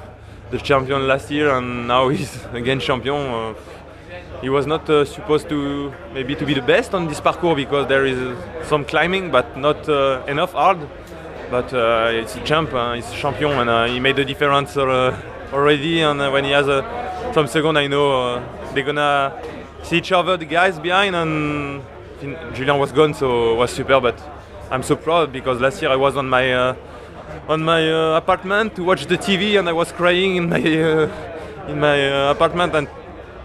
the 0.49 0.57
champion 0.57 1.07
last 1.07 1.29
year, 1.29 1.55
and 1.55 1.87
now 1.87 2.09
he's 2.15 2.45
again 2.53 2.79
champion. 2.79 3.15
Uh, 3.15 3.53
he 4.41 4.49
was 4.49 4.65
not 4.67 4.89
uh, 4.89 5.05
supposed 5.05 5.47
to 5.49 5.93
maybe 6.13 6.35
to 6.35 6.45
be 6.45 6.53
the 6.53 6.61
best 6.61 6.93
on 6.93 7.07
this 7.07 7.21
parcours 7.21 7.55
because 7.55 7.87
there 7.87 8.05
is 8.05 8.19
some 8.67 8.85
climbing, 8.85 9.31
but 9.31 9.57
not 9.57 9.87
uh, 9.87 10.23
enough 10.27 10.53
hard. 10.53 10.79
But 11.53 11.71
uh, 11.71 12.09
it's 12.11 12.35
a 12.35 12.43
champ, 12.43 12.69
he's 12.95 13.07
a 13.11 13.15
champion, 13.15 13.69
and 13.69 13.93
he 13.93 13.99
made 13.99 14.15
the 14.15 14.25
difference 14.25 14.75
already. 14.75 16.01
And 16.01 16.19
when 16.19 16.45
he 16.45 16.49
has 16.49 16.65
some 17.35 17.45
second, 17.45 17.77
I 17.77 17.85
know 17.85 18.43
they're 18.73 18.83
gonna 18.83 19.39
see 19.83 19.97
each 19.97 20.11
other, 20.11 20.35
the 20.35 20.45
guys 20.45 20.79
behind, 20.79 21.15
and 21.15 21.83
Julian 22.55 22.79
was 22.79 22.91
gone, 22.91 23.13
so 23.13 23.53
it 23.53 23.57
was 23.57 23.69
super. 23.69 24.01
But 24.01 24.19
I'm 24.71 24.81
so 24.81 24.95
proud 24.95 25.31
because 25.31 25.61
last 25.61 25.79
year 25.79 25.91
I 25.91 25.95
was 25.95 26.17
on 26.17 26.27
my 26.27 26.51
uh, 26.51 26.75
on 27.47 27.63
my 27.63 27.87
uh, 27.87 28.17
apartment 28.17 28.75
to 28.77 28.83
watch 28.83 29.05
the 29.05 29.19
TV 29.19 29.59
and 29.59 29.69
I 29.69 29.73
was 29.73 29.91
crying 29.91 30.37
in 30.37 30.49
my 30.49 30.57
uh, 30.83 31.67
in 31.67 31.79
my 31.79 32.29
uh, 32.29 32.31
apartment. 32.31 32.73
And 32.73 32.87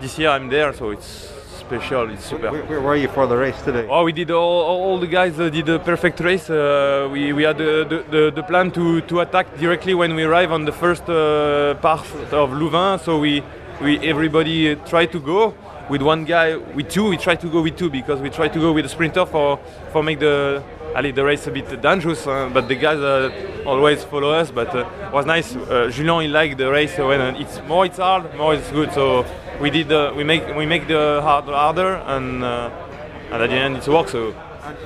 this 0.00 0.18
year 0.18 0.30
I'm 0.30 0.48
there, 0.48 0.72
so 0.72 0.92
it's 0.92 1.37
special. 1.68 2.10
It's 2.10 2.24
super. 2.24 2.50
Where, 2.50 2.64
where, 2.64 2.80
were 2.80 2.96
you 2.96 3.08
for 3.08 3.26
the 3.26 3.36
race 3.36 3.60
today? 3.62 3.86
Oh, 3.90 4.04
we 4.04 4.12
did 4.12 4.30
all, 4.30 4.60
all 4.62 4.98
the 4.98 5.06
guys 5.06 5.38
uh, 5.38 5.50
did 5.50 5.68
a 5.68 5.78
perfect 5.78 6.18
race. 6.20 6.48
Uh, 6.48 7.08
we, 7.12 7.32
we 7.32 7.42
had 7.42 7.58
the, 7.58 8.04
the, 8.10 8.32
the, 8.34 8.42
plan 8.42 8.70
to, 8.72 9.02
to 9.02 9.20
attack 9.20 9.46
directly 9.58 9.94
when 9.94 10.14
we 10.14 10.24
arrive 10.24 10.50
on 10.50 10.64
the 10.64 10.72
first 10.72 11.04
part 11.04 12.06
of 12.32 12.52
Louvain. 12.52 12.98
So 12.98 13.18
we 13.18 13.42
we 13.80 13.98
everybody 14.00 14.74
tried 14.74 15.12
to 15.12 15.20
go 15.20 15.54
with 15.88 16.02
one 16.02 16.24
guy, 16.24 16.56
with 16.56 16.88
two, 16.90 17.08
we 17.08 17.16
try 17.16 17.34
to 17.36 17.48
go 17.48 17.62
with 17.62 17.76
two 17.76 17.90
because 17.90 18.20
we 18.20 18.30
try 18.30 18.48
to 18.48 18.58
go 18.58 18.72
with 18.72 18.84
a 18.84 18.88
sprinter 18.88 19.24
for 19.26 19.58
for 19.92 20.02
make 20.02 20.20
the 20.20 20.62
Ali 20.94 21.12
the 21.12 21.24
race 21.24 21.46
a 21.46 21.50
bit 21.50 21.80
dangerous. 21.80 22.26
Uh, 22.26 22.50
but 22.52 22.68
the 22.68 22.74
guys 22.74 22.98
uh, 22.98 23.30
always 23.66 24.04
follow 24.04 24.30
us. 24.30 24.50
But 24.50 24.74
uh, 24.74 24.88
it 25.06 25.12
was 25.12 25.26
nice. 25.26 25.54
Uh, 25.56 25.90
Julian 25.90 26.22
he 26.22 26.28
liked 26.28 26.58
the 26.58 26.70
race 26.70 26.96
when 26.98 27.20
it's 27.36 27.60
more 27.62 27.86
it's 27.86 27.98
hard, 27.98 28.34
more 28.36 28.54
it's 28.54 28.70
good. 28.70 28.92
So 28.92 29.24
we 29.60 29.70
did 29.70 29.88
we 30.16 30.24
make 30.24 30.54
we 30.56 30.66
make 30.66 30.88
the 30.88 31.20
hard 31.22 31.44
harder 31.44 31.96
and 32.06 32.44
and 32.44 33.42
at 33.42 33.50
the 33.50 33.56
end 33.56 33.76
it's 33.76 33.88
work. 33.88 34.08
So 34.08 34.34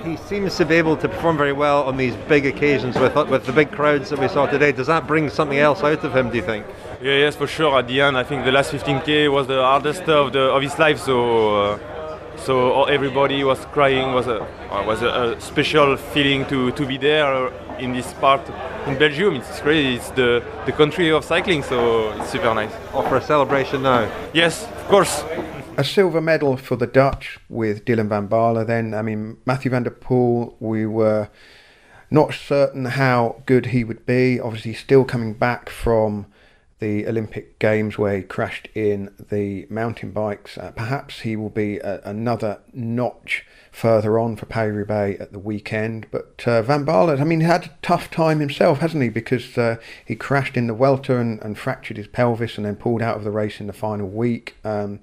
he 0.05 0.16
seems 0.16 0.57
to 0.57 0.64
be 0.64 0.76
able 0.76 0.96
to 0.96 1.09
perform 1.09 1.36
very 1.36 1.53
well 1.53 1.82
on 1.84 1.96
these 1.96 2.14
big 2.28 2.46
occasions 2.46 2.96
with 2.96 3.14
with 3.28 3.46
the 3.46 3.53
big 3.53 3.70
crowds 3.72 4.11
that 4.11 4.18
we 4.18 4.28
saw 4.28 4.46
today. 4.46 4.72
Does 4.72 4.86
that 4.86 5.07
bring 5.07 5.28
something 5.30 5.59
else 5.59 5.82
out 5.82 6.05
of 6.05 6.14
him? 6.16 6.30
Do 6.30 6.36
you 6.36 6.42
think? 6.44 6.66
Yeah, 7.03 7.16
yes, 7.16 7.34
for 7.34 7.48
sure. 7.48 7.76
At 7.80 7.88
the 7.88 8.00
end, 8.00 8.16
I 8.16 8.22
think 8.22 8.44
the 8.44 8.53
last 8.53 8.70
15k 8.70 9.28
was 9.28 9.48
the 9.48 9.61
hardest 9.61 10.03
of 10.03 10.32
the 10.32 10.53
of 10.53 10.62
his 10.62 10.78
life. 10.78 11.00
So, 11.00 11.16
uh, 11.57 11.78
so 12.36 12.84
everybody 12.84 13.42
was 13.42 13.59
crying. 13.72 14.14
was 14.14 14.28
a 14.28 14.40
uh, 14.70 14.84
was 14.86 15.03
a, 15.03 15.09
a, 15.09 15.40
special 15.40 15.96
feeling 15.96 16.46
to, 16.46 16.70
to 16.70 16.86
be 16.86 16.98
there 16.98 17.50
in 17.80 17.92
this 17.92 18.12
part 18.14 18.40
in 18.86 18.96
Belgium. 19.00 19.34
It's 19.34 19.61
great. 19.61 19.84
It's 19.96 20.11
the 20.11 20.44
the 20.64 20.70
country 20.70 21.11
of 21.11 21.24
cycling. 21.24 21.64
So 21.64 22.12
it's 22.12 22.30
super 22.30 22.55
nice. 22.55 22.72
Offer 22.94 23.16
a 23.16 23.20
celebration 23.20 23.82
now. 23.82 24.09
Yes, 24.32 24.64
of 24.64 24.86
course. 24.86 25.24
A 25.78 25.84
silver 25.84 26.20
medal 26.20 26.59
for 26.59 26.76
the 26.76 26.86
Dutch 26.86 27.40
with 27.48 27.86
Dylan 27.86 28.11
van 28.11 28.28
Baarle. 28.28 28.66
Then, 28.66 28.92
I 28.92 29.00
mean, 29.00 29.38
Mathieu 29.46 29.70
van 29.70 29.84
der 29.84 29.90
Poel. 29.90 30.55
We 30.61 30.84
were 30.84 31.30
not 32.11 32.34
certain 32.34 32.84
how 32.84 33.42
good 33.46 33.66
he 33.66 33.82
would 33.82 34.05
be. 34.05 34.38
Obviously, 34.38 34.74
still 34.74 35.03
coming 35.05 35.32
back 35.32 35.70
from 35.70 36.26
the 36.83 37.07
Olympic 37.07 37.61
Games 37.61 37.97
where 37.97 38.16
he 38.16 38.22
crashed 38.24 38.68
in 38.74 39.14
the 39.30 39.68
mountain 39.70 40.11
bikes. 40.11 40.59
Uh, 40.59 40.72
perhaps 40.72 41.20
he 41.20 41.37
will 41.37 41.49
be 41.49 41.78
a, 41.78 42.01
another 42.05 42.59
notch 42.72 43.47
further 43.70 44.18
on 44.18 44.35
for 44.35 44.47
Paris-Roubaix 44.47 45.20
at 45.20 45.30
the 45.30 45.39
weekend. 45.39 46.09
But 46.11 46.43
uh, 46.45 46.61
Van 46.62 46.85
Baarle, 46.85 47.20
I 47.20 47.22
mean, 47.22 47.41
had 47.41 47.66
a 47.66 47.70
tough 47.83 48.11
time 48.11 48.41
himself, 48.41 48.80
hasn't 48.80 49.01
he? 49.01 49.11
Because 49.11 49.57
uh, 49.57 49.76
he 50.05 50.16
crashed 50.16 50.57
in 50.57 50.66
the 50.66 50.74
Vuelta 50.74 51.18
and, 51.18 51.41
and, 51.41 51.57
fractured 51.57 51.99
his 51.99 52.09
pelvis 52.09 52.57
and 52.57 52.66
then 52.66 52.74
pulled 52.74 53.01
out 53.01 53.16
of 53.16 53.22
the 53.22 53.30
race 53.30 53.61
in 53.61 53.68
the 53.68 53.72
final 53.72 54.09
week. 54.09 54.57
Um, 54.64 54.99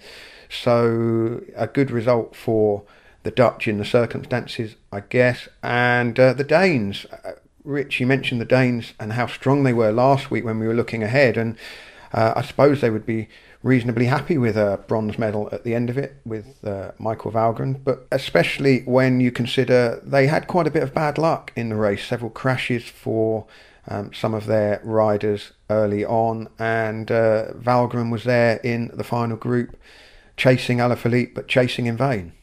so 0.49 1.41
a 1.55 1.67
good 1.67 1.91
result 1.91 2.35
for 2.35 2.83
the 3.23 3.31
Dutch 3.31 3.69
in 3.69 3.77
the 3.77 3.85
circumstances, 3.85 4.75
I 4.91 4.99
guess. 4.99 5.47
And 5.63 6.19
uh, 6.19 6.33
the 6.33 6.43
Danes, 6.43 7.05
uh, 7.23 7.31
Rich, 7.69 7.99
you 7.99 8.07
mentioned 8.07 8.41
the 8.41 8.45
Danes 8.45 8.93
and 8.99 9.13
how 9.13 9.27
strong 9.27 9.61
they 9.61 9.73
were 9.73 9.91
last 9.91 10.31
week 10.31 10.43
when 10.43 10.57
we 10.57 10.65
were 10.65 10.73
looking 10.73 11.03
ahead, 11.03 11.37
and 11.37 11.55
uh, 12.11 12.33
I 12.35 12.41
suppose 12.41 12.81
they 12.81 12.89
would 12.89 13.05
be 13.05 13.29
reasonably 13.61 14.05
happy 14.05 14.39
with 14.39 14.57
a 14.57 14.83
bronze 14.87 15.19
medal 15.19 15.49
at 15.51 15.63
the 15.63 15.75
end 15.75 15.89
of 15.89 15.97
it 15.97 16.15
with 16.25 16.65
uh, 16.65 16.93
Michael 16.97 17.31
Valgren, 17.31 17.83
but 17.83 18.07
especially 18.11 18.81
when 18.81 19.19
you 19.19 19.31
consider 19.31 20.01
they 20.03 20.25
had 20.25 20.47
quite 20.47 20.65
a 20.65 20.71
bit 20.71 20.81
of 20.81 20.95
bad 20.95 21.19
luck 21.19 21.51
in 21.55 21.69
the 21.69 21.75
race, 21.75 22.03
several 22.03 22.31
crashes 22.31 22.85
for 22.85 23.45
um, 23.87 24.11
some 24.13 24.33
of 24.33 24.47
their 24.47 24.81
riders 24.83 25.51
early 25.69 26.03
on, 26.03 26.49
and 26.57 27.11
uh, 27.11 27.53
Valgren 27.53 28.11
was 28.11 28.23
there 28.23 28.57
in 28.63 28.89
the 28.95 29.03
final 29.03 29.37
group 29.37 29.77
chasing 30.37 30.79
Alaphilippe, 30.79 31.35
but 31.35 31.47
chasing 31.47 31.85
in 31.85 31.95
vain. 31.95 32.33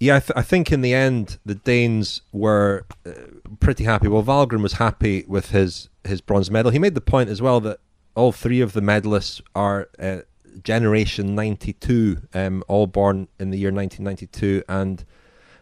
Yeah, 0.00 0.16
I, 0.16 0.20
th- 0.20 0.32
I, 0.36 0.42
think 0.42 0.70
in 0.70 0.80
the 0.80 0.94
end 0.94 1.38
the 1.44 1.56
Danes 1.56 2.22
were 2.32 2.84
uh, 3.04 3.10
pretty 3.58 3.84
happy. 3.84 4.06
Well, 4.06 4.22
Valgren 4.22 4.62
was 4.62 4.74
happy 4.74 5.24
with 5.26 5.50
his 5.50 5.88
his 6.04 6.20
bronze 6.20 6.50
medal. 6.50 6.70
He 6.70 6.78
made 6.78 6.94
the 6.94 7.00
point 7.00 7.28
as 7.28 7.42
well 7.42 7.60
that 7.60 7.80
all 8.14 8.30
three 8.30 8.60
of 8.60 8.74
the 8.74 8.80
medalists 8.80 9.40
are 9.56 9.88
uh, 9.98 10.18
generation 10.62 11.34
'92, 11.34 12.22
um, 12.32 12.62
all 12.68 12.86
born 12.86 13.26
in 13.40 13.50
the 13.50 13.58
year 13.58 13.72
1992, 13.72 14.62
and 14.68 15.04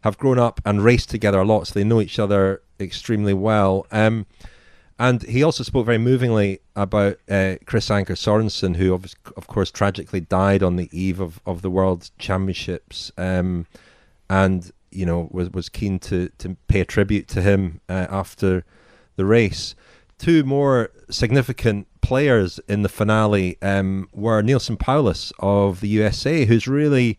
have 0.03 0.19
grown 0.19 0.39
up 0.39 0.61
and 0.67 0.85
raced 0.85 1.09
together 1.09 1.41
a 1.41 1.45
lot, 1.45 1.67
so 1.67 1.75
they 1.75 1.85
know 1.85 2.01
each 2.01 2.19
other 2.19 2.61
extremely 2.79 3.35
well. 3.35 3.87
Um, 3.91 4.27
and 4.99 5.23
he 5.25 5.43
also 5.43 5.63
spoke 5.63 5.85
very 5.85 5.99
movingly 5.99 6.61
about 6.75 7.19
uh, 7.29 7.57
Chris 7.67 7.91
Anker 7.91 8.15
Sorensen, 8.15 8.77
who, 8.77 8.95
of, 8.95 9.15
of 9.37 9.47
course, 9.47 9.71
tragically 9.71 10.21
died 10.21 10.63
on 10.63 10.77
the 10.77 10.89
eve 10.91 11.21
of, 11.21 11.41
of 11.45 11.61
the 11.61 11.71
World 11.71 12.11
Championships. 12.19 13.13
Um, 13.19 13.67
and 14.29 14.71
you 14.91 15.07
know 15.07 15.29
was 15.31 15.51
was 15.51 15.69
keen 15.69 15.99
to 15.99 16.29
to 16.39 16.57
pay 16.69 16.81
a 16.81 16.85
tribute 16.85 17.29
to 17.29 17.43
him 17.43 17.81
uh, 17.89 18.07
after 18.11 18.65
the 19.17 19.25
race. 19.25 19.75
Two 20.19 20.45
more 20.45 20.91
significant 21.11 21.87
players 22.01 22.59
in 22.69 22.83
the 22.83 22.89
finale 22.89 23.59
um, 23.61 24.09
were 24.15 24.43
Neilson 24.43 24.79
Powless 24.79 25.33
of 25.39 25.81
the 25.81 25.89
USA, 25.89 26.47
who's 26.47 26.67
really 26.67 27.19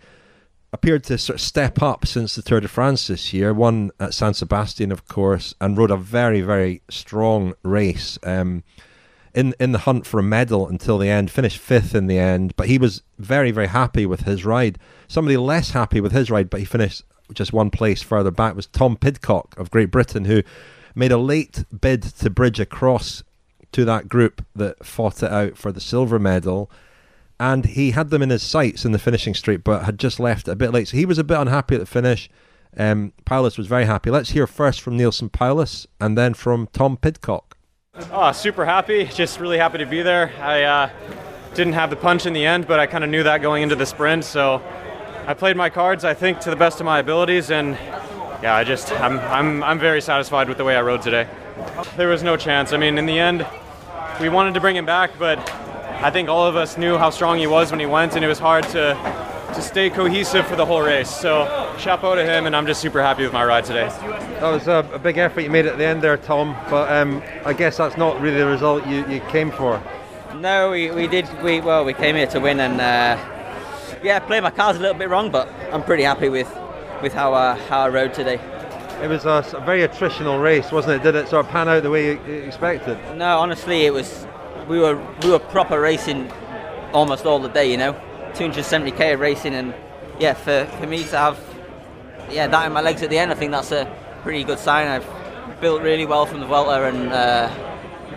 appeared 0.73 1.03
to 1.03 1.17
sort 1.17 1.35
of 1.35 1.41
step 1.41 1.81
up 1.81 2.07
since 2.07 2.35
the 2.35 2.41
Tour 2.41 2.59
de 2.59 2.67
France 2.67 3.07
this 3.07 3.33
year. 3.33 3.53
Won 3.53 3.91
at 3.99 4.13
San 4.13 4.33
Sebastian, 4.33 4.91
of 4.91 5.07
course, 5.07 5.53
and 5.61 5.77
rode 5.77 5.91
a 5.91 5.97
very 5.97 6.41
very 6.41 6.81
strong 6.89 7.53
race. 7.63 8.17
Um, 8.23 8.63
in 9.37 9.53
in 9.59 9.71
the 9.71 9.83
hunt 9.87 10.05
for 10.05 10.19
a 10.19 10.23
medal 10.23 10.67
until 10.67 10.97
the 10.97 11.09
end, 11.09 11.29
finished 11.31 11.59
fifth 11.59 11.93
in 11.95 12.07
the 12.07 12.19
end, 12.19 12.53
but 12.57 12.67
he 12.67 12.77
was 12.77 13.03
very 13.19 13.51
very 13.51 13.67
happy 13.67 14.05
with 14.05 14.21
his 14.21 14.43
ride. 14.43 14.77
Somebody 15.07 15.37
less 15.37 15.71
happy 15.71 16.01
with 16.01 16.11
his 16.11 16.29
ride, 16.31 16.49
but 16.49 16.59
he 16.59 16.65
finished 16.65 17.03
just 17.33 17.53
one 17.53 17.69
place 17.69 18.01
further 18.01 18.31
back 18.31 18.55
was 18.55 18.67
Tom 18.67 18.95
Pidcock 18.97 19.57
of 19.57 19.71
Great 19.71 19.91
Britain, 19.91 20.25
who 20.25 20.43
made 20.95 21.11
a 21.11 21.17
late 21.17 21.65
bid 21.81 22.01
to 22.21 22.29
bridge 22.29 22.59
across 22.59 23.23
to 23.73 23.85
that 23.85 24.07
group 24.09 24.43
that 24.55 24.85
fought 24.85 25.21
it 25.21 25.31
out 25.31 25.57
for 25.57 25.71
the 25.71 25.81
silver 25.81 26.19
medal. 26.19 26.69
and 27.39 27.65
he 27.65 27.91
had 27.91 28.09
them 28.09 28.21
in 28.21 28.29
his 28.29 28.43
sights 28.43 28.83
in 28.85 28.91
the 28.91 28.99
finishing 28.99 29.33
straight, 29.33 29.63
but 29.63 29.83
had 29.83 29.99
just 29.99 30.19
left 30.19 30.47
a 30.47 30.55
bit 30.55 30.71
late. 30.71 30.87
So 30.87 30.97
he 30.97 31.05
was 31.05 31.19
a 31.19 31.23
bit 31.23 31.37
unhappy 31.37 31.75
at 31.75 31.81
the 31.81 31.85
finish. 31.85 32.29
Um, 32.75 33.13
Powless 33.25 33.57
was 33.57 33.67
very 33.67 33.85
happy. 33.85 34.09
Let's 34.09 34.31
hear 34.31 34.47
first 34.47 34.81
from 34.81 34.97
Neilson 34.97 35.31
Powless 35.31 35.87
and 35.99 36.17
then 36.17 36.33
from 36.33 36.67
Tom 36.73 36.97
Pidcock. 36.97 37.46
Oh, 38.11 38.31
super 38.31 38.63
happy. 38.63 39.05
Just 39.05 39.39
really 39.39 39.57
happy 39.57 39.79
to 39.79 39.85
be 39.85 40.03
there. 40.03 40.31
I 40.39 40.63
uh, 40.63 40.89
didn't 41.55 41.73
have 41.73 41.89
the 41.89 41.95
punch 41.95 42.27
in 42.27 42.33
the 42.33 42.45
end, 42.45 42.67
but 42.67 42.79
I 42.79 42.85
kind 42.85 43.03
of 43.03 43.09
knew 43.09 43.23
that 43.23 43.41
going 43.41 43.63
into 43.63 43.75
the 43.75 43.87
sprint. 43.87 44.23
So 44.23 44.61
I 45.25 45.33
played 45.33 45.57
my 45.57 45.71
cards, 45.71 46.05
I 46.05 46.13
think, 46.13 46.39
to 46.41 46.51
the 46.51 46.55
best 46.55 46.79
of 46.79 46.85
my 46.85 46.99
abilities, 46.99 47.49
and 47.49 47.71
yeah, 48.43 48.53
I 48.53 48.63
just 48.63 48.91
I'm 48.91 49.17
I'm 49.19 49.63
I'm 49.63 49.79
very 49.79 49.99
satisfied 49.99 50.47
with 50.47 50.59
the 50.59 50.63
way 50.63 50.75
I 50.75 50.81
rode 50.81 51.01
today. 51.01 51.27
There 51.95 52.07
was 52.07 52.21
no 52.21 52.37
chance. 52.37 52.71
I 52.71 52.77
mean, 52.77 52.99
in 52.99 53.07
the 53.07 53.17
end, 53.17 53.47
we 54.21 54.29
wanted 54.29 54.53
to 54.53 54.59
bring 54.59 54.75
him 54.75 54.85
back, 54.85 55.17
but 55.17 55.39
I 56.03 56.11
think 56.11 56.29
all 56.29 56.45
of 56.45 56.55
us 56.55 56.77
knew 56.77 56.99
how 56.99 57.09
strong 57.09 57.39
he 57.39 57.47
was 57.47 57.71
when 57.71 57.79
he 57.79 57.87
went, 57.87 58.15
and 58.15 58.23
it 58.23 58.27
was 58.27 58.37
hard 58.37 58.63
to 58.69 58.93
to 59.53 59.61
stay 59.61 59.89
cohesive 59.89 60.45
for 60.47 60.55
the 60.55 60.65
whole 60.65 60.81
race. 60.81 61.09
So 61.09 61.45
chapeau 61.77 62.15
to 62.15 62.23
him, 62.23 62.45
and 62.45 62.55
I'm 62.55 62.65
just 62.65 62.81
super 62.81 63.01
happy 63.01 63.23
with 63.23 63.33
my 63.33 63.45
ride 63.45 63.65
today. 63.65 63.87
That 64.39 64.51
was 64.51 64.67
a, 64.67 64.87
a 64.93 64.99
big 64.99 65.17
effort 65.17 65.41
you 65.41 65.49
made 65.49 65.65
at 65.65 65.77
the 65.77 65.85
end 65.85 66.01
there, 66.01 66.17
Tom. 66.17 66.55
But 66.69 66.91
um, 66.91 67.23
I 67.45 67.53
guess 67.53 67.77
that's 67.77 67.97
not 67.97 68.19
really 68.21 68.37
the 68.37 68.45
result 68.45 68.85
you, 68.85 69.07
you 69.07 69.19
came 69.29 69.51
for. 69.51 69.81
No, 70.35 70.71
we, 70.71 70.91
we 70.91 71.07
did. 71.07 71.27
We 71.41 71.61
well, 71.61 71.83
we 71.85 71.93
came 71.93 72.15
here 72.15 72.27
to 72.27 72.39
win, 72.39 72.59
and 72.59 72.79
uh, 72.79 73.17
yeah, 74.03 74.19
played 74.19 74.43
my 74.43 74.51
cards 74.51 74.77
a 74.77 74.81
little 74.81 74.97
bit 74.97 75.09
wrong, 75.09 75.31
but 75.31 75.49
I'm 75.71 75.83
pretty 75.83 76.03
happy 76.03 76.29
with 76.29 76.47
with 77.01 77.13
how 77.13 77.33
uh, 77.33 77.55
how 77.67 77.81
I 77.81 77.89
rode 77.89 78.13
today. 78.13 78.39
It 79.01 79.07
was 79.07 79.25
a, 79.25 79.45
a, 79.55 79.61
very 79.63 79.87
attritional 79.87 80.41
race, 80.41 80.71
wasn't 80.71 80.95
it? 80.95 81.03
Did 81.03 81.15
it 81.15 81.27
sort 81.27 81.45
of 81.45 81.51
pan 81.51 81.69
out 81.69 81.83
the 81.83 81.89
way 81.91 82.13
you, 82.13 82.21
you 82.27 82.33
expected? 82.41 82.97
No, 83.15 83.39
honestly, 83.39 83.85
it 83.85 83.93
was. 83.93 84.27
We 84.67 84.79
were 84.79 85.01
we 85.23 85.29
were 85.29 85.39
proper 85.39 85.79
racing 85.79 86.31
almost 86.93 87.25
all 87.25 87.39
the 87.39 87.49
day, 87.49 87.71
you 87.71 87.77
know. 87.77 87.99
270k 88.37 89.13
of 89.13 89.19
racing, 89.19 89.53
and 89.53 89.73
yeah, 90.19 90.33
for, 90.33 90.65
for 90.79 90.87
me 90.87 91.03
to 91.03 91.17
have 91.17 91.39
yeah 92.29 92.47
that 92.47 92.65
in 92.65 92.73
my 92.73 92.81
legs 92.81 93.01
at 93.03 93.09
the 93.09 93.17
end, 93.17 93.31
I 93.31 93.35
think 93.35 93.51
that's 93.51 93.71
a 93.71 93.91
pretty 94.23 94.43
good 94.43 94.59
sign. 94.59 94.87
I've 94.87 95.61
built 95.61 95.81
really 95.81 96.05
well 96.05 96.25
from 96.25 96.39
the 96.39 96.45
Vuelta, 96.45 96.85
and 96.85 97.11
uh, 97.11 97.49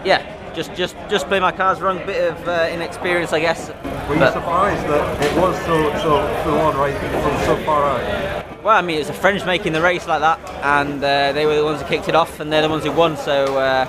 yeah, 0.05 0.53
just 0.55 0.75
just 0.75 0.97
just 1.09 1.27
play 1.27 1.41
my 1.41 1.53
cards 1.53 1.81
wrong. 1.81 1.99
Bit 2.07 2.33
of 2.33 2.49
uh, 2.49 2.69
inexperience, 2.71 3.33
I 3.33 3.41
guess. 3.41 3.69
Were 4.09 4.17
you 4.17 4.33
surprised 4.33 4.87
that 4.89 5.23
it 5.23 5.41
was 5.41 5.57
so 5.65 5.93
so 5.99 6.43
full 6.45 6.59
on 6.59 6.77
right 6.77 6.97
from 6.97 7.45
so 7.47 7.65
far 7.65 7.85
out? 7.85 8.63
Well, 8.63 8.77
I 8.77 8.83
mean, 8.83 8.97
it 8.97 9.01
was 9.01 9.09
a 9.09 9.15
French 9.15 9.45
making 9.47 9.73
the 9.73 9.81
race 9.81 10.07
like 10.07 10.21
that, 10.21 10.39
and 10.63 11.03
uh, 11.03 11.33
they 11.33 11.47
were 11.47 11.57
the 11.57 11.65
ones 11.65 11.81
who 11.81 11.89
kicked 11.89 12.09
it 12.09 12.15
off, 12.15 12.41
and 12.41 12.53
they're 12.53 12.63
the 12.63 12.69
ones 12.69 12.85
who 12.85 12.93
won. 12.93 13.17
So 13.17 13.57
uh, 13.57 13.87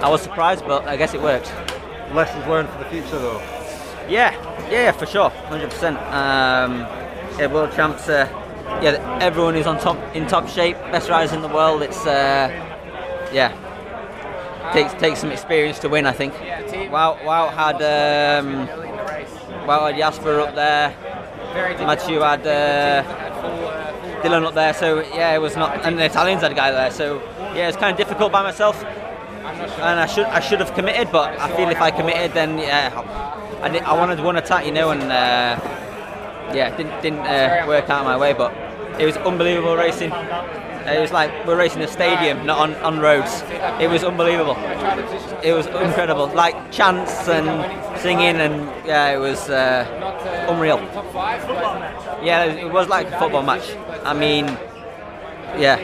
I 0.00 0.08
was 0.08 0.22
surprised, 0.22 0.64
but 0.64 0.86
I 0.86 0.96
guess 0.96 1.12
it 1.12 1.20
worked. 1.20 1.52
Lessons 2.14 2.46
learned 2.46 2.68
for 2.68 2.78
the 2.78 2.84
future, 2.84 3.18
though. 3.18 3.59
Yeah, 4.10 4.34
yeah, 4.70 4.90
for 4.90 5.06
sure, 5.06 5.30
hundred 5.30 5.70
percent. 5.70 5.96
Um, 5.98 6.80
yeah, 7.38 7.46
world 7.46 7.72
champs. 7.76 8.08
Uh, 8.08 8.26
yeah, 8.82 9.18
everyone 9.22 9.54
is 9.54 9.68
on 9.68 9.78
top 9.78 9.96
in 10.16 10.26
top 10.26 10.48
shape, 10.48 10.76
best 10.90 11.08
riders 11.08 11.32
in 11.32 11.42
the 11.42 11.48
world. 11.48 11.82
It's 11.82 12.04
uh, 12.04 12.50
yeah, 13.32 13.52
takes 14.72 14.94
takes 14.94 15.20
some 15.20 15.30
experience 15.30 15.78
to 15.78 15.88
win. 15.88 16.06
I 16.06 16.12
think. 16.12 16.34
Wout, 16.34 17.20
Wout 17.20 17.52
had 17.52 17.76
um, 17.76 18.66
Wout 19.68 19.92
had 19.92 19.96
Jasper 19.96 20.40
up 20.40 20.56
there. 20.56 20.92
Mathieu 21.86 22.18
had 22.18 22.44
uh, 22.44 23.04
Dylan 24.22 24.44
up 24.44 24.54
there. 24.54 24.74
So 24.74 25.02
yeah, 25.14 25.36
it 25.36 25.40
was 25.40 25.56
not, 25.56 25.86
and 25.86 25.96
the 25.96 26.06
Italians 26.06 26.42
had 26.42 26.50
a 26.50 26.54
guy 26.56 26.72
there. 26.72 26.90
So 26.90 27.22
yeah, 27.54 27.68
it's 27.68 27.76
kind 27.76 27.92
of 27.92 27.96
difficult 27.96 28.32
by 28.32 28.42
myself. 28.42 28.82
And 28.84 30.00
I 30.00 30.06
should 30.06 30.26
I 30.26 30.40
should 30.40 30.58
have 30.58 30.74
committed, 30.74 31.12
but 31.12 31.38
I 31.38 31.48
feel 31.56 31.68
if 31.68 31.80
I 31.80 31.92
committed, 31.92 32.34
then 32.34 32.58
yeah, 32.58 32.90
I, 33.62 33.78
I 33.78 33.92
wanted 33.92 34.20
one 34.20 34.36
attack, 34.36 34.64
you 34.64 34.72
know, 34.72 34.90
and 34.90 35.02
uh, 35.02 35.58
yeah, 36.54 36.74
didn't 36.76 37.02
didn't 37.02 37.20
uh, 37.20 37.64
work 37.66 37.90
out 37.90 38.04
my 38.04 38.16
way, 38.16 38.32
but 38.32 38.52
it 38.98 39.06
was 39.06 39.16
unbelievable 39.18 39.76
racing. 39.76 40.12
It 40.12 40.98
was 40.98 41.12
like 41.12 41.30
we're 41.46 41.56
racing 41.58 41.82
a 41.82 41.88
stadium, 41.88 42.46
not 42.46 42.58
on, 42.58 42.74
on 42.76 43.00
roads. 43.00 43.42
It 43.80 43.88
was 43.90 44.02
unbelievable. 44.02 44.56
It 45.42 45.52
was 45.52 45.66
incredible, 45.66 46.28
like 46.28 46.72
chants 46.72 47.28
and 47.28 47.48
singing, 48.00 48.36
and 48.36 48.54
yeah, 48.86 49.10
it 49.10 49.18
was 49.18 49.50
uh, 49.50 49.86
unreal. 50.48 50.78
Yeah, 52.24 52.44
it 52.44 52.72
was 52.72 52.88
like 52.88 53.08
a 53.08 53.18
football 53.18 53.42
match. 53.42 53.76
I 54.04 54.14
mean, 54.14 54.46
yeah, 55.58 55.78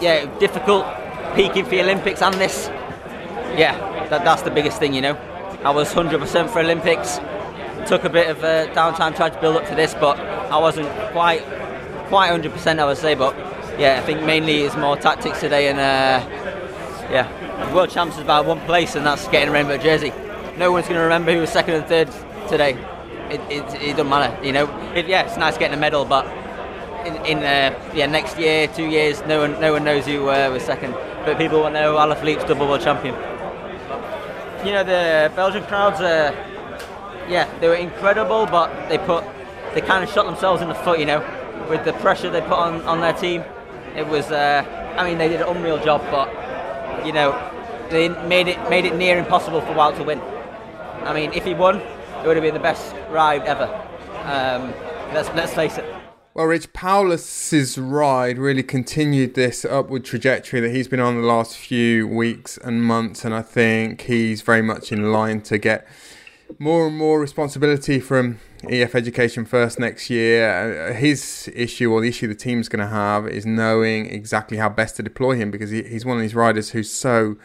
yeah, 0.00 0.26
difficult 0.38 0.86
peaking 1.34 1.64
for 1.64 1.70
the 1.70 1.82
Olympics 1.82 2.22
and 2.22 2.34
this. 2.34 2.68
Yeah, 3.56 3.76
that, 4.10 4.24
that's 4.24 4.42
the 4.42 4.50
biggest 4.50 4.78
thing, 4.78 4.92
you 4.92 5.00
know. 5.00 5.14
I 5.62 5.70
was 5.72 5.92
100% 5.92 6.48
for 6.48 6.60
Olympics. 6.60 7.20
Took 7.86 8.04
a 8.04 8.08
bit 8.08 8.30
of 8.30 8.42
uh, 8.42 8.66
downtime, 8.68 9.14
tried 9.14 9.34
to 9.34 9.40
build 9.42 9.56
up 9.56 9.68
to 9.68 9.74
this, 9.74 9.92
but 9.92 10.18
I 10.18 10.58
wasn't 10.58 10.88
quite 11.12 11.44
quite 12.08 12.30
100%, 12.32 12.78
I 12.78 12.86
would 12.86 12.96
say. 12.96 13.14
But 13.14 13.36
yeah, 13.78 14.00
I 14.02 14.06
think 14.06 14.22
mainly 14.22 14.62
it's 14.62 14.76
more 14.76 14.96
tactics 14.96 15.40
today, 15.40 15.68
and 15.68 15.78
uh, 15.78 16.26
yeah, 17.10 17.74
World 17.74 17.90
Champs 17.90 18.16
is 18.16 18.22
about 18.22 18.46
one 18.46 18.60
place, 18.60 18.94
and 18.94 19.04
that's 19.04 19.28
getting 19.28 19.50
a 19.50 19.52
rainbow 19.52 19.76
jersey. 19.76 20.12
No 20.56 20.72
one's 20.72 20.86
going 20.86 20.96
to 20.96 21.02
remember 21.02 21.32
who 21.32 21.40
was 21.40 21.50
second 21.50 21.74
and 21.74 21.86
third 21.86 22.08
today. 22.48 22.72
It, 23.28 23.40
it, 23.50 23.82
it 23.82 23.90
doesn't 23.96 24.08
matter, 24.08 24.42
you 24.42 24.52
know. 24.52 24.66
It, 24.94 25.08
yeah, 25.08 25.22
it's 25.22 25.36
nice 25.36 25.58
getting 25.58 25.76
a 25.76 25.80
medal, 25.80 26.06
but 26.06 26.24
in, 27.06 27.16
in 27.26 27.38
uh, 27.38 27.78
yeah 27.94 28.06
next 28.06 28.38
year, 28.38 28.66
two 28.66 28.86
years, 28.86 29.22
no 29.26 29.40
one 29.40 29.60
no 29.60 29.74
one 29.74 29.84
knows 29.84 30.06
who 30.06 30.30
uh, 30.30 30.48
was 30.50 30.62
second, 30.62 30.92
but 31.26 31.36
people 31.36 31.60
will 31.60 31.70
know 31.70 31.96
Alaphilippe's 31.96 32.44
double 32.44 32.66
world 32.66 32.80
champion 32.80 33.14
you 34.64 34.72
know 34.72 34.84
the 34.84 35.32
Belgian 35.34 35.64
crowds 35.64 36.00
are 36.00 36.32
yeah 37.28 37.48
they 37.60 37.68
were 37.68 37.74
incredible 37.74 38.46
but 38.46 38.88
they 38.88 38.98
put 38.98 39.24
they 39.74 39.80
kind 39.80 40.04
of 40.04 40.10
shot 40.10 40.26
themselves 40.26 40.60
in 40.62 40.68
the 40.68 40.74
foot 40.74 40.98
you 40.98 41.06
know 41.06 41.20
with 41.68 41.84
the 41.84 41.92
pressure 41.94 42.30
they 42.30 42.40
put 42.40 42.52
on, 42.52 42.82
on 42.82 43.00
their 43.00 43.12
team. 43.12 43.44
It 43.96 44.06
was 44.06 44.30
uh, 44.30 44.64
I 44.96 45.08
mean 45.08 45.18
they 45.18 45.28
did 45.28 45.40
an 45.40 45.56
unreal 45.56 45.82
job 45.82 46.02
but 46.10 47.06
you 47.06 47.12
know 47.12 47.30
they 47.90 48.08
made 48.26 48.48
it 48.48 48.70
made 48.70 48.84
it 48.84 48.96
near 48.96 49.18
impossible 49.18 49.60
for 49.60 49.72
Wout 49.72 49.96
to 49.96 50.04
win. 50.04 50.20
I 51.04 51.14
mean 51.14 51.32
if 51.32 51.44
he 51.44 51.54
won 51.54 51.76
it 51.78 52.26
would 52.26 52.36
have 52.36 52.44
been 52.44 52.54
the 52.54 52.60
best 52.60 52.94
ride 53.10 53.42
ever. 53.42 53.66
Um, 54.24 54.72
let's 55.14 55.28
let's 55.30 55.54
face 55.54 55.78
it 55.78 55.99
well, 56.32 56.46
Rich 56.46 56.72
Powless's 56.72 57.76
ride 57.76 58.38
really 58.38 58.62
continued 58.62 59.34
this 59.34 59.64
upward 59.64 60.04
trajectory 60.04 60.60
that 60.60 60.70
he's 60.70 60.86
been 60.86 61.00
on 61.00 61.20
the 61.20 61.26
last 61.26 61.56
few 61.56 62.06
weeks 62.06 62.56
and 62.58 62.84
months, 62.84 63.24
and 63.24 63.34
I 63.34 63.42
think 63.42 64.02
he's 64.02 64.40
very 64.40 64.62
much 64.62 64.92
in 64.92 65.12
line 65.12 65.40
to 65.42 65.58
get 65.58 65.88
more 66.58 66.86
and 66.86 66.96
more 66.96 67.20
responsibility 67.20 67.98
from 67.98 68.38
EF 68.68 68.94
Education 68.94 69.44
First 69.44 69.80
next 69.80 70.08
year. 70.08 70.90
Uh, 70.90 70.94
his 70.94 71.50
issue, 71.54 71.90
or 71.92 72.00
the 72.00 72.08
issue 72.08 72.28
the 72.28 72.36
team's 72.36 72.68
going 72.68 72.80
to 72.80 72.94
have, 72.94 73.26
is 73.26 73.44
knowing 73.44 74.06
exactly 74.06 74.58
how 74.58 74.68
best 74.68 74.96
to 74.96 75.02
deploy 75.02 75.34
him 75.34 75.50
because 75.50 75.70
he's 75.70 76.04
one 76.04 76.16
of 76.16 76.22
these 76.22 76.34
riders 76.34 76.70
who's 76.70 76.92
so 76.92 77.36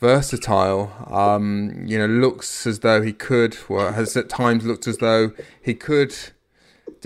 versatile. 0.00 0.90
Um, 1.06 1.84
you 1.84 1.98
know, 1.98 2.06
looks 2.06 2.66
as 2.66 2.80
though 2.80 3.02
he 3.02 3.12
could, 3.12 3.58
or 3.68 3.92
has 3.92 4.16
at 4.16 4.30
times 4.30 4.64
looked 4.64 4.86
as 4.86 4.98
though 4.98 5.32
he 5.60 5.74
could 5.74 6.16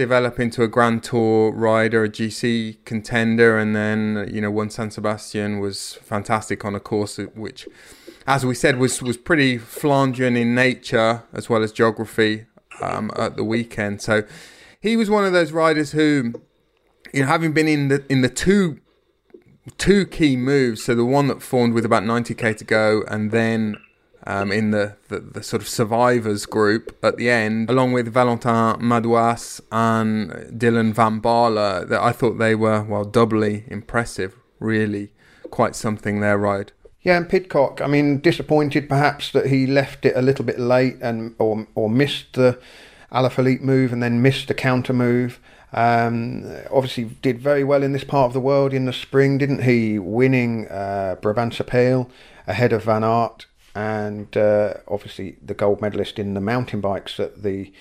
develop 0.00 0.40
into 0.40 0.62
a 0.62 0.68
Grand 0.68 1.02
Tour 1.02 1.52
rider, 1.52 2.04
a 2.04 2.08
GC 2.08 2.84
contender, 2.86 3.58
and 3.58 3.76
then 3.76 4.28
you 4.32 4.40
know 4.40 4.50
one 4.50 4.70
San 4.70 4.90
Sebastian 4.90 5.60
was 5.60 5.98
fantastic 6.02 6.64
on 6.64 6.74
a 6.74 6.80
course 6.80 7.18
which, 7.34 7.68
as 8.26 8.46
we 8.46 8.54
said, 8.54 8.78
was 8.78 9.02
was 9.02 9.18
pretty 9.18 9.58
Flandrian 9.58 10.36
in 10.38 10.54
nature 10.54 11.22
as 11.34 11.50
well 11.50 11.62
as 11.62 11.70
geography 11.70 12.46
um, 12.80 13.10
at 13.16 13.36
the 13.36 13.44
weekend. 13.44 14.00
So 14.00 14.22
he 14.80 14.96
was 14.96 15.10
one 15.10 15.26
of 15.26 15.34
those 15.34 15.52
riders 15.52 15.92
who, 15.92 16.32
you 17.12 17.20
know, 17.20 17.26
having 17.26 17.52
been 17.52 17.68
in 17.68 17.88
the 17.88 18.02
in 18.08 18.22
the 18.22 18.30
two 18.30 18.80
two 19.76 20.06
key 20.06 20.34
moves, 20.34 20.82
so 20.82 20.94
the 20.94 21.04
one 21.04 21.28
that 21.28 21.42
formed 21.42 21.74
with 21.74 21.84
about 21.84 22.04
90k 22.04 22.56
to 22.56 22.64
go, 22.64 23.02
and 23.06 23.30
then 23.30 23.76
um, 24.26 24.52
in 24.52 24.70
the, 24.70 24.96
the, 25.08 25.20
the, 25.20 25.42
sort 25.42 25.62
of 25.62 25.68
survivors 25.68 26.46
group 26.46 26.98
at 27.02 27.16
the 27.16 27.30
end, 27.30 27.70
along 27.70 27.92
with 27.92 28.12
Valentin 28.12 28.80
Madouas 28.80 29.60
and 29.72 30.30
Dylan 30.58 30.92
Van 30.92 31.20
Baarle, 31.20 31.88
that 31.88 32.00
I 32.00 32.12
thought 32.12 32.38
they 32.38 32.54
were, 32.54 32.82
well, 32.82 33.04
doubly 33.04 33.64
impressive. 33.68 34.36
Really, 34.58 35.10
quite 35.50 35.74
something 35.74 36.20
there, 36.20 36.36
ride. 36.36 36.72
Yeah, 37.02 37.16
and 37.16 37.28
Pidcock, 37.28 37.80
I 37.80 37.86
mean, 37.86 38.20
disappointed 38.20 38.88
perhaps 38.88 39.32
that 39.32 39.46
he 39.46 39.66
left 39.66 40.04
it 40.04 40.14
a 40.14 40.22
little 40.22 40.44
bit 40.44 40.58
late 40.58 40.98
and 41.00 41.34
or 41.38 41.66
or 41.74 41.88
missed 41.88 42.34
the 42.34 42.58
Alaphilippe 43.10 43.62
move 43.62 43.92
and 43.92 44.02
then 44.02 44.20
missed 44.20 44.48
the 44.48 44.54
counter 44.54 44.92
move. 44.92 45.40
Um, 45.72 46.44
obviously, 46.70 47.04
did 47.04 47.40
very 47.40 47.64
well 47.64 47.82
in 47.82 47.92
this 47.92 48.04
part 48.04 48.26
of 48.26 48.32
the 48.34 48.40
world 48.40 48.74
in 48.74 48.84
the 48.84 48.92
spring, 48.92 49.38
didn't 49.38 49.62
he? 49.62 49.98
Winning 49.98 50.68
uh, 50.68 51.16
Brabantse 51.22 51.64
Pijl 51.64 52.10
ahead 52.46 52.72
of 52.74 52.84
Van 52.84 53.04
Aert 53.04 53.46
and 53.74 54.36
uh, 54.36 54.74
obviously 54.88 55.36
the 55.42 55.54
gold 55.54 55.80
medalist 55.80 56.18
in 56.18 56.34
the 56.34 56.40
mountain 56.40 56.80
bikes 56.80 57.20
at 57.20 57.42
the 57.42 57.72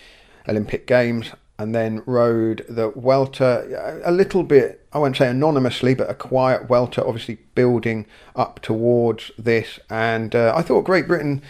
Olympic 0.47 0.87
Games, 0.87 1.31
and 1.57 1.75
then 1.75 2.01
rode 2.05 2.65
the 2.69 2.89
Vuelta 2.91 4.01
a 4.05 4.11
little 4.11 4.43
bit, 4.43 4.87
I 4.93 4.99
won't 4.99 5.17
say 5.17 5.27
anonymously, 5.27 5.93
but 5.93 6.09
a 6.09 6.13
quiet 6.13 6.67
Vuelta, 6.67 7.03
obviously 7.05 7.39
building 7.53 8.05
up 8.33 8.61
towards 8.61 9.31
this. 9.37 9.77
And 9.89 10.33
uh, 10.33 10.53
I 10.55 10.61
thought 10.61 10.83
Great 10.83 11.05
Britain 11.05 11.41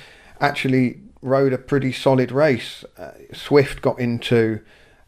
actually 0.41 0.99
rode 1.22 1.53
a 1.53 1.60
pretty 1.60 1.91
solid 1.91 2.32
race. 2.32 2.84
Uh, 2.98 3.11
Swift 3.34 3.84
got 3.84 3.99
into 3.99 4.61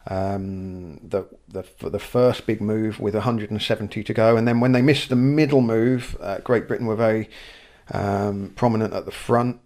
um, 0.06 0.98
the, 0.98 1.26
the 1.48 1.64
the 1.88 1.98
first 1.98 2.46
big 2.46 2.60
move 2.60 3.00
with 3.00 3.14
170 3.14 4.02
to 4.02 4.14
go, 4.14 4.36
and 4.36 4.46
then 4.46 4.60
when 4.60 4.72
they 4.72 4.82
missed 4.82 5.08
the 5.08 5.16
middle 5.16 5.62
move, 5.62 6.16
uh, 6.20 6.38
Great 6.38 6.68
Britain 6.68 6.86
were 6.86 6.96
very 6.96 7.28
um, 7.90 8.52
prominent 8.56 8.94
at 8.94 9.04
the 9.04 9.10
front, 9.10 9.60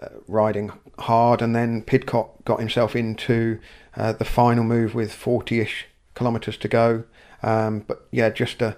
uh, 0.00 0.08
riding 0.26 0.72
hard, 0.98 1.42
and 1.42 1.54
then 1.54 1.82
Pidcock 1.82 2.44
got 2.44 2.60
himself 2.60 2.96
into 2.96 3.58
uh, 3.96 4.12
the 4.12 4.24
final 4.24 4.64
move 4.64 4.94
with 4.94 5.12
40ish 5.12 5.84
kilometres 6.14 6.56
to 6.58 6.68
go. 6.68 7.04
Um, 7.42 7.80
but 7.80 8.06
yeah, 8.10 8.30
just 8.30 8.62
a, 8.62 8.76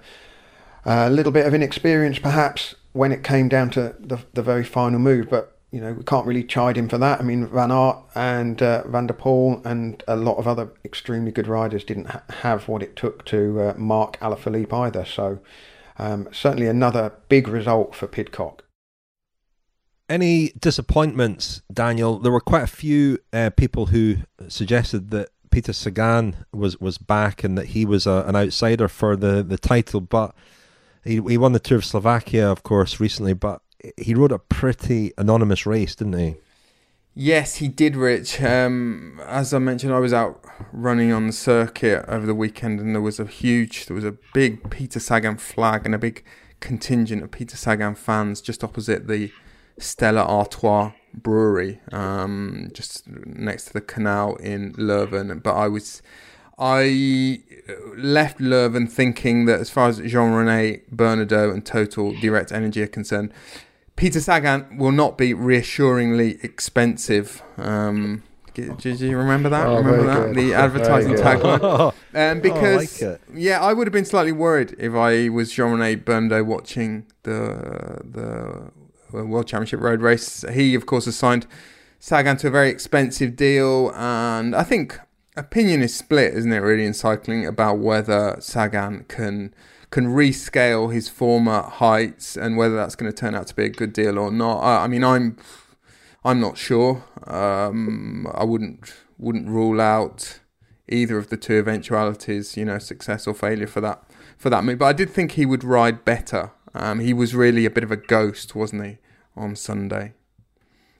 a 0.85 1.09
little 1.09 1.31
bit 1.31 1.45
of 1.45 1.53
inexperience 1.53 2.19
perhaps 2.19 2.75
when 2.93 3.11
it 3.11 3.23
came 3.23 3.49
down 3.49 3.69
to 3.71 3.95
the, 3.99 4.19
the 4.33 4.41
very 4.41 4.63
final 4.63 4.99
move, 4.99 5.29
but 5.29 5.55
you 5.71 5.81
know, 5.81 5.91
we 5.91 6.03
can't 6.03 6.25
really 6.25 6.43
chide 6.43 6.77
him 6.77 6.87
for 6.87 6.97
that. 6.97 7.19
I 7.19 7.23
mean, 7.23 7.47
Van 7.47 7.69
Aert 7.69 7.97
and 8.15 8.61
uh, 8.61 8.87
Van 8.87 9.07
der 9.07 9.13
Poel 9.13 9.65
and 9.65 10.01
a 10.07 10.15
lot 10.15 10.37
of 10.37 10.47
other 10.47 10.71
extremely 10.85 11.33
good 11.33 11.47
riders 11.47 11.83
didn't 11.83 12.05
ha- 12.05 12.23
have 12.41 12.69
what 12.69 12.81
it 12.81 12.95
took 12.95 13.25
to 13.25 13.59
uh, 13.59 13.73
mark 13.75 14.17
Alaphilippe 14.21 14.71
either. 14.71 15.03
So, 15.03 15.39
um, 15.99 16.29
certainly 16.31 16.67
another 16.67 17.11
big 17.27 17.49
result 17.49 17.93
for 17.93 18.07
Pidcock. 18.07 18.63
Any 20.07 20.51
disappointments, 20.59 21.61
Daniel? 21.73 22.19
There 22.19 22.31
were 22.31 22.39
quite 22.39 22.63
a 22.63 22.67
few 22.67 23.17
uh, 23.33 23.49
people 23.49 23.87
who 23.87 24.17
suggested 24.47 25.09
that 25.09 25.29
Peter 25.49 25.73
Sagan 25.73 26.35
was, 26.53 26.79
was 26.79 26.97
back 26.97 27.43
and 27.43 27.57
that 27.57 27.67
he 27.67 27.85
was 27.85 28.05
a, 28.05 28.23
an 28.27 28.35
outsider 28.35 28.87
for 28.87 29.15
the, 29.15 29.41
the 29.41 29.57
title, 29.57 30.01
but 30.01 30.35
he, 31.03 31.21
he 31.27 31.37
won 31.37 31.53
the 31.53 31.59
Tour 31.59 31.77
of 31.77 31.85
Slovakia, 31.85 32.47
of 32.51 32.61
course, 32.61 32.99
recently. 32.99 33.33
But 33.33 33.61
he 33.97 34.13
rode 34.13 34.31
a 34.31 34.39
pretty 34.39 35.11
anonymous 35.17 35.65
race, 35.65 35.95
didn't 35.95 36.19
he? 36.19 36.35
Yes, 37.15 37.55
he 37.55 37.69
did, 37.69 37.95
Rich. 37.95 38.41
Um, 38.41 39.21
as 39.25 39.53
I 39.53 39.59
mentioned, 39.59 39.93
I 39.93 39.99
was 39.99 40.11
out 40.11 40.43
running 40.73 41.13
on 41.13 41.27
the 41.27 41.33
circuit 41.33 42.03
over 42.09 42.25
the 42.25 42.35
weekend, 42.35 42.81
and 42.81 42.93
there 42.93 43.01
was 43.01 43.19
a 43.19 43.25
huge, 43.25 43.85
there 43.85 43.95
was 43.95 44.03
a 44.03 44.17
big 44.33 44.69
Peter 44.69 44.99
Sagan 44.99 45.37
flag 45.37 45.85
and 45.85 45.95
a 45.95 45.97
big 45.97 46.25
contingent 46.59 47.23
of 47.23 47.31
Peter 47.31 47.55
Sagan 47.55 47.95
fans 47.95 48.41
just 48.41 48.63
opposite 48.63 49.07
the 49.07 49.31
Stella 49.77 50.21
Artois 50.21 50.91
brewery, 51.13 51.79
um, 51.91 52.69
just 52.73 53.07
next 53.07 53.65
to 53.65 53.73
the 53.73 53.81
canal 53.81 54.35
in 54.35 54.73
Leuven. 54.73 55.41
But 55.41 55.55
I 55.55 55.67
was, 55.67 56.01
I 56.57 57.41
left 57.97 58.39
Leuven 58.39 58.89
thinking 58.89 59.45
that 59.45 59.59
as 59.59 59.69
far 59.69 59.89
as 59.89 59.99
Jean 59.99 60.31
Rene 60.31 60.81
Bernaudeau 60.91 61.51
and 61.51 61.65
Total 61.65 62.13
Direct 62.19 62.51
Energy 62.51 62.81
are 62.83 62.87
concerned, 62.87 63.31
Peter 63.95 64.19
Sagan 64.19 64.77
will 64.77 64.91
not 64.91 65.17
be 65.17 65.33
reassuringly 65.33 66.37
expensive. 66.43 67.41
Um, 67.57 68.23
did 68.53 69.01
you 69.01 69.17
remember 69.17 69.49
that? 69.49 69.67
Oh, 69.67 69.77
remember 69.77 70.05
that? 70.05 70.33
Good. 70.33 70.35
The 70.35 70.53
advertising 70.53 71.13
tagline. 71.13 71.93
Um, 72.15 72.39
because 72.39 73.03
oh, 73.03 73.07
I 73.07 73.09
like 73.09 73.21
yeah, 73.33 73.59
I 73.59 73.73
would 73.73 73.87
have 73.87 73.91
been 73.91 74.05
slightly 74.05 74.31
worried 74.31 74.73
if 74.79 74.93
I 74.93 75.27
was 75.27 75.51
Jean 75.51 75.71
Rene 75.71 75.95
Bernaudeau 75.95 76.45
watching 76.45 77.07
the 77.23 77.99
the 78.09 78.71
World 79.11 79.47
Championship 79.47 79.79
road 79.79 80.01
race. 80.01 80.43
He, 80.51 80.75
of 80.75 80.85
course, 80.85 81.05
has 81.05 81.15
signed 81.15 81.47
Sagan 81.99 82.37
to 82.37 82.47
a 82.47 82.51
very 82.51 82.69
expensive 82.69 83.35
deal, 83.35 83.91
and 83.95 84.55
I 84.55 84.63
think 84.63 84.99
opinion 85.35 85.81
is 85.81 85.95
split, 85.95 86.33
isn't 86.33 86.51
it? 86.51 86.59
Really 86.59 86.85
in 86.85 86.93
cycling 86.93 87.45
about 87.45 87.79
whether 87.79 88.37
Sagan 88.39 89.05
can 89.07 89.53
can 89.91 90.07
rescale 90.07 90.91
his 90.91 91.07
former 91.07 91.61
heights 91.61 92.35
and 92.35 92.57
whether 92.57 92.75
that's 92.75 92.95
going 92.95 93.11
to 93.11 93.17
turn 93.17 93.33
out 93.33 93.47
to 93.47 93.55
be 93.55 93.63
a 93.63 93.69
good 93.69 93.93
deal 93.93 94.19
or 94.19 94.29
not. 94.31 94.59
I, 94.59 94.83
I 94.83 94.87
mean, 94.87 95.03
I'm 95.03 95.37
I'm 96.23 96.39
not 96.39 96.57
sure. 96.57 97.03
Um, 97.27 98.27
I 98.33 98.43
wouldn't 98.43 98.93
wouldn't 99.17 99.47
rule 99.47 99.79
out 99.79 100.39
either 100.87 101.17
of 101.17 101.29
the 101.29 101.37
two 101.37 101.57
eventualities, 101.57 102.57
you 102.57 102.65
know, 102.65 102.79
success 102.79 103.27
or 103.27 103.33
failure 103.33 103.67
for 103.67 103.81
that 103.81 104.03
for 104.37 104.49
that 104.49 104.63
move. 104.63 104.79
But 104.79 104.85
I 104.85 104.93
did 104.93 105.09
think 105.09 105.33
he 105.33 105.45
would 105.45 105.63
ride 105.63 106.03
better. 106.03 106.51
Um, 106.75 106.99
he 106.99 107.13
was 107.13 107.33
really 107.33 107.65
a 107.65 107.71
bit 107.71 107.83
of 107.83 107.91
a 107.91 107.97
ghost, 107.97 108.53
wasn't 108.53 108.85
he, 108.85 108.97
on 109.35 109.55
Sunday? 109.55 110.13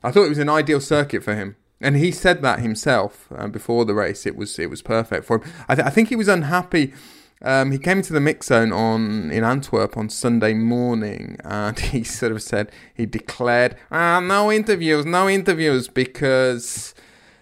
I 0.04 0.12
thought 0.12 0.26
it 0.26 0.30
was 0.30 0.38
an 0.38 0.50
ideal 0.50 0.80
circuit 0.80 1.24
for 1.24 1.36
him, 1.36 1.56
and 1.80 1.96
he 1.98 2.12
said 2.12 2.42
that 2.42 2.60
himself 2.60 3.28
uh, 3.36 3.48
before 3.48 3.86
the 3.86 3.94
race. 3.94 4.26
It 4.26 4.36
was 4.36 4.58
it 4.58 4.70
was 4.70 4.82
perfect 4.82 5.26
for 5.26 5.38
him. 5.38 5.52
I, 5.68 5.76
th- 5.76 5.88
I 5.88 5.90
think 5.90 6.10
he 6.10 6.16
was 6.16 6.28
unhappy 6.28 6.94
um, 7.42 7.72
he 7.72 7.78
came 7.78 7.98
into 7.98 8.14
the 8.14 8.22
mix 8.22 8.48
zone 8.48 8.72
on 8.72 9.30
in 9.32 9.44
Antwerp 9.44 9.98
on 9.98 10.10
Sunday 10.10 10.54
morning, 10.54 11.38
and 11.44 11.78
he 11.92 12.04
sort 12.04 12.32
of 12.32 12.42
said 12.42 12.72
he 12.94 13.06
declared, 13.06 13.76
ah, 13.92 14.20
"No 14.20 14.52
interviews, 14.52 15.06
no 15.06 15.30
interviews," 15.30 15.88
because 15.88 16.96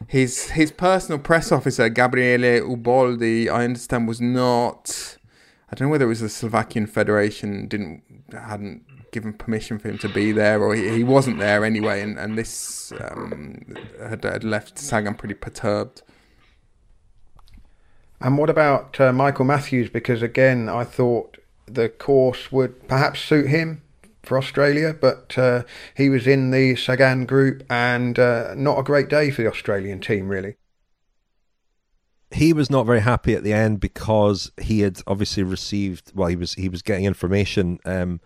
his 0.07 0.51
his 0.51 0.71
personal 0.71 1.19
press 1.19 1.51
officer 1.51 1.89
Gabriele 1.89 2.61
Uboldi, 2.61 3.49
I 3.49 3.65
understand, 3.65 4.07
was 4.07 4.19
not. 4.19 5.17
I 5.71 5.75
don't 5.75 5.87
know 5.87 5.91
whether 5.91 6.05
it 6.05 6.09
was 6.09 6.19
the 6.19 6.29
Slovakian 6.29 6.85
Federation 6.85 7.67
didn't 7.67 8.03
hadn't 8.31 8.83
given 9.11 9.33
permission 9.33 9.79
for 9.79 9.89
him 9.89 9.97
to 9.99 10.09
be 10.09 10.31
there, 10.31 10.61
or 10.61 10.75
he, 10.75 10.89
he 10.89 11.03
wasn't 11.03 11.39
there 11.39 11.63
anyway, 11.63 12.01
and 12.01 12.17
and 12.17 12.37
this 12.37 12.91
um, 12.99 13.75
had, 13.99 14.23
had 14.23 14.43
left 14.43 14.79
Sagan 14.79 15.15
pretty 15.15 15.35
perturbed. 15.35 16.01
And 18.19 18.37
what 18.37 18.49
about 18.49 18.99
uh, 19.01 19.11
Michael 19.11 19.45
Matthews? 19.45 19.89
Because 19.89 20.21
again, 20.21 20.69
I 20.69 20.85
thought 20.85 21.37
the 21.65 21.89
course 21.89 22.51
would 22.51 22.87
perhaps 22.87 23.19
suit 23.19 23.47
him 23.47 23.81
for 24.23 24.37
Australia, 24.37 24.95
but 24.99 25.37
uh, 25.37 25.63
he 25.95 26.09
was 26.09 26.25
in 26.25 26.51
the 26.51 26.75
Sagan 26.75 27.25
group 27.25 27.63
and 27.69 28.17
uh, 28.17 28.53
not 28.55 28.79
a 28.79 28.83
great 28.83 29.09
day 29.09 29.29
for 29.29 29.41
the 29.41 29.49
Australian 29.49 29.99
team, 29.99 30.29
really. 30.29 30.55
He 32.33 32.51
was 32.53 32.69
not 32.69 32.85
very 32.85 33.01
happy 33.01 33.35
at 33.35 33.43
the 33.43 33.53
end 33.53 33.79
because 33.79 34.51
he 34.61 34.81
had 34.81 35.01
obviously 35.07 35.43
received 35.43 36.11
well, 36.15 36.27
he 36.27 36.35
was 36.35 36.53
he 36.55 36.69
was 36.69 36.81
getting 36.81 37.05
information 37.05 37.79
um, 37.85 38.19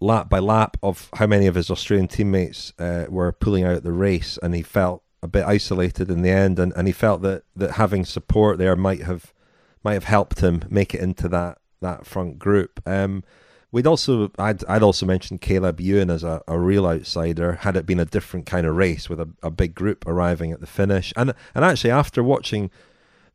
lap 0.00 0.28
by 0.28 0.38
lap 0.38 0.76
of 0.82 1.08
how 1.14 1.26
many 1.26 1.46
of 1.46 1.54
his 1.54 1.70
Australian 1.70 2.08
teammates 2.08 2.72
uh, 2.78 3.06
were 3.08 3.32
pulling 3.32 3.64
out 3.64 3.82
the 3.82 3.92
race, 3.92 4.38
and 4.42 4.54
he 4.54 4.62
felt 4.62 5.02
a 5.22 5.28
bit 5.28 5.44
isolated 5.44 6.10
in 6.10 6.22
the 6.22 6.30
end, 6.30 6.58
and, 6.58 6.72
and 6.76 6.86
he 6.86 6.92
felt 6.92 7.22
that, 7.22 7.42
that 7.56 7.72
having 7.72 8.04
support 8.04 8.58
there 8.58 8.76
might 8.76 9.02
have 9.02 9.32
might 9.82 9.94
have 9.94 10.04
helped 10.04 10.40
him 10.40 10.62
make 10.68 10.94
it 10.94 11.00
into 11.00 11.28
that 11.28 11.58
that 11.80 12.06
front 12.06 12.38
group. 12.38 12.80
Um, 12.86 13.24
we'd 13.72 13.86
also 13.86 14.30
I'd 14.38 14.64
I'd 14.66 14.82
also 14.82 15.06
mentioned 15.06 15.40
Caleb 15.40 15.80
Ewan 15.80 16.10
as 16.10 16.22
a, 16.22 16.42
a 16.46 16.58
real 16.58 16.86
outsider. 16.86 17.54
Had 17.54 17.76
it 17.76 17.86
been 17.86 18.00
a 18.00 18.04
different 18.04 18.46
kind 18.46 18.66
of 18.66 18.76
race 18.76 19.08
with 19.08 19.18
a, 19.18 19.28
a 19.42 19.50
big 19.50 19.74
group 19.74 20.06
arriving 20.06 20.52
at 20.52 20.60
the 20.60 20.66
finish, 20.66 21.12
and 21.16 21.34
and 21.54 21.64
actually 21.64 21.90
after 21.90 22.22
watching 22.22 22.70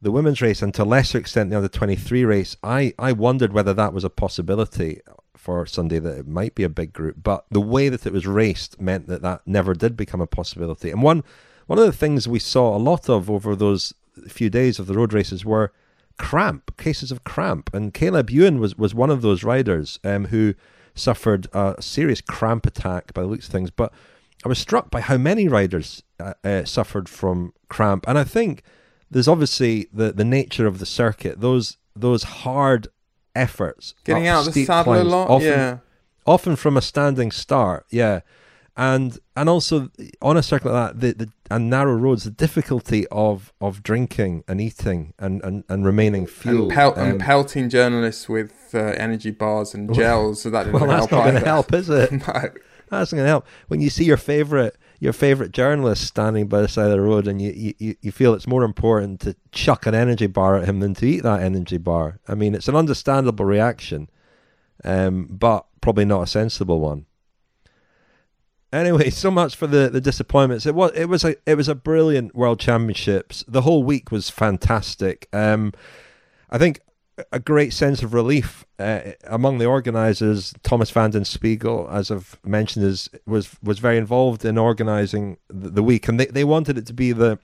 the 0.01 0.11
women's 0.11 0.41
race 0.41 0.61
and 0.61 0.73
to 0.73 0.83
lesser 0.83 1.17
extent 1.17 1.49
the 1.49 1.57
under 1.57 1.67
twenty 1.67 1.95
three 1.95 2.25
race, 2.25 2.55
I 2.63 2.93
I 2.97 3.11
wondered 3.11 3.53
whether 3.53 3.73
that 3.73 3.93
was 3.93 4.03
a 4.03 4.09
possibility 4.09 5.01
for 5.35 5.65
Sunday 5.65 5.99
that 5.99 6.17
it 6.17 6.27
might 6.27 6.53
be 6.55 6.63
a 6.63 6.69
big 6.69 6.91
group. 6.93 7.17
But 7.23 7.45
the 7.49 7.61
way 7.61 7.89
that 7.89 8.05
it 8.05 8.13
was 8.13 8.27
raced 8.27 8.81
meant 8.81 9.07
that 9.07 9.21
that 9.21 9.41
never 9.45 9.73
did 9.73 9.95
become 9.95 10.21
a 10.21 10.27
possibility. 10.27 10.91
And 10.91 11.01
one 11.01 11.23
one 11.67 11.79
of 11.79 11.85
the 11.85 11.91
things 11.91 12.27
we 12.27 12.39
saw 12.39 12.75
a 12.75 12.79
lot 12.79 13.09
of 13.09 13.29
over 13.29 13.55
those 13.55 13.93
few 14.27 14.49
days 14.49 14.79
of 14.79 14.87
the 14.87 14.95
road 14.95 15.13
races 15.13 15.45
were 15.45 15.71
cramp, 16.17 16.75
cases 16.77 17.11
of 17.11 17.23
cramp. 17.23 17.69
And 17.73 17.93
Caleb 17.93 18.29
Ewan 18.29 18.59
was, 18.59 18.77
was 18.77 18.93
one 18.93 19.09
of 19.09 19.21
those 19.21 19.43
riders 19.43 19.99
um, 20.03 20.25
who 20.25 20.55
suffered 20.95 21.47
a 21.53 21.75
serious 21.79 22.21
cramp 22.21 22.65
attack 22.65 23.13
by 23.13 23.21
the 23.21 23.27
looks 23.27 23.47
of 23.47 23.53
things. 23.53 23.71
But 23.71 23.93
I 24.43 24.49
was 24.49 24.59
struck 24.59 24.89
by 24.89 25.01
how 25.01 25.17
many 25.17 25.47
riders 25.47 26.03
uh, 26.19 26.33
uh, 26.43 26.65
suffered 26.65 27.07
from 27.07 27.53
cramp. 27.69 28.03
And 28.07 28.17
I 28.17 28.25
think 28.25 28.63
there's 29.09 29.27
obviously 29.27 29.87
the, 29.93 30.11
the 30.11 30.25
nature 30.25 30.67
of 30.67 30.79
the 30.79 30.85
circuit, 30.85 31.41
those 31.41 31.77
those 31.95 32.23
hard 32.23 32.87
efforts. 33.35 33.93
Getting 34.03 34.27
out 34.27 34.45
the 34.45 34.65
saddle 34.65 34.93
climbs, 34.93 35.07
a 35.07 35.09
lot, 35.09 35.29
often, 35.29 35.47
yeah. 35.47 35.77
Often 36.25 36.57
from 36.57 36.77
a 36.77 36.81
standing 36.81 37.31
start, 37.31 37.85
yeah 37.89 38.21
and 38.79 39.19
and 39.35 39.49
also 39.49 39.89
on 40.21 40.37
a 40.37 40.41
circuit 40.41 40.71
like 40.71 40.93
that, 40.93 41.01
the, 41.01 41.25
the 41.25 41.31
and 41.51 41.69
narrow 41.69 41.95
roads, 41.95 42.23
the 42.23 42.31
difficulty 42.31 43.05
of 43.11 43.51
of 43.59 43.83
drinking 43.83 44.45
and 44.47 44.61
eating 44.61 45.13
and 45.19 45.43
and, 45.43 45.65
and 45.67 45.85
remaining 45.85 46.25
fuel 46.25 46.63
and, 46.63 46.71
pel- 46.71 46.97
um, 46.97 47.09
and 47.09 47.19
pelting 47.19 47.69
journalists 47.69 48.29
with 48.29 48.53
uh, 48.73 48.77
energy 48.77 49.31
bars 49.31 49.73
and 49.73 49.93
gels, 49.93 50.41
so 50.41 50.49
that 50.49 50.63
didn't 50.65 50.79
well, 50.79 50.89
help. 50.89 51.01
that's 51.01 51.11
not 51.11 51.23
going 51.23 51.35
to 51.35 51.45
help, 51.45 51.73
is 51.73 51.89
it? 51.89 52.11
no. 52.13 52.19
That's 52.89 53.11
not 53.11 53.17
going 53.17 53.25
to 53.25 53.27
help. 53.27 53.47
When 53.67 53.81
you 53.81 53.89
see 53.89 54.05
your 54.05 54.17
favorite 54.17 54.77
your 54.99 55.13
favorite 55.13 55.51
journalist 55.51 56.05
standing 56.05 56.47
by 56.47 56.61
the 56.61 56.67
side 56.67 56.85
of 56.85 56.91
the 56.91 57.01
road, 57.01 57.27
and 57.27 57.41
you, 57.41 57.73
you 57.77 57.95
you 58.01 58.11
feel 58.11 58.33
it's 58.33 58.47
more 58.47 58.63
important 58.63 59.21
to 59.21 59.35
chuck 59.51 59.85
an 59.85 59.95
energy 59.95 60.27
bar 60.27 60.57
at 60.57 60.67
him 60.67 60.81
than 60.81 60.93
to 60.95 61.05
eat 61.05 61.23
that 61.23 61.41
energy 61.41 61.77
bar. 61.77 62.19
I 62.27 62.35
mean, 62.35 62.53
it's 62.53 62.67
an 62.67 62.75
understandable 62.75 63.45
reaction, 63.45 64.09
um, 64.83 65.27
but 65.29 65.65
probably 65.81 66.05
not 66.05 66.23
a 66.23 66.27
sensible 66.27 66.79
one. 66.79 67.05
Anyway, 68.71 69.09
so 69.09 69.31
much 69.31 69.55
for 69.55 69.67
the, 69.67 69.89
the 69.89 70.01
disappointments. 70.01 70.65
It 70.65 70.75
was 70.75 70.91
it 70.93 71.05
was 71.05 71.23
a 71.23 71.35
it 71.45 71.55
was 71.55 71.69
a 71.69 71.75
brilliant 71.75 72.35
World 72.35 72.59
Championships. 72.59 73.43
The 73.47 73.61
whole 73.61 73.83
week 73.83 74.11
was 74.11 74.29
fantastic. 74.29 75.27
Um, 75.31 75.73
I 76.49 76.57
think 76.57 76.81
a 77.31 77.39
great 77.39 77.73
sense 77.73 78.03
of 78.03 78.13
relief 78.13 78.65
uh, 78.77 79.01
among 79.23 79.57
the 79.57 79.65
organisers. 79.65 80.53
Tomas 80.63 80.91
van 80.91 81.11
den 81.11 81.25
Spiegel, 81.25 81.87
as 81.91 82.11
I've 82.11 82.37
mentioned, 82.43 82.85
is 82.85 83.09
was 83.25 83.55
was 83.61 83.79
very 83.79 83.97
involved 83.97 84.45
in 84.45 84.57
organising 84.57 85.37
the, 85.47 85.69
the, 85.69 85.83
week, 85.83 86.07
and 86.07 86.19
they, 86.19 86.27
they 86.27 86.43
wanted 86.43 86.77
it 86.77 86.85
to 86.87 86.93
be 86.93 87.11
the 87.11 87.39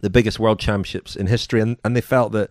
the 0.00 0.10
biggest 0.10 0.38
world 0.38 0.58
championships 0.60 1.16
in 1.16 1.26
history, 1.26 1.60
and, 1.60 1.76
and 1.84 1.96
they 1.96 2.00
felt 2.00 2.32
that 2.32 2.50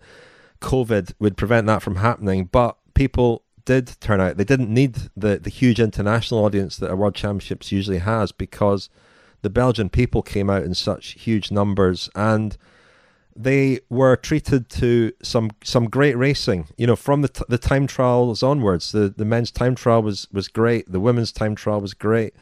COVID 0.60 1.14
would 1.18 1.36
prevent 1.36 1.66
that 1.66 1.82
from 1.82 1.96
happening. 1.96 2.44
But 2.44 2.76
people 2.94 3.42
did 3.64 3.96
turn 4.00 4.20
out; 4.20 4.36
they 4.36 4.44
didn't 4.44 4.72
need 4.72 4.96
the 5.16 5.38
the 5.38 5.50
huge 5.50 5.80
international 5.80 6.44
audience 6.44 6.76
that 6.76 6.90
a 6.90 6.96
world 6.96 7.14
championships 7.14 7.72
usually 7.72 7.98
has 7.98 8.32
because 8.32 8.88
the 9.42 9.50
Belgian 9.50 9.88
people 9.88 10.22
came 10.22 10.50
out 10.50 10.64
in 10.64 10.74
such 10.74 11.12
huge 11.12 11.50
numbers 11.50 12.10
and 12.14 12.56
they 13.40 13.78
were 13.88 14.16
treated 14.16 14.68
to 14.68 15.12
some 15.22 15.52
some 15.62 15.88
great 15.88 16.16
racing. 16.16 16.66
You 16.76 16.88
know, 16.88 16.96
from 16.96 17.22
the 17.22 17.28
t- 17.28 17.44
the 17.48 17.56
time 17.56 17.86
trials 17.86 18.42
onwards, 18.42 18.90
the, 18.90 19.14
the 19.16 19.24
men's 19.24 19.52
time 19.52 19.76
trial 19.76 20.02
was 20.02 20.26
was 20.32 20.48
great. 20.48 20.90
The 20.90 20.98
women's 20.98 21.30
time 21.30 21.54
trial 21.54 21.80
was 21.80 21.94
great, 21.94 22.34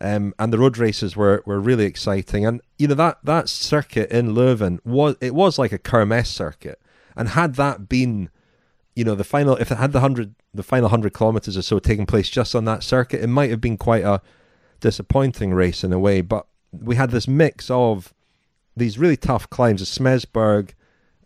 um, 0.00 0.34
and 0.38 0.52
the 0.52 0.58
road 0.58 0.78
races 0.78 1.16
were, 1.16 1.42
were 1.46 1.58
really 1.58 1.84
exciting. 1.84 2.46
And 2.46 2.60
you 2.78 2.86
know 2.86 2.94
that 2.94 3.18
that 3.24 3.48
circuit 3.48 4.08
in 4.10 4.34
Leuven 4.34 4.78
was 4.84 5.16
it 5.20 5.34
was 5.34 5.58
like 5.58 5.72
a 5.72 5.78
Kermesse 5.78 6.28
circuit. 6.28 6.80
And 7.16 7.30
had 7.30 7.56
that 7.56 7.88
been, 7.88 8.28
you 8.94 9.02
know, 9.02 9.16
the 9.16 9.24
final 9.24 9.56
if 9.56 9.72
it 9.72 9.78
had 9.78 9.92
the 9.92 10.00
hundred 10.00 10.36
the 10.54 10.62
final 10.62 10.90
hundred 10.90 11.12
kilometers 11.12 11.56
or 11.56 11.62
so 11.62 11.80
taking 11.80 12.06
place 12.06 12.28
just 12.28 12.54
on 12.54 12.66
that 12.66 12.84
circuit, 12.84 13.20
it 13.20 13.26
might 13.26 13.50
have 13.50 13.60
been 13.60 13.76
quite 13.76 14.04
a 14.04 14.22
disappointing 14.78 15.52
race 15.54 15.82
in 15.82 15.92
a 15.92 15.98
way. 15.98 16.20
But 16.20 16.46
we 16.70 16.94
had 16.94 17.10
this 17.10 17.26
mix 17.26 17.68
of 17.68 18.14
these 18.76 18.98
really 18.98 19.16
tough 19.16 19.48
climbs, 19.48 19.80
the 19.80 19.86
Smeysberg 19.86 20.70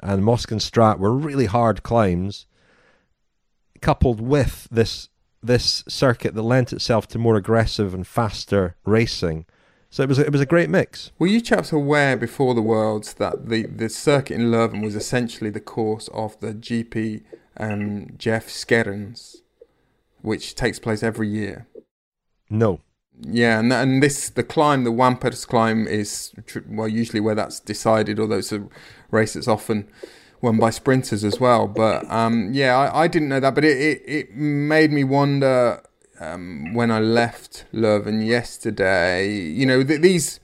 and 0.01 0.23
Moskesstraat 0.23 0.99
were 0.99 1.13
really 1.13 1.47
hard 1.47 1.83
climbs, 1.83 2.47
coupled 3.81 4.21
with 4.21 4.69
this 4.71 5.09
this 5.43 5.83
circuit 5.89 6.35
that 6.35 6.43
lent 6.43 6.71
itself 6.71 7.09
to 7.09 7.19
more 7.19 7.35
aggressive 7.35 7.95
and 7.95 8.07
faster 8.07 8.77
racing. 8.85 9.47
So 9.89 10.03
it 10.03 10.09
was 10.09 10.19
a, 10.19 10.27
it 10.27 10.33
was 10.33 10.41
a 10.41 10.47
great 10.47 10.69
mix. 10.69 11.11
Were 11.19 11.27
you 11.27 11.41
chaps 11.41 11.73
aware 11.73 12.17
before 12.17 12.55
the 12.55 12.63
Worlds 12.63 13.15
that 13.15 13.49
the, 13.49 13.67
the 13.67 13.89
circuit 13.89 14.35
in 14.35 14.51
Leuven 14.51 14.83
was 14.85 14.95
essentially 14.95 15.51
the 15.51 15.59
course 15.61 16.09
of 16.09 16.39
the 16.41 16.53
GP 16.53 17.23
um, 17.57 18.09
Jef 18.17 18.49
Scherens, 18.49 19.37
which 20.21 20.55
takes 20.55 20.79
place 20.79 21.03
every 21.03 21.29
year? 21.29 21.67
No. 22.49 22.81
Yeah, 23.23 23.59
and 23.59 23.73
and 23.73 24.03
this 24.03 24.31
the 24.31 24.43
climb, 24.43 24.85
the 24.85 24.93
Wijnpers 24.93 25.47
climb 25.47 25.87
is 25.87 26.33
well 26.67 26.89
usually 26.89 27.21
where 27.21 27.35
that's 27.35 27.61
decided, 27.61 28.19
although 28.19 28.39
it's 28.39 28.53
a 28.53 28.67
race 29.11 29.35
that's 29.35 29.49
often 29.49 29.89
won 30.41 30.59
by 30.59 30.71
sprinters 30.71 31.23
as 31.23 31.39
well. 31.39 31.67
But 31.69 32.11
um, 32.11 32.53
yeah, 32.55 32.77
I, 32.77 33.03
I, 33.03 33.09
didn't 33.09 33.29
know 33.29 33.41
that, 33.41 33.55
but 33.55 33.65
it 33.65 33.77
it, 33.77 34.03
it 34.07 34.35
made 34.35 34.91
me 34.91 35.05
wonder 35.05 35.83
um, 36.19 36.73
when 36.73 36.91
I 36.91 37.01
left 37.01 37.67
Leuven 37.75 38.27
yesterday. 38.27 39.31
You 39.31 39.67
know 39.67 39.85
th- 39.85 40.01
these 40.01 40.41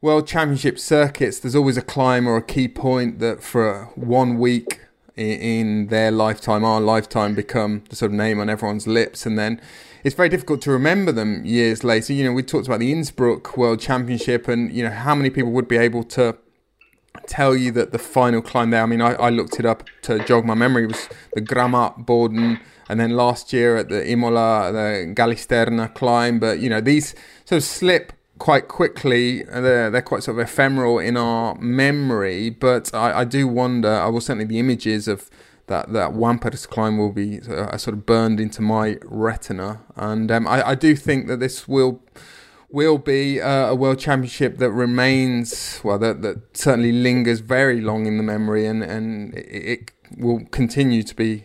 World 0.00 0.26
Championship 0.26 0.78
circuits, 0.78 1.40
there's 1.40 1.56
always 1.56 1.76
a 1.76 1.82
climb 1.82 2.28
or 2.28 2.36
a 2.36 2.42
key 2.42 2.68
point 2.68 3.18
that 3.18 3.42
for 3.42 3.90
one 3.94 4.38
week 4.38 4.80
in, 5.16 5.40
in 5.40 5.86
their 5.88 6.10
lifetime, 6.10 6.64
our 6.64 6.80
lifetime, 6.80 7.34
become 7.34 7.82
the 7.88 7.96
sort 7.96 8.12
of 8.12 8.16
name 8.16 8.38
on 8.38 8.48
everyone's 8.48 8.86
lips, 8.86 9.26
and 9.26 9.38
then 9.38 9.60
it's 10.04 10.14
very 10.14 10.28
difficult 10.28 10.62
to 10.62 10.70
remember 10.70 11.12
them 11.12 11.44
years 11.44 11.84
later. 11.84 12.12
You 12.12 12.24
know, 12.24 12.32
we 12.32 12.42
talked 12.42 12.66
about 12.66 12.80
the 12.80 12.92
Innsbruck 12.92 13.56
World 13.56 13.80
Championship, 13.80 14.48
and 14.48 14.72
you 14.72 14.82
know 14.84 14.90
how 14.90 15.14
many 15.14 15.30
people 15.30 15.52
would 15.52 15.68
be 15.68 15.76
able 15.76 16.04
to 16.04 16.36
tell 17.26 17.56
you 17.56 17.70
that 17.72 17.92
the 17.92 17.98
final 17.98 18.40
climb 18.40 18.70
there. 18.70 18.82
I 18.82 18.86
mean, 18.86 19.02
I, 19.02 19.14
I 19.14 19.30
looked 19.30 19.58
it 19.58 19.66
up 19.66 19.84
to 20.02 20.24
jog 20.24 20.44
my 20.44 20.54
memory. 20.54 20.84
It 20.84 20.88
was 20.88 21.08
the 21.34 21.42
Gramartboden, 21.42 22.60
and 22.88 23.00
then 23.00 23.10
last 23.10 23.52
year 23.52 23.76
at 23.76 23.88
the 23.88 24.08
Imola, 24.10 24.72
the 24.72 25.12
Gallisterna 25.14 25.94
climb. 25.94 26.38
But 26.38 26.60
you 26.60 26.70
know, 26.70 26.80
these 26.80 27.14
sort 27.44 27.58
of 27.58 27.64
slip 27.64 28.12
quite 28.38 28.68
quickly. 28.68 29.44
Uh, 29.46 29.60
they're, 29.60 29.90
they're 29.90 30.02
quite 30.02 30.22
sort 30.22 30.38
of 30.38 30.46
ephemeral 30.46 30.98
in 30.98 31.16
our 31.16 31.54
memory. 31.56 32.50
But 32.50 32.94
I, 32.94 33.20
I 33.20 33.24
do 33.24 33.46
wonder. 33.46 33.90
I 33.90 34.06
will 34.08 34.20
certainly 34.20 34.44
the 34.44 34.58
images 34.58 35.08
of 35.08 35.28
that 35.68 35.92
that 35.92 36.10
Wijnpers 36.10 36.68
climb 36.68 36.98
will 36.98 37.12
be 37.12 37.40
uh, 37.40 37.76
sort 37.76 37.96
of 37.96 38.04
burned 38.04 38.40
into 38.40 38.60
my 38.60 38.98
retina, 39.04 39.80
and 39.96 40.30
um, 40.30 40.46
I, 40.46 40.70
I, 40.70 40.74
do 40.74 40.96
think 40.96 41.28
that 41.28 41.40
this 41.40 41.68
will 41.68 42.02
will 42.70 42.98
be 42.98 43.40
uh, 43.40 43.68
a 43.68 43.74
world 43.74 43.98
championship 43.98 44.58
that 44.58 44.70
remains 44.70 45.80
well 45.84 45.98
that 45.98 46.22
that 46.22 46.56
certainly 46.56 46.92
lingers 46.92 47.40
very 47.40 47.80
long 47.80 48.06
in 48.06 48.16
the 48.16 48.22
memory, 48.22 48.66
and 48.66 48.82
and 48.82 49.34
it, 49.34 49.42
it 49.44 49.92
will 50.16 50.44
continue 50.46 51.02
to 51.02 51.14
be 51.14 51.44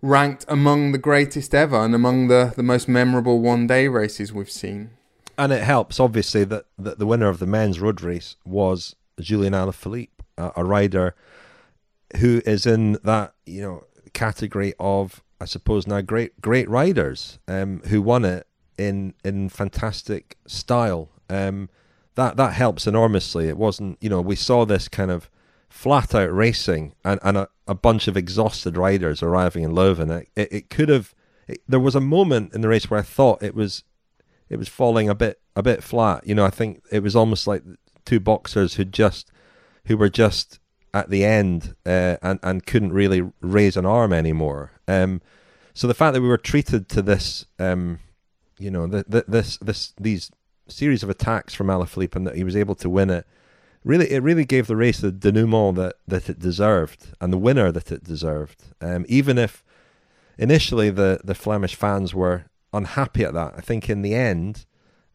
ranked 0.00 0.44
among 0.48 0.92
the 0.92 0.98
greatest 0.98 1.54
ever 1.54 1.76
and 1.76 1.94
among 1.94 2.28
the 2.28 2.52
the 2.56 2.62
most 2.62 2.88
memorable 2.88 3.40
one 3.40 3.66
day 3.66 3.88
races 3.88 4.32
we've 4.32 4.50
seen. 4.50 4.90
And 5.38 5.52
it 5.52 5.62
helps 5.62 5.98
obviously 5.98 6.44
that, 6.44 6.66
that 6.78 6.98
the 6.98 7.06
winner 7.06 7.28
of 7.28 7.38
the 7.38 7.46
men's 7.46 7.80
road 7.80 8.02
race 8.02 8.36
was 8.44 8.94
Julian 9.18 9.54
Alaphilippe, 9.54 10.10
a, 10.36 10.52
a 10.56 10.64
rider 10.64 11.14
who 12.18 12.42
is 12.44 12.66
in 12.66 12.98
that 13.04 13.34
you 13.46 13.62
know 13.62 13.84
category 14.12 14.74
of 14.78 15.22
I 15.40 15.44
suppose 15.44 15.86
now 15.86 16.00
great 16.00 16.40
great 16.40 16.68
riders 16.68 17.38
um, 17.48 17.80
who 17.86 18.02
won 18.02 18.24
it 18.24 18.46
in 18.78 19.14
in 19.24 19.48
fantastic 19.48 20.36
style. 20.46 21.08
Um, 21.28 21.68
that 22.14 22.36
that 22.36 22.52
helps 22.52 22.86
enormously. 22.86 23.48
It 23.48 23.56
wasn't 23.56 23.98
you 24.00 24.08
know 24.08 24.20
we 24.20 24.36
saw 24.36 24.64
this 24.64 24.88
kind 24.88 25.10
of 25.10 25.30
flat 25.68 26.14
out 26.14 26.32
racing 26.32 26.94
and, 27.02 27.18
and 27.22 27.38
a, 27.38 27.48
a 27.66 27.74
bunch 27.74 28.06
of 28.06 28.16
exhausted 28.16 28.76
riders 28.76 29.22
arriving 29.22 29.64
in 29.64 29.72
Leuven. 29.72 30.10
It, 30.10 30.28
it, 30.36 30.52
it 30.52 30.70
could 30.70 30.90
have 30.90 31.14
it, 31.48 31.62
there 31.66 31.80
was 31.80 31.94
a 31.94 32.00
moment 32.00 32.54
in 32.54 32.60
the 32.60 32.68
race 32.68 32.90
where 32.90 33.00
I 33.00 33.04
thought 33.04 33.42
it 33.42 33.54
was 33.54 33.84
it 34.48 34.58
was 34.58 34.68
falling 34.68 35.08
a 35.08 35.14
bit 35.14 35.40
a 35.56 35.62
bit 35.62 35.82
flat. 35.82 36.26
You 36.26 36.34
know 36.34 36.44
I 36.44 36.50
think 36.50 36.82
it 36.90 37.02
was 37.02 37.16
almost 37.16 37.46
like 37.46 37.62
two 38.04 38.20
boxers 38.20 38.74
who 38.74 38.84
just 38.84 39.30
who 39.86 39.96
were 39.96 40.10
just 40.10 40.60
at 40.94 41.10
the 41.10 41.24
end 41.24 41.74
uh, 41.86 42.16
and 42.22 42.38
and 42.42 42.66
couldn't 42.66 42.92
really 42.92 43.22
raise 43.40 43.76
an 43.76 43.86
arm 43.86 44.12
anymore. 44.12 44.72
Um, 44.86 45.20
so 45.74 45.86
the 45.86 45.94
fact 45.94 46.14
that 46.14 46.20
we 46.20 46.28
were 46.28 46.38
treated 46.38 46.88
to 46.90 47.02
this, 47.02 47.46
um, 47.58 47.98
you 48.58 48.70
know, 48.70 48.86
the, 48.86 49.04
the, 49.08 49.24
this 49.26 49.56
this 49.58 49.94
these 49.98 50.30
series 50.68 51.02
of 51.02 51.10
attacks 51.10 51.54
from 51.54 51.68
Alaphilippe 51.68 52.16
and 52.16 52.26
that 52.26 52.36
he 52.36 52.44
was 52.44 52.56
able 52.56 52.74
to 52.76 52.90
win 52.90 53.10
it, 53.10 53.26
really 53.84 54.10
it 54.10 54.22
really 54.22 54.44
gave 54.44 54.66
the 54.66 54.76
race 54.76 55.00
the 55.00 55.12
denouement 55.12 55.76
that 55.76 55.96
that 56.06 56.28
it 56.28 56.38
deserved 56.38 57.14
and 57.20 57.32
the 57.32 57.38
winner 57.38 57.72
that 57.72 57.90
it 57.90 58.04
deserved. 58.04 58.62
Um, 58.80 59.06
even 59.08 59.38
if 59.38 59.64
initially 60.36 60.90
the 60.90 61.20
the 61.24 61.34
Flemish 61.34 61.74
fans 61.74 62.14
were 62.14 62.44
unhappy 62.72 63.24
at 63.24 63.34
that, 63.34 63.54
I 63.56 63.60
think 63.60 63.88
in 63.88 64.02
the 64.02 64.14
end, 64.14 64.66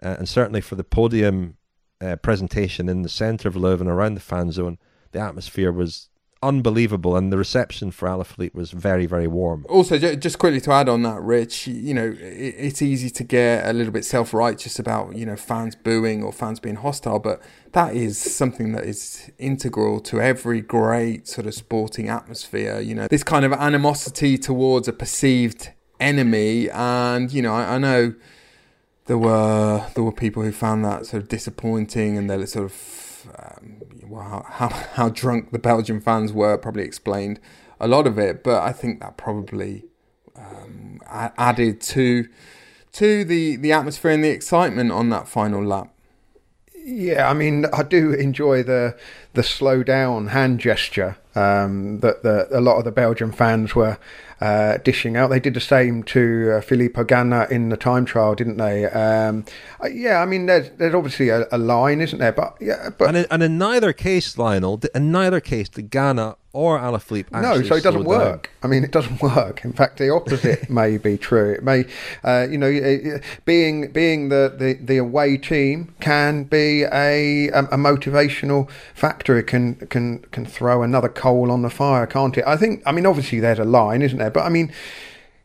uh, 0.02 0.16
and 0.18 0.28
certainly 0.28 0.62
for 0.62 0.76
the 0.76 0.84
podium 0.84 1.58
uh, 2.02 2.16
presentation 2.16 2.90
in 2.90 3.04
the 3.04 3.10
centre 3.10 3.48
of 3.48 3.56
Leuven 3.56 3.88
around 3.88 4.16
the 4.16 4.22
fan 4.22 4.52
zone 4.52 4.80
the 5.12 5.20
atmosphere 5.20 5.72
was 5.72 6.10
unbelievable, 6.44 7.16
and 7.16 7.32
the 7.32 7.38
reception 7.38 7.92
for 7.92 8.08
Alaphilippe 8.08 8.54
was 8.54 8.72
very, 8.72 9.06
very 9.06 9.28
warm. 9.28 9.66
Also, 9.70 9.98
just 9.98 10.38
quickly 10.40 10.62
to 10.62 10.72
add 10.72 10.88
on 10.88 11.02
that, 11.04 11.22
Rich, 11.22 11.68
you 11.68 11.94
know, 11.94 12.16
it's 12.20 12.82
easy 12.82 13.10
to 13.10 13.24
get 13.24 13.68
a 13.68 13.74
little 13.74 13.92
bit 13.92 14.06
self 14.06 14.34
righteous 14.34 14.80
about, 14.80 15.16
you 15.16 15.26
know, 15.26 15.36
fans 15.36 15.76
booing 15.76 16.24
or 16.24 16.32
fans 16.32 16.60
being 16.60 16.76
hostile, 16.76 17.20
but 17.20 17.42
that 17.72 17.96
is 17.96 18.18
something 18.18 18.72
that 18.74 18.86
is 18.86 19.32
integral 19.38 20.00
to 20.02 20.22
every 20.22 20.62
great 20.62 21.28
sort 21.28 21.48
of 21.48 21.54
sporting 21.54 22.08
atmosphere. 22.10 22.80
You 22.80 22.96
know, 22.96 23.08
this 23.08 23.24
kind 23.24 23.46
of 23.46 23.54
animosity 23.54 24.38
towards 24.38 24.88
a 24.88 24.94
perceived 24.94 25.72
enemy, 26.00 26.70
and, 26.70 27.32
you 27.32 27.42
know, 27.42 27.54
I, 27.54 27.76
I 27.76 27.78
know 27.78 28.14
there 29.08 29.18
were 29.18 29.86
there 29.96 30.04
were 30.04 30.12
people 30.12 30.44
who 30.44 30.52
found 30.52 30.86
that 30.86 31.06
sort 31.06 31.24
of 31.24 31.30
disappointing 31.30 32.18
and 32.18 32.30
they're 32.30 32.46
sort 32.46 32.66
of 32.66 33.28
um, 33.40 33.77
well, 34.10 34.46
how, 34.50 34.70
how 34.70 35.10
drunk 35.10 35.52
the 35.52 35.60
Belgian 35.60 36.02
fans 36.02 36.34
were 36.34 36.58
probably 36.58 36.84
explained 36.84 37.40
a 37.80 37.88
lot 37.88 38.08
of 38.08 38.18
it, 38.18 38.44
but 38.44 38.62
I 38.64 38.72
think 38.72 39.00
that 39.02 39.18
probably 39.18 39.86
um, 40.36 41.00
added 41.08 41.82
to 41.82 42.28
to 42.94 43.24
the, 43.24 43.58
the 43.58 43.72
atmosphere 43.72 44.12
and 44.12 44.24
the 44.24 44.30
excitement 44.30 44.92
on 44.92 45.10
that 45.10 45.28
final 45.28 45.64
lap. 45.64 45.94
Yeah, 46.74 47.30
I 47.30 47.34
mean, 47.34 47.66
I 47.72 47.84
do 47.84 48.12
enjoy 48.14 48.64
the 48.64 48.98
the 49.38 49.44
slow 49.44 49.84
down 49.84 50.28
hand 50.28 50.60
gesture 50.60 51.16
um, 51.36 52.00
that 52.00 52.24
the, 52.24 52.48
a 52.52 52.60
lot 52.60 52.78
of 52.78 52.84
the 52.84 52.92
Belgian 52.92 53.32
fans 53.32 53.76
were 53.76 53.98
uh, 54.42 54.78
dishing 54.78 55.16
out. 55.16 55.30
They 55.30 55.40
did 55.40 55.54
the 55.54 55.62
same 55.62 56.04
to 56.04 56.58
uh, 56.58 56.62
Filippo 56.62 57.04
Ganna 57.04 57.50
in 57.50 57.70
the 57.70 57.78
time 57.78 58.06
trial, 58.06 58.36
didn't 58.36 58.58
they? 58.58 58.86
Um, 58.86 59.46
uh, 59.84 59.88
yeah, 59.88 60.22
I 60.22 60.26
mean, 60.26 60.48
there's 60.48 60.70
there's 60.72 60.94
obviously 60.94 61.30
a, 61.30 61.48
a, 61.52 61.58
line, 61.58 62.02
isn't 62.02 62.20
there? 62.20 62.32
But 62.32 62.56
yeah, 62.60 62.90
but 62.98 63.10
and 63.10 63.18
in, 63.18 63.26
and 63.32 63.44
in 63.44 63.58
neither 63.58 63.94
case, 63.94 64.38
Lionel, 64.38 64.82
in 64.94 65.12
neither 65.12 65.40
case, 65.40 65.70
the 65.70 65.84
Ganna 65.84 66.36
or 66.54 66.80
Alaphilippe. 66.80 67.32
No, 67.32 67.62
so 67.62 67.76
it 67.76 67.84
doesn't 67.84 68.06
work. 68.06 68.44
Down. 68.44 68.52
I 68.64 68.68
mean, 68.68 68.84
it 68.84 68.92
does't 68.92 69.22
work. 69.36 69.64
In 69.64 69.74
fact, 69.74 69.98
the 69.98 70.10
opposite 70.10 70.70
may 70.72 70.98
be 70.98 71.18
true. 71.18 71.54
It 71.54 71.64
may, 71.64 71.86
uh, 72.24 72.48
you 72.50 72.58
know, 72.58 73.20
being 73.46 73.92
being 73.92 74.30
the, 74.30 74.56
the, 74.58 74.74
the 74.74 74.98
away 74.98 75.38
team 75.38 75.94
can 76.00 76.44
be 76.44 76.84
a 76.84 77.50
a, 77.50 77.60
a 77.66 77.78
motivational 77.78 78.70
factor 78.94 79.27
victory 79.28 79.44
can 79.44 79.76
can 79.88 80.20
can 80.32 80.46
throw 80.46 80.84
another 80.84 81.10
coal 81.10 81.52
on 81.52 81.62
the 81.62 81.70
fire, 81.70 82.08
can't 82.08 82.38
it? 82.38 82.46
I 82.48 82.56
think. 82.58 82.82
I 82.86 82.92
mean, 82.92 83.06
obviously 83.06 83.40
there's 83.40 83.60
a 83.60 83.66
line, 83.66 84.02
isn't 84.02 84.18
there? 84.18 84.32
But 84.32 84.44
I 84.44 84.50
mean, 84.50 84.72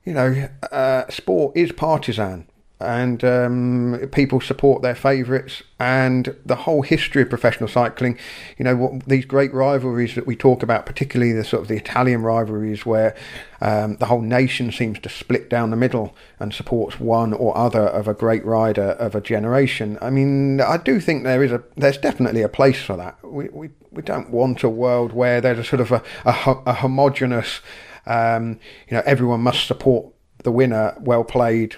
you 0.04 0.14
know, 0.14 0.48
uh, 0.70 1.08
sport 1.08 1.56
is 1.56 1.72
partisan 1.72 2.46
and 2.82 3.24
um, 3.24 4.08
people 4.12 4.40
support 4.40 4.82
their 4.82 4.94
favourites. 4.94 5.62
And 5.78 6.36
the 6.46 6.54
whole 6.54 6.82
history 6.82 7.22
of 7.22 7.28
professional 7.28 7.68
cycling, 7.68 8.18
you 8.56 8.64
know, 8.64 8.76
what, 8.76 9.04
these 9.06 9.24
great 9.24 9.52
rivalries 9.52 10.14
that 10.14 10.26
we 10.26 10.36
talk 10.36 10.62
about, 10.62 10.86
particularly 10.86 11.32
the 11.32 11.44
sort 11.44 11.62
of 11.62 11.68
the 11.68 11.76
Italian 11.76 12.22
rivalries, 12.22 12.86
where 12.86 13.16
um, 13.60 13.96
the 13.96 14.06
whole 14.06 14.20
nation 14.20 14.70
seems 14.70 15.00
to 15.00 15.08
split 15.08 15.50
down 15.50 15.70
the 15.70 15.76
middle 15.76 16.14
and 16.38 16.54
supports 16.54 17.00
one 17.00 17.32
or 17.32 17.56
other 17.56 17.82
of 17.82 18.06
a 18.06 18.14
great 18.14 18.44
rider 18.44 18.90
of 18.92 19.14
a 19.14 19.20
generation. 19.20 19.98
I 20.00 20.10
mean, 20.10 20.60
I 20.60 20.76
do 20.76 21.00
think 21.00 21.24
there 21.24 21.42
is 21.42 21.52
a 21.52 21.62
there's 21.76 21.98
definitely 21.98 22.42
a 22.42 22.48
place 22.48 22.80
for 22.82 22.96
that. 22.96 23.18
We 23.24 23.48
we, 23.48 23.70
we 23.90 24.02
don't 24.02 24.30
want 24.30 24.62
a 24.62 24.68
world 24.68 25.12
where 25.12 25.40
there's 25.40 25.58
a 25.58 25.64
sort 25.64 25.80
of 25.80 25.90
a, 25.92 26.02
a, 26.24 26.62
a 26.66 26.74
homogenous, 26.74 27.60
um, 28.06 28.60
you 28.88 28.96
know, 28.96 29.02
everyone 29.04 29.40
must 29.40 29.66
support 29.66 30.12
the 30.44 30.52
winner. 30.52 30.94
Well 31.00 31.24
played 31.24 31.76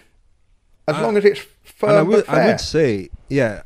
as 0.88 1.00
long 1.00 1.16
as 1.16 1.24
it's 1.24 1.40
firm 1.62 1.90
and 1.90 1.98
I 1.98 2.02
would. 2.02 2.28
I 2.28 2.46
would 2.46 2.60
say, 2.60 3.08
yeah, 3.28 3.62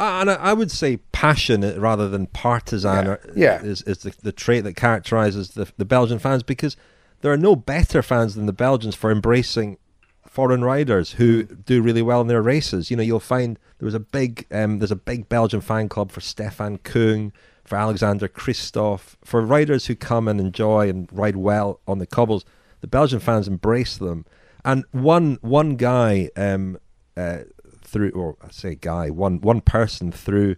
Uh, 0.00 0.18
and 0.20 0.30
I, 0.30 0.34
I 0.34 0.52
would 0.52 0.70
say 0.70 0.98
passionate 1.12 1.78
rather 1.78 2.08
than 2.08 2.26
partisan 2.28 3.04
Yeah. 3.06 3.10
are- 3.10 3.20
Yeah. 3.34 3.62
is, 3.62 3.82
is 3.82 3.98
the, 3.98 4.14
the 4.22 4.32
trait 4.32 4.62
that 4.64 4.74
characterises 4.76 5.50
the, 5.50 5.66
the 5.76 5.84
Belgian 5.84 6.18
fans 6.20 6.42
because 6.44 6.76
there 7.20 7.32
are 7.32 7.36
no 7.36 7.56
better 7.56 8.00
fans 8.02 8.34
than 8.36 8.46
the 8.46 8.52
Belgians 8.52 8.94
for 8.94 9.10
embracing 9.10 9.76
foreign 10.24 10.62
riders 10.62 11.12
who 11.12 11.42
do 11.42 11.82
really 11.82 12.02
well 12.02 12.20
in 12.20 12.28
their 12.28 12.42
races. 12.42 12.90
You 12.90 12.96
know, 12.96 13.02
you'll 13.02 13.18
find 13.18 13.58
there 13.78 13.86
was 13.86 13.94
a 13.94 13.98
big 14.00 14.46
um, 14.52 14.78
there's 14.78 14.92
a 14.92 14.96
big 14.96 15.28
Belgian 15.28 15.60
fan 15.60 15.88
club 15.88 16.12
for 16.12 16.20
Stefan 16.20 16.78
Küng, 16.78 17.32
for 17.64 17.76
Alexander 17.76 18.28
Kristoff, 18.28 19.16
for 19.24 19.40
riders 19.40 19.86
who 19.86 19.96
come 19.96 20.28
and 20.28 20.38
enjoy 20.40 20.88
and 20.88 21.08
ride 21.12 21.34
well 21.36 21.80
on 21.88 21.98
the 21.98 22.06
cobbles. 22.06 22.44
The 22.82 22.86
Belgian 22.86 23.18
fans 23.18 23.48
embrace 23.48 23.96
them. 23.96 24.24
And 24.68 24.84
one 24.92 25.38
one 25.40 25.76
guy 25.76 26.28
um, 26.36 26.78
uh, 27.16 27.38
through, 27.82 28.10
or 28.10 28.36
I 28.42 28.50
say 28.50 28.74
guy, 28.74 29.08
one 29.08 29.40
one 29.40 29.62
person 29.62 30.12
threw 30.12 30.56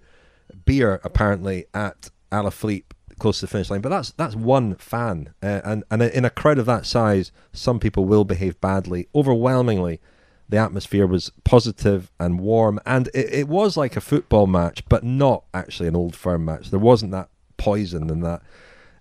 beer 0.64 1.00
apparently 1.04 1.66
at 1.72 2.10
Alaphilippe 2.32 2.90
close 3.20 3.38
to 3.38 3.46
the 3.46 3.50
finish 3.52 3.70
line. 3.70 3.82
But 3.82 3.90
that's 3.90 4.10
that's 4.10 4.34
one 4.34 4.74
fan, 4.74 5.32
uh, 5.44 5.60
and 5.62 5.84
and 5.92 6.02
in 6.02 6.24
a 6.24 6.30
crowd 6.30 6.58
of 6.58 6.66
that 6.66 6.86
size, 6.86 7.30
some 7.52 7.78
people 7.78 8.04
will 8.04 8.24
behave 8.24 8.60
badly. 8.60 9.06
Overwhelmingly, 9.14 10.00
the 10.48 10.56
atmosphere 10.56 11.06
was 11.06 11.30
positive 11.44 12.10
and 12.18 12.40
warm, 12.40 12.80
and 12.84 13.06
it, 13.14 13.32
it 13.32 13.48
was 13.48 13.76
like 13.76 13.94
a 13.94 14.00
football 14.00 14.48
match, 14.48 14.82
but 14.88 15.04
not 15.04 15.44
actually 15.54 15.86
an 15.86 15.94
old 15.94 16.16
firm 16.16 16.44
match. 16.44 16.70
There 16.70 16.80
wasn't 16.80 17.12
that 17.12 17.28
poison 17.58 18.10
and 18.10 18.24
that 18.24 18.42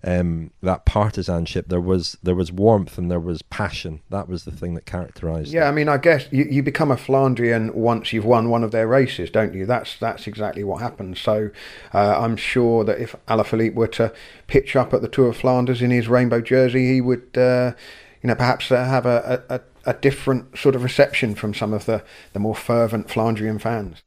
um, 0.02 0.50
that 0.62 0.84
partisanship. 0.84 1.68
There 1.68 1.80
was 1.80 2.16
there 2.22 2.34
was 2.34 2.50
warmth 2.50 2.98
and 2.98 3.10
there 3.10 3.20
was 3.20 3.42
passion. 3.42 4.00
That 4.10 4.28
was 4.28 4.44
the 4.44 4.50
thing 4.50 4.74
that 4.74 4.86
characterised. 4.86 5.52
Yeah, 5.52 5.68
I 5.68 5.72
mean, 5.72 5.88
I 5.88 5.98
guess 5.98 6.26
you, 6.30 6.44
you 6.44 6.62
become 6.62 6.90
a 6.90 6.96
Flandrian 6.96 7.74
once 7.74 8.12
you've 8.12 8.24
won 8.24 8.48
one 8.48 8.64
of 8.64 8.70
their 8.70 8.86
races, 8.86 9.30
don't 9.30 9.54
you? 9.54 9.66
That's 9.66 9.98
that's 9.98 10.26
exactly 10.26 10.64
what 10.64 10.80
happens. 10.80 11.20
So 11.20 11.50
uh, 11.92 12.20
I'm 12.20 12.36
sure 12.36 12.84
that 12.84 12.98
if 12.98 13.14
Alaphilippe 13.28 13.74
were 13.74 13.88
to 13.88 14.12
pitch 14.46 14.76
up 14.76 14.94
at 14.94 15.02
the 15.02 15.08
Tour 15.08 15.28
of 15.28 15.36
Flanders 15.36 15.82
in 15.82 15.90
his 15.90 16.08
rainbow 16.08 16.40
jersey, 16.40 16.94
he 16.94 17.00
would, 17.00 17.36
uh, 17.36 17.72
you 18.22 18.28
know, 18.28 18.34
perhaps 18.34 18.70
uh, 18.72 18.84
have 18.84 19.06
a, 19.06 19.42
a, 19.48 19.54
a 19.56 19.60
a 19.86 19.94
different 19.94 20.58
sort 20.58 20.74
of 20.74 20.82
reception 20.82 21.34
from 21.34 21.54
some 21.54 21.72
of 21.72 21.86
the, 21.86 22.04
the 22.34 22.38
more 22.38 22.54
fervent 22.54 23.08
Flandrian 23.08 23.58
fans. 23.58 24.02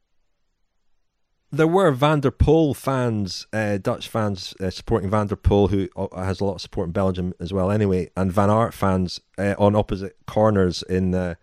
There 1.53 1.67
were 1.67 1.91
Van 1.91 2.19
der 2.19 2.31
Poel 2.31 2.75
fans, 2.75 3.45
uh, 3.53 3.77
Dutch 3.77 4.07
fans 4.09 4.55
uh, 4.59 4.71
supporting 4.71 5.11
Van 5.11 5.27
der 5.27 5.35
Poel, 5.35 5.69
who 5.69 5.87
uh, 5.95 6.23
has 6.23 6.41
a 6.41 6.45
lot 6.45 6.55
of 6.55 6.61
support 6.61 6.87
in 6.87 6.91
Belgium 6.91 7.33
as 7.39 7.53
well, 7.53 7.69
anyway, 7.69 8.09
and 8.17 8.33
Van 8.33 8.49
Aert 8.49 8.73
fans 8.73 9.21
uh, 9.37 9.53
on 9.59 9.75
opposite 9.75 10.17
corners 10.25 10.81
in 10.83 11.11
the 11.11 11.37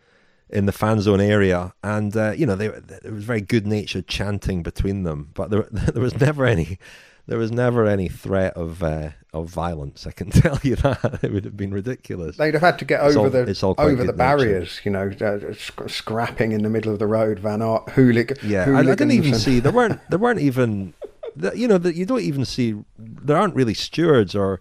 in 0.52 0.66
the 0.66 0.72
fan 0.72 1.00
zone 1.00 1.20
area, 1.20 1.72
and 1.82 2.16
uh, 2.16 2.32
you 2.36 2.46
know 2.46 2.56
they 2.56 2.68
there 2.68 3.12
was 3.12 3.24
very 3.24 3.40
good 3.40 3.66
natured 3.66 4.06
chanting 4.08 4.62
between 4.62 5.04
them, 5.04 5.30
but 5.34 5.50
there 5.50 5.66
there 5.70 6.02
was 6.02 6.18
never 6.20 6.44
any 6.44 6.78
there 7.26 7.38
was 7.38 7.52
never 7.52 7.86
any 7.86 8.08
threat 8.08 8.54
of 8.56 8.82
uh, 8.82 9.10
of 9.32 9.48
violence. 9.48 10.06
I 10.06 10.10
can 10.10 10.30
tell 10.42 10.58
you 10.62 10.76
that 10.76 11.20
it 11.22 11.32
would 11.32 11.44
have 11.44 11.56
been 11.56 11.72
ridiculous. 11.72 12.36
They'd 12.36 12.54
have 12.54 12.62
had 12.62 12.78
to 12.80 12.84
get 12.84 13.04
It's 13.04 13.16
over 13.16 13.26
all- 13.26 13.74
the 13.74 13.82
over 13.82 14.04
the 14.04 14.12
barriers, 14.12 14.80
you 14.84 14.90
know, 14.90 15.10
uh, 15.20 15.52
sc- 15.54 15.88
scrapping 15.88 16.52
in 16.52 16.62
the 16.62 16.70
middle 16.70 16.92
of 16.92 16.98
the 16.98 17.06
road, 17.06 17.38
Van 17.38 17.62
Aert, 17.62 17.90
hooligan. 17.90 18.36
Yeah, 18.42 18.64
I, 18.70 18.80
I 18.80 18.82
didn't 18.82 19.12
even 19.12 19.32
and- 19.32 19.40
see 19.40 19.60
there 19.60 19.72
weren't 19.72 20.00
there 20.10 20.18
weren't 20.18 20.40
even 20.40 20.94
the, 21.36 21.52
you 21.56 21.68
know 21.68 21.78
that 21.78 21.94
you 21.94 22.04
don't 22.06 22.22
even 22.22 22.44
see 22.44 22.74
there 22.98 23.36
aren't 23.36 23.54
really 23.54 23.74
stewards 23.74 24.34
or 24.34 24.60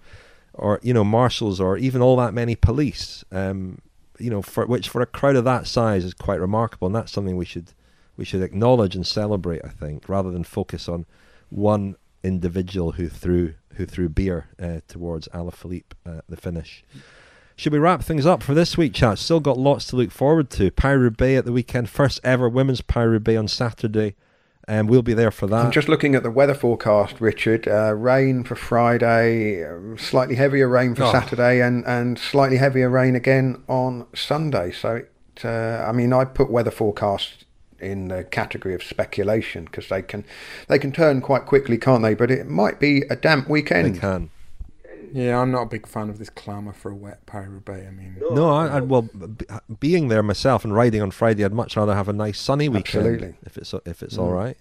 or 0.53 0.79
you 0.83 0.93
know 0.93 1.03
marshals 1.03 1.59
or 1.59 1.77
even 1.77 2.01
all 2.01 2.15
that 2.17 2.33
many 2.33 2.55
police. 2.55 3.23
Um, 3.31 3.79
you 4.19 4.29
know, 4.29 4.41
for 4.41 4.65
which 4.65 4.89
for 4.89 5.01
a 5.01 5.05
crowd 5.05 5.35
of 5.35 5.45
that 5.45 5.67
size 5.67 6.03
is 6.03 6.13
quite 6.13 6.39
remarkable, 6.39 6.87
and 6.87 6.95
that's 6.95 7.11
something 7.11 7.37
we 7.37 7.45
should 7.45 7.73
we 8.17 8.25
should 8.25 8.41
acknowledge 8.41 8.95
and 8.95 9.07
celebrate. 9.07 9.63
I 9.63 9.69
think 9.69 10.09
rather 10.09 10.31
than 10.31 10.43
focus 10.43 10.89
on 10.89 11.05
one 11.49 11.95
individual 12.23 12.93
who 12.93 13.09
threw 13.09 13.55
who 13.75 13.85
threw 13.85 14.09
beer 14.09 14.47
uh, 14.61 14.81
towards 14.87 15.27
Alaphilippe 15.29 15.93
at 16.05 16.25
the 16.27 16.37
finish. 16.37 16.83
Should 17.55 17.73
we 17.73 17.79
wrap 17.79 18.03
things 18.03 18.25
up 18.25 18.41
for 18.41 18.53
this 18.53 18.77
week, 18.77 18.93
chat? 18.93 19.19
Still 19.19 19.41
got 19.41 19.57
lots 19.57 19.87
to 19.87 19.97
look 19.97 20.11
forward 20.11 20.49
to. 20.51 20.71
Paris-Roubaix 20.71 21.39
at 21.39 21.45
the 21.45 21.51
weekend, 21.51 21.89
first 21.89 22.21
ever 22.23 22.47
women's 22.47 22.79
Paris-Roubaix 22.79 23.37
on 23.37 23.47
Saturday, 23.49 24.15
and 24.69 24.87
we'll 24.87 25.01
be 25.01 25.15
there 25.15 25.31
for 25.31 25.47
that. 25.47 25.65
I'm 25.65 25.71
just 25.71 25.89
looking 25.89 26.13
at 26.13 26.21
the 26.21 26.29
weather 26.29 26.53
forecast, 26.53 27.19
Richard. 27.19 27.67
Uh, 27.67 27.93
rain 27.95 28.43
for 28.43 28.55
Friday, 28.55 29.65
um, 29.65 29.97
slightly 29.97 30.35
heavier 30.35 30.67
rain 30.69 30.93
for 30.93 31.03
Oh. 31.05 31.11
Saturday, 31.11 31.59
and, 31.61 31.83
and 31.87 32.19
slightly 32.19 32.57
heavier 32.57 32.89
rain 32.89 33.15
again 33.15 33.63
on 33.67 34.05
Sunday. 34.13 34.71
So, 34.71 34.97
it, 34.97 35.11
uh, 35.43 35.83
I 35.87 35.91
mean, 35.91 36.13
I 36.13 36.23
put 36.23 36.51
weather 36.51 36.71
forecasts 36.71 37.45
in 37.79 38.09
the 38.09 38.23
category 38.25 38.75
of 38.75 38.83
speculation 38.83 39.63
because 39.65 39.87
they 39.87 40.01
can 40.01 40.23
they 40.67 40.77
can 40.77 40.91
turn 40.91 41.21
quite 41.21 41.45
quickly, 41.45 41.77
can't 41.77 42.03
they? 42.03 42.13
But 42.13 42.29
it 42.29 42.45
might 42.47 42.79
be 42.79 43.03
a 43.09 43.15
damp 43.15 43.49
weekend. 43.49 43.95
They 43.95 43.99
can. 43.99 44.29
Yeah, 45.13 45.39
I'm 45.39 45.51
not 45.51 45.63
a 45.63 45.65
big 45.67 45.87
fan 45.87 46.09
of 46.09 46.17
this 46.19 46.29
clamour 46.29 46.73
for 46.73 46.91
a 46.91 46.95
wet 46.95 47.25
Paris-Roubaix. 47.25 47.87
I 47.87 47.91
mean, 47.91 48.17
No, 48.31 48.49
I, 48.49 48.77
I'd, 48.77 48.89
well, 48.89 49.03
b- 49.03 49.45
being 49.79 50.07
there 50.07 50.23
myself 50.23 50.63
and 50.63 50.73
riding 50.73 51.01
on 51.01 51.11
Friday, 51.11 51.43
I'd 51.45 51.53
much 51.53 51.75
rather 51.77 51.95
have 51.95 52.09
a 52.09 52.13
nice 52.13 52.39
sunny 52.39 52.69
weekend. 52.69 53.05
Absolutely. 53.05 53.35
If 53.45 53.57
it's 53.57 53.73
if 53.85 54.03
it's 54.03 54.15
Mm. 54.17 54.21
all 54.21 54.31
right. 54.31 54.57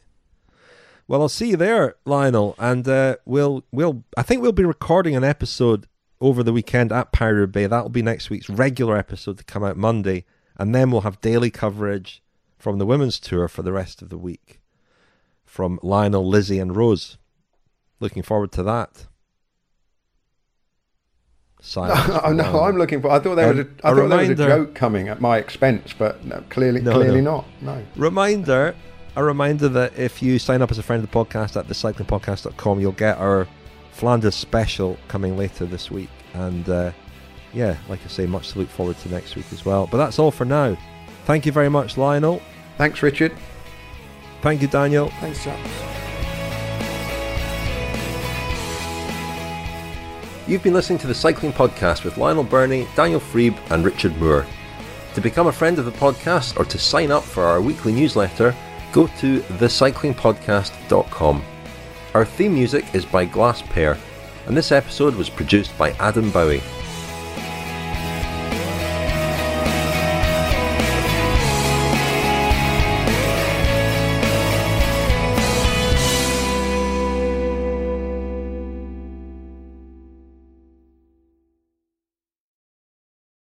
Well, 1.07 1.23
I'll 1.23 1.29
see 1.31 1.51
you 1.51 1.57
there, 1.57 1.95
Lionel, 2.05 2.55
and 2.59 2.87
uh, 2.87 3.17
we'll 3.25 3.65
we'll 3.73 4.05
I 4.17 4.23
think 4.23 4.43
we'll 4.43 4.53
be 4.53 4.65
recording 4.65 5.17
an 5.17 5.25
episode 5.25 5.87
over 6.21 6.43
the 6.43 6.53
weekend 6.53 6.93
at 6.93 7.13
Paris-Roubaix. 7.13 7.71
That'll 7.71 7.89
be 7.89 8.03
next 8.03 8.29
week's 8.29 8.51
regular 8.51 8.97
episode 8.97 9.39
to 9.39 9.45
come 9.45 9.65
out 9.65 9.77
Monday, 9.77 10.25
and 10.59 10.75
then 10.75 10.91
we'll 10.91 11.03
have 11.03 11.21
daily 11.21 11.51
coverage 11.51 12.23
from 12.59 12.79
the 12.79 12.85
women's 12.87 13.19
tour 13.21 13.49
for 13.49 13.63
the 13.63 13.73
rest 13.73 14.03
of 14.03 14.09
the 14.11 14.19
week 14.19 14.61
from 15.47 15.79
Lionel, 15.83 16.29
Lizzie, 16.29 16.59
and 16.59 16.77
Rose. 16.77 17.17
Looking 18.01 18.23
forward 18.23 18.53
to 18.53 18.63
that. 18.65 19.07
Silence 21.61 22.01
from 22.23 22.37
no, 22.37 22.63
I'm 22.63 22.77
looking 22.79 23.01
for. 23.03 23.11
I 23.11 23.19
thought 23.19 23.35
there 23.35 23.49
was 23.49 23.59
a. 23.59 23.63
Um, 23.63 23.71
I 23.85 23.91
a 23.91 23.95
thought 23.95 24.09
there 24.09 24.19
was 24.19 24.29
a 24.31 24.35
joke 24.35 24.75
coming 24.75 25.09
at 25.09 25.21
my 25.21 25.39
expense, 25.39 25.93
but 25.97 26.25
no, 26.25 26.43
clearly, 26.51 26.81
No, 26.81 26.93
clearly 26.93 27.21
no. 27.21 27.37
not. 27.37 27.47
No. 27.77 27.87
Reminder, 27.97 28.75
a 29.17 29.25
reminder 29.25 29.69
that 29.69 29.99
if 29.99 30.23
you 30.23 30.39
sign 30.39 30.63
up 30.63 30.71
as 30.71 30.79
a 30.79 30.83
friend 30.83 31.03
of 31.03 31.11
the 31.11 31.15
podcast 31.25 31.57
at 31.57 31.67
thecyclingpodcast.com, 31.67 32.81
you'll 32.81 32.93
get 32.93 33.19
our 33.19 33.49
Flanders 33.93 34.37
special 34.37 34.97
coming 35.09 35.37
later 35.37 35.67
this 35.67 35.91
week. 35.91 36.11
And 36.35 36.69
uh, 36.69 36.93
yeah, 37.53 37.77
like 37.89 38.01
I 38.05 38.09
say, 38.09 38.27
much 38.27 38.53
to 38.53 38.61
look 38.61 38.69
forward 38.69 38.97
to 38.99 39.09
next 39.09 39.35
week 39.35 39.47
as 39.53 39.65
well. 39.65 39.89
But 39.91 39.97
that's 39.99 40.19
all 40.21 40.31
for 40.31 40.45
now. 40.45 40.77
Thank 41.25 41.45
you 41.45 41.53
very 41.53 41.69
much, 41.69 41.97
Lionel. 41.99 42.41
Thanks, 42.77 43.03
Richard. 43.03 43.33
Thank 44.41 44.63
you, 44.63 44.69
Daniel. 44.69 45.09
thanks, 45.21 45.43
chaps. 45.43 45.69
You've 50.49 50.63
been 50.63 50.73
listening 50.73 50.99
to 51.01 51.07
the 51.07 51.15
Cycling 51.15 51.53
Podcast 51.53 52.05
with 52.05 52.17
Lionel 52.17 52.43
Birnie, 52.43 52.89
Daniel 52.97 53.21
Friebe, 53.21 53.59
and 53.71 53.85
Richard 53.85 54.17
Moore. 54.17 54.47
To 55.13 55.21
become 55.21 55.49
a 55.49 55.53
friend 55.53 55.79
of 55.79 55.85
the 55.85 55.91
podcast 55.91 56.59
or 56.59 56.65
to 56.65 56.79
sign 56.79 57.11
up 57.11 57.23
for 57.23 57.45
our 57.45 57.61
weekly 57.61 57.93
newsletter, 57.93 58.57
go 58.91 59.09
to 59.19 59.41
thecyclingpodcast.com. 59.41 61.43
Our 62.15 62.25
theme 62.25 62.55
music 62.55 62.87
is 62.95 63.05
by 63.05 63.27
Glass 63.27 63.61
Pear, 63.61 63.99
and 64.47 64.57
this 64.57 64.73
episode 64.73 65.17
was 65.17 65.29
produced 65.29 65.77
by 65.77 65.91
Adam 66.01 66.31
Bowie. 66.31 66.63